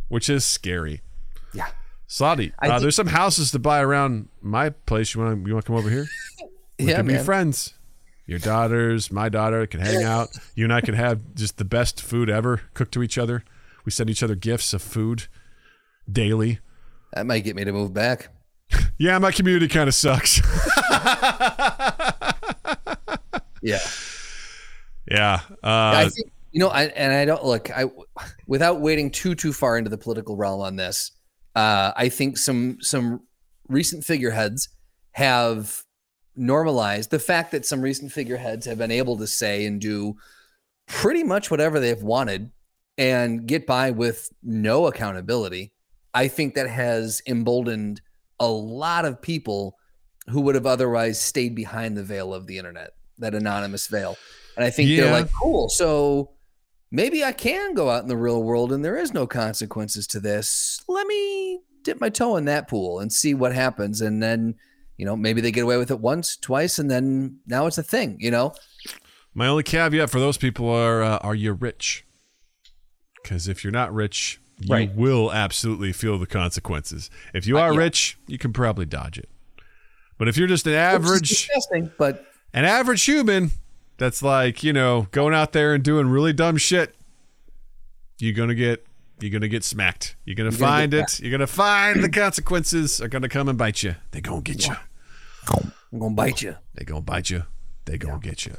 which 0.10 0.30
is 0.30 0.43
scary. 0.45 1.01
yeah. 1.53 1.68
Slotty, 2.10 2.53
uh, 2.60 2.68
think- 2.70 2.82
there's 2.82 2.95
some 2.95 3.08
houses 3.08 3.51
to 3.51 3.60
buy 3.60 3.82
around 3.82 4.30
my 4.41 4.70
place. 4.70 5.14
You 5.14 5.22
want 5.22 5.43
to 5.43 5.47
you 5.49 5.53
want 5.55 5.66
to 5.66 5.70
come 5.70 5.76
over 5.78 5.89
here? 5.89 6.08
We 6.80 6.86
Yeah, 6.89 6.97
can 6.97 7.08
be 7.08 7.14
man. 7.14 7.26
friends. 7.26 7.74
Your 8.28 8.38
daughters, 8.39 9.12
my 9.12 9.30
daughter 9.30 9.66
can 9.66 9.80
hang 9.80 10.03
out. 10.03 10.30
You 10.53 10.64
and 10.66 10.72
I 10.74 10.80
can 10.82 10.93
have 10.93 11.34
just 11.34 11.58
the 11.58 11.66
best 11.66 12.01
food 12.01 12.30
ever 12.30 12.62
cooked 12.76 12.93
to 12.93 13.01
each 13.01 13.18
other. 13.18 13.43
We 13.84 13.91
send 13.91 14.10
each 14.12 14.22
other 14.22 14.36
gifts 14.36 14.74
of 14.74 14.82
food 14.84 15.28
daily. 16.12 16.60
That 17.14 17.26
might 17.26 17.39
get 17.45 17.55
me 17.55 17.64
to 17.64 17.72
move 17.72 17.93
back. 17.93 18.30
Yeah, 18.99 19.18
my 19.20 19.32
community 19.32 19.68
kind 19.68 19.88
of 19.88 19.93
sucks. 19.95 20.39
Yeah. 23.62 23.80
yeah. 25.10 25.39
Uh, 25.64 26.10
think 26.10 26.32
you 26.58 26.64
know, 26.64 26.70
I, 26.70 26.86
and 26.86 27.14
I 27.14 27.24
don't 27.24 27.45
look. 27.45 27.70
I 27.70 27.86
without 28.47 28.82
wading 28.82 29.12
too 29.12 29.36
too 29.36 29.53
far 29.53 29.78
into 29.78 29.91
the 29.91 29.97
political 29.97 30.36
realm 30.36 30.60
on 30.60 30.76
this. 30.76 31.12
Uh, 31.55 31.91
I 31.95 32.10
think 32.10 32.36
some 32.39 32.78
some 32.82 33.22
recent 33.68 34.03
figureheads 34.03 34.68
have 35.12 35.84
normalized 36.36 37.12
the 37.12 37.20
fact 37.20 37.51
that 37.51 37.64
some 37.64 37.80
recent 37.80 38.12
figureheads 38.12 38.66
have 38.66 38.80
been 38.80 38.89
able 38.89 39.18
to 39.18 39.28
say 39.28 39.68
and 39.68 39.80
do 39.80 40.16
pretty 40.88 41.24
much 41.24 41.51
whatever 41.51 41.80
they've 41.80 42.01
wanted 42.01 42.49
and 42.97 43.45
get 43.45 43.68
by 43.68 43.91
with 43.91 44.28
no 44.41 44.88
accountability. 44.88 45.72
I 46.16 46.28
think 46.28 46.55
that 46.55 46.68
has 46.68 47.22
emboldened 47.28 48.01
a 48.39 48.47
lot 48.47 49.05
of 49.05 49.22
people 49.22 49.78
who 50.28 50.41
would 50.41 50.55
have 50.55 50.66
otherwise 50.66 51.22
stayed 51.22 51.53
behind 51.53 51.95
the 51.95 52.03
veil 52.03 52.34
of 52.34 52.47
the 52.47 52.58
internet, 52.58 52.93
that 53.20 53.36
anonymous 53.36 53.86
veil. 53.86 54.18
And 54.55 54.66
I 54.66 54.72
think 54.72 54.89
Yeah. 54.89 55.03
they're 55.03 55.12
like, 55.12 55.32
cool. 55.32 55.70
So 55.70 56.32
maybe 56.91 57.23
I 57.23 57.31
can 57.31 57.73
go 57.73 57.89
out 57.89 58.01
in 58.03 58.07
the 58.07 58.17
real 58.17 58.43
world 58.43 58.71
and 58.71 58.83
there 58.83 58.97
is 58.97 59.13
no 59.13 59.27
consequences 59.27 60.07
to 60.07 60.19
this. 60.19 60.81
Let 60.88 61.07
me 61.07 61.59
dip 61.83 61.99
my 62.01 62.09
toe 62.09 62.35
in 62.38 62.45
that 62.45 62.67
pool 62.67 62.99
and 62.99 63.11
see 63.11 63.33
what 63.33 63.53
happens. 63.53 64.01
And 64.01 64.21
then, 64.21 64.55
you 64.97 65.05
know, 65.05 65.15
maybe 65.15 65.41
they 65.41 65.51
get 65.51 65.63
away 65.63 65.77
with 65.77 65.91
it 65.91 65.99
once, 65.99 66.35
twice, 66.38 66.79
and 66.79 66.89
then 66.89 67.39
now 67.45 67.67
it's 67.67 67.77
a 67.77 67.83
thing, 67.83 68.17
you 68.19 68.31
know? 68.31 68.53
my 69.33 69.45
only 69.45 69.61
caveat 69.61 70.09
for 70.09 70.19
those 70.19 70.35
people 70.38 70.67
are: 70.67 71.03
uh, 71.03 71.17
Are 71.17 71.35
you 71.35 71.53
rich? 71.53 72.03
Because 73.21 73.47
if 73.47 73.63
you're 73.63 73.71
not 73.71 73.93
rich, 73.93 74.41
you 74.59 74.73
Right. 74.73 74.95
will 74.95 75.31
absolutely 75.31 75.93
feel 75.93 76.17
the 76.17 76.25
consequences. 76.25 77.11
If 77.35 77.45
you 77.45 77.57
are 77.59 77.71
yeah. 77.71 77.79
rich, 77.79 78.17
you 78.25 78.39
can 78.39 78.51
probably 78.51 78.85
dodge 78.88 79.19
it. 79.19 79.29
But 80.17 80.27
if 80.27 80.38
you're 80.38 80.47
just 80.47 80.65
an 80.65 80.73
average, 80.73 81.47
but 81.99 82.25
an 82.53 82.65
average 82.65 83.03
human 83.03 83.51
that's 83.97 84.21
like 84.21 84.63
you 84.63 84.73
know 84.73 85.07
going 85.11 85.33
out 85.33 85.53
there 85.53 85.73
and 85.73 85.83
doing 85.83 86.07
really 86.07 86.33
dumb 86.33 86.57
shit 86.57 86.95
you're 88.19 88.33
gonna 88.33 88.55
get 88.55 88.85
you're 89.19 89.31
gonna 89.31 89.47
get 89.47 89.63
smacked. 89.63 90.15
You're 90.25 90.35
gonna 90.35 90.51
You're 90.51 90.59
gonna 90.59 90.71
find 90.71 90.91
get 90.91 91.13
it 91.13 91.19
you're 91.21 91.31
gonna 91.31 91.47
find 91.47 92.03
the 92.03 92.09
consequences 92.09 93.01
are 93.01 93.07
gonna 93.07 93.29
come 93.29 93.49
and 93.49 93.57
bite 93.57 93.83
you. 93.83 93.95
They 94.11 94.21
gonna 94.21 94.41
get 94.41 94.67
you. 94.67 94.75
I'm 95.49 95.99
going 95.99 96.11
to 96.11 96.15
bite 96.15 96.41
you. 96.41 96.55
they 96.73 96.83
gonna 96.83 97.01
bite 97.01 97.29
you. 97.29 97.43
They 97.85 97.97
gonna 97.97 98.19
get 98.19 98.45
you. 98.45 98.57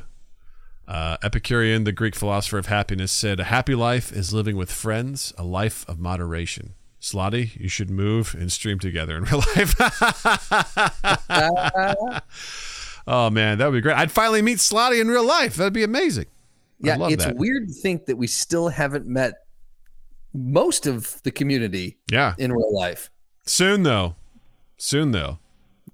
Uh, 0.87 1.19
Epicurean, 1.23 1.85
the 1.85 1.93
Greek 1.93 2.15
philosopher 2.15 2.57
of 2.57 2.67
happiness, 2.67 3.13
said, 3.13 3.39
"A 3.39 3.45
happy 3.45 3.75
life 3.75 4.11
is 4.11 4.33
living 4.33 4.57
with 4.57 4.73
friends, 4.73 5.35
a 5.37 5.45
life 5.45 5.87
of 5.87 5.99
moderation." 5.99 6.73
Slotty, 6.99 7.55
you 7.61 7.69
should 7.69 7.91
move 7.91 8.35
and 8.39 8.51
stream 8.51 8.79
together 8.79 9.19
in 9.19 9.25
real 9.25 9.45
life. 9.55 9.75
oh 13.09 13.31
man, 13.31 13.59
that 13.59 13.67
would 13.67 13.77
be 13.77 13.81
great. 13.81 13.97
I'd 13.97 14.13
finally 14.13 14.43
meet 14.43 14.59
Slotty 14.59 15.01
in 15.01 15.09
real 15.09 15.25
life. 15.27 15.57
That'd 15.57 15.73
be 15.73 15.83
amazing. 15.83 16.27
Yeah, 16.81 16.97
it's 17.09 17.25
that. 17.25 17.37
weird 17.37 17.67
to 17.69 17.75
think 17.75 18.07
that 18.07 18.17
we 18.17 18.29
still 18.29 18.69
haven't 18.69 19.07
met 19.07 19.33
most 20.33 20.87
of 20.87 21.21
the 21.25 21.31
community 21.33 21.99
Yeah. 22.11 22.35
in 22.39 22.53
real 22.53 22.73
life. 22.73 23.11
Soon 23.47 23.83
though. 23.83 24.15
Soon 24.77 25.11
though. 25.11 25.39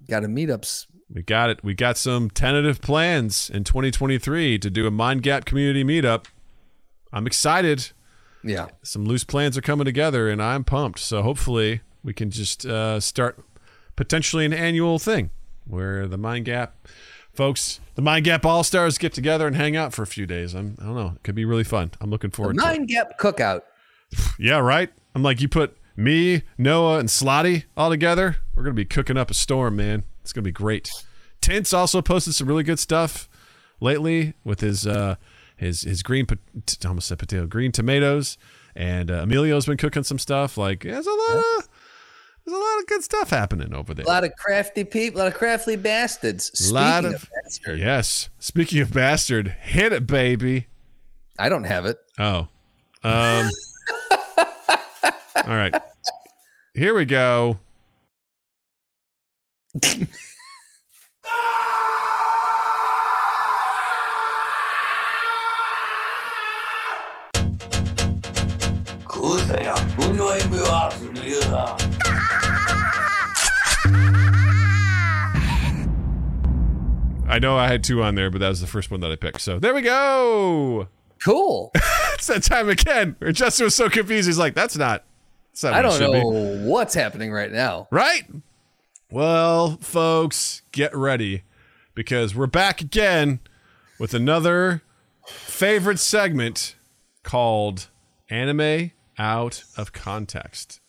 Got 0.08 0.24
a 0.24 0.28
meetups. 0.28 0.86
We 1.08 1.22
got 1.22 1.48
it. 1.48 1.62
We 1.64 1.72
got 1.74 1.96
some 1.96 2.28
tentative 2.28 2.80
plans 2.82 3.48
in 3.48 3.64
2023 3.64 4.58
to 4.58 4.68
do 4.70 4.86
a 4.86 4.90
Mind 4.90 5.22
Gap 5.22 5.44
community 5.44 5.84
meetup. 5.84 6.26
I'm 7.12 7.26
excited. 7.26 7.92
Yeah. 8.42 8.66
Some 8.82 9.04
loose 9.06 9.24
plans 9.24 9.56
are 9.56 9.62
coming 9.62 9.84
together 9.86 10.28
and 10.28 10.42
I'm 10.42 10.64
pumped. 10.64 10.98
So 10.98 11.22
hopefully 11.22 11.80
we 12.02 12.12
can 12.12 12.30
just 12.30 12.66
uh, 12.66 13.00
start 13.00 13.38
potentially 13.96 14.44
an 14.44 14.52
annual 14.52 14.98
thing 14.98 15.30
where 15.66 16.06
the 16.06 16.18
Mind 16.18 16.44
Gap 16.44 16.74
folks, 17.32 17.80
the 17.94 18.02
Mind 18.02 18.24
Gap 18.24 18.44
All 18.46 18.62
Stars 18.64 18.98
get 18.98 19.12
together 19.12 19.46
and 19.46 19.56
hang 19.56 19.76
out 19.76 19.92
for 19.92 20.02
a 20.02 20.06
few 20.06 20.26
days. 20.26 20.54
I'm, 20.54 20.76
I 20.80 20.84
don't 20.84 20.94
know. 20.94 21.12
It 21.16 21.22
could 21.22 21.34
be 21.34 21.44
really 21.44 21.64
fun. 21.64 21.90
I'm 22.00 22.10
looking 22.10 22.30
The 22.30 22.36
forward 22.36 22.56
to 22.56 22.60
it. 22.60 22.64
Mind 22.64 22.88
Gap 22.88 23.18
Cookout. 23.18 23.62
Yeah, 24.38 24.58
right. 24.58 24.90
I'm 25.14 25.22
like, 25.22 25.40
you 25.40 25.48
put 25.48 25.76
me, 25.96 26.42
Noah, 26.58 26.98
and 26.98 27.08
Slotty 27.08 27.64
all 27.76 27.90
together. 27.90 28.36
We're 28.54 28.62
gonna 28.62 28.74
be 28.74 28.84
cooking 28.84 29.16
up 29.16 29.30
a 29.30 29.34
storm, 29.34 29.76
man. 29.76 30.04
It's 30.22 30.32
gonna 30.32 30.42
be 30.44 30.52
great. 30.52 30.90
Tints 31.40 31.72
also 31.72 32.00
posted 32.02 32.34
some 32.34 32.46
really 32.48 32.62
good 32.62 32.78
stuff 32.78 33.28
lately 33.80 34.34
with 34.44 34.60
his 34.60 34.86
uh 34.86 35.16
his 35.56 35.82
his 35.82 36.02
green 36.02 36.26
pot- 36.26 36.38
almost 36.86 37.08
said 37.08 37.18
potato 37.18 37.46
green 37.46 37.72
tomatoes, 37.72 38.38
and 38.76 39.10
uh, 39.10 39.14
Emilio's 39.22 39.66
been 39.66 39.76
cooking 39.76 40.02
some 40.04 40.18
stuff. 40.18 40.56
Like, 40.56 40.82
there's 40.82 41.06
a 41.06 41.10
lot 41.12 41.36
of 41.58 41.68
there's 42.44 42.56
a 42.56 42.60
lot 42.60 42.78
of 42.80 42.86
good 42.86 43.02
stuff 43.02 43.30
happening 43.30 43.72
over 43.74 43.94
there. 43.94 44.04
A 44.04 44.08
lot 44.08 44.24
of 44.24 44.34
crafty 44.36 44.84
people, 44.84 45.20
a 45.20 45.24
lot 45.24 45.28
of 45.32 45.34
crafty 45.34 45.76
bastards. 45.76 46.46
Speaking 46.58 46.74
Lot 46.74 47.04
of, 47.04 47.14
of- 47.14 47.28
bastard, 47.42 47.78
Yes. 47.78 48.28
Speaking 48.38 48.80
of 48.80 48.92
bastard, 48.92 49.56
hit 49.62 49.92
it, 49.92 50.06
baby. 50.06 50.66
I 51.38 51.48
don't 51.48 51.64
have 51.64 51.86
it. 51.86 51.98
Oh. 52.18 52.48
Um 53.02 53.50
All 55.36 55.56
right. 55.56 55.74
Here 56.74 56.94
we 56.94 57.04
go. 57.04 57.58
I 77.34 77.40
know 77.40 77.56
I 77.56 77.66
had 77.66 77.82
two 77.82 78.00
on 78.00 78.14
there, 78.14 78.30
but 78.30 78.38
that 78.38 78.48
was 78.48 78.60
the 78.60 78.68
first 78.68 78.92
one 78.92 79.00
that 79.00 79.10
I 79.10 79.16
picked. 79.16 79.40
So 79.40 79.58
there 79.58 79.74
we 79.74 79.82
go. 79.82 80.86
Cool. 81.24 81.72
It's 82.14 82.28
that 82.28 82.44
time 82.44 82.68
again. 82.68 83.16
Where 83.18 83.32
Justin 83.32 83.64
was 83.64 83.74
so 83.74 83.90
confused. 83.90 84.28
He's 84.28 84.38
like, 84.38 84.54
"That's 84.54 84.76
not. 84.76 85.04
That's 85.50 85.64
not 85.64 85.74
I 85.74 85.82
don't 85.82 85.98
know 86.00 86.30
be." 86.30 86.68
what's 86.70 86.94
happening 86.94 87.32
right 87.32 87.50
now. 87.50 87.88
Right? 87.90 88.22
Well, 89.10 89.78
folks, 89.80 90.62
get 90.70 90.94
ready 90.96 91.42
because 91.92 92.36
we're 92.36 92.46
back 92.46 92.80
again 92.80 93.40
with 93.98 94.14
another 94.14 94.82
favorite 95.26 95.98
segment 95.98 96.76
called 97.24 97.88
Anime 98.30 98.92
Out 99.18 99.64
of 99.76 99.92
Context. 99.92 100.80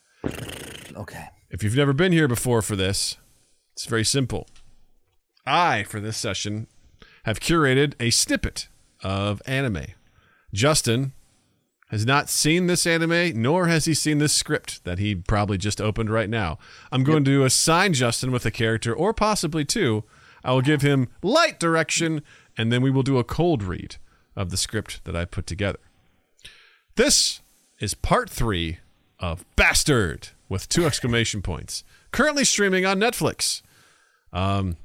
Okay. 0.95 1.25
If 1.49 1.63
you've 1.63 1.75
never 1.75 1.91
been 1.91 2.11
here 2.11 2.27
before 2.27 2.61
for 2.61 2.75
this, 2.75 3.17
it's 3.73 3.87
very 3.87 4.05
simple. 4.05 4.47
I, 5.45 5.83
for 5.83 5.99
this 5.99 6.17
session, 6.17 6.67
have 7.23 7.39
curated 7.39 7.93
a 7.99 8.09
snippet 8.09 8.67
of 9.03 9.41
anime 9.45 9.85
Justin 10.55 11.11
has 11.89 12.05
not 12.05 12.29
seen 12.29 12.65
this 12.65 12.87
anime, 12.87 13.39
nor 13.39 13.67
has 13.67 13.85
he 13.85 13.93
seen 13.93 14.17
this 14.17 14.33
script 14.33 14.83
that 14.85 14.97
he 14.97 15.13
probably 15.13 15.57
just 15.57 15.79
opened 15.79 16.09
right 16.09 16.29
now. 16.29 16.57
I'm 16.91 17.03
going 17.03 17.23
to 17.25 17.43
assign 17.43 17.93
Justin 17.93 18.31
with 18.31 18.45
a 18.45 18.51
character, 18.51 18.93
or 18.93 19.13
possibly 19.13 19.63
two. 19.63 20.03
I 20.43 20.51
will 20.51 20.61
give 20.61 20.81
him 20.81 21.09
light 21.21 21.59
direction, 21.59 22.23
and 22.57 22.71
then 22.71 22.81
we 22.81 22.89
will 22.89 23.03
do 23.03 23.19
a 23.19 23.23
cold 23.23 23.61
read 23.61 23.97
of 24.35 24.49
the 24.49 24.57
script 24.57 25.03
that 25.03 25.15
I 25.15 25.25
put 25.25 25.45
together. 25.45 25.79
This 26.95 27.41
is 27.79 27.93
part 27.93 28.29
three 28.29 28.79
of 29.19 29.45
Bastard 29.55 30.29
with 30.49 30.69
two 30.69 30.85
exclamation 30.85 31.41
points. 31.41 31.83
Currently 32.11 32.45
streaming 32.45 32.85
on 32.85 32.99
Netflix. 32.99 33.61
Um, 34.33 34.77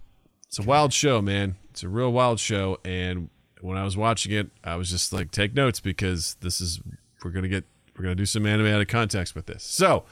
it's 0.51 0.59
a 0.59 0.63
wild 0.63 0.93
show, 0.93 1.23
man. 1.23 1.55
It's 1.71 1.85
a 1.85 1.89
real 1.89 2.13
wild 2.13 2.41
show, 2.41 2.79
and 2.85 3.31
when 3.61 3.77
I 3.77 3.85
was 3.85 3.97
watching 3.97 4.33
it, 4.33 4.51
I 4.65 4.75
was 4.75 4.91
just 4.91 5.13
like, 5.13 5.31
take 5.31 5.55
notes 5.55 5.79
because 5.79 6.35
this 6.41 6.61
is 6.61 6.81
we're 7.25 7.31
gonna 7.31 7.47
get 7.47 7.63
we're 7.97 8.03
gonna 8.03 8.17
do 8.17 8.27
some 8.27 8.45
anime 8.47 8.67
out 8.67 8.81
of 8.81 8.89
context 8.89 9.37
with 9.37 9.47
this. 9.47 9.63
So, 9.63 10.03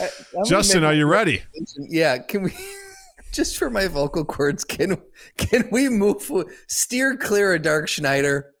I'm 0.00 0.44
Justin, 0.46 0.84
are 0.84 0.94
you 0.94 1.04
ready? 1.04 1.42
Yeah, 1.76 2.16
can 2.16 2.44
we 2.44 2.54
just 3.32 3.58
for 3.58 3.68
my 3.68 3.88
vocal 3.88 4.24
cords? 4.24 4.64
Can 4.64 4.96
can 5.36 5.68
we 5.70 5.90
move 5.90 6.30
steer 6.66 7.14
clear 7.18 7.54
of 7.54 7.60
Dark 7.60 7.88
Schneider 7.88 8.54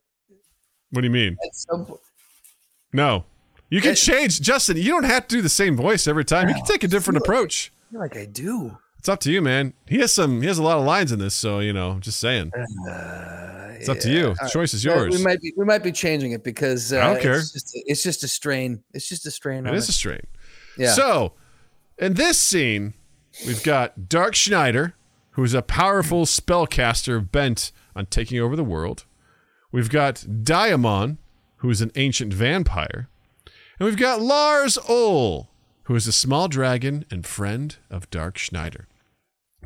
What 0.90 1.00
do 1.00 1.06
you 1.06 1.12
mean? 1.12 1.38
at 1.42 1.54
some 1.54 1.86
point? 1.86 2.00
No, 2.92 3.24
you 3.70 3.80
can 3.80 3.94
change, 3.94 4.42
Justin. 4.42 4.76
You 4.76 4.90
don't 4.90 5.04
have 5.04 5.26
to 5.28 5.36
do 5.36 5.40
the 5.40 5.48
same 5.48 5.74
voice 5.74 6.06
every 6.06 6.26
time. 6.26 6.48
You 6.50 6.54
can 6.54 6.66
take 6.66 6.84
a 6.84 6.88
different 6.88 7.16
approach. 7.16 7.72
I 7.88 7.92
feel 7.92 8.00
like 8.00 8.16
I 8.18 8.26
do. 8.26 8.76
It's 9.02 9.08
up 9.08 9.18
to 9.22 9.32
you, 9.32 9.42
man. 9.42 9.74
He 9.88 9.98
has 9.98 10.12
some. 10.12 10.42
He 10.42 10.46
has 10.46 10.58
a 10.58 10.62
lot 10.62 10.78
of 10.78 10.84
lines 10.84 11.10
in 11.10 11.18
this, 11.18 11.34
so 11.34 11.58
you 11.58 11.72
know. 11.72 11.98
Just 11.98 12.20
saying, 12.20 12.52
Uh, 12.54 13.72
it's 13.72 13.88
up 13.88 13.98
to 13.98 14.08
you. 14.08 14.34
The 14.40 14.48
choice 14.48 14.72
is 14.74 14.86
Uh, 14.86 14.90
yours. 14.92 15.16
We 15.18 15.24
might 15.24 15.40
be 15.40 15.52
we 15.56 15.64
might 15.64 15.82
be 15.82 15.90
changing 15.90 16.30
it 16.30 16.44
because 16.44 16.92
uh, 16.92 16.98
I 17.00 17.12
don't 17.14 17.20
care. 17.20 17.38
It's 17.40 17.50
just, 17.52 17.72
it's 17.74 18.02
just 18.04 18.22
a 18.22 18.28
strain. 18.28 18.84
It's 18.94 19.08
just 19.08 19.26
a 19.26 19.32
strain. 19.32 19.66
It 19.66 19.74
is 19.74 19.88
a 19.88 19.92
strain. 19.92 20.20
yeah. 20.78 20.92
So, 20.92 21.32
in 21.98 22.14
this 22.14 22.38
scene, 22.38 22.94
we've 23.44 23.64
got 23.64 24.08
Dark 24.08 24.36
Schneider, 24.36 24.94
who's 25.32 25.52
a 25.52 25.62
powerful 25.62 26.24
spellcaster 26.24 27.28
bent 27.28 27.72
on 27.96 28.06
taking 28.06 28.38
over 28.38 28.54
the 28.54 28.62
world. 28.62 29.04
We've 29.72 29.90
got 29.90 30.24
Diamond, 30.44 31.18
who 31.56 31.70
is 31.70 31.80
an 31.80 31.90
ancient 31.96 32.32
vampire. 32.34 33.08
And 33.80 33.86
we've 33.86 33.96
got 33.96 34.22
Lars 34.22 34.78
Ole, 34.88 35.50
who 35.86 35.96
is 35.96 36.06
a 36.06 36.12
small 36.12 36.46
dragon 36.46 37.04
and 37.10 37.26
friend 37.26 37.74
of 37.90 38.08
Dark 38.08 38.38
Schneider. 38.38 38.86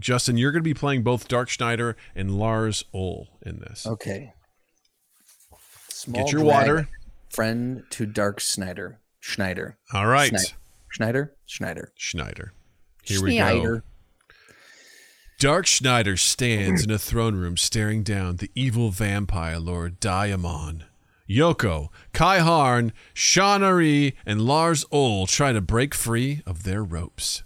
Justin, 0.00 0.36
you're 0.36 0.52
going 0.52 0.62
to 0.62 0.68
be 0.68 0.74
playing 0.74 1.02
both 1.02 1.28
Dark 1.28 1.48
Schneider 1.48 1.96
and 2.14 2.38
Lars 2.38 2.84
Ole 2.92 3.28
in 3.42 3.58
this. 3.60 3.86
okay. 3.86 4.32
Small 5.88 6.24
Get 6.24 6.32
your 6.32 6.44
water. 6.44 6.88
Friend 7.30 7.82
to 7.90 8.06
Dark 8.06 8.38
Schneider. 8.38 9.00
Schneider. 9.18 9.78
All 9.92 10.06
right. 10.06 10.28
Schneider. 10.28 10.56
Schneider. 10.88 11.32
Schneider. 11.46 11.92
Schneider. 11.96 12.52
Here 13.02 13.22
we 13.22 13.38
go. 13.38 13.80
Dark 15.38 15.66
Schneider 15.66 16.16
stands 16.16 16.84
in 16.84 16.90
a 16.90 16.98
throne 16.98 17.34
room 17.34 17.56
staring 17.56 18.02
down 18.02 18.36
the 18.36 18.50
evil 18.54 18.90
vampire 18.90 19.58
lord 19.58 20.00
Diamond. 20.00 20.84
Yoko, 21.28 21.88
Kai 22.12 22.38
Harn, 22.38 22.92
Shawnari, 23.14 24.14
and 24.24 24.42
Lars 24.42 24.84
Ole 24.92 25.26
try 25.26 25.52
to 25.52 25.60
break 25.60 25.94
free 25.94 26.40
of 26.46 26.62
their 26.62 26.84
ropes. 26.84 27.42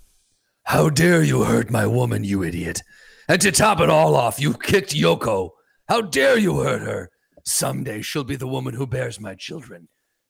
How 0.71 0.89
dare 0.89 1.25
you 1.25 1.43
hurt 1.43 1.69
my 1.69 1.85
woman, 1.85 2.23
you 2.23 2.45
idiot? 2.45 2.85
And 3.27 3.41
to 3.41 3.51
top 3.51 3.81
it 3.81 3.91
all 3.91 4.15
off, 4.15 4.41
you 4.41 4.55
kicked 4.55 4.95
Yoko. 4.95 5.51
How 5.89 6.01
dare 6.01 6.39
you 6.39 6.61
hurt 6.61 6.83
her? 6.83 7.11
Someday 7.45 8.03
she'll 8.03 8.23
be 8.23 8.37
the 8.37 8.47
woman 8.47 8.75
who 8.75 8.87
bears 8.87 9.19
my 9.19 9.35
children. 9.35 9.89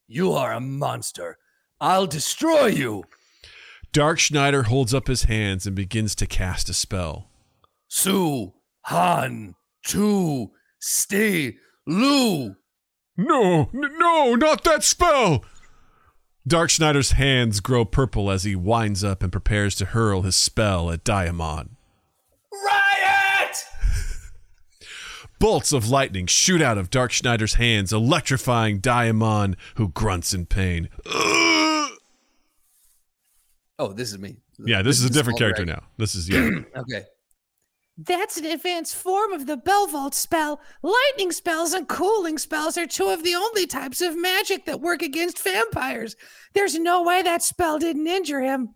You 0.09 0.33
are 0.33 0.55
a 0.55 0.59
monster. 0.59 1.37
I'll 1.79 2.07
destroy 2.07 2.69
you. 2.69 3.05
Dark 3.93 4.19
Schneider 4.19 4.63
holds 4.63 4.95
up 4.95 5.09
his 5.09 5.25
hands 5.25 5.67
and 5.67 5.77
begins 5.77 6.15
to 6.15 6.27
cast 6.27 6.71
a 6.71 6.73
spell. 6.73 7.29
Su, 7.89 8.55
Han, 8.87 9.57
Tu, 9.87 10.51
Stay, 10.79 11.57
Lu. 11.87 12.57
No, 13.15 13.69
n- 13.75 13.99
no, 13.99 14.37
not 14.37 14.65
that 14.65 14.85
spell! 14.85 15.45
Dark 16.47 16.71
Schneider's 16.71 17.13
hands 17.13 17.61
grow 17.61 17.85
purple 17.85 18.31
as 18.31 18.45
he 18.45 18.57
winds 18.57 19.05
up 19.05 19.23
and 19.23 19.31
prepares 19.31 19.75
to 19.77 19.85
hurl 19.87 20.23
his 20.23 20.37
spell 20.37 20.91
at 20.91 21.05
Diamond. 21.05 21.77
Riot! 22.53 23.65
Bolts 25.39 25.73
of 25.73 25.89
lightning 25.89 26.27
shoot 26.27 26.63
out 26.63 26.79
of 26.79 26.91
Dark 26.91 27.13
Schneider's 27.13 27.55
hands, 27.55 27.93
electrifying 27.93 28.79
Diamond, 28.79 29.57
who 29.77 29.89
grunts 29.89 30.33
in 30.35 30.47
pain. 30.47 30.89
Oh, 33.79 33.93
this 33.95 34.13
is 34.13 34.19
me. 34.19 34.37
Yeah, 34.59 34.83
this, 34.83 34.99
is 34.99 35.07
a 35.07 35.11
different 35.11 35.39
character 35.39 35.65
dragon. 35.65 35.83
now. 35.83 35.89
This 35.97 36.15
is 36.15 36.29
yeah. 36.29 36.51
Okay. 36.77 37.05
That's 38.07 38.39
an 38.39 38.47
advanced 38.47 38.97
form 38.97 39.33
of 39.33 39.47
the 39.47 39.59
Belvolt 39.59 40.15
spell. 40.15 40.61
Lightning 40.83 41.33
spells 41.33 41.75
and 41.75 41.87
cooling 41.87 42.39
spells 42.39 42.79
are 42.79 42.87
two 42.87 43.09
of 43.09 43.23
the 43.23 43.35
only 43.35 43.67
types 43.67 44.01
of 44.01 44.17
magic 44.17 44.65
that 44.65 44.81
work 44.81 45.03
against 45.03 45.39
vampires. 45.39 46.17
There's 46.55 46.79
no 46.79 47.03
way 47.03 47.21
that 47.21 47.43
spell 47.43 47.79
didn't 47.79 48.07
injure 48.07 48.41
him. 48.41 48.71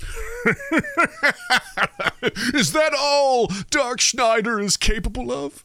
is 2.52 2.72
that 2.72 2.94
all 2.96 3.50
Dark 3.70 4.00
Schneider 4.00 4.60
is 4.60 4.76
capable 4.76 5.32
of? 5.32 5.64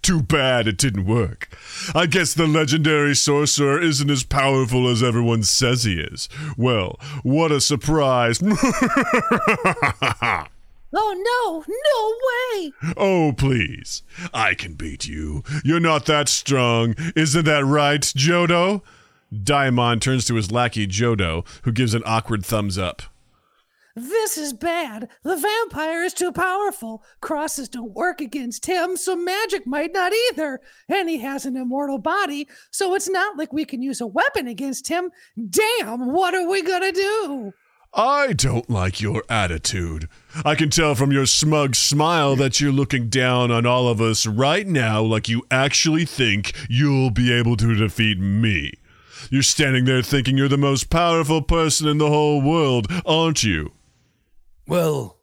Too 0.00 0.22
bad 0.22 0.68
it 0.68 0.78
didn't 0.78 1.06
work. 1.06 1.48
I 1.92 2.06
guess 2.06 2.34
the 2.34 2.46
legendary 2.46 3.16
sorcerer 3.16 3.80
isn't 3.80 4.08
as 4.08 4.22
powerful 4.22 4.88
as 4.88 5.02
everyone 5.02 5.42
says 5.42 5.82
he 5.82 5.98
is. 5.98 6.28
Well, 6.56 7.00
what 7.24 7.50
a 7.50 7.60
surprise. 7.60 8.40
Oh 10.94 11.64
no, 11.64 11.64
no 11.68 12.62
way! 12.62 12.72
oh, 12.96 13.32
please. 13.36 14.02
I 14.32 14.54
can 14.54 14.74
beat 14.74 15.06
you. 15.06 15.42
You're 15.64 15.80
not 15.80 16.06
that 16.06 16.28
strong. 16.28 16.94
Isn't 17.16 17.44
that 17.44 17.64
right, 17.64 18.00
Jodo? 18.02 18.82
Diamond 19.42 20.02
turns 20.02 20.24
to 20.26 20.36
his 20.36 20.52
lackey, 20.52 20.86
Jodo, 20.86 21.46
who 21.62 21.72
gives 21.72 21.94
an 21.94 22.02
awkward 22.06 22.44
thumbs 22.44 22.78
up. 22.78 23.02
This 23.96 24.36
is 24.36 24.52
bad. 24.52 25.08
The 25.22 25.36
vampire 25.36 26.02
is 26.02 26.14
too 26.14 26.32
powerful. 26.32 27.04
Crosses 27.20 27.68
don't 27.68 27.94
work 27.94 28.20
against 28.20 28.66
him, 28.66 28.96
so 28.96 29.14
magic 29.14 29.68
might 29.68 29.92
not 29.92 30.12
either. 30.30 30.60
And 30.88 31.08
he 31.08 31.18
has 31.18 31.46
an 31.46 31.56
immortal 31.56 31.98
body, 31.98 32.48
so 32.72 32.94
it's 32.94 33.08
not 33.08 33.36
like 33.38 33.52
we 33.52 33.64
can 33.64 33.82
use 33.82 34.00
a 34.00 34.06
weapon 34.06 34.48
against 34.48 34.88
him. 34.88 35.10
Damn, 35.48 36.12
what 36.12 36.34
are 36.34 36.48
we 36.48 36.62
gonna 36.62 36.90
do? 36.90 37.52
I 37.96 38.32
don't 38.32 38.68
like 38.68 39.00
your 39.00 39.22
attitude. 39.28 40.08
I 40.44 40.56
can 40.56 40.68
tell 40.68 40.96
from 40.96 41.12
your 41.12 41.26
smug 41.26 41.76
smile 41.76 42.34
that 42.36 42.60
you're 42.60 42.72
looking 42.72 43.08
down 43.08 43.52
on 43.52 43.66
all 43.66 43.86
of 43.86 44.00
us 44.00 44.26
right 44.26 44.66
now 44.66 45.00
like 45.00 45.28
you 45.28 45.46
actually 45.48 46.04
think 46.04 46.52
you'll 46.68 47.10
be 47.10 47.32
able 47.32 47.56
to 47.56 47.74
defeat 47.76 48.18
me. 48.18 48.72
You're 49.30 49.42
standing 49.42 49.84
there 49.84 50.02
thinking 50.02 50.36
you're 50.36 50.48
the 50.48 50.56
most 50.56 50.90
powerful 50.90 51.40
person 51.40 51.86
in 51.86 51.98
the 51.98 52.08
whole 52.08 52.42
world, 52.42 52.88
aren't 53.06 53.44
you? 53.44 53.72
Well, 54.66 55.20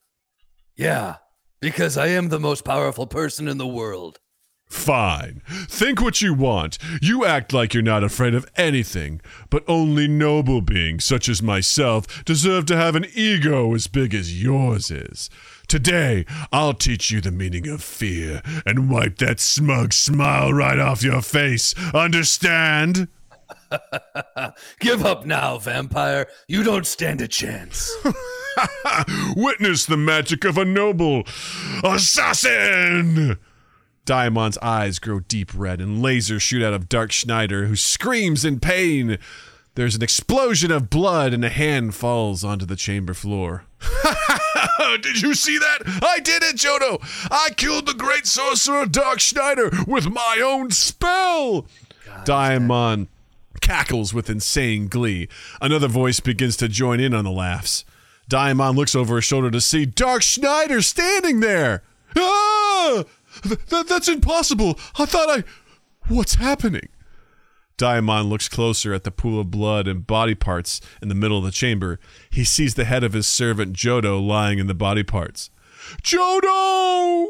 yeah, 0.78 1.18
because 1.60 1.98
I 1.98 2.08
am 2.08 2.30
the 2.30 2.40
most 2.40 2.64
powerful 2.64 3.06
person 3.06 3.50
in 3.50 3.58
the 3.58 3.68
world. 3.68 4.20
Fine. 4.72 5.42
Think 5.68 6.02
what 6.02 6.22
you 6.22 6.34
want. 6.34 6.78
You 7.02 7.26
act 7.26 7.52
like 7.52 7.74
you're 7.74 7.84
not 7.84 8.06
afraid 8.06 8.34
of 8.34 8.50
anything, 8.56 9.20
but 9.50 9.66
only 9.68 10.08
noble 10.08 10.62
beings 10.62 11.04
such 11.04 11.28
as 11.28 11.44
myself 11.44 12.24
deserve 12.24 12.66
to 12.68 12.78
have 12.78 12.96
an 12.96 13.06
ego 13.14 13.76
as 13.76 13.88
big 13.88 14.16
as 14.16 14.42
yours 14.42 14.90
is. 14.90 15.30
Today, 15.68 16.26
I'll 16.54 16.74
teach 16.74 17.12
you 17.12 17.20
the 17.20 17.32
meaning 17.32 17.68
of 17.68 17.84
fear 17.84 18.42
and 18.66 18.90
wipe 18.90 19.18
that 19.18 19.42
smug 19.42 19.92
smile 19.92 20.54
right 20.54 20.80
off 20.80 21.04
your 21.04 21.22
face. 21.22 21.76
Understand? 21.94 23.10
Give 24.80 25.06
up 25.06 25.26
now, 25.26 25.58
vampire. 25.58 26.28
You 26.48 26.64
don't 26.64 26.88
stand 26.88 27.20
a 27.20 27.28
chance. 27.28 27.94
Witness 29.36 29.86
the 29.86 29.98
magic 29.98 30.46
of 30.46 30.58
a 30.58 30.66
noble 30.66 31.24
assassin! 31.84 33.38
Diamond's 34.12 34.58
eyes 34.58 35.00
grow 35.00 35.22
deep 35.22 35.54
red 35.56 35.80
and 35.80 36.04
lasers 36.04 36.42
shoot 36.42 36.62
out 36.62 36.74
of 36.74 36.90
Dark 36.90 37.14
Schneider, 37.14 37.68
who 37.68 37.78
screams 37.78 38.44
in 38.44 38.60
pain. 38.60 39.18
There's 39.76 39.96
an 39.96 40.04
explosion 40.04 40.70
of 40.70 40.90
blood 40.90 41.32
and 41.32 41.46
a 41.46 41.50
hand 41.50 41.96
falls 41.96 42.44
onto 42.44 42.66
the 42.66 42.76
chamber 42.76 43.14
floor. 43.14 43.64
did 45.02 45.22
you 45.22 45.34
see 45.34 45.58
that? 45.58 46.02
I 46.04 46.20
did 46.20 46.44
it, 46.44 46.58
Jodo! 46.58 47.00
I 47.32 47.52
killed 47.56 47.86
the 47.86 47.94
great 47.94 48.28
sorcerer 48.28 48.86
Dark 48.86 49.22
Schneider 49.22 49.72
with 49.88 50.08
my 50.08 50.42
own 50.44 50.72
spell! 50.72 51.66
Diamond 52.26 53.08
cackles 53.62 54.14
with 54.14 54.30
insane 54.30 54.90
glee. 54.90 55.30
Another 55.62 55.88
voice 55.88 56.20
begins 56.20 56.58
to 56.58 56.68
join 56.68 57.00
in 57.00 57.14
on 57.14 57.24
the 57.24 57.32
laughs. 57.32 57.86
Diamond 58.28 58.78
looks 58.78 58.94
over 58.94 59.16
his 59.16 59.24
shoulder 59.24 59.52
to 59.52 59.62
see 59.62 59.86
Dark 59.86 60.22
Schneider 60.22 60.82
standing 60.82 61.40
there. 61.40 61.82
Ah! 62.18 63.06
Th- 63.44 63.66
th- 63.66 63.88
that's 63.88 64.08
impossible. 64.08 64.80
I 64.98 65.06
thought 65.06 65.30
I. 65.30 65.44
What's 66.08 66.36
happening? 66.36 66.90
Diamond 67.78 68.30
looks 68.30 68.48
closer 68.48 68.94
at 68.94 69.04
the 69.04 69.12
pool 69.12 69.40
of 69.40 69.50
blood 69.50 69.88
and 69.88 70.06
body 70.06 70.36
parts 70.36 70.82
in 71.02 71.10
the 71.10 71.16
middle 71.16 71.40
of 71.40 71.44
the 71.44 71.52
chamber. 71.52 72.00
He 72.30 72.44
sees 72.44 72.76
the 72.76 72.86
head 72.86 73.04
of 73.04 73.14
his 73.14 73.28
servant 73.28 73.74
Jodo 73.76 74.24
lying 74.24 74.60
in 74.60 74.68
the 74.68 74.76
body 74.76 75.04
parts. 75.04 75.50
Jodo! 76.04 77.26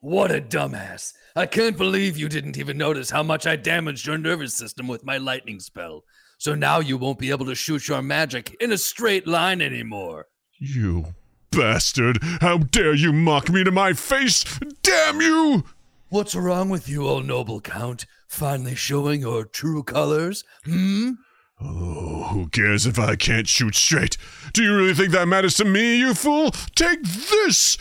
What 0.00 0.30
a 0.30 0.42
dumbass. 0.42 1.14
I 1.34 1.46
can't 1.46 1.78
believe 1.78 2.18
you 2.18 2.28
didn't 2.28 2.58
even 2.58 2.76
notice 2.76 3.10
how 3.10 3.22
much 3.22 3.46
I 3.46 3.56
damaged 3.56 4.06
your 4.06 4.18
nervous 4.18 4.54
system 4.54 4.86
with 4.86 5.04
my 5.04 5.16
lightning 5.16 5.58
spell. 5.58 6.04
So 6.36 6.54
now 6.54 6.80
you 6.80 6.98
won't 6.98 7.18
be 7.18 7.30
able 7.30 7.46
to 7.46 7.54
shoot 7.54 7.88
your 7.88 8.02
magic 8.02 8.54
in 8.60 8.72
a 8.72 8.78
straight 8.78 9.26
line 9.26 9.62
anymore. 9.62 10.26
You 10.58 11.14
bastard! 11.54 12.18
How 12.40 12.58
dare 12.58 12.94
you 12.94 13.12
mock 13.12 13.48
me 13.48 13.64
to 13.64 13.70
my 13.70 13.92
face! 13.92 14.44
Damn 14.82 15.20
you! 15.20 15.64
What's 16.08 16.34
wrong 16.34 16.68
with 16.68 16.88
you, 16.88 17.08
O 17.08 17.20
noble 17.20 17.60
count? 17.60 18.06
Finally 18.28 18.74
showing 18.74 19.22
your 19.22 19.44
true 19.44 19.82
colors? 19.82 20.44
Hmm? 20.64 21.12
Oh, 21.60 22.28
who 22.30 22.48
cares 22.48 22.86
if 22.86 22.98
I 22.98 23.16
can't 23.16 23.48
shoot 23.48 23.74
straight? 23.74 24.16
Do 24.52 24.62
you 24.62 24.76
really 24.76 24.94
think 24.94 25.10
that 25.12 25.28
matters 25.28 25.54
to 25.56 25.64
me, 25.64 25.98
you 25.98 26.14
fool? 26.14 26.50
Take 26.74 27.02
this! 27.02 27.78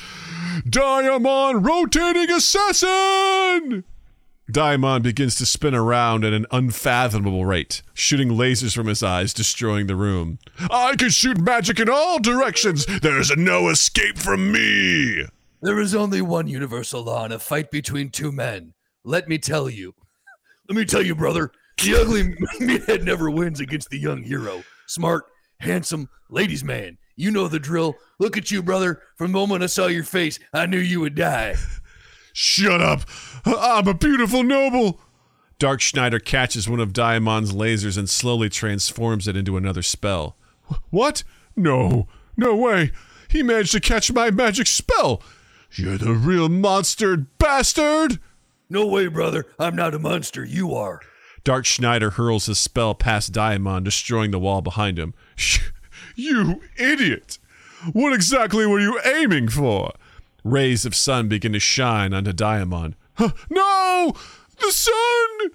Diamond 0.69 1.65
Rotating 1.65 2.31
Assassin! 2.31 3.83
Diamond 4.53 5.03
begins 5.03 5.33
to 5.37 5.47
spin 5.47 5.73
around 5.73 6.23
at 6.23 6.31
an 6.31 6.45
unfathomable 6.51 7.43
rate, 7.43 7.81
shooting 7.95 8.29
lasers 8.29 8.75
from 8.75 8.85
his 8.85 9.01
eyes, 9.01 9.33
destroying 9.33 9.87
the 9.87 9.95
room. 9.95 10.37
I 10.69 10.95
can 10.95 11.09
shoot 11.09 11.39
magic 11.39 11.79
in 11.79 11.89
all 11.89 12.19
directions! 12.19 12.85
There's 12.85 13.35
no 13.35 13.69
escape 13.69 14.19
from 14.19 14.51
me! 14.51 15.23
There 15.63 15.79
is 15.79 15.95
only 15.95 16.21
one 16.21 16.45
universal 16.45 17.01
law 17.01 17.25
in 17.25 17.31
a 17.31 17.39
fight 17.39 17.71
between 17.71 18.11
two 18.11 18.31
men. 18.31 18.75
Let 19.03 19.27
me 19.27 19.39
tell 19.39 19.71
you. 19.71 19.95
Let 20.69 20.77
me 20.77 20.85
tell 20.85 21.01
you, 21.01 21.15
brother. 21.15 21.51
The 21.81 21.95
ugly 21.95 22.23
meathead 22.61 23.03
never 23.03 23.31
wins 23.31 23.59
against 23.59 23.89
the 23.89 23.97
young 23.97 24.21
hero. 24.21 24.63
Smart, 24.85 25.25
handsome, 25.61 26.09
ladies' 26.29 26.63
man. 26.63 26.99
You 27.15 27.31
know 27.31 27.47
the 27.47 27.59
drill. 27.59 27.95
Look 28.19 28.37
at 28.37 28.51
you, 28.51 28.61
brother. 28.61 29.01
From 29.17 29.31
the 29.31 29.39
moment 29.39 29.63
I 29.63 29.67
saw 29.67 29.87
your 29.87 30.03
face, 30.03 30.37
I 30.53 30.67
knew 30.67 30.77
you 30.77 30.99
would 30.99 31.15
die. 31.15 31.55
Shut 32.33 32.81
up! 32.81 33.01
I'm 33.45 33.87
a 33.87 33.93
beautiful 33.93 34.43
noble! 34.43 34.99
Dark 35.59 35.79
Schneider 35.79 36.19
catches 36.19 36.67
one 36.67 36.79
of 36.79 36.91
Diamond's 36.91 37.53
lasers 37.53 37.97
and 37.97 38.09
slowly 38.09 38.49
transforms 38.49 39.27
it 39.27 39.37
into 39.37 39.55
another 39.55 39.83
spell. 39.83 40.35
What? 40.89 41.23
No, 41.55 42.07
no 42.35 42.55
way! 42.55 42.91
He 43.29 43.43
managed 43.43 43.71
to 43.73 43.79
catch 43.79 44.11
my 44.11 44.31
magic 44.31 44.67
spell! 44.67 45.21
You're 45.71 45.97
the 45.97 46.13
real 46.13 46.49
monster 46.49 47.15
bastard! 47.17 48.19
No 48.69 48.87
way, 48.87 49.07
brother. 49.07 49.45
I'm 49.59 49.75
not 49.75 49.93
a 49.93 49.99
monster. 49.99 50.43
You 50.43 50.73
are. 50.73 51.01
Dark 51.43 51.65
Schneider 51.65 52.11
hurls 52.11 52.47
his 52.47 52.57
spell 52.57 52.95
past 52.95 53.31
Diamond, 53.31 53.85
destroying 53.85 54.31
the 54.31 54.39
wall 54.39 54.61
behind 54.61 54.97
him. 54.97 55.13
You 56.15 56.61
idiot! 56.77 57.39
What 57.91 58.13
exactly 58.13 58.65
were 58.65 58.79
you 58.79 58.99
aiming 59.03 59.47
for? 59.49 59.93
Rays 60.43 60.85
of 60.85 60.95
sun 60.95 61.27
begin 61.27 61.53
to 61.53 61.59
shine 61.59 62.13
onto 62.13 62.33
Diamond. 62.33 62.95
Huh, 63.15 63.31
no! 63.49 64.13
The 64.59 64.71
sun! 64.71 65.51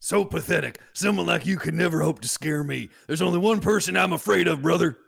So 0.00 0.24
pathetic. 0.24 0.80
Someone 0.94 1.26
like 1.26 1.46
you 1.46 1.56
could 1.56 1.74
never 1.74 2.02
hope 2.02 2.20
to 2.22 2.28
scare 2.28 2.64
me. 2.64 2.90
There's 3.06 3.22
only 3.22 3.38
one 3.38 3.60
person 3.60 3.96
I'm 3.96 4.12
afraid 4.12 4.48
of, 4.48 4.60
brother. 4.60 4.98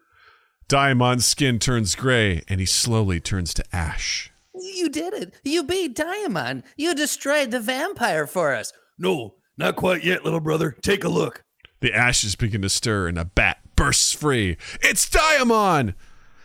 Diamond's 0.69 1.27
skin 1.27 1.59
turns 1.59 1.97
gray 1.97 2.43
and 2.49 2.61
he 2.61 2.67
slowly 2.67 3.19
turns 3.19 3.53
to 3.55 3.65
ash. 3.73 4.31
You 4.55 4.89
did 4.89 5.13
it. 5.13 5.35
You 5.43 5.65
beat 5.65 5.97
Diamond. 5.97 6.63
You 6.77 6.95
destroyed 6.95 7.51
the 7.51 7.59
vampire 7.59 8.27
for 8.27 8.55
us. 8.55 8.73
No, 8.97 9.35
not 9.59 9.75
quite 9.75 10.05
yet, 10.05 10.25
little 10.25 10.41
brother. 10.41 10.77
Take 10.81 11.03
a 11.03 11.09
look. 11.09 11.43
The 11.81 11.93
ashes 11.93 12.37
begin 12.37 12.63
to 12.63 12.69
stir 12.69 13.09
and 13.09 13.19
a 13.19 13.25
bat 13.25 13.59
bursts 13.75 14.13
free. 14.13 14.57
It's 14.81 15.11
Diamond! 15.11 15.95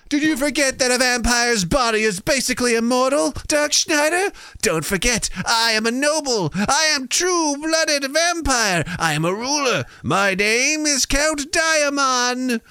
Did 0.10 0.24
you 0.24 0.38
forget 0.38 0.80
that 0.80 0.90
a 0.90 0.98
vampire's 0.98 1.66
body 1.66 2.02
is 2.02 2.20
basically 2.20 2.76
immortal, 2.76 3.32
Dark 3.48 3.74
Schneider? 3.74 4.32
Don't 4.60 4.84
forget, 4.84 5.30
I 5.46 5.74
am 5.74 5.86
a 5.86 5.92
noble. 5.92 6.50
I 6.56 6.92
am 6.96 7.08
true-blooded 7.08 8.12
vampire. 8.12 8.84
I 8.98 9.14
am 9.14 9.24
a 9.24 9.32
ruler. 9.32 9.86
My 10.02 10.34
name 10.34 10.88
is 10.88 11.06
Count 11.06 11.52
Diamond. 11.52 12.62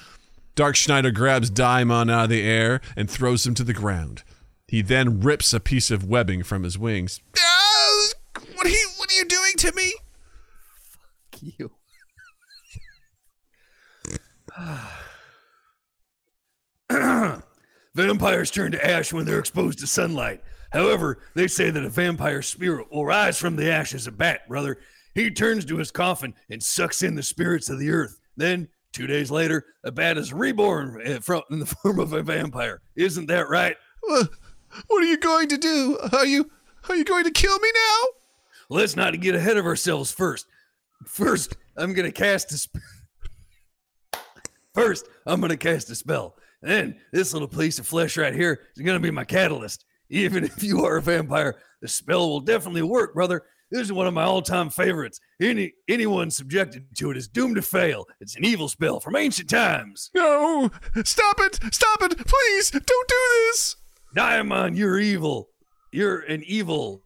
Dark 0.55 0.75
Schneider 0.75 1.11
grabs 1.11 1.49
Diamond 1.49 2.11
out 2.11 2.25
of 2.25 2.29
the 2.29 2.43
air 2.43 2.81
and 2.97 3.09
throws 3.09 3.47
him 3.47 3.53
to 3.53 3.63
the 3.63 3.73
ground. 3.73 4.23
He 4.67 4.81
then 4.81 5.21
rips 5.21 5.53
a 5.53 5.61
piece 5.61 5.89
of 5.89 6.03
webbing 6.03 6.43
from 6.43 6.63
his 6.63 6.77
wings. 6.77 7.21
Ah, 7.39 8.09
what, 8.53 8.67
are 8.67 8.69
you, 8.69 8.89
what 8.97 9.09
are 9.09 9.15
you 9.15 9.23
doing 9.23 9.53
to 9.59 9.71
me? 9.73 9.93
Fuck 10.91 11.41
you. 11.41 11.71
Vampires 17.95 18.51
turn 18.51 18.71
to 18.71 18.85
ash 18.85 19.11
when 19.11 19.25
they're 19.25 19.39
exposed 19.39 19.79
to 19.79 19.87
sunlight. 19.87 20.41
However, 20.71 21.19
they 21.33 21.47
say 21.47 21.69
that 21.71 21.83
a 21.83 21.89
vampire 21.89 22.41
spirit 22.41 22.91
will 22.91 23.05
rise 23.05 23.37
from 23.37 23.55
the 23.55 23.71
ash 23.71 23.93
as 23.95 24.07
a 24.07 24.11
bat, 24.11 24.47
brother. 24.47 24.77
He 25.15 25.31
turns 25.31 25.65
to 25.65 25.77
his 25.77 25.91
coffin 25.91 26.33
and 26.49 26.61
sucks 26.61 27.01
in 27.01 27.15
the 27.15 27.23
spirits 27.23 27.69
of 27.69 27.79
the 27.79 27.89
earth. 27.89 28.19
Then, 28.37 28.69
two 28.93 29.07
days 29.07 29.31
later, 29.31 29.65
a 29.83 29.91
bat 29.91 30.17
is 30.17 30.31
reborn 30.31 31.01
eh, 31.03 31.19
in 31.49 31.59
the 31.59 31.65
form 31.81 31.99
of 31.99 32.13
a 32.13 32.21
vampire. 32.21 32.81
Isn't 32.95 33.25
that 33.27 33.49
right? 33.49 33.75
What 34.01 35.03
are 35.03 35.07
you 35.07 35.17
going 35.17 35.47
to 35.49 35.57
do? 35.57 35.97
Are 36.13 36.25
you 36.25 36.49
are 36.87 36.95
you 36.95 37.03
going 37.03 37.25
to 37.25 37.31
kill 37.31 37.57
me 37.59 37.69
now? 37.73 38.07
Let's 38.69 38.95
not 38.95 39.19
get 39.19 39.35
ahead 39.35 39.57
of 39.57 39.65
ourselves 39.65 40.11
first. 40.11 40.45
First, 41.05 41.55
I'm 41.75 41.93
going 41.93 42.11
to 42.11 42.17
cast 42.17 42.51
a 42.51 42.57
spell. 42.57 42.81
First, 44.73 45.07
I'm 45.25 45.41
going 45.41 45.49
to 45.49 45.57
cast 45.57 45.89
a 45.89 45.95
spell. 45.95 46.35
Then, 46.61 46.99
this 47.11 47.33
little 47.33 47.47
piece 47.47 47.79
of 47.79 47.87
flesh 47.87 48.17
right 48.17 48.33
here 48.33 48.61
is 48.75 48.81
going 48.81 48.99
to 48.99 49.03
be 49.03 49.11
my 49.11 49.23
catalyst. 49.23 49.85
Even 50.09 50.43
if 50.45 50.63
you 50.63 50.85
are 50.85 50.97
a 50.97 51.01
vampire, 51.01 51.59
the 51.81 51.87
spell 51.87 52.29
will 52.29 52.41
definitely 52.41 52.81
work, 52.81 53.13
brother. 53.13 53.43
This 53.71 53.81
is 53.81 53.93
one 53.93 54.07
of 54.07 54.15
my 54.15 54.23
all-time 54.23 54.71
favorites. 54.71 55.19
Any 55.39 55.73
anyone 55.87 56.31
subjected 56.31 56.87
to 56.95 57.11
it 57.11 57.17
is 57.17 57.27
doomed 57.27 57.55
to 57.57 57.61
fail. 57.61 58.07
It's 58.19 58.35
an 58.35 58.43
evil 58.43 58.67
spell 58.67 58.99
from 58.99 59.15
ancient 59.15 59.49
times. 59.49 60.09
No! 60.15 60.71
Stop 61.03 61.35
it! 61.39 61.59
Stop 61.71 62.01
it! 62.01 62.17
Please, 62.17 62.71
don't 62.71 62.85
do 62.85 63.15
this! 63.29 63.75
Diamond, 64.15 64.75
you're 64.75 64.99
evil. 64.99 65.49
You're 65.91 66.21
an 66.21 66.43
evil, 66.45 67.03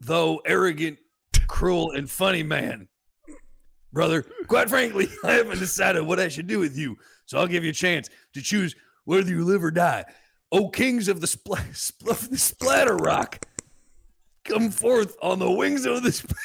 though 0.00 0.40
arrogant, 0.44 0.98
cruel, 1.46 1.92
and 1.92 2.10
funny 2.10 2.42
man. 2.42 2.88
Brother, 3.92 4.24
quite 4.48 4.68
frankly, 4.68 5.08
I 5.24 5.32
haven't 5.32 5.60
decided 5.60 6.02
what 6.02 6.20
I 6.20 6.28
should 6.28 6.48
do 6.48 6.58
with 6.58 6.76
you, 6.76 6.96
so 7.26 7.38
I'll 7.38 7.46
give 7.46 7.64
you 7.64 7.70
a 7.70 7.74
chance 7.74 8.10
to 8.38 8.44
choose 8.44 8.74
whether 9.04 9.28
you 9.28 9.44
live 9.44 9.64
or 9.64 9.70
die. 9.70 10.04
O 10.50 10.68
kings 10.68 11.08
of 11.08 11.20
the, 11.20 11.26
spl- 11.26 11.58
spl- 11.72 12.28
the 12.30 12.38
splatter 12.38 12.96
rock, 12.96 13.44
come 14.44 14.70
forth 14.70 15.16
on 15.22 15.38
the 15.38 15.50
wings 15.50 15.86
of 15.86 16.02
this. 16.02 16.24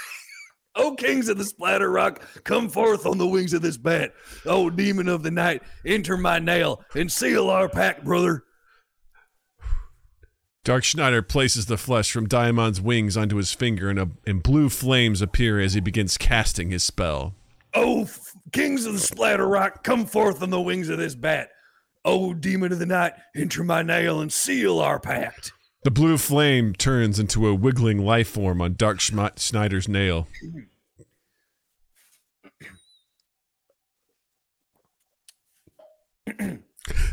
O 0.76 0.96
kings 0.96 1.30
of 1.30 1.38
the 1.38 1.46
splatter 1.46 1.92
rock, 1.92 2.24
come 2.44 2.68
forth 2.68 3.06
on 3.06 3.20
the 3.20 3.28
wings 3.28 3.54
of 3.54 3.62
this 3.62 3.78
bat. 3.78 4.12
O 4.44 4.72
demon 4.72 5.08
of 5.08 5.22
the 5.22 5.30
night, 5.30 5.62
enter 5.86 6.18
my 6.18 6.40
nail 6.40 6.84
and 6.96 7.12
seal 7.12 7.52
our 7.52 7.70
pact, 7.70 8.04
brother. 8.04 8.44
Dark 10.64 10.84
Schneider 10.84 11.22
places 11.22 11.68
the 11.68 11.78
flesh 11.78 12.12
from 12.12 12.28
Diamond's 12.28 12.82
wings 12.82 13.16
onto 13.16 13.36
his 13.36 13.54
finger, 13.54 13.90
and, 13.90 14.00
a, 14.00 14.10
and 14.26 14.42
blue 14.42 14.70
flames 14.70 15.22
appear 15.22 15.60
as 15.60 15.74
he 15.74 15.80
begins 15.80 16.18
casting 16.18 16.72
his 16.72 16.84
spell. 16.84 17.36
O 17.76 18.04
f- 18.04 18.34
kings 18.52 18.86
of 18.86 18.94
the 18.94 19.00
splatter 19.00 19.48
rock, 19.48 19.84
come 19.84 20.06
forth 20.06 20.42
on 20.42 20.50
the 20.50 20.62
wings 20.62 20.90
of 20.90 20.98
this 20.98 21.16
bat. 21.16 21.50
O 22.06 22.34
demon 22.34 22.72
of 22.72 22.80
the 22.80 22.86
night, 22.86 23.14
enter 23.36 23.64
my 23.64 23.82
nail 23.82 24.20
and 24.20 24.32
seal 24.32 24.80
our 24.80 25.00
pact. 25.00 25.54
The 25.84 25.92
blue 25.92 26.18
flame 26.18 26.74
turns 26.74 27.20
into 27.20 27.48
a 27.48 27.56
wiggling 27.56 28.06
life 28.06 28.30
form 28.30 28.62
on 28.62 28.76
Dark 28.76 29.00
Schneider's 29.00 29.88
nail. 29.88 30.28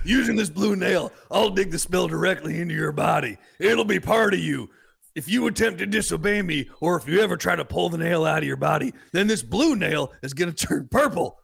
Using 0.04 0.36
this 0.36 0.50
blue 0.50 0.76
nail, 0.76 1.12
I'll 1.30 1.50
dig 1.50 1.70
the 1.70 1.78
spell 1.78 2.08
directly 2.08 2.60
into 2.60 2.74
your 2.74 2.92
body. 2.92 3.38
It'll 3.58 3.84
be 3.84 4.00
part 4.00 4.34
of 4.34 4.40
you. 4.40 4.70
If 5.14 5.28
you 5.28 5.46
attempt 5.48 5.80
to 5.80 5.86
disobey 5.86 6.42
me, 6.42 6.68
or 6.80 6.96
if 6.96 7.08
you 7.08 7.20
ever 7.20 7.36
try 7.36 7.56
to 7.56 7.64
pull 7.64 7.88
the 7.90 7.98
nail 7.98 8.24
out 8.24 8.38
of 8.38 8.44
your 8.44 8.56
body, 8.56 8.92
then 9.12 9.26
this 9.26 9.42
blue 9.42 9.74
nail 9.74 10.12
is 10.22 10.34
going 10.34 10.52
to 10.52 10.66
turn 10.66 10.88
purple 10.90 11.38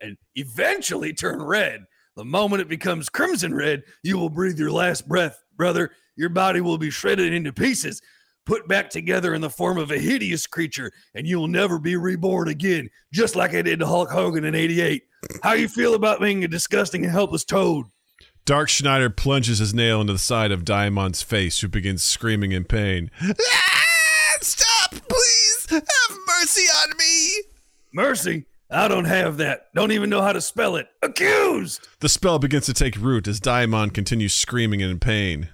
and 0.00 0.16
eventually 0.34 1.12
turn 1.14 1.42
red. 1.42 1.86
The 2.18 2.24
moment 2.24 2.60
it 2.60 2.68
becomes 2.68 3.08
crimson 3.08 3.54
red, 3.54 3.84
you 4.02 4.18
will 4.18 4.28
breathe 4.28 4.58
your 4.58 4.72
last 4.72 5.06
breath, 5.06 5.40
brother. 5.56 5.92
Your 6.16 6.30
body 6.30 6.60
will 6.60 6.76
be 6.76 6.90
shredded 6.90 7.32
into 7.32 7.52
pieces, 7.52 8.02
put 8.44 8.66
back 8.66 8.90
together 8.90 9.34
in 9.34 9.40
the 9.40 9.48
form 9.48 9.78
of 9.78 9.92
a 9.92 10.00
hideous 10.00 10.44
creature, 10.44 10.90
and 11.14 11.28
you 11.28 11.38
will 11.38 11.46
never 11.46 11.78
be 11.78 11.94
reborn 11.94 12.48
again, 12.48 12.90
just 13.12 13.36
like 13.36 13.54
I 13.54 13.62
did 13.62 13.78
to 13.78 13.86
Hulk 13.86 14.10
Hogan 14.10 14.44
in 14.44 14.56
88. 14.56 15.04
How 15.44 15.52
you 15.52 15.68
feel 15.68 15.94
about 15.94 16.20
being 16.20 16.42
a 16.42 16.48
disgusting 16.48 17.04
and 17.04 17.12
helpless 17.12 17.44
toad? 17.44 17.86
Dark 18.44 18.68
Schneider 18.68 19.10
plunges 19.10 19.60
his 19.60 19.72
nail 19.72 20.00
into 20.00 20.14
the 20.14 20.18
side 20.18 20.50
of 20.50 20.64
Diamond's 20.64 21.22
face, 21.22 21.60
who 21.60 21.68
begins 21.68 22.02
screaming 22.02 22.50
in 22.50 22.64
pain. 22.64 23.12
Ah, 23.22 24.38
stop, 24.40 24.90
please! 25.08 25.66
Have 25.70 26.18
mercy 26.26 26.64
on 26.82 26.96
me. 26.98 27.42
Mercy. 27.92 28.46
I 28.70 28.86
don't 28.88 29.06
have 29.06 29.38
that. 29.38 29.68
Don't 29.74 29.92
even 29.92 30.10
know 30.10 30.20
how 30.22 30.32
to 30.32 30.40
spell 30.40 30.76
it. 30.76 30.88
Accused. 31.02 31.88
The 32.00 32.08
spell 32.08 32.38
begins 32.38 32.66
to 32.66 32.74
take 32.74 32.96
root 32.96 33.26
as 33.26 33.40
Daimon 33.40 33.90
continues 33.90 34.34
screaming 34.34 34.80
in 34.80 34.98
pain. 34.98 35.48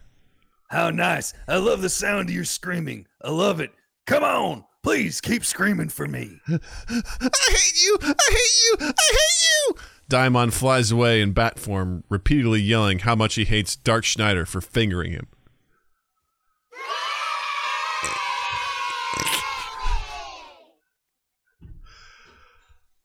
How 0.70 0.91
nice. 0.91 1.32
I 1.47 1.57
love 1.59 1.82
the 1.82 1.89
sound 1.89 2.28
of 2.28 2.35
your 2.35 2.45
screaming. 2.45 3.07
I 3.23 3.31
love 3.31 3.61
it. 3.61 3.70
Come 4.07 4.24
on. 4.24 4.65
Please 4.82 5.20
keep 5.20 5.45
screaming 5.45 5.89
for 5.89 6.07
me. 6.07 6.41
I 6.47 6.59
hate 6.91 7.82
you! 7.82 7.99
I 8.03 8.15
hate 8.28 8.62
you! 8.65 8.77
I 8.81 8.93
hate 9.11 9.49
you! 9.49 9.74
Daimon 10.11 10.51
flies 10.51 10.91
away 10.91 11.23
in 11.23 11.32
bat 11.32 11.59
form, 11.59 12.05
repeatedly 12.11 12.61
yelling 12.61 12.99
how 12.99 13.15
much 13.15 13.36
he 13.36 13.47
hates 13.47 13.77
Dark 13.77 14.05
Schneider 14.05 14.45
for 14.45 14.61
fingering 14.61 15.12
him. 15.12 15.28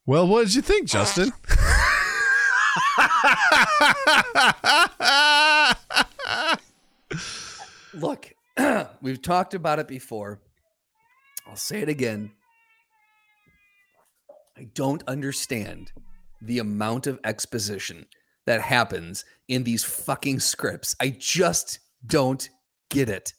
Well, 0.09 0.27
what 0.27 0.45
did 0.45 0.55
you 0.55 0.63
think, 0.63 0.87
Justin? 0.87 1.31
Look, 7.93 8.33
we've 9.03 9.21
talked 9.21 9.53
about 9.53 9.77
it 9.77 9.87
before. 9.87 10.41
I'll 11.47 11.55
say 11.55 11.81
it 11.81 11.89
again. 11.89 12.31
I 14.57 14.69
don't 14.73 15.03
understand 15.07 15.91
the 16.41 16.57
amount 16.57 17.05
of 17.05 17.19
exposition 17.23 18.07
that 18.47 18.61
happens 18.61 19.25
in 19.47 19.63
these 19.63 19.83
fucking 19.83 20.39
scripts. 20.39 20.95
I 20.99 21.15
just 21.19 21.77
don't 22.03 22.49
get 22.89 23.09
it. 23.09 23.33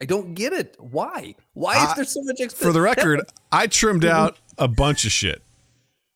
I 0.00 0.06
don't 0.06 0.32
get 0.32 0.54
it. 0.54 0.74
Why? 0.78 1.34
Why 1.52 1.86
is 1.86 1.94
there 1.96 2.04
so 2.06 2.22
much 2.22 2.40
exposition? 2.40 2.66
For 2.66 2.72
the 2.72 2.80
record, 2.80 3.20
I 3.52 3.66
trimmed 3.66 4.04
out 4.06 4.38
a 4.56 4.68
bunch 4.68 5.04
of 5.04 5.12
shit. 5.12 5.42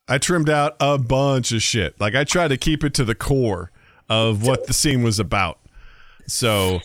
I 0.09 0.19
trimmed 0.19 0.49
out 0.49 0.77
a 0.81 0.99
bunch 0.99 1.53
of 1.53 1.63
shit. 1.63 2.01
Like 2.01 2.15
I 2.15 2.25
tried 2.25 2.49
to 2.49 2.57
keep 2.57 2.83
it 2.83 2.95
to 2.95 3.05
the 3.05 3.15
core 3.15 3.71
of 4.09 4.47
what 4.47 4.67
the 4.67 4.73
scene 4.73 5.03
was 5.03 5.19
about. 5.19 5.59
So, 6.27 6.81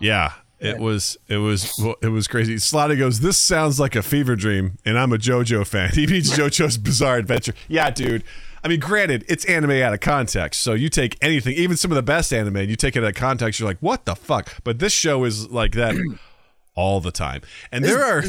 yeah, 0.00 0.32
it 0.60 0.78
was 0.78 1.16
it 1.28 1.38
was 1.38 1.78
it 2.02 2.08
was 2.08 2.28
crazy. 2.28 2.56
Slotty 2.56 2.98
goes, 2.98 3.20
"This 3.20 3.36
sounds 3.36 3.78
like 3.78 3.94
a 3.96 4.02
fever 4.02 4.36
dream," 4.36 4.78
and 4.84 4.98
I'm 4.98 5.12
a 5.12 5.18
JoJo 5.18 5.66
fan. 5.66 5.90
He 5.94 6.06
means 6.06 6.30
JoJo's 6.30 6.78
Bizarre 6.78 7.16
Adventure. 7.16 7.54
Yeah, 7.68 7.90
dude. 7.90 8.24
I 8.64 8.68
mean, 8.68 8.80
granted, 8.80 9.24
it's 9.28 9.44
anime 9.44 9.70
out 9.82 9.94
of 9.94 10.00
context. 10.00 10.60
So 10.62 10.74
you 10.74 10.88
take 10.88 11.16
anything, 11.22 11.54
even 11.54 11.76
some 11.76 11.92
of 11.92 11.96
the 11.96 12.02
best 12.02 12.32
anime, 12.32 12.56
and 12.56 12.68
you 12.68 12.74
take 12.76 12.96
it 12.96 13.04
out 13.04 13.10
of 13.10 13.14
context, 13.14 13.60
you're 13.60 13.68
like, 13.68 13.78
"What 13.78 14.04
the 14.04 14.16
fuck?" 14.16 14.54
But 14.64 14.80
this 14.80 14.92
show 14.92 15.24
is 15.24 15.48
like 15.48 15.72
that 15.72 15.94
all 16.74 17.00
the 17.00 17.12
time. 17.12 17.42
And 17.70 17.84
there 17.84 18.04
are 18.04 18.24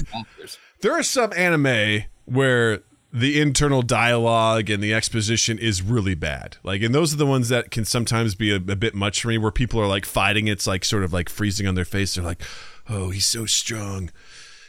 there 0.81 0.93
are 0.93 1.03
some 1.03 1.33
anime 1.33 2.03
where 2.25 2.81
the 3.11 3.41
internal 3.41 3.81
dialogue 3.81 4.69
and 4.69 4.83
the 4.83 4.93
exposition 4.93 5.57
is 5.57 5.81
really 5.81 6.15
bad. 6.15 6.57
Like, 6.63 6.81
and 6.81 6.93
those 6.93 7.13
are 7.13 7.17
the 7.17 7.25
ones 7.25 7.49
that 7.49 7.71
can 7.71 7.85
sometimes 7.85 8.35
be 8.35 8.51
a, 8.51 8.57
a 8.57 8.75
bit 8.75 8.93
much 8.93 9.21
for 9.21 9.29
me, 9.29 9.37
where 9.37 9.51
people 9.51 9.79
are 9.79 9.87
like 9.87 10.05
fighting. 10.05 10.47
It's 10.47 10.67
like 10.67 10.85
sort 10.85 11.03
of 11.03 11.11
like 11.11 11.29
freezing 11.29 11.67
on 11.67 11.75
their 11.75 11.85
face. 11.85 12.15
They're 12.15 12.23
like, 12.23 12.41
"Oh, 12.87 13.09
he's 13.09 13.25
so 13.25 13.45
strong. 13.45 14.11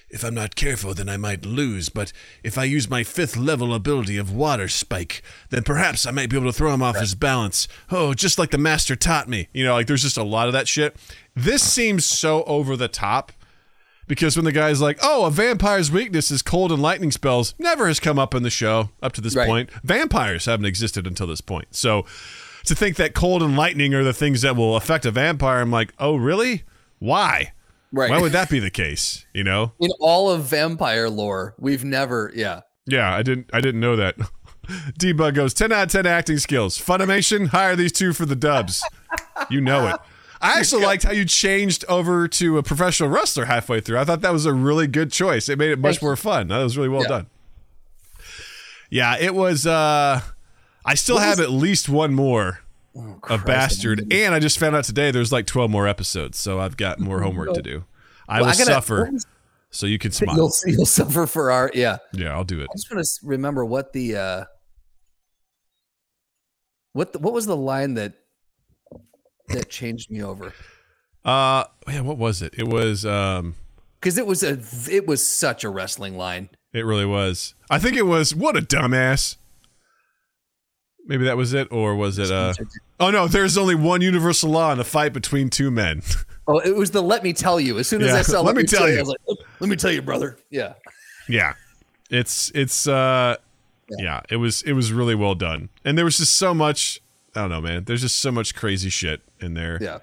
If 0.08 0.24
I'm 0.24 0.34
not 0.34 0.56
careful, 0.56 0.92
then 0.92 1.08
I 1.08 1.16
might 1.16 1.46
lose. 1.46 1.88
But 1.88 2.12
if 2.42 2.58
I 2.58 2.64
use 2.64 2.90
my 2.90 3.04
fifth 3.04 3.36
level 3.36 3.72
ability 3.72 4.16
of 4.16 4.34
Water 4.34 4.66
Spike, 4.66 5.22
then 5.50 5.62
perhaps 5.62 6.04
I 6.04 6.10
might 6.10 6.28
be 6.30 6.36
able 6.36 6.50
to 6.50 6.52
throw 6.52 6.74
him 6.74 6.82
off 6.82 6.98
his 6.98 7.14
balance. 7.14 7.68
Oh, 7.92 8.12
just 8.12 8.36
like 8.36 8.50
the 8.50 8.58
master 8.58 8.96
taught 8.96 9.28
me. 9.28 9.48
You 9.52 9.64
know, 9.64 9.74
like 9.74 9.86
there's 9.86 10.02
just 10.02 10.16
a 10.16 10.24
lot 10.24 10.48
of 10.48 10.52
that 10.54 10.66
shit. 10.66 10.96
This 11.36 11.62
seems 11.62 12.04
so 12.06 12.42
over 12.44 12.76
the 12.76 12.88
top 12.88 13.30
because 14.10 14.36
when 14.36 14.44
the 14.44 14.50
guy's 14.52 14.80
like, 14.80 14.98
"Oh, 15.02 15.24
a 15.24 15.30
vampire's 15.30 15.88
weakness 15.90 16.32
is 16.32 16.42
cold 16.42 16.72
and 16.72 16.82
lightning 16.82 17.12
spells," 17.12 17.54
never 17.60 17.86
has 17.86 18.00
come 18.00 18.18
up 18.18 18.34
in 18.34 18.42
the 18.42 18.50
show 18.50 18.90
up 19.00 19.12
to 19.12 19.20
this 19.20 19.36
Right. 19.36 19.46
point. 19.46 19.70
Vampires 19.84 20.46
haven't 20.46 20.66
existed 20.66 21.06
until 21.06 21.28
this 21.28 21.40
point. 21.40 21.68
So 21.70 22.04
to 22.64 22.74
think 22.74 22.96
that 22.96 23.14
cold 23.14 23.40
and 23.40 23.56
lightning 23.56 23.94
are 23.94 24.02
the 24.02 24.12
things 24.12 24.42
that 24.42 24.56
will 24.56 24.74
affect 24.76 25.06
a 25.06 25.12
vampire, 25.12 25.60
I'm 25.60 25.70
like, 25.70 25.94
"Oh, 26.00 26.16
really? 26.16 26.64
Why? 26.98 27.52
Right. 27.92 28.10
Why 28.10 28.20
would 28.20 28.32
that 28.32 28.50
be 28.50 28.58
the 28.58 28.70
case?" 28.70 29.24
You 29.32 29.44
know? 29.44 29.72
in 29.78 29.90
all 30.00 30.28
of 30.28 30.42
vampire 30.42 31.08
lore, 31.08 31.54
we've 31.58 31.84
never, 31.84 32.32
yeah. 32.34 32.62
Yeah, 32.86 33.14
I 33.14 33.22
didn't. 33.22 33.48
I 33.52 33.60
didn't 33.60 33.80
know 33.80 33.94
that. 33.94 34.16
Debug 34.98 35.34
goes 35.34 35.54
ten 35.54 35.70
out 35.72 35.84
of 35.84 35.92
ten 35.92 36.06
acting 36.06 36.38
skills. 36.38 36.78
Funimation 36.78 37.48
hire 37.48 37.76
these 37.76 37.92
two 37.92 38.12
for 38.12 38.26
the 38.26 38.36
dubs. 38.36 38.82
You 39.48 39.60
know 39.60 39.86
it. 39.88 39.96
I 40.40 40.58
actually 40.58 40.84
liked 40.84 41.02
how 41.02 41.12
you 41.12 41.24
changed 41.26 41.84
over 41.88 42.26
to 42.28 42.56
a 42.58 42.62
professional 42.62 43.08
wrestler 43.10 43.44
halfway 43.44 43.80
through. 43.80 43.98
I 43.98 44.04
thought 44.04 44.22
that 44.22 44.32
was 44.32 44.46
a 44.46 44.52
really 44.54 44.86
good 44.86 45.12
choice. 45.12 45.48
It 45.48 45.58
made 45.58 45.70
it 45.70 45.78
much 45.78 46.00
more 46.00 46.16
fun. 46.16 46.48
That 46.48 46.62
was 46.62 46.76
really 46.78 46.88
well 46.88 47.02
Yeah. 47.02 47.08
done. 47.08 47.26
Yeah, 48.88 49.16
it 49.18 49.34
was. 49.34 49.66
uh 49.66 50.20
I 50.84 50.94
still 50.94 51.16
What 51.16 51.24
have 51.24 51.38
was- 51.38 51.46
at 51.46 51.50
least 51.52 51.88
one 51.90 52.14
more 52.14 52.60
Oh, 52.96 53.12
of 53.14 53.20
Christ, 53.20 53.46
Bastard, 53.46 54.00
I'm- 54.00 54.08
and 54.12 54.34
I 54.34 54.38
just 54.40 54.58
found 54.58 54.74
out 54.74 54.84
today 54.84 55.10
there's 55.10 55.30
like 55.30 55.46
twelve 55.46 55.70
more 55.70 55.86
episodes, 55.86 56.38
so 56.38 56.58
I've 56.58 56.76
got 56.76 56.98
more 56.98 57.20
homework 57.22 57.52
to 57.54 57.62
do. 57.62 57.84
I 58.28 58.40
Well, 58.40 58.46
will 58.46 58.54
I 58.54 58.56
gotta- 58.56 58.64
suffer, 58.72 59.10
so 59.70 59.86
you 59.86 59.98
can 59.98 60.10
smile. 60.10 60.36
You'll, 60.36 60.52
you'll 60.66 60.86
suffer 60.86 61.26
for 61.26 61.50
our, 61.50 61.70
yeah. 61.74 61.98
yeah, 62.12 62.32
I'll 62.32 62.44
do 62.44 62.60
it. 62.60 62.68
I 62.72 62.74
just 62.76 62.90
want 62.92 63.04
to 63.04 63.10
remember 63.26 63.64
what 63.64 63.92
the 63.92 64.16
uh 64.16 64.44
what 66.92 67.12
the, 67.12 67.18
what 67.20 67.32
was 67.32 67.46
the 67.46 67.56
line 67.56 67.94
that 67.94 68.14
that 69.52 69.68
changed 69.68 70.10
me 70.10 70.22
over 70.22 70.52
Uh, 71.24 71.64
yeah, 71.88 72.00
what 72.00 72.16
was 72.18 72.40
it? 72.42 72.54
It 72.56 72.66
was. 72.68 73.04
um 73.04 73.54
because 74.00 74.16
it 74.16 74.26
was 74.26 74.42
a 74.42 74.58
it 74.90 75.06
was 75.06 75.24
such 75.26 75.62
a 75.64 75.68
wrestling 75.68 76.16
line. 76.16 76.48
It 76.72 76.86
really 76.86 77.04
was. 77.04 77.54
I 77.68 77.78
think 77.78 77.96
it 77.96 78.06
was 78.06 78.34
what 78.34 78.56
a 78.56 78.60
dumbass. 78.62 79.36
Maybe 81.06 81.24
that 81.24 81.36
was 81.36 81.52
it, 81.52 81.66
or 81.72 81.96
was 81.96 82.18
it? 82.18 82.30
Uh, 82.30 82.54
oh 83.00 83.10
no, 83.10 83.26
there's 83.26 83.58
only 83.58 83.74
one 83.74 84.00
universal 84.00 84.50
law 84.50 84.72
in 84.72 84.78
a 84.78 84.84
fight 84.84 85.12
between 85.12 85.50
two 85.50 85.70
men. 85.70 86.02
Oh, 86.48 86.58
it 86.58 86.74
was 86.74 86.90
the 86.90 87.00
"Let 87.02 87.22
me 87.22 87.32
tell 87.32 87.60
you." 87.60 87.78
As 87.78 87.86
soon 87.86 88.00
as 88.02 88.08
Yeah, 88.08 88.16
I 88.16 88.22
saw, 88.22 88.40
"Let 88.42 88.56
me 88.56 88.64
tell 88.64 88.88
you." 88.90 88.96
I 88.96 89.00
was 89.00 89.08
like, 89.10 89.20
"Oh, 89.28 89.36
"Let 89.60 89.70
me 89.70 89.76
tell 89.76 89.92
you, 89.92 90.02
brother." 90.02 90.36
Yeah, 90.50 90.72
yeah, 91.28 91.52
it's 92.10 92.50
it's 92.56 92.88
uh, 92.88 93.36
Yeah. 93.88 93.96
yeah. 94.00 94.20
it 94.30 94.36
was 94.36 94.62
it 94.62 94.72
was 94.72 94.92
really 94.92 95.14
well 95.14 95.36
done, 95.36 95.68
and 95.84 95.96
there 95.96 96.04
was 96.04 96.16
just 96.18 96.34
so 96.34 96.52
much. 96.52 97.00
I 97.36 97.42
don't 97.42 97.50
know, 97.50 97.60
man. 97.60 97.84
There's 97.84 98.00
just 98.00 98.18
so 98.18 98.32
much 98.32 98.56
crazy 98.56 98.90
shit 98.90 99.20
in 99.42 99.54
there. 99.54 99.78
yeah. 99.80 99.98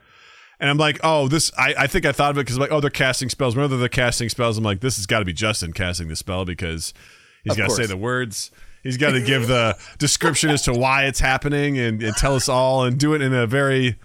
And 0.60 0.72
I'm 0.72 0.78
like, 0.78 1.00
oh, 1.04 1.28
this. 1.28 1.52
I, 1.56 1.76
I 1.78 1.88
think 1.88 2.06
I 2.06 2.12
thought 2.12 2.32
of 2.32 2.38
it 2.38 2.42
because 2.42 2.58
like, 2.58 2.72
oh, 2.72 2.80
they're 2.80 2.90
casting 2.90 3.30
spells. 3.30 3.56
Whenever 3.56 3.78
they're 3.78 3.88
casting 3.90 4.28
spells, 4.28 4.58
I'm 4.58 4.64
like, 4.64 4.80
this 4.80 4.96
has 4.96 5.06
got 5.06 5.20
to 5.20 5.26
be 5.26 5.34
Justin 5.34 5.72
casting 5.72 6.08
the 6.08 6.16
spell 6.16 6.46
because 6.46 6.96
he's 7.44 7.56
got 7.56 7.70
to 7.70 7.76
say 7.76 7.86
the 7.86 7.96
words. 7.96 8.50
He's 8.82 8.98
got 8.98 9.12
to 9.12 9.22
give 9.22 9.48
the 9.48 9.78
description 10.00 10.50
as 10.50 10.64
to 10.64 10.74
why 10.74 11.06
it's 11.06 11.20
happening 11.20 11.78
and, 11.78 12.02
and 12.02 12.16
tell 12.16 12.36
us 12.36 12.50
all 12.50 12.84
and 12.86 12.98
do 12.98 13.14
it 13.14 13.22
in 13.22 13.34
a 13.36 13.46
very 13.46 14.00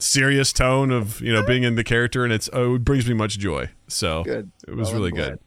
serious 0.00 0.52
tone 0.52 0.90
of 0.90 1.20
you 1.20 1.32
know 1.32 1.46
being 1.46 1.62
in 1.62 1.76
the 1.76 1.84
character 1.84 2.24
and 2.24 2.32
it's 2.32 2.50
oh 2.52 2.74
it 2.74 2.84
brings 2.84 3.06
me 3.06 3.14
much 3.14 3.38
joy. 3.38 3.68
So 3.86 4.24
Good. 4.24 4.50
it 4.66 4.74
was 4.74 4.88
Well, 4.88 4.98
really 5.00 5.12
good. 5.12 5.38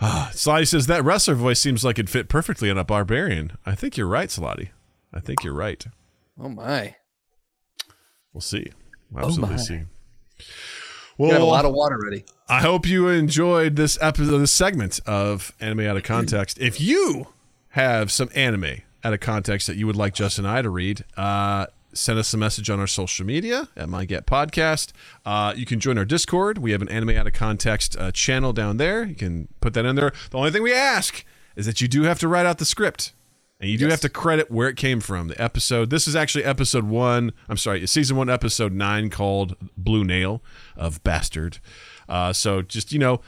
Ah, 0.00 0.30
Slotty 0.32 0.66
says 0.66 0.86
that 0.88 1.04
wrestler 1.04 1.34
voice 1.36 1.60
seems 1.60 1.84
like 1.84 1.96
it'd 1.98 2.10
fit 2.10 2.28
perfectly 2.28 2.70
on 2.70 2.76
a 2.76 2.84
barbarian. 2.84 3.52
I 3.64 3.76
think 3.76 3.96
you're 3.96 4.08
right, 4.08 4.28
Slotty. 4.28 4.70
I 5.12 5.20
think 5.20 5.44
you're 5.44 5.54
right. 5.54 5.86
Oh 6.38 6.48
my! 6.48 6.96
We'll 8.34 8.40
see. 8.42 8.66
We'll 9.10 9.24
absolutely 9.24 9.56
my. 9.56 9.62
see. 9.62 9.80
We 11.16 11.28
Well, 11.28 11.30
have 11.30 11.42
a 11.42 11.46
lot 11.46 11.64
of 11.64 11.72
water 11.72 11.98
ready. 12.02 12.24
I 12.48 12.60
hope 12.60 12.86
you 12.86 13.08
enjoyed 13.08 13.76
this 13.76 13.96
episode, 14.02 14.38
this 14.38 14.52
segment 14.52 15.00
of 15.06 15.52
Anime 15.60 15.80
Out 15.86 15.96
of 15.96 16.02
Context. 16.02 16.58
If 16.58 16.80
you 16.80 17.28
have 17.70 18.10
some 18.12 18.28
anime 18.34 18.82
out 19.02 19.14
of 19.14 19.20
context 19.20 19.66
that 19.68 19.76
you 19.76 19.86
would 19.86 19.96
like 19.96 20.14
Justin 20.14 20.44
and 20.44 20.54
I 20.54 20.60
to 20.62 20.68
read, 20.70 21.04
uh, 21.16 21.66
send 21.92 22.18
us 22.18 22.34
a 22.34 22.36
message 22.36 22.68
on 22.68 22.80
our 22.80 22.86
social 22.88 23.24
media 23.24 23.68
at 23.76 23.88
Mind 23.88 24.08
Gap 24.08 24.26
Podcast. 24.26 24.90
Uh, 25.24 25.54
you 25.56 25.64
can 25.64 25.78
join 25.78 25.96
our 25.96 26.04
Discord. 26.04 26.58
We 26.58 26.72
have 26.72 26.82
an 26.82 26.88
Anime 26.88 27.10
Out 27.10 27.26
of 27.28 27.32
Context 27.32 27.96
uh, 27.96 28.10
channel 28.10 28.52
down 28.52 28.76
there. 28.76 29.04
You 29.04 29.14
can 29.14 29.48
put 29.60 29.72
that 29.74 29.84
in 29.86 29.94
there. 29.96 30.12
The 30.30 30.38
only 30.38 30.50
thing 30.50 30.62
we 30.62 30.74
ask 30.74 31.24
is 31.56 31.66
that 31.66 31.80
you 31.80 31.86
do 31.88 32.02
have 32.02 32.18
to 32.18 32.28
write 32.28 32.44
out 32.46 32.58
the 32.58 32.64
script. 32.64 33.12
And 33.64 33.70
you 33.72 33.78
do 33.78 33.88
have 33.88 34.02
to 34.02 34.10
credit 34.10 34.50
where 34.50 34.68
it 34.68 34.76
came 34.76 35.00
from. 35.00 35.28
The 35.28 35.42
episode. 35.42 35.88
This 35.88 36.06
is 36.06 36.14
actually 36.14 36.44
episode 36.44 36.84
one. 36.84 37.32
I'm 37.48 37.56
sorry, 37.56 37.86
season 37.86 38.14
one, 38.14 38.28
episode 38.28 38.74
nine, 38.74 39.08
called 39.08 39.56
"Blue 39.78 40.04
Nail" 40.04 40.42
of 40.76 41.02
Bastard. 41.02 41.60
Uh, 42.06 42.34
so 42.34 42.60
just 42.60 42.92
you 42.92 42.98
know, 42.98 43.22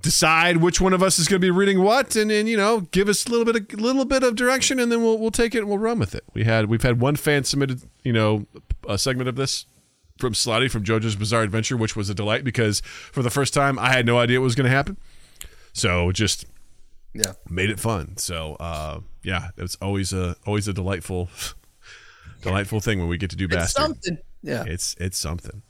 decide 0.00 0.58
which 0.58 0.80
one 0.80 0.92
of 0.92 1.02
us 1.02 1.18
is 1.18 1.26
going 1.26 1.40
to 1.40 1.44
be 1.44 1.50
reading 1.50 1.82
what, 1.82 2.14
and 2.14 2.30
then 2.30 2.46
you 2.46 2.56
know, 2.56 2.82
give 2.92 3.08
us 3.08 3.26
a 3.26 3.30
little 3.30 3.44
bit 3.44 3.56
of 3.56 3.76
a 3.76 3.82
little 3.82 4.04
bit 4.04 4.22
of 4.22 4.36
direction, 4.36 4.78
and 4.78 4.92
then 4.92 5.02
we'll 5.02 5.18
we'll 5.18 5.32
take 5.32 5.52
it 5.52 5.58
and 5.58 5.68
we'll 5.68 5.78
run 5.78 5.98
with 5.98 6.14
it. 6.14 6.22
We 6.32 6.44
had 6.44 6.66
we've 6.66 6.82
had 6.84 7.00
one 7.00 7.16
fan 7.16 7.42
submitted 7.42 7.82
you 8.04 8.12
know 8.12 8.46
a 8.88 8.96
segment 8.98 9.28
of 9.28 9.34
this 9.34 9.66
from 10.18 10.32
Slotty 10.34 10.70
from 10.70 10.84
JoJo's 10.84 11.16
Bizarre 11.16 11.42
Adventure, 11.42 11.76
which 11.76 11.96
was 11.96 12.08
a 12.08 12.14
delight 12.14 12.44
because 12.44 12.82
for 13.10 13.24
the 13.24 13.30
first 13.30 13.52
time 13.52 13.80
I 13.80 13.90
had 13.92 14.06
no 14.06 14.16
idea 14.16 14.38
what 14.38 14.44
was 14.44 14.54
going 14.54 14.70
to 14.70 14.76
happen. 14.76 14.96
So 15.72 16.12
just 16.12 16.44
Yeah. 17.14 17.32
made 17.50 17.68
it 17.68 17.80
fun. 17.80 18.16
So 18.18 18.54
uh, 18.60 19.00
yeah, 19.24 19.48
it's 19.56 19.76
always 19.76 20.12
a 20.12 20.36
always 20.46 20.68
a 20.68 20.72
delightful 20.72 21.28
delightful 22.42 22.80
thing 22.80 22.98
when 22.98 23.08
we 23.08 23.18
get 23.18 23.30
to 23.30 23.36
do 23.36 23.44
It's 23.46 23.54
bastard. 23.54 23.82
something. 23.82 24.18
Yeah. 24.42 24.64
It's 24.66 24.94
it's 24.98 25.18
something. 25.18 25.62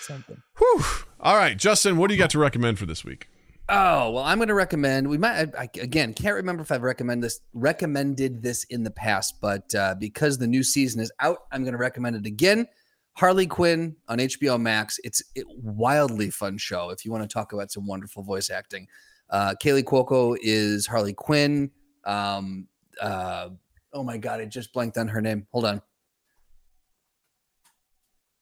something. 0.00 0.42
Whew. 0.58 0.82
All 1.20 1.36
right, 1.36 1.56
Justin, 1.56 1.96
what 1.96 2.08
do 2.08 2.14
you 2.14 2.18
got 2.18 2.30
to 2.30 2.38
recommend 2.38 2.78
for 2.78 2.86
this 2.86 3.04
week? 3.04 3.28
Oh 3.68 4.10
well, 4.12 4.24
I'm 4.24 4.38
going 4.38 4.48
to 4.48 4.54
recommend. 4.54 5.08
We 5.08 5.18
might 5.18 5.54
I, 5.54 5.62
I, 5.64 5.70
again 5.80 6.14
can't 6.14 6.34
remember 6.36 6.62
if 6.62 6.72
I've 6.72 6.82
recommended 6.82 7.26
this 7.26 7.40
recommended 7.52 8.42
this 8.42 8.64
in 8.64 8.82
the 8.82 8.90
past, 8.90 9.40
but 9.40 9.74
uh, 9.74 9.94
because 9.98 10.38
the 10.38 10.46
new 10.46 10.62
season 10.62 11.00
is 11.00 11.12
out, 11.20 11.38
I'm 11.52 11.62
going 11.62 11.72
to 11.72 11.78
recommend 11.78 12.16
it 12.16 12.26
again. 12.26 12.66
Harley 13.12 13.46
Quinn 13.48 13.96
on 14.08 14.18
HBO 14.18 14.60
Max. 14.60 14.98
It's 15.02 15.22
a 15.36 15.42
wildly 15.60 16.30
fun 16.30 16.56
show. 16.56 16.90
If 16.90 17.04
you 17.04 17.10
want 17.10 17.28
to 17.28 17.32
talk 17.32 17.52
about 17.52 17.70
some 17.72 17.84
wonderful 17.86 18.22
voice 18.22 18.48
acting, 18.48 18.86
uh, 19.28 19.54
Kaley 19.62 19.82
Cuoco 19.82 20.36
is 20.40 20.86
Harley 20.86 21.14
Quinn. 21.14 21.70
Um, 22.04 22.68
uh, 23.00 23.50
oh 23.92 24.02
my 24.02 24.18
god, 24.18 24.40
I 24.40 24.46
just 24.46 24.72
blanked 24.72 24.98
on 24.98 25.08
her 25.08 25.20
name. 25.20 25.46
Hold 25.52 25.64
on. 25.64 25.82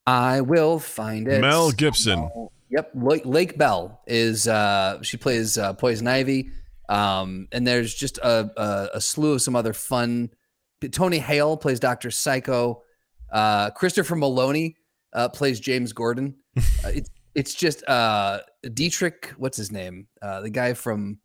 I 0.07 0.41
will 0.41 0.78
find 0.78 1.27
it. 1.27 1.41
Mel 1.41 1.73
Gibson. 1.73 2.31
Yep, 2.70 2.91
Lake, 2.95 3.27
Lake 3.27 3.59
Bell 3.59 4.01
is 4.07 4.49
uh, 4.49 5.03
she 5.03 5.16
plays 5.16 5.59
uh, 5.59 5.73
Poison 5.74 6.07
Ivy, 6.07 6.51
um, 6.89 7.49
and 7.53 7.66
there's 7.66 7.95
just 7.95 8.19
a, 8.19 8.51
a, 8.57 8.89
a 8.95 9.01
slew 9.01 9.35
of 9.35 9.43
some 9.43 9.57
other 9.57 9.73
fun. 9.73 10.31
Tony 10.93 11.19
Hale 11.19 11.57
plays 11.57 11.81
Doctor 11.81 12.11
Psycho. 12.11 12.83
Uh, 13.33 13.70
Christopher 13.70 14.16
Meloni 14.16 14.74
uh, 15.12 15.28
plays 15.28 15.61
James 15.61 15.93
Gordon. 15.93 16.35
Uh, 16.83 16.89
it's 16.89 17.11
it's 17.35 17.55
just 17.55 17.87
uh, 17.87 18.41
Diedrich. 18.73 19.35
What's 19.37 19.59
his 19.59 19.70
name? 19.70 20.07
Uh, 20.23 20.41
the 20.41 20.49
guy 20.49 20.73
from 20.73 21.19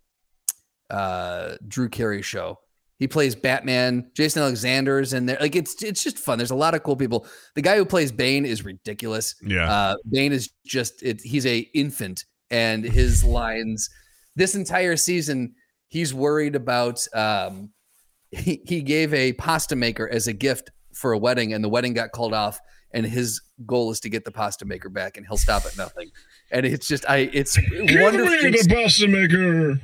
uh, 0.90 1.56
Drew 1.66 1.88
Carey 1.88 2.22
show. 2.22 2.60
He 3.02 3.08
plays 3.08 3.34
Batman. 3.34 4.12
Jason 4.14 4.44
Alexander's 4.44 5.14
in 5.14 5.26
there. 5.26 5.40
Like 5.42 5.56
it's 5.56 5.82
it's 5.82 6.04
just 6.04 6.20
fun. 6.20 6.38
There's 6.38 6.52
a 6.52 6.56
lot 6.56 6.76
of 6.76 6.84
cool 6.84 6.96
people. 6.96 7.26
The 7.56 7.64
guy 7.64 7.76
who 7.76 7.84
plays 7.84 8.12
Bane 8.12 8.46
is 8.46 8.64
ridiculous. 8.64 9.34
Yeah. 9.42 9.68
Uh, 9.68 9.96
Bane 10.12 10.32
is 10.32 10.52
just 10.68 11.02
it, 11.02 11.20
he's 11.20 11.48
a 11.48 11.62
infant, 11.74 12.26
and 12.52 12.84
his 12.84 13.24
lines 13.40 13.90
this 14.36 14.54
entire 14.54 14.96
season 14.98 15.56
he's 15.88 16.14
worried 16.14 16.56
about. 16.56 17.04
Um, 17.16 17.72
he 18.30 18.62
he 18.66 18.84
gave 18.84 19.12
a 19.16 19.34
pasta 19.34 19.76
maker 19.76 20.08
as 20.08 20.28
a 20.28 20.34
gift 20.34 20.70
for 20.94 21.14
a 21.14 21.18
wedding, 21.18 21.54
and 21.54 21.64
the 21.64 21.70
wedding 21.70 21.96
got 21.96 22.12
called 22.12 22.36
off. 22.36 22.60
And 22.94 23.06
his 23.06 23.42
goal 23.66 23.90
is 23.92 24.00
to 24.02 24.10
get 24.10 24.26
the 24.26 24.32
pasta 24.32 24.66
maker 24.66 24.90
back, 24.90 25.16
and 25.18 25.26
he'll 25.26 25.38
stop 25.38 25.66
at 25.66 25.78
nothing. 25.78 26.12
And 26.52 26.66
it's 26.66 26.88
just 26.88 27.10
I 27.10 27.30
it's 27.32 27.58
wonderful. 27.58 28.26
the 28.52 28.68
pasta 28.70 29.08
maker. 29.08 29.80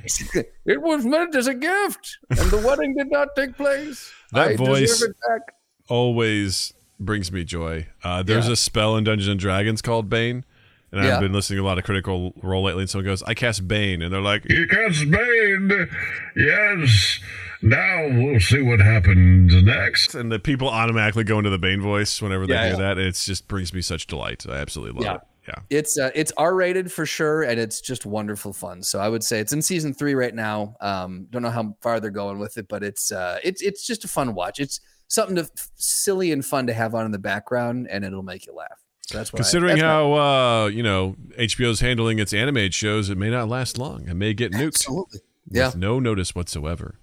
It 0.66 0.82
was 0.82 1.04
meant 1.06 1.34
as 1.34 1.46
a 1.46 1.54
gift, 1.54 2.18
and 2.30 2.50
the 2.50 2.58
wedding 2.58 2.94
did 2.96 3.10
not 3.10 3.28
take 3.34 3.56
place. 3.56 4.12
That 4.32 4.48
I 4.48 4.56
voice- 4.56 5.00
it 5.02 5.16
back. 5.26 5.40
always 5.88 6.74
brings 7.00 7.32
me 7.32 7.44
joy. 7.44 7.86
Uh, 8.04 8.22
there's 8.22 8.46
Yeah. 8.46 8.52
a 8.52 8.56
spell 8.56 8.96
in 8.96 9.04
Dungeons 9.04 9.28
and 9.28 9.40
Dragons 9.40 9.80
called 9.80 10.08
Bane, 10.10 10.44
and 10.92 11.04
Yeah. 11.04 11.14
I've 11.16 11.20
been 11.20 11.32
listening 11.32 11.58
to 11.58 11.62
a 11.62 11.66
lot 11.66 11.78
of 11.78 11.84
Critical 11.84 12.32
Role 12.42 12.64
lately. 12.64 12.82
And 12.82 12.90
someone 12.90 13.06
goes, 13.06 13.22
"I 13.24 13.34
cast 13.34 13.66
Bane," 13.68 14.02
and 14.02 14.12
they're 14.12 14.20
like, 14.20 14.44
You 14.48 14.66
cast 14.66 15.10
Bane. 15.10 15.88
Yes. 16.36 17.18
Now 17.60 18.06
we'll 18.12 18.38
see 18.40 18.62
what 18.62 18.80
happens 18.80 19.52
next. 19.64 20.14
and 20.14 20.30
the 20.30 20.38
people 20.38 20.68
automatically 20.68 21.24
go 21.24 21.38
into 21.38 21.50
the 21.50 21.58
Bane 21.58 21.80
voice 21.80 22.22
whenever 22.22 22.46
they 22.46 22.54
Yeah, 22.54 22.62
hear 22.68 22.72
yeah. 22.74 22.78
that. 22.78 22.98
And 22.98 23.06
it 23.08 23.14
just 23.16 23.48
brings 23.48 23.72
me 23.74 23.80
such 23.82 24.06
delight. 24.06 24.46
I 24.48 24.52
absolutely 24.58 25.00
love 25.02 25.04
Yeah. 25.04 25.14
it. 25.16 25.20
Yeah. 25.48 25.78
It's 25.78 25.98
uh, 25.98 26.10
it's 26.14 26.30
R 26.36 26.54
rated 26.54 26.92
for 26.92 27.06
sure, 27.06 27.42
and 27.42 27.58
it's 27.58 27.80
just 27.80 28.04
wonderful 28.06 28.52
fun. 28.52 28.82
So 28.82 28.98
I 29.00 29.08
would 29.08 29.24
say 29.24 29.40
it's 29.40 29.52
in 29.54 29.62
season 29.62 29.94
three 29.94 30.14
right 30.14 30.34
now. 30.34 30.76
Um, 30.80 31.26
don't 31.30 31.40
know 31.42 31.50
how 31.50 31.74
far 31.80 32.00
they're 32.00 32.10
going 32.10 32.38
with 32.38 32.58
it, 32.58 32.68
but 32.68 32.82
it's 32.84 33.10
uh, 33.10 33.38
it's 33.42 33.62
it's 33.62 33.86
just 33.86 34.04
a 34.04 34.08
fun 34.08 34.34
watch. 34.34 34.60
It's 34.60 34.78
something 35.08 35.36
to 35.36 35.48
silly 35.76 36.32
and 36.32 36.44
fun 36.44 36.66
to 36.66 36.74
have 36.74 36.94
on 36.94 37.06
in 37.06 37.12
the 37.12 37.18
background, 37.18 37.88
and 37.90 38.04
it'll 38.04 38.22
make 38.22 38.46
you 38.46 38.52
laugh. 38.54 38.78
So 39.08 39.16
that's 39.16 39.32
what 39.32 39.40
I- 39.40 39.42
Considering 39.42 39.76
that's 39.76 39.82
my- 39.82 39.88
how 39.88 40.12
uh, 40.12 40.66
you 40.66 40.82
know 40.82 41.16
HBO's 41.38 41.80
handling 41.80 42.18
its 42.18 42.32
animated 42.34 42.74
shows, 42.74 43.08
it 43.08 43.16
may 43.16 43.30
not 43.30 43.48
last 43.48 43.78
long. 43.78 44.06
It 44.06 44.14
may 44.14 44.34
get 44.34 44.52
nuked 44.52 44.66
absolutely 44.74 45.20
with 45.48 45.56
yeah. 45.56 45.72
no 45.74 45.98
notice 45.98 46.34
whatsoever. 46.34 46.98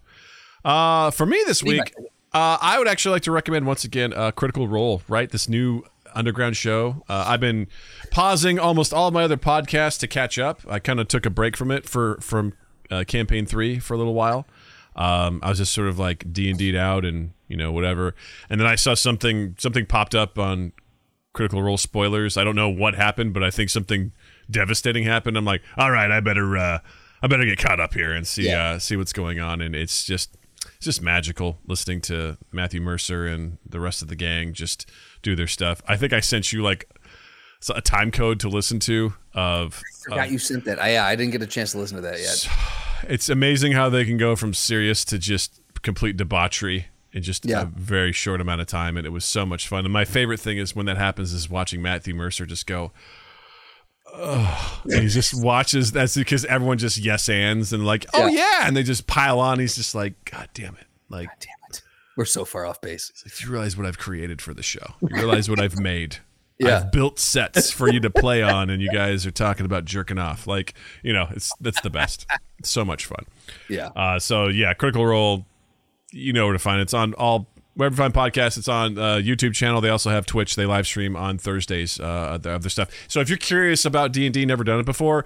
Uh, 0.63 1.09
for 1.11 1.25
me 1.25 1.41
this 1.47 1.63
week, 1.63 1.93
uh, 2.33 2.57
I 2.61 2.77
would 2.77 2.87
actually 2.87 3.13
like 3.13 3.23
to 3.23 3.31
recommend 3.31 3.65
once 3.65 3.83
again 3.83 4.13
uh, 4.13 4.31
Critical 4.31 4.67
Role. 4.67 5.01
Right, 5.07 5.29
this 5.29 5.49
new 5.49 5.83
underground 6.13 6.55
show. 6.57 7.03
Uh, 7.09 7.25
I've 7.27 7.39
been 7.39 7.67
pausing 8.11 8.59
almost 8.59 8.93
all 8.93 9.07
of 9.07 9.13
my 9.13 9.23
other 9.23 9.37
podcasts 9.37 9.99
to 9.99 10.07
catch 10.07 10.37
up. 10.37 10.61
I 10.69 10.79
kind 10.79 10.99
of 10.99 11.07
took 11.07 11.25
a 11.25 11.29
break 11.31 11.57
from 11.57 11.71
it 11.71 11.89
for 11.89 12.17
from 12.21 12.53
uh, 12.91 13.03
campaign 13.07 13.47
three 13.47 13.79
for 13.79 13.95
a 13.95 13.97
little 13.97 14.13
while. 14.13 14.45
Um, 14.95 15.39
I 15.43 15.49
was 15.49 15.57
just 15.57 15.73
sort 15.73 15.87
of 15.87 15.97
like 15.99 16.31
D 16.31 16.49
and 16.49 16.57
D'd 16.57 16.75
out 16.75 17.03
and 17.03 17.31
you 17.47 17.57
know 17.57 17.71
whatever, 17.71 18.13
and 18.47 18.61
then 18.61 18.67
I 18.67 18.75
saw 18.75 18.93
something 18.93 19.55
something 19.57 19.87
popped 19.87 20.13
up 20.13 20.37
on 20.39 20.71
Critical 21.35 21.61
Role 21.61 21.77
spoilers. 21.77 22.37
I 22.37 22.45
don't 22.45 22.55
know 22.55 22.69
what 22.69 22.95
happened, 22.95 23.33
but 23.33 23.43
I 23.43 23.51
think 23.51 23.69
something 23.69 24.13
devastating 24.49 25.03
happened. 25.03 25.37
I'm 25.37 25.43
like, 25.43 25.61
all 25.77 25.91
right, 25.91 26.09
I 26.09 26.21
better 26.21 26.57
uh, 26.57 26.79
I 27.21 27.27
better 27.27 27.43
get 27.43 27.59
caught 27.59 27.79
up 27.81 27.93
here 27.93 28.13
and 28.13 28.25
see 28.25 28.47
Yeah. 28.47 28.71
uh, 28.71 28.79
see 28.79 28.95
what's 28.95 29.11
going 29.11 29.37
on. 29.39 29.61
And 29.61 29.75
it's 29.75 30.05
just 30.05 30.37
it's 30.77 30.85
just 30.85 31.01
magical 31.01 31.59
listening 31.67 31.99
to 32.01 32.37
Matthew 32.53 32.79
Mercer 32.79 33.27
and 33.27 33.57
the 33.67 33.81
rest 33.81 34.01
of 34.01 34.07
the 34.07 34.15
gang 34.15 34.53
just 34.53 34.89
do 35.21 35.35
their 35.35 35.45
stuff. 35.45 35.81
I 35.87 35.97
think 35.97 36.13
I 36.13 36.21
sent 36.21 36.53
you 36.53 36.63
like 36.63 36.89
a 37.69 37.81
time 37.81 38.11
code 38.11 38.39
to 38.39 38.47
listen 38.47 38.79
to 38.79 39.13
of 39.33 39.81
Forgot 40.05 40.31
you 40.31 40.37
sent 40.37 40.63
that. 40.65 40.81
I, 40.81 40.93
yeah, 40.93 41.05
I 41.05 41.17
didn't 41.17 41.33
get 41.33 41.41
a 41.41 41.47
chance 41.47 41.73
to 41.73 41.79
listen 41.79 41.97
to 41.97 42.01
that 42.03 42.19
yet. 42.19 42.47
it's 43.09 43.27
amazing 43.27 43.73
how 43.73 43.89
they 43.89 44.05
can 44.05 44.17
go 44.17 44.37
from 44.37 44.53
serious 44.53 45.03
to 45.05 45.17
just 45.19 45.59
complete 45.81 46.15
debauchery 46.15 46.87
in 47.15 47.23
just 47.23 47.45
Yeah. 47.45 47.63
a 47.63 47.65
very 47.65 48.11
short 48.11 48.39
amount 48.41 48.61
of 48.61 48.67
time 48.67 48.95
and 48.97 49.07
it 49.07 49.09
was 49.09 49.25
so 49.25 49.43
much 49.45 49.67
fun 49.67 49.85
and 49.85 49.91
my 49.93 50.05
favorite 50.05 50.39
thing 50.39 50.57
is 50.59 50.75
when 50.75 50.85
that 50.85 50.97
happens 50.97 51.33
is 51.33 51.49
watching 51.49 51.81
matthew 51.81 52.13
mercer 52.13 52.45
just 52.45 52.67
go 52.67 52.91
oh 54.13 54.81
he 54.85 55.07
just 55.07 55.33
watches 55.43 55.91
that's 55.91 56.15
because 56.15 56.45
everyone 56.45 56.77
just 56.77 56.97
yes 56.97 57.27
ands 57.29 57.73
and 57.73 57.85
like 57.85 58.05
oh 58.13 58.27
yeah 58.27 58.67
and 58.67 58.75
they 58.75 58.83
just 58.83 59.07
pile 59.07 59.39
on 59.39 59.59
he's 59.59 59.75
just 59.75 59.95
like 59.95 60.13
god 60.29 60.49
damn 60.53 60.75
it 60.75 60.85
like 61.09 61.27
Damn 61.39 61.49
it, 61.69 61.81
we're 62.17 62.25
so 62.25 62.45
far 62.45 62.65
off 62.65 62.79
base. 62.81 63.11
if 63.25 63.43
you 63.43 63.49
realize 63.51 63.75
what 63.75 63.85
i've 63.85 63.97
created 63.97 64.41
for 64.41 64.53
the 64.53 64.63
show 64.63 64.85
you 65.01 65.09
realize 65.15 65.49
what 65.49 65.59
i've 65.59 65.79
made 65.79 66.17
Yeah. 66.57 66.77
I've 66.77 66.91
built 66.93 67.19
sets 67.19 67.69
for 67.69 67.91
you 67.91 67.99
to 67.99 68.09
play 68.09 68.41
on, 68.41 68.69
and 68.69 68.81
you 68.81 68.89
guys 68.89 69.25
are 69.25 69.31
talking 69.31 69.65
about 69.65 69.83
jerking 69.83 70.17
off. 70.17 70.47
Like, 70.47 70.73
you 71.03 71.11
know, 71.11 71.27
it's 71.31 71.51
that's 71.59 71.81
the 71.81 71.89
best. 71.89 72.25
It's 72.59 72.69
so 72.69 72.85
much 72.85 73.07
fun. 73.07 73.25
Yeah, 73.67 73.87
Uh, 73.87 74.19
so 74.19 74.47
yeah, 74.47 74.73
Critical 74.73 75.05
Role, 75.05 75.45
you 76.15 76.33
know 76.33 76.45
where 76.45 76.53
to 76.53 76.59
find 76.59 76.79
it. 76.79 76.83
It's 76.83 76.93
on 76.93 77.13
all 77.15 77.47
wherever 77.75 77.95
find 77.95 78.13
podcasts. 78.13 78.57
It's 78.57 78.69
on 78.69 78.97
uh, 78.97 79.15
YouTube 79.15 79.53
channel. 79.53 79.81
They 79.81 79.89
also 79.89 80.09
have 80.09 80.25
Twitch. 80.25 80.55
They 80.55 80.65
live 80.65 80.87
stream 80.87 81.15
on 81.15 81.37
Thursdays 81.37 81.99
uh, 81.99 82.03
of 82.35 82.43
their- 82.43 82.53
of 82.53 82.63
their 82.63 82.69
stuff. 82.69 82.89
So 83.07 83.19
if 83.19 83.27
you're 83.29 83.37
curious 83.37 83.83
about 83.85 84.11
D 84.13 84.25
and 84.25 84.33
D, 84.33 84.45
never 84.45 84.63
done 84.63 84.79
it 84.79 84.85
before, 84.85 85.25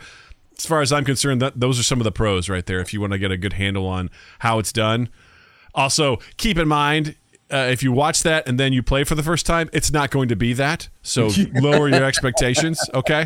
as 0.57 0.65
far 0.65 0.81
as 0.81 0.91
I'm 0.91 1.05
concerned, 1.05 1.41
that 1.41 1.59
those 1.59 1.79
are 1.79 1.83
some 1.83 1.99
of 1.99 2.03
the 2.05 2.11
pros 2.11 2.49
right 2.49 2.65
there. 2.65 2.79
If 2.79 2.93
you 2.93 2.99
want 3.01 3.13
to 3.13 3.19
get 3.19 3.31
a 3.31 3.37
good 3.37 3.53
handle 3.53 3.85
on 3.87 4.09
how 4.39 4.59
it's 4.59 4.73
done. 4.73 5.09
Also, 5.75 6.17
keep 6.37 6.57
in 6.57 6.67
mind. 6.67 7.15
Uh, 7.51 7.67
if 7.71 7.81
you 7.81 7.91
watch 7.91 8.21
that 8.21 8.47
and 8.47 8.59
then 8.59 8.73
you 8.73 8.83
play 8.83 9.03
for 9.03 9.15
the 9.15 9.23
first 9.23 9.43
time, 9.45 9.69
it's 9.73 9.91
not 9.91 10.11
going 10.11 10.29
to 10.29 10.35
be 10.35 10.53
that. 10.53 10.87
So 11.01 11.29
lower 11.55 11.87
your 11.89 12.03
expectations, 12.03 12.79
okay? 12.93 13.25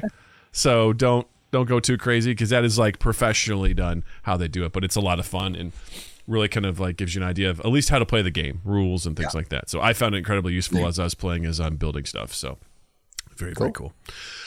So 0.53 0.93
don't 0.93 1.27
don't 1.51 1.65
go 1.67 1.79
too 1.79 1.97
crazy 1.97 2.31
because 2.31 2.49
that 2.49 2.63
is 2.63 2.77
like 2.79 2.99
professionally 2.99 3.73
done 3.73 4.03
how 4.23 4.37
they 4.37 4.47
do 4.47 4.63
it, 4.65 4.71
but 4.73 4.83
it's 4.83 4.95
a 4.95 5.01
lot 5.01 5.19
of 5.19 5.25
fun 5.25 5.55
and 5.55 5.71
really 6.27 6.47
kind 6.47 6.65
of 6.65 6.79
like 6.79 6.97
gives 6.97 7.15
you 7.15 7.21
an 7.21 7.27
idea 7.27 7.49
of 7.49 7.59
at 7.59 7.67
least 7.67 7.89
how 7.89 7.99
to 7.99 8.05
play 8.05 8.21
the 8.21 8.31
game, 8.31 8.61
rules 8.63 9.05
and 9.05 9.15
things 9.17 9.33
like 9.33 9.49
that. 9.49 9.69
So 9.69 9.81
I 9.81 9.93
found 9.93 10.15
it 10.15 10.19
incredibly 10.19 10.53
useful 10.53 10.87
as 10.87 10.99
I 10.99 11.03
was 11.03 11.15
playing 11.15 11.45
as 11.45 11.59
I'm 11.59 11.75
building 11.75 12.05
stuff. 12.05 12.33
So 12.33 12.57
very 13.35 13.53
very 13.53 13.71
cool. 13.71 13.93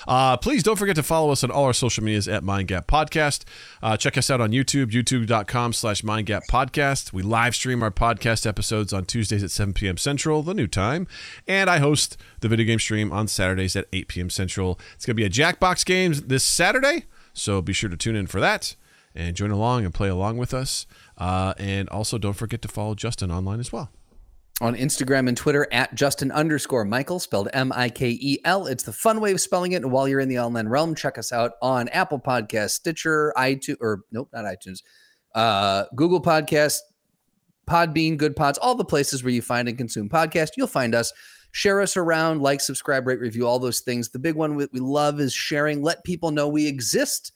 Uh, 0.07 0.36
please 0.36 0.62
don't 0.62 0.77
forget 0.77 0.94
to 0.97 1.03
follow 1.03 1.32
us 1.32 1.43
on 1.43 1.51
all 1.51 1.65
our 1.65 1.73
social 1.73 2.05
medias 2.05 2.28
at 2.28 2.44
Mind 2.44 2.69
Gap 2.69 2.86
Podcast. 2.86 3.44
Uh, 3.82 3.97
check 3.97 4.16
us 4.16 4.31
out 4.31 4.40
on 4.40 4.53
YouTube, 4.53 4.93
youtube.com 4.93 5.73
slash 5.73 6.05
Mind 6.05 6.27
Gap 6.27 6.44
Podcast. 6.48 7.12
We 7.12 7.23
live 7.23 7.57
stream 7.57 7.82
our 7.82 7.90
podcast 7.90 8.47
episodes 8.47 8.93
on 8.93 9.05
Tuesdays 9.05 9.43
at 9.43 9.51
7 9.51 9.74
p.m. 9.74 9.97
Central, 9.97 10.43
the 10.43 10.55
new 10.55 10.69
time. 10.69 11.09
And 11.48 11.69
I 11.69 11.78
host 11.78 12.16
the 12.40 12.48
video 12.48 12.65
game 12.65 12.78
stream 12.78 13.12
on 13.12 13.27
Saturdays 13.27 13.74
at 13.74 13.86
8 13.93 14.09
p.m. 14.09 14.31
Central. 14.31 14.78
It's 14.94 15.05
going 15.05 15.16
to 15.16 15.20
be 15.20 15.27
a 15.27 15.31
Jackbox 15.31 15.85
Games 15.85 16.23
this 16.23 16.44
Saturday, 16.44 17.07
so 17.32 17.61
be 17.61 17.73
sure 17.73 17.90
to 17.90 17.97
tune 17.97 18.15
in 18.16 18.28
for 18.28 18.40
that 18.40 18.77
and 19.16 19.35
join 19.35 19.51
along 19.51 19.85
and 19.85 19.94
play 19.94 20.09
along 20.09 20.36
with 20.36 20.53
us. 20.55 20.86
Uh, 21.18 21.55
and 21.59 21.88
also 21.88 22.18
don't 22.18 22.34
forget 22.34 22.60
to 22.62 22.68
follow 22.68 22.94
Justin 22.94 23.30
online 23.30 23.60
as 23.60 23.72
well. 23.72 23.90
on 24.60 24.74
Instagram 24.74 25.28
and 25.28 25.36
Twitter 25.36 25.66
at 25.70 25.94
Justin 25.94 26.32
underscore 26.32 26.84
Michael, 26.84 27.18
spelled 27.18 27.48
M 27.52 27.72
I 27.74 27.90
K 27.90 28.10
E 28.10 28.38
L. 28.44 28.66
It's 28.66 28.84
the 28.84 28.93
fun 28.93 29.20
way 29.20 29.32
of 29.32 29.40
spelling 29.40 29.72
it. 29.72 29.82
And 29.82 29.93
while 29.93 30.09
you're 30.09 30.20
in 30.20 30.28
the 30.28 30.38
online 30.38 30.68
realm, 30.68 30.94
check 30.94 31.18
us 31.18 31.32
out 31.32 31.52
on 31.60 31.88
Apple 31.88 32.18
Podcasts, 32.18 32.70
Stitcher, 32.70 33.34
iTunes, 33.36 33.76
or 33.80 34.02
nope, 34.12 34.30
not 34.32 34.44
iTunes, 34.44 34.78
uh, 35.34 35.84
Google 35.94 36.22
Podcasts, 36.22 36.78
Podbean, 37.68 38.16
Goodpods, 38.16 38.56
all 38.62 38.74
the 38.74 38.84
places 38.84 39.22
where 39.22 39.32
you 39.32 39.43
find 39.43 39.68
and 39.68 39.76
consume 39.76 40.09
podcasts. 40.09 40.52
You'll 40.56 40.66
find 40.68 40.94
us. 40.94 41.12
Share 41.52 41.80
us 41.80 41.97
around, 41.97 42.43
like, 42.43 42.60
subscribe, 42.60 43.06
rate, 43.06 43.20
review, 43.20 43.47
all 43.47 43.59
those 43.59 43.80
things. 43.80 44.10
The 44.10 44.18
big 44.18 44.34
one 44.34 44.56
we 44.56 44.66
we 44.72 44.80
love 44.80 45.20
is 45.20 45.32
sharing. 45.32 45.82
Let 45.82 46.05
people 46.05 46.30
know 46.30 46.48
we 46.48 46.66
exist. 46.66 47.32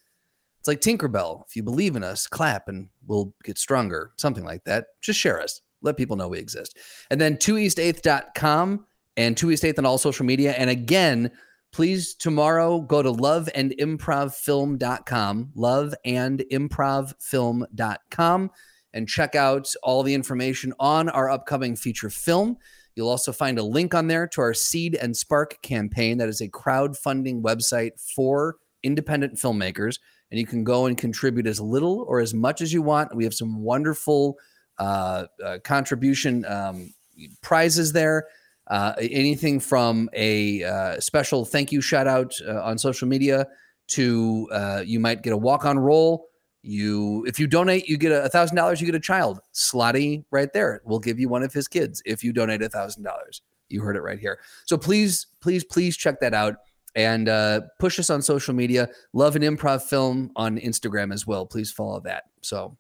It's 0.61 0.69
like 0.69 0.81
Tinkerbell. 0.81 1.43
If 1.49 1.57
you 1.57 1.63
believe 1.63 1.97
in 1.97 2.05
us, 2.05 2.27
clap 2.27 2.69
and 2.69 2.91
we'll 3.07 3.33
get 3.45 3.57
stronger. 3.57 4.11
Something 4.17 4.45
like 4.45 4.65
that. 4.65 4.89
Just 5.01 5.19
share 5.19 5.41
us. 5.41 5.63
Let 5.81 5.97
people 5.97 6.17
know 6.17 6.29
we 6.29 6.39
exist. 6.39 6.77
And 7.11 7.19
then 7.19 7.39
2east8th.com 7.39 8.85
and 9.17 9.37
2east8th 9.37 9.79
on 9.79 9.87
all 9.87 9.97
social 9.97 10.27
media. 10.27 10.53
And 10.53 10.69
again, 10.69 11.31
please 11.73 12.15
tomorrow 12.15 12.81
go 12.81 13.03
to 13.03 13.11
loveandimprovfilm.com, 13.11 15.53
loveandimprovfilm.com, 15.57 18.51
and 18.93 19.09
check 19.09 19.35
out 19.35 19.73
all 19.83 20.03
the 20.03 20.15
information 20.15 20.75
on 20.79 21.09
our 21.09 21.31
upcoming 21.31 21.75
feature 21.75 22.11
film. 22.11 22.59
You'll 22.97 23.09
also 23.09 23.33
find 23.33 23.59
a 23.59 23.63
link 23.63 23.95
on 23.95 24.09
there 24.09 24.27
to 24.29 24.43
our 24.43 24.53
Seed 24.53 24.95
and 24.95 25.17
Spark 25.17 25.63
campaign. 25.63 26.19
That 26.19 26.29
is 26.29 26.43
a 26.43 26.49
crowdfunding 26.49 27.41
website 27.41 27.93
for 28.15 28.57
independent 28.83 29.37
filmmakers. 29.37 29.99
And 30.31 30.39
you 30.39 30.47
can 30.47 30.63
go 30.63 30.87
and 30.87 30.97
contribute 30.97 31.47
as 31.47 31.61
little 31.61 32.05
or 32.09 32.21
as 32.21 32.33
much 32.33 32.61
as 32.61 32.73
you 32.73 32.83
want. 32.83 33.15
We 33.15 33.25
have 33.25 33.35
some 33.35 33.63
wonderful 33.63 34.37
uh, 34.79 35.27
uh, 35.45 35.59
contribution 35.65 36.45
um, 36.47 36.95
prizes 37.43 37.93
there. 37.93 38.27
Uh, 38.69 38.95
anything 39.01 39.59
from 39.59 40.09
a 40.13 40.63
uh, 40.63 41.01
special 41.01 41.45
thank 41.45 41.73
you 41.73 41.81
shout 41.81 42.07
out 42.07 42.33
uh, 42.47 42.63
on 42.63 42.79
social 42.79 43.09
media 43.09 43.45
to 43.89 44.49
uh, 44.53 44.83
you 44.87 45.01
might 45.01 45.23
get 45.23 45.33
a 45.33 45.37
walk 45.37 45.65
on 45.65 45.79
roll. 45.79 46.29
You, 46.63 47.25
if 47.27 47.41
you 47.41 47.47
donate, 47.47 47.89
you 47.89 47.97
get 47.97 48.13
a 48.13 48.29
thousand 48.29 48.57
dollars. 48.57 48.81
You 48.81 48.87
get 48.87 48.95
a 48.95 49.01
child. 49.01 49.41
Slotty, 49.55 50.25
right 50.31 50.53
there, 50.53 50.83
We'll 50.85 50.99
give 50.99 51.19
you 51.19 51.29
one 51.29 51.43
of 51.43 51.53
his 51.53 51.67
kids 51.69 52.03
if 52.05 52.23
you 52.23 52.33
donate 52.33 52.63
a 52.63 52.69
thousand 52.69 53.03
dollars. 53.03 53.43
You 53.69 53.81
heard 53.83 53.97
it 53.97 54.03
right 54.03 54.19
here. 54.19 54.39
So 54.67 54.77
please, 54.77 55.27
please, 55.41 55.65
please 55.65 55.97
check 55.97 56.21
that 56.21 56.35
out 56.35 56.57
and 56.95 57.29
uh, 57.29 57.61
push 57.79 57.99
us 57.99 58.11
on 58.11 58.23
social 58.23 58.55
media. 58.55 58.89
Love 59.13 59.37
an 59.37 59.43
improv 59.43 59.83
film 59.83 60.31
on 60.37 60.59
Instagram 60.59 61.13
as 61.13 61.27
well. 61.27 61.47
Please 61.47 61.71
follow 61.71 62.01
that. 62.01 62.25
So 62.43 62.77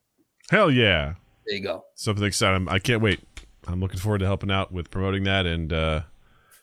Hell 0.51 0.70
yeah. 0.70 1.15
there 1.47 1.57
you 1.57 1.62
go. 1.62 1.85
Something 1.95 2.24
exciting. 2.24 2.69
I 2.69 2.78
can't 2.78 3.03
wait. 3.03 3.20
I'm 3.66 3.81
looking 3.81 3.99
forward 4.01 4.19
to 4.19 4.27
helping 4.27 4.51
out 4.51 4.73
with 4.73 4.91
promoting 4.91 5.24
that 5.24 5.47
and 5.47 5.73
uh, 5.73 6.01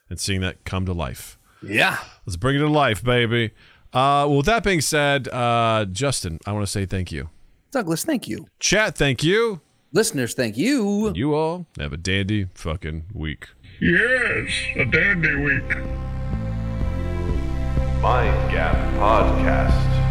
and 0.10 0.20
seeing 0.20 0.42
that 0.42 0.64
come 0.66 0.86
to 0.86 0.94
life. 0.94 1.38
Yeah. 1.62 1.98
Let's 2.26 2.38
bring 2.38 2.56
it 2.56 2.60
to 2.60 2.68
life, 2.68 3.04
baby. 3.04 3.52
Uh, 3.94 4.28
well, 4.28 4.38
with 4.38 4.46
that 4.48 4.64
being 4.64 4.82
said, 4.82 5.28
uh, 5.30 5.86
Justin, 5.92 6.40
I 6.46 6.52
want 6.52 6.66
to 6.66 6.72
say 6.72 6.86
thank 6.86 7.12
you. 7.12 7.30
Douglas, 7.72 8.04
thank 8.04 8.28
you. 8.28 8.48
Chat, 8.60 8.96
thank 8.98 9.24
you. 9.24 9.62
Listeners, 9.94 10.34
thank 10.34 10.58
you. 10.58 11.14
You 11.16 11.34
all 11.34 11.66
have 11.80 11.94
a 11.94 11.98
dandy 11.98 12.48
fucking 12.54 13.06
week. 13.14 13.48
Yes, 13.80 14.50
a 14.76 14.86
dandy 14.86 15.36
week. 15.36 16.17
Mind 18.08 18.50
Gap 18.50 18.78
Podcast. 18.96 20.07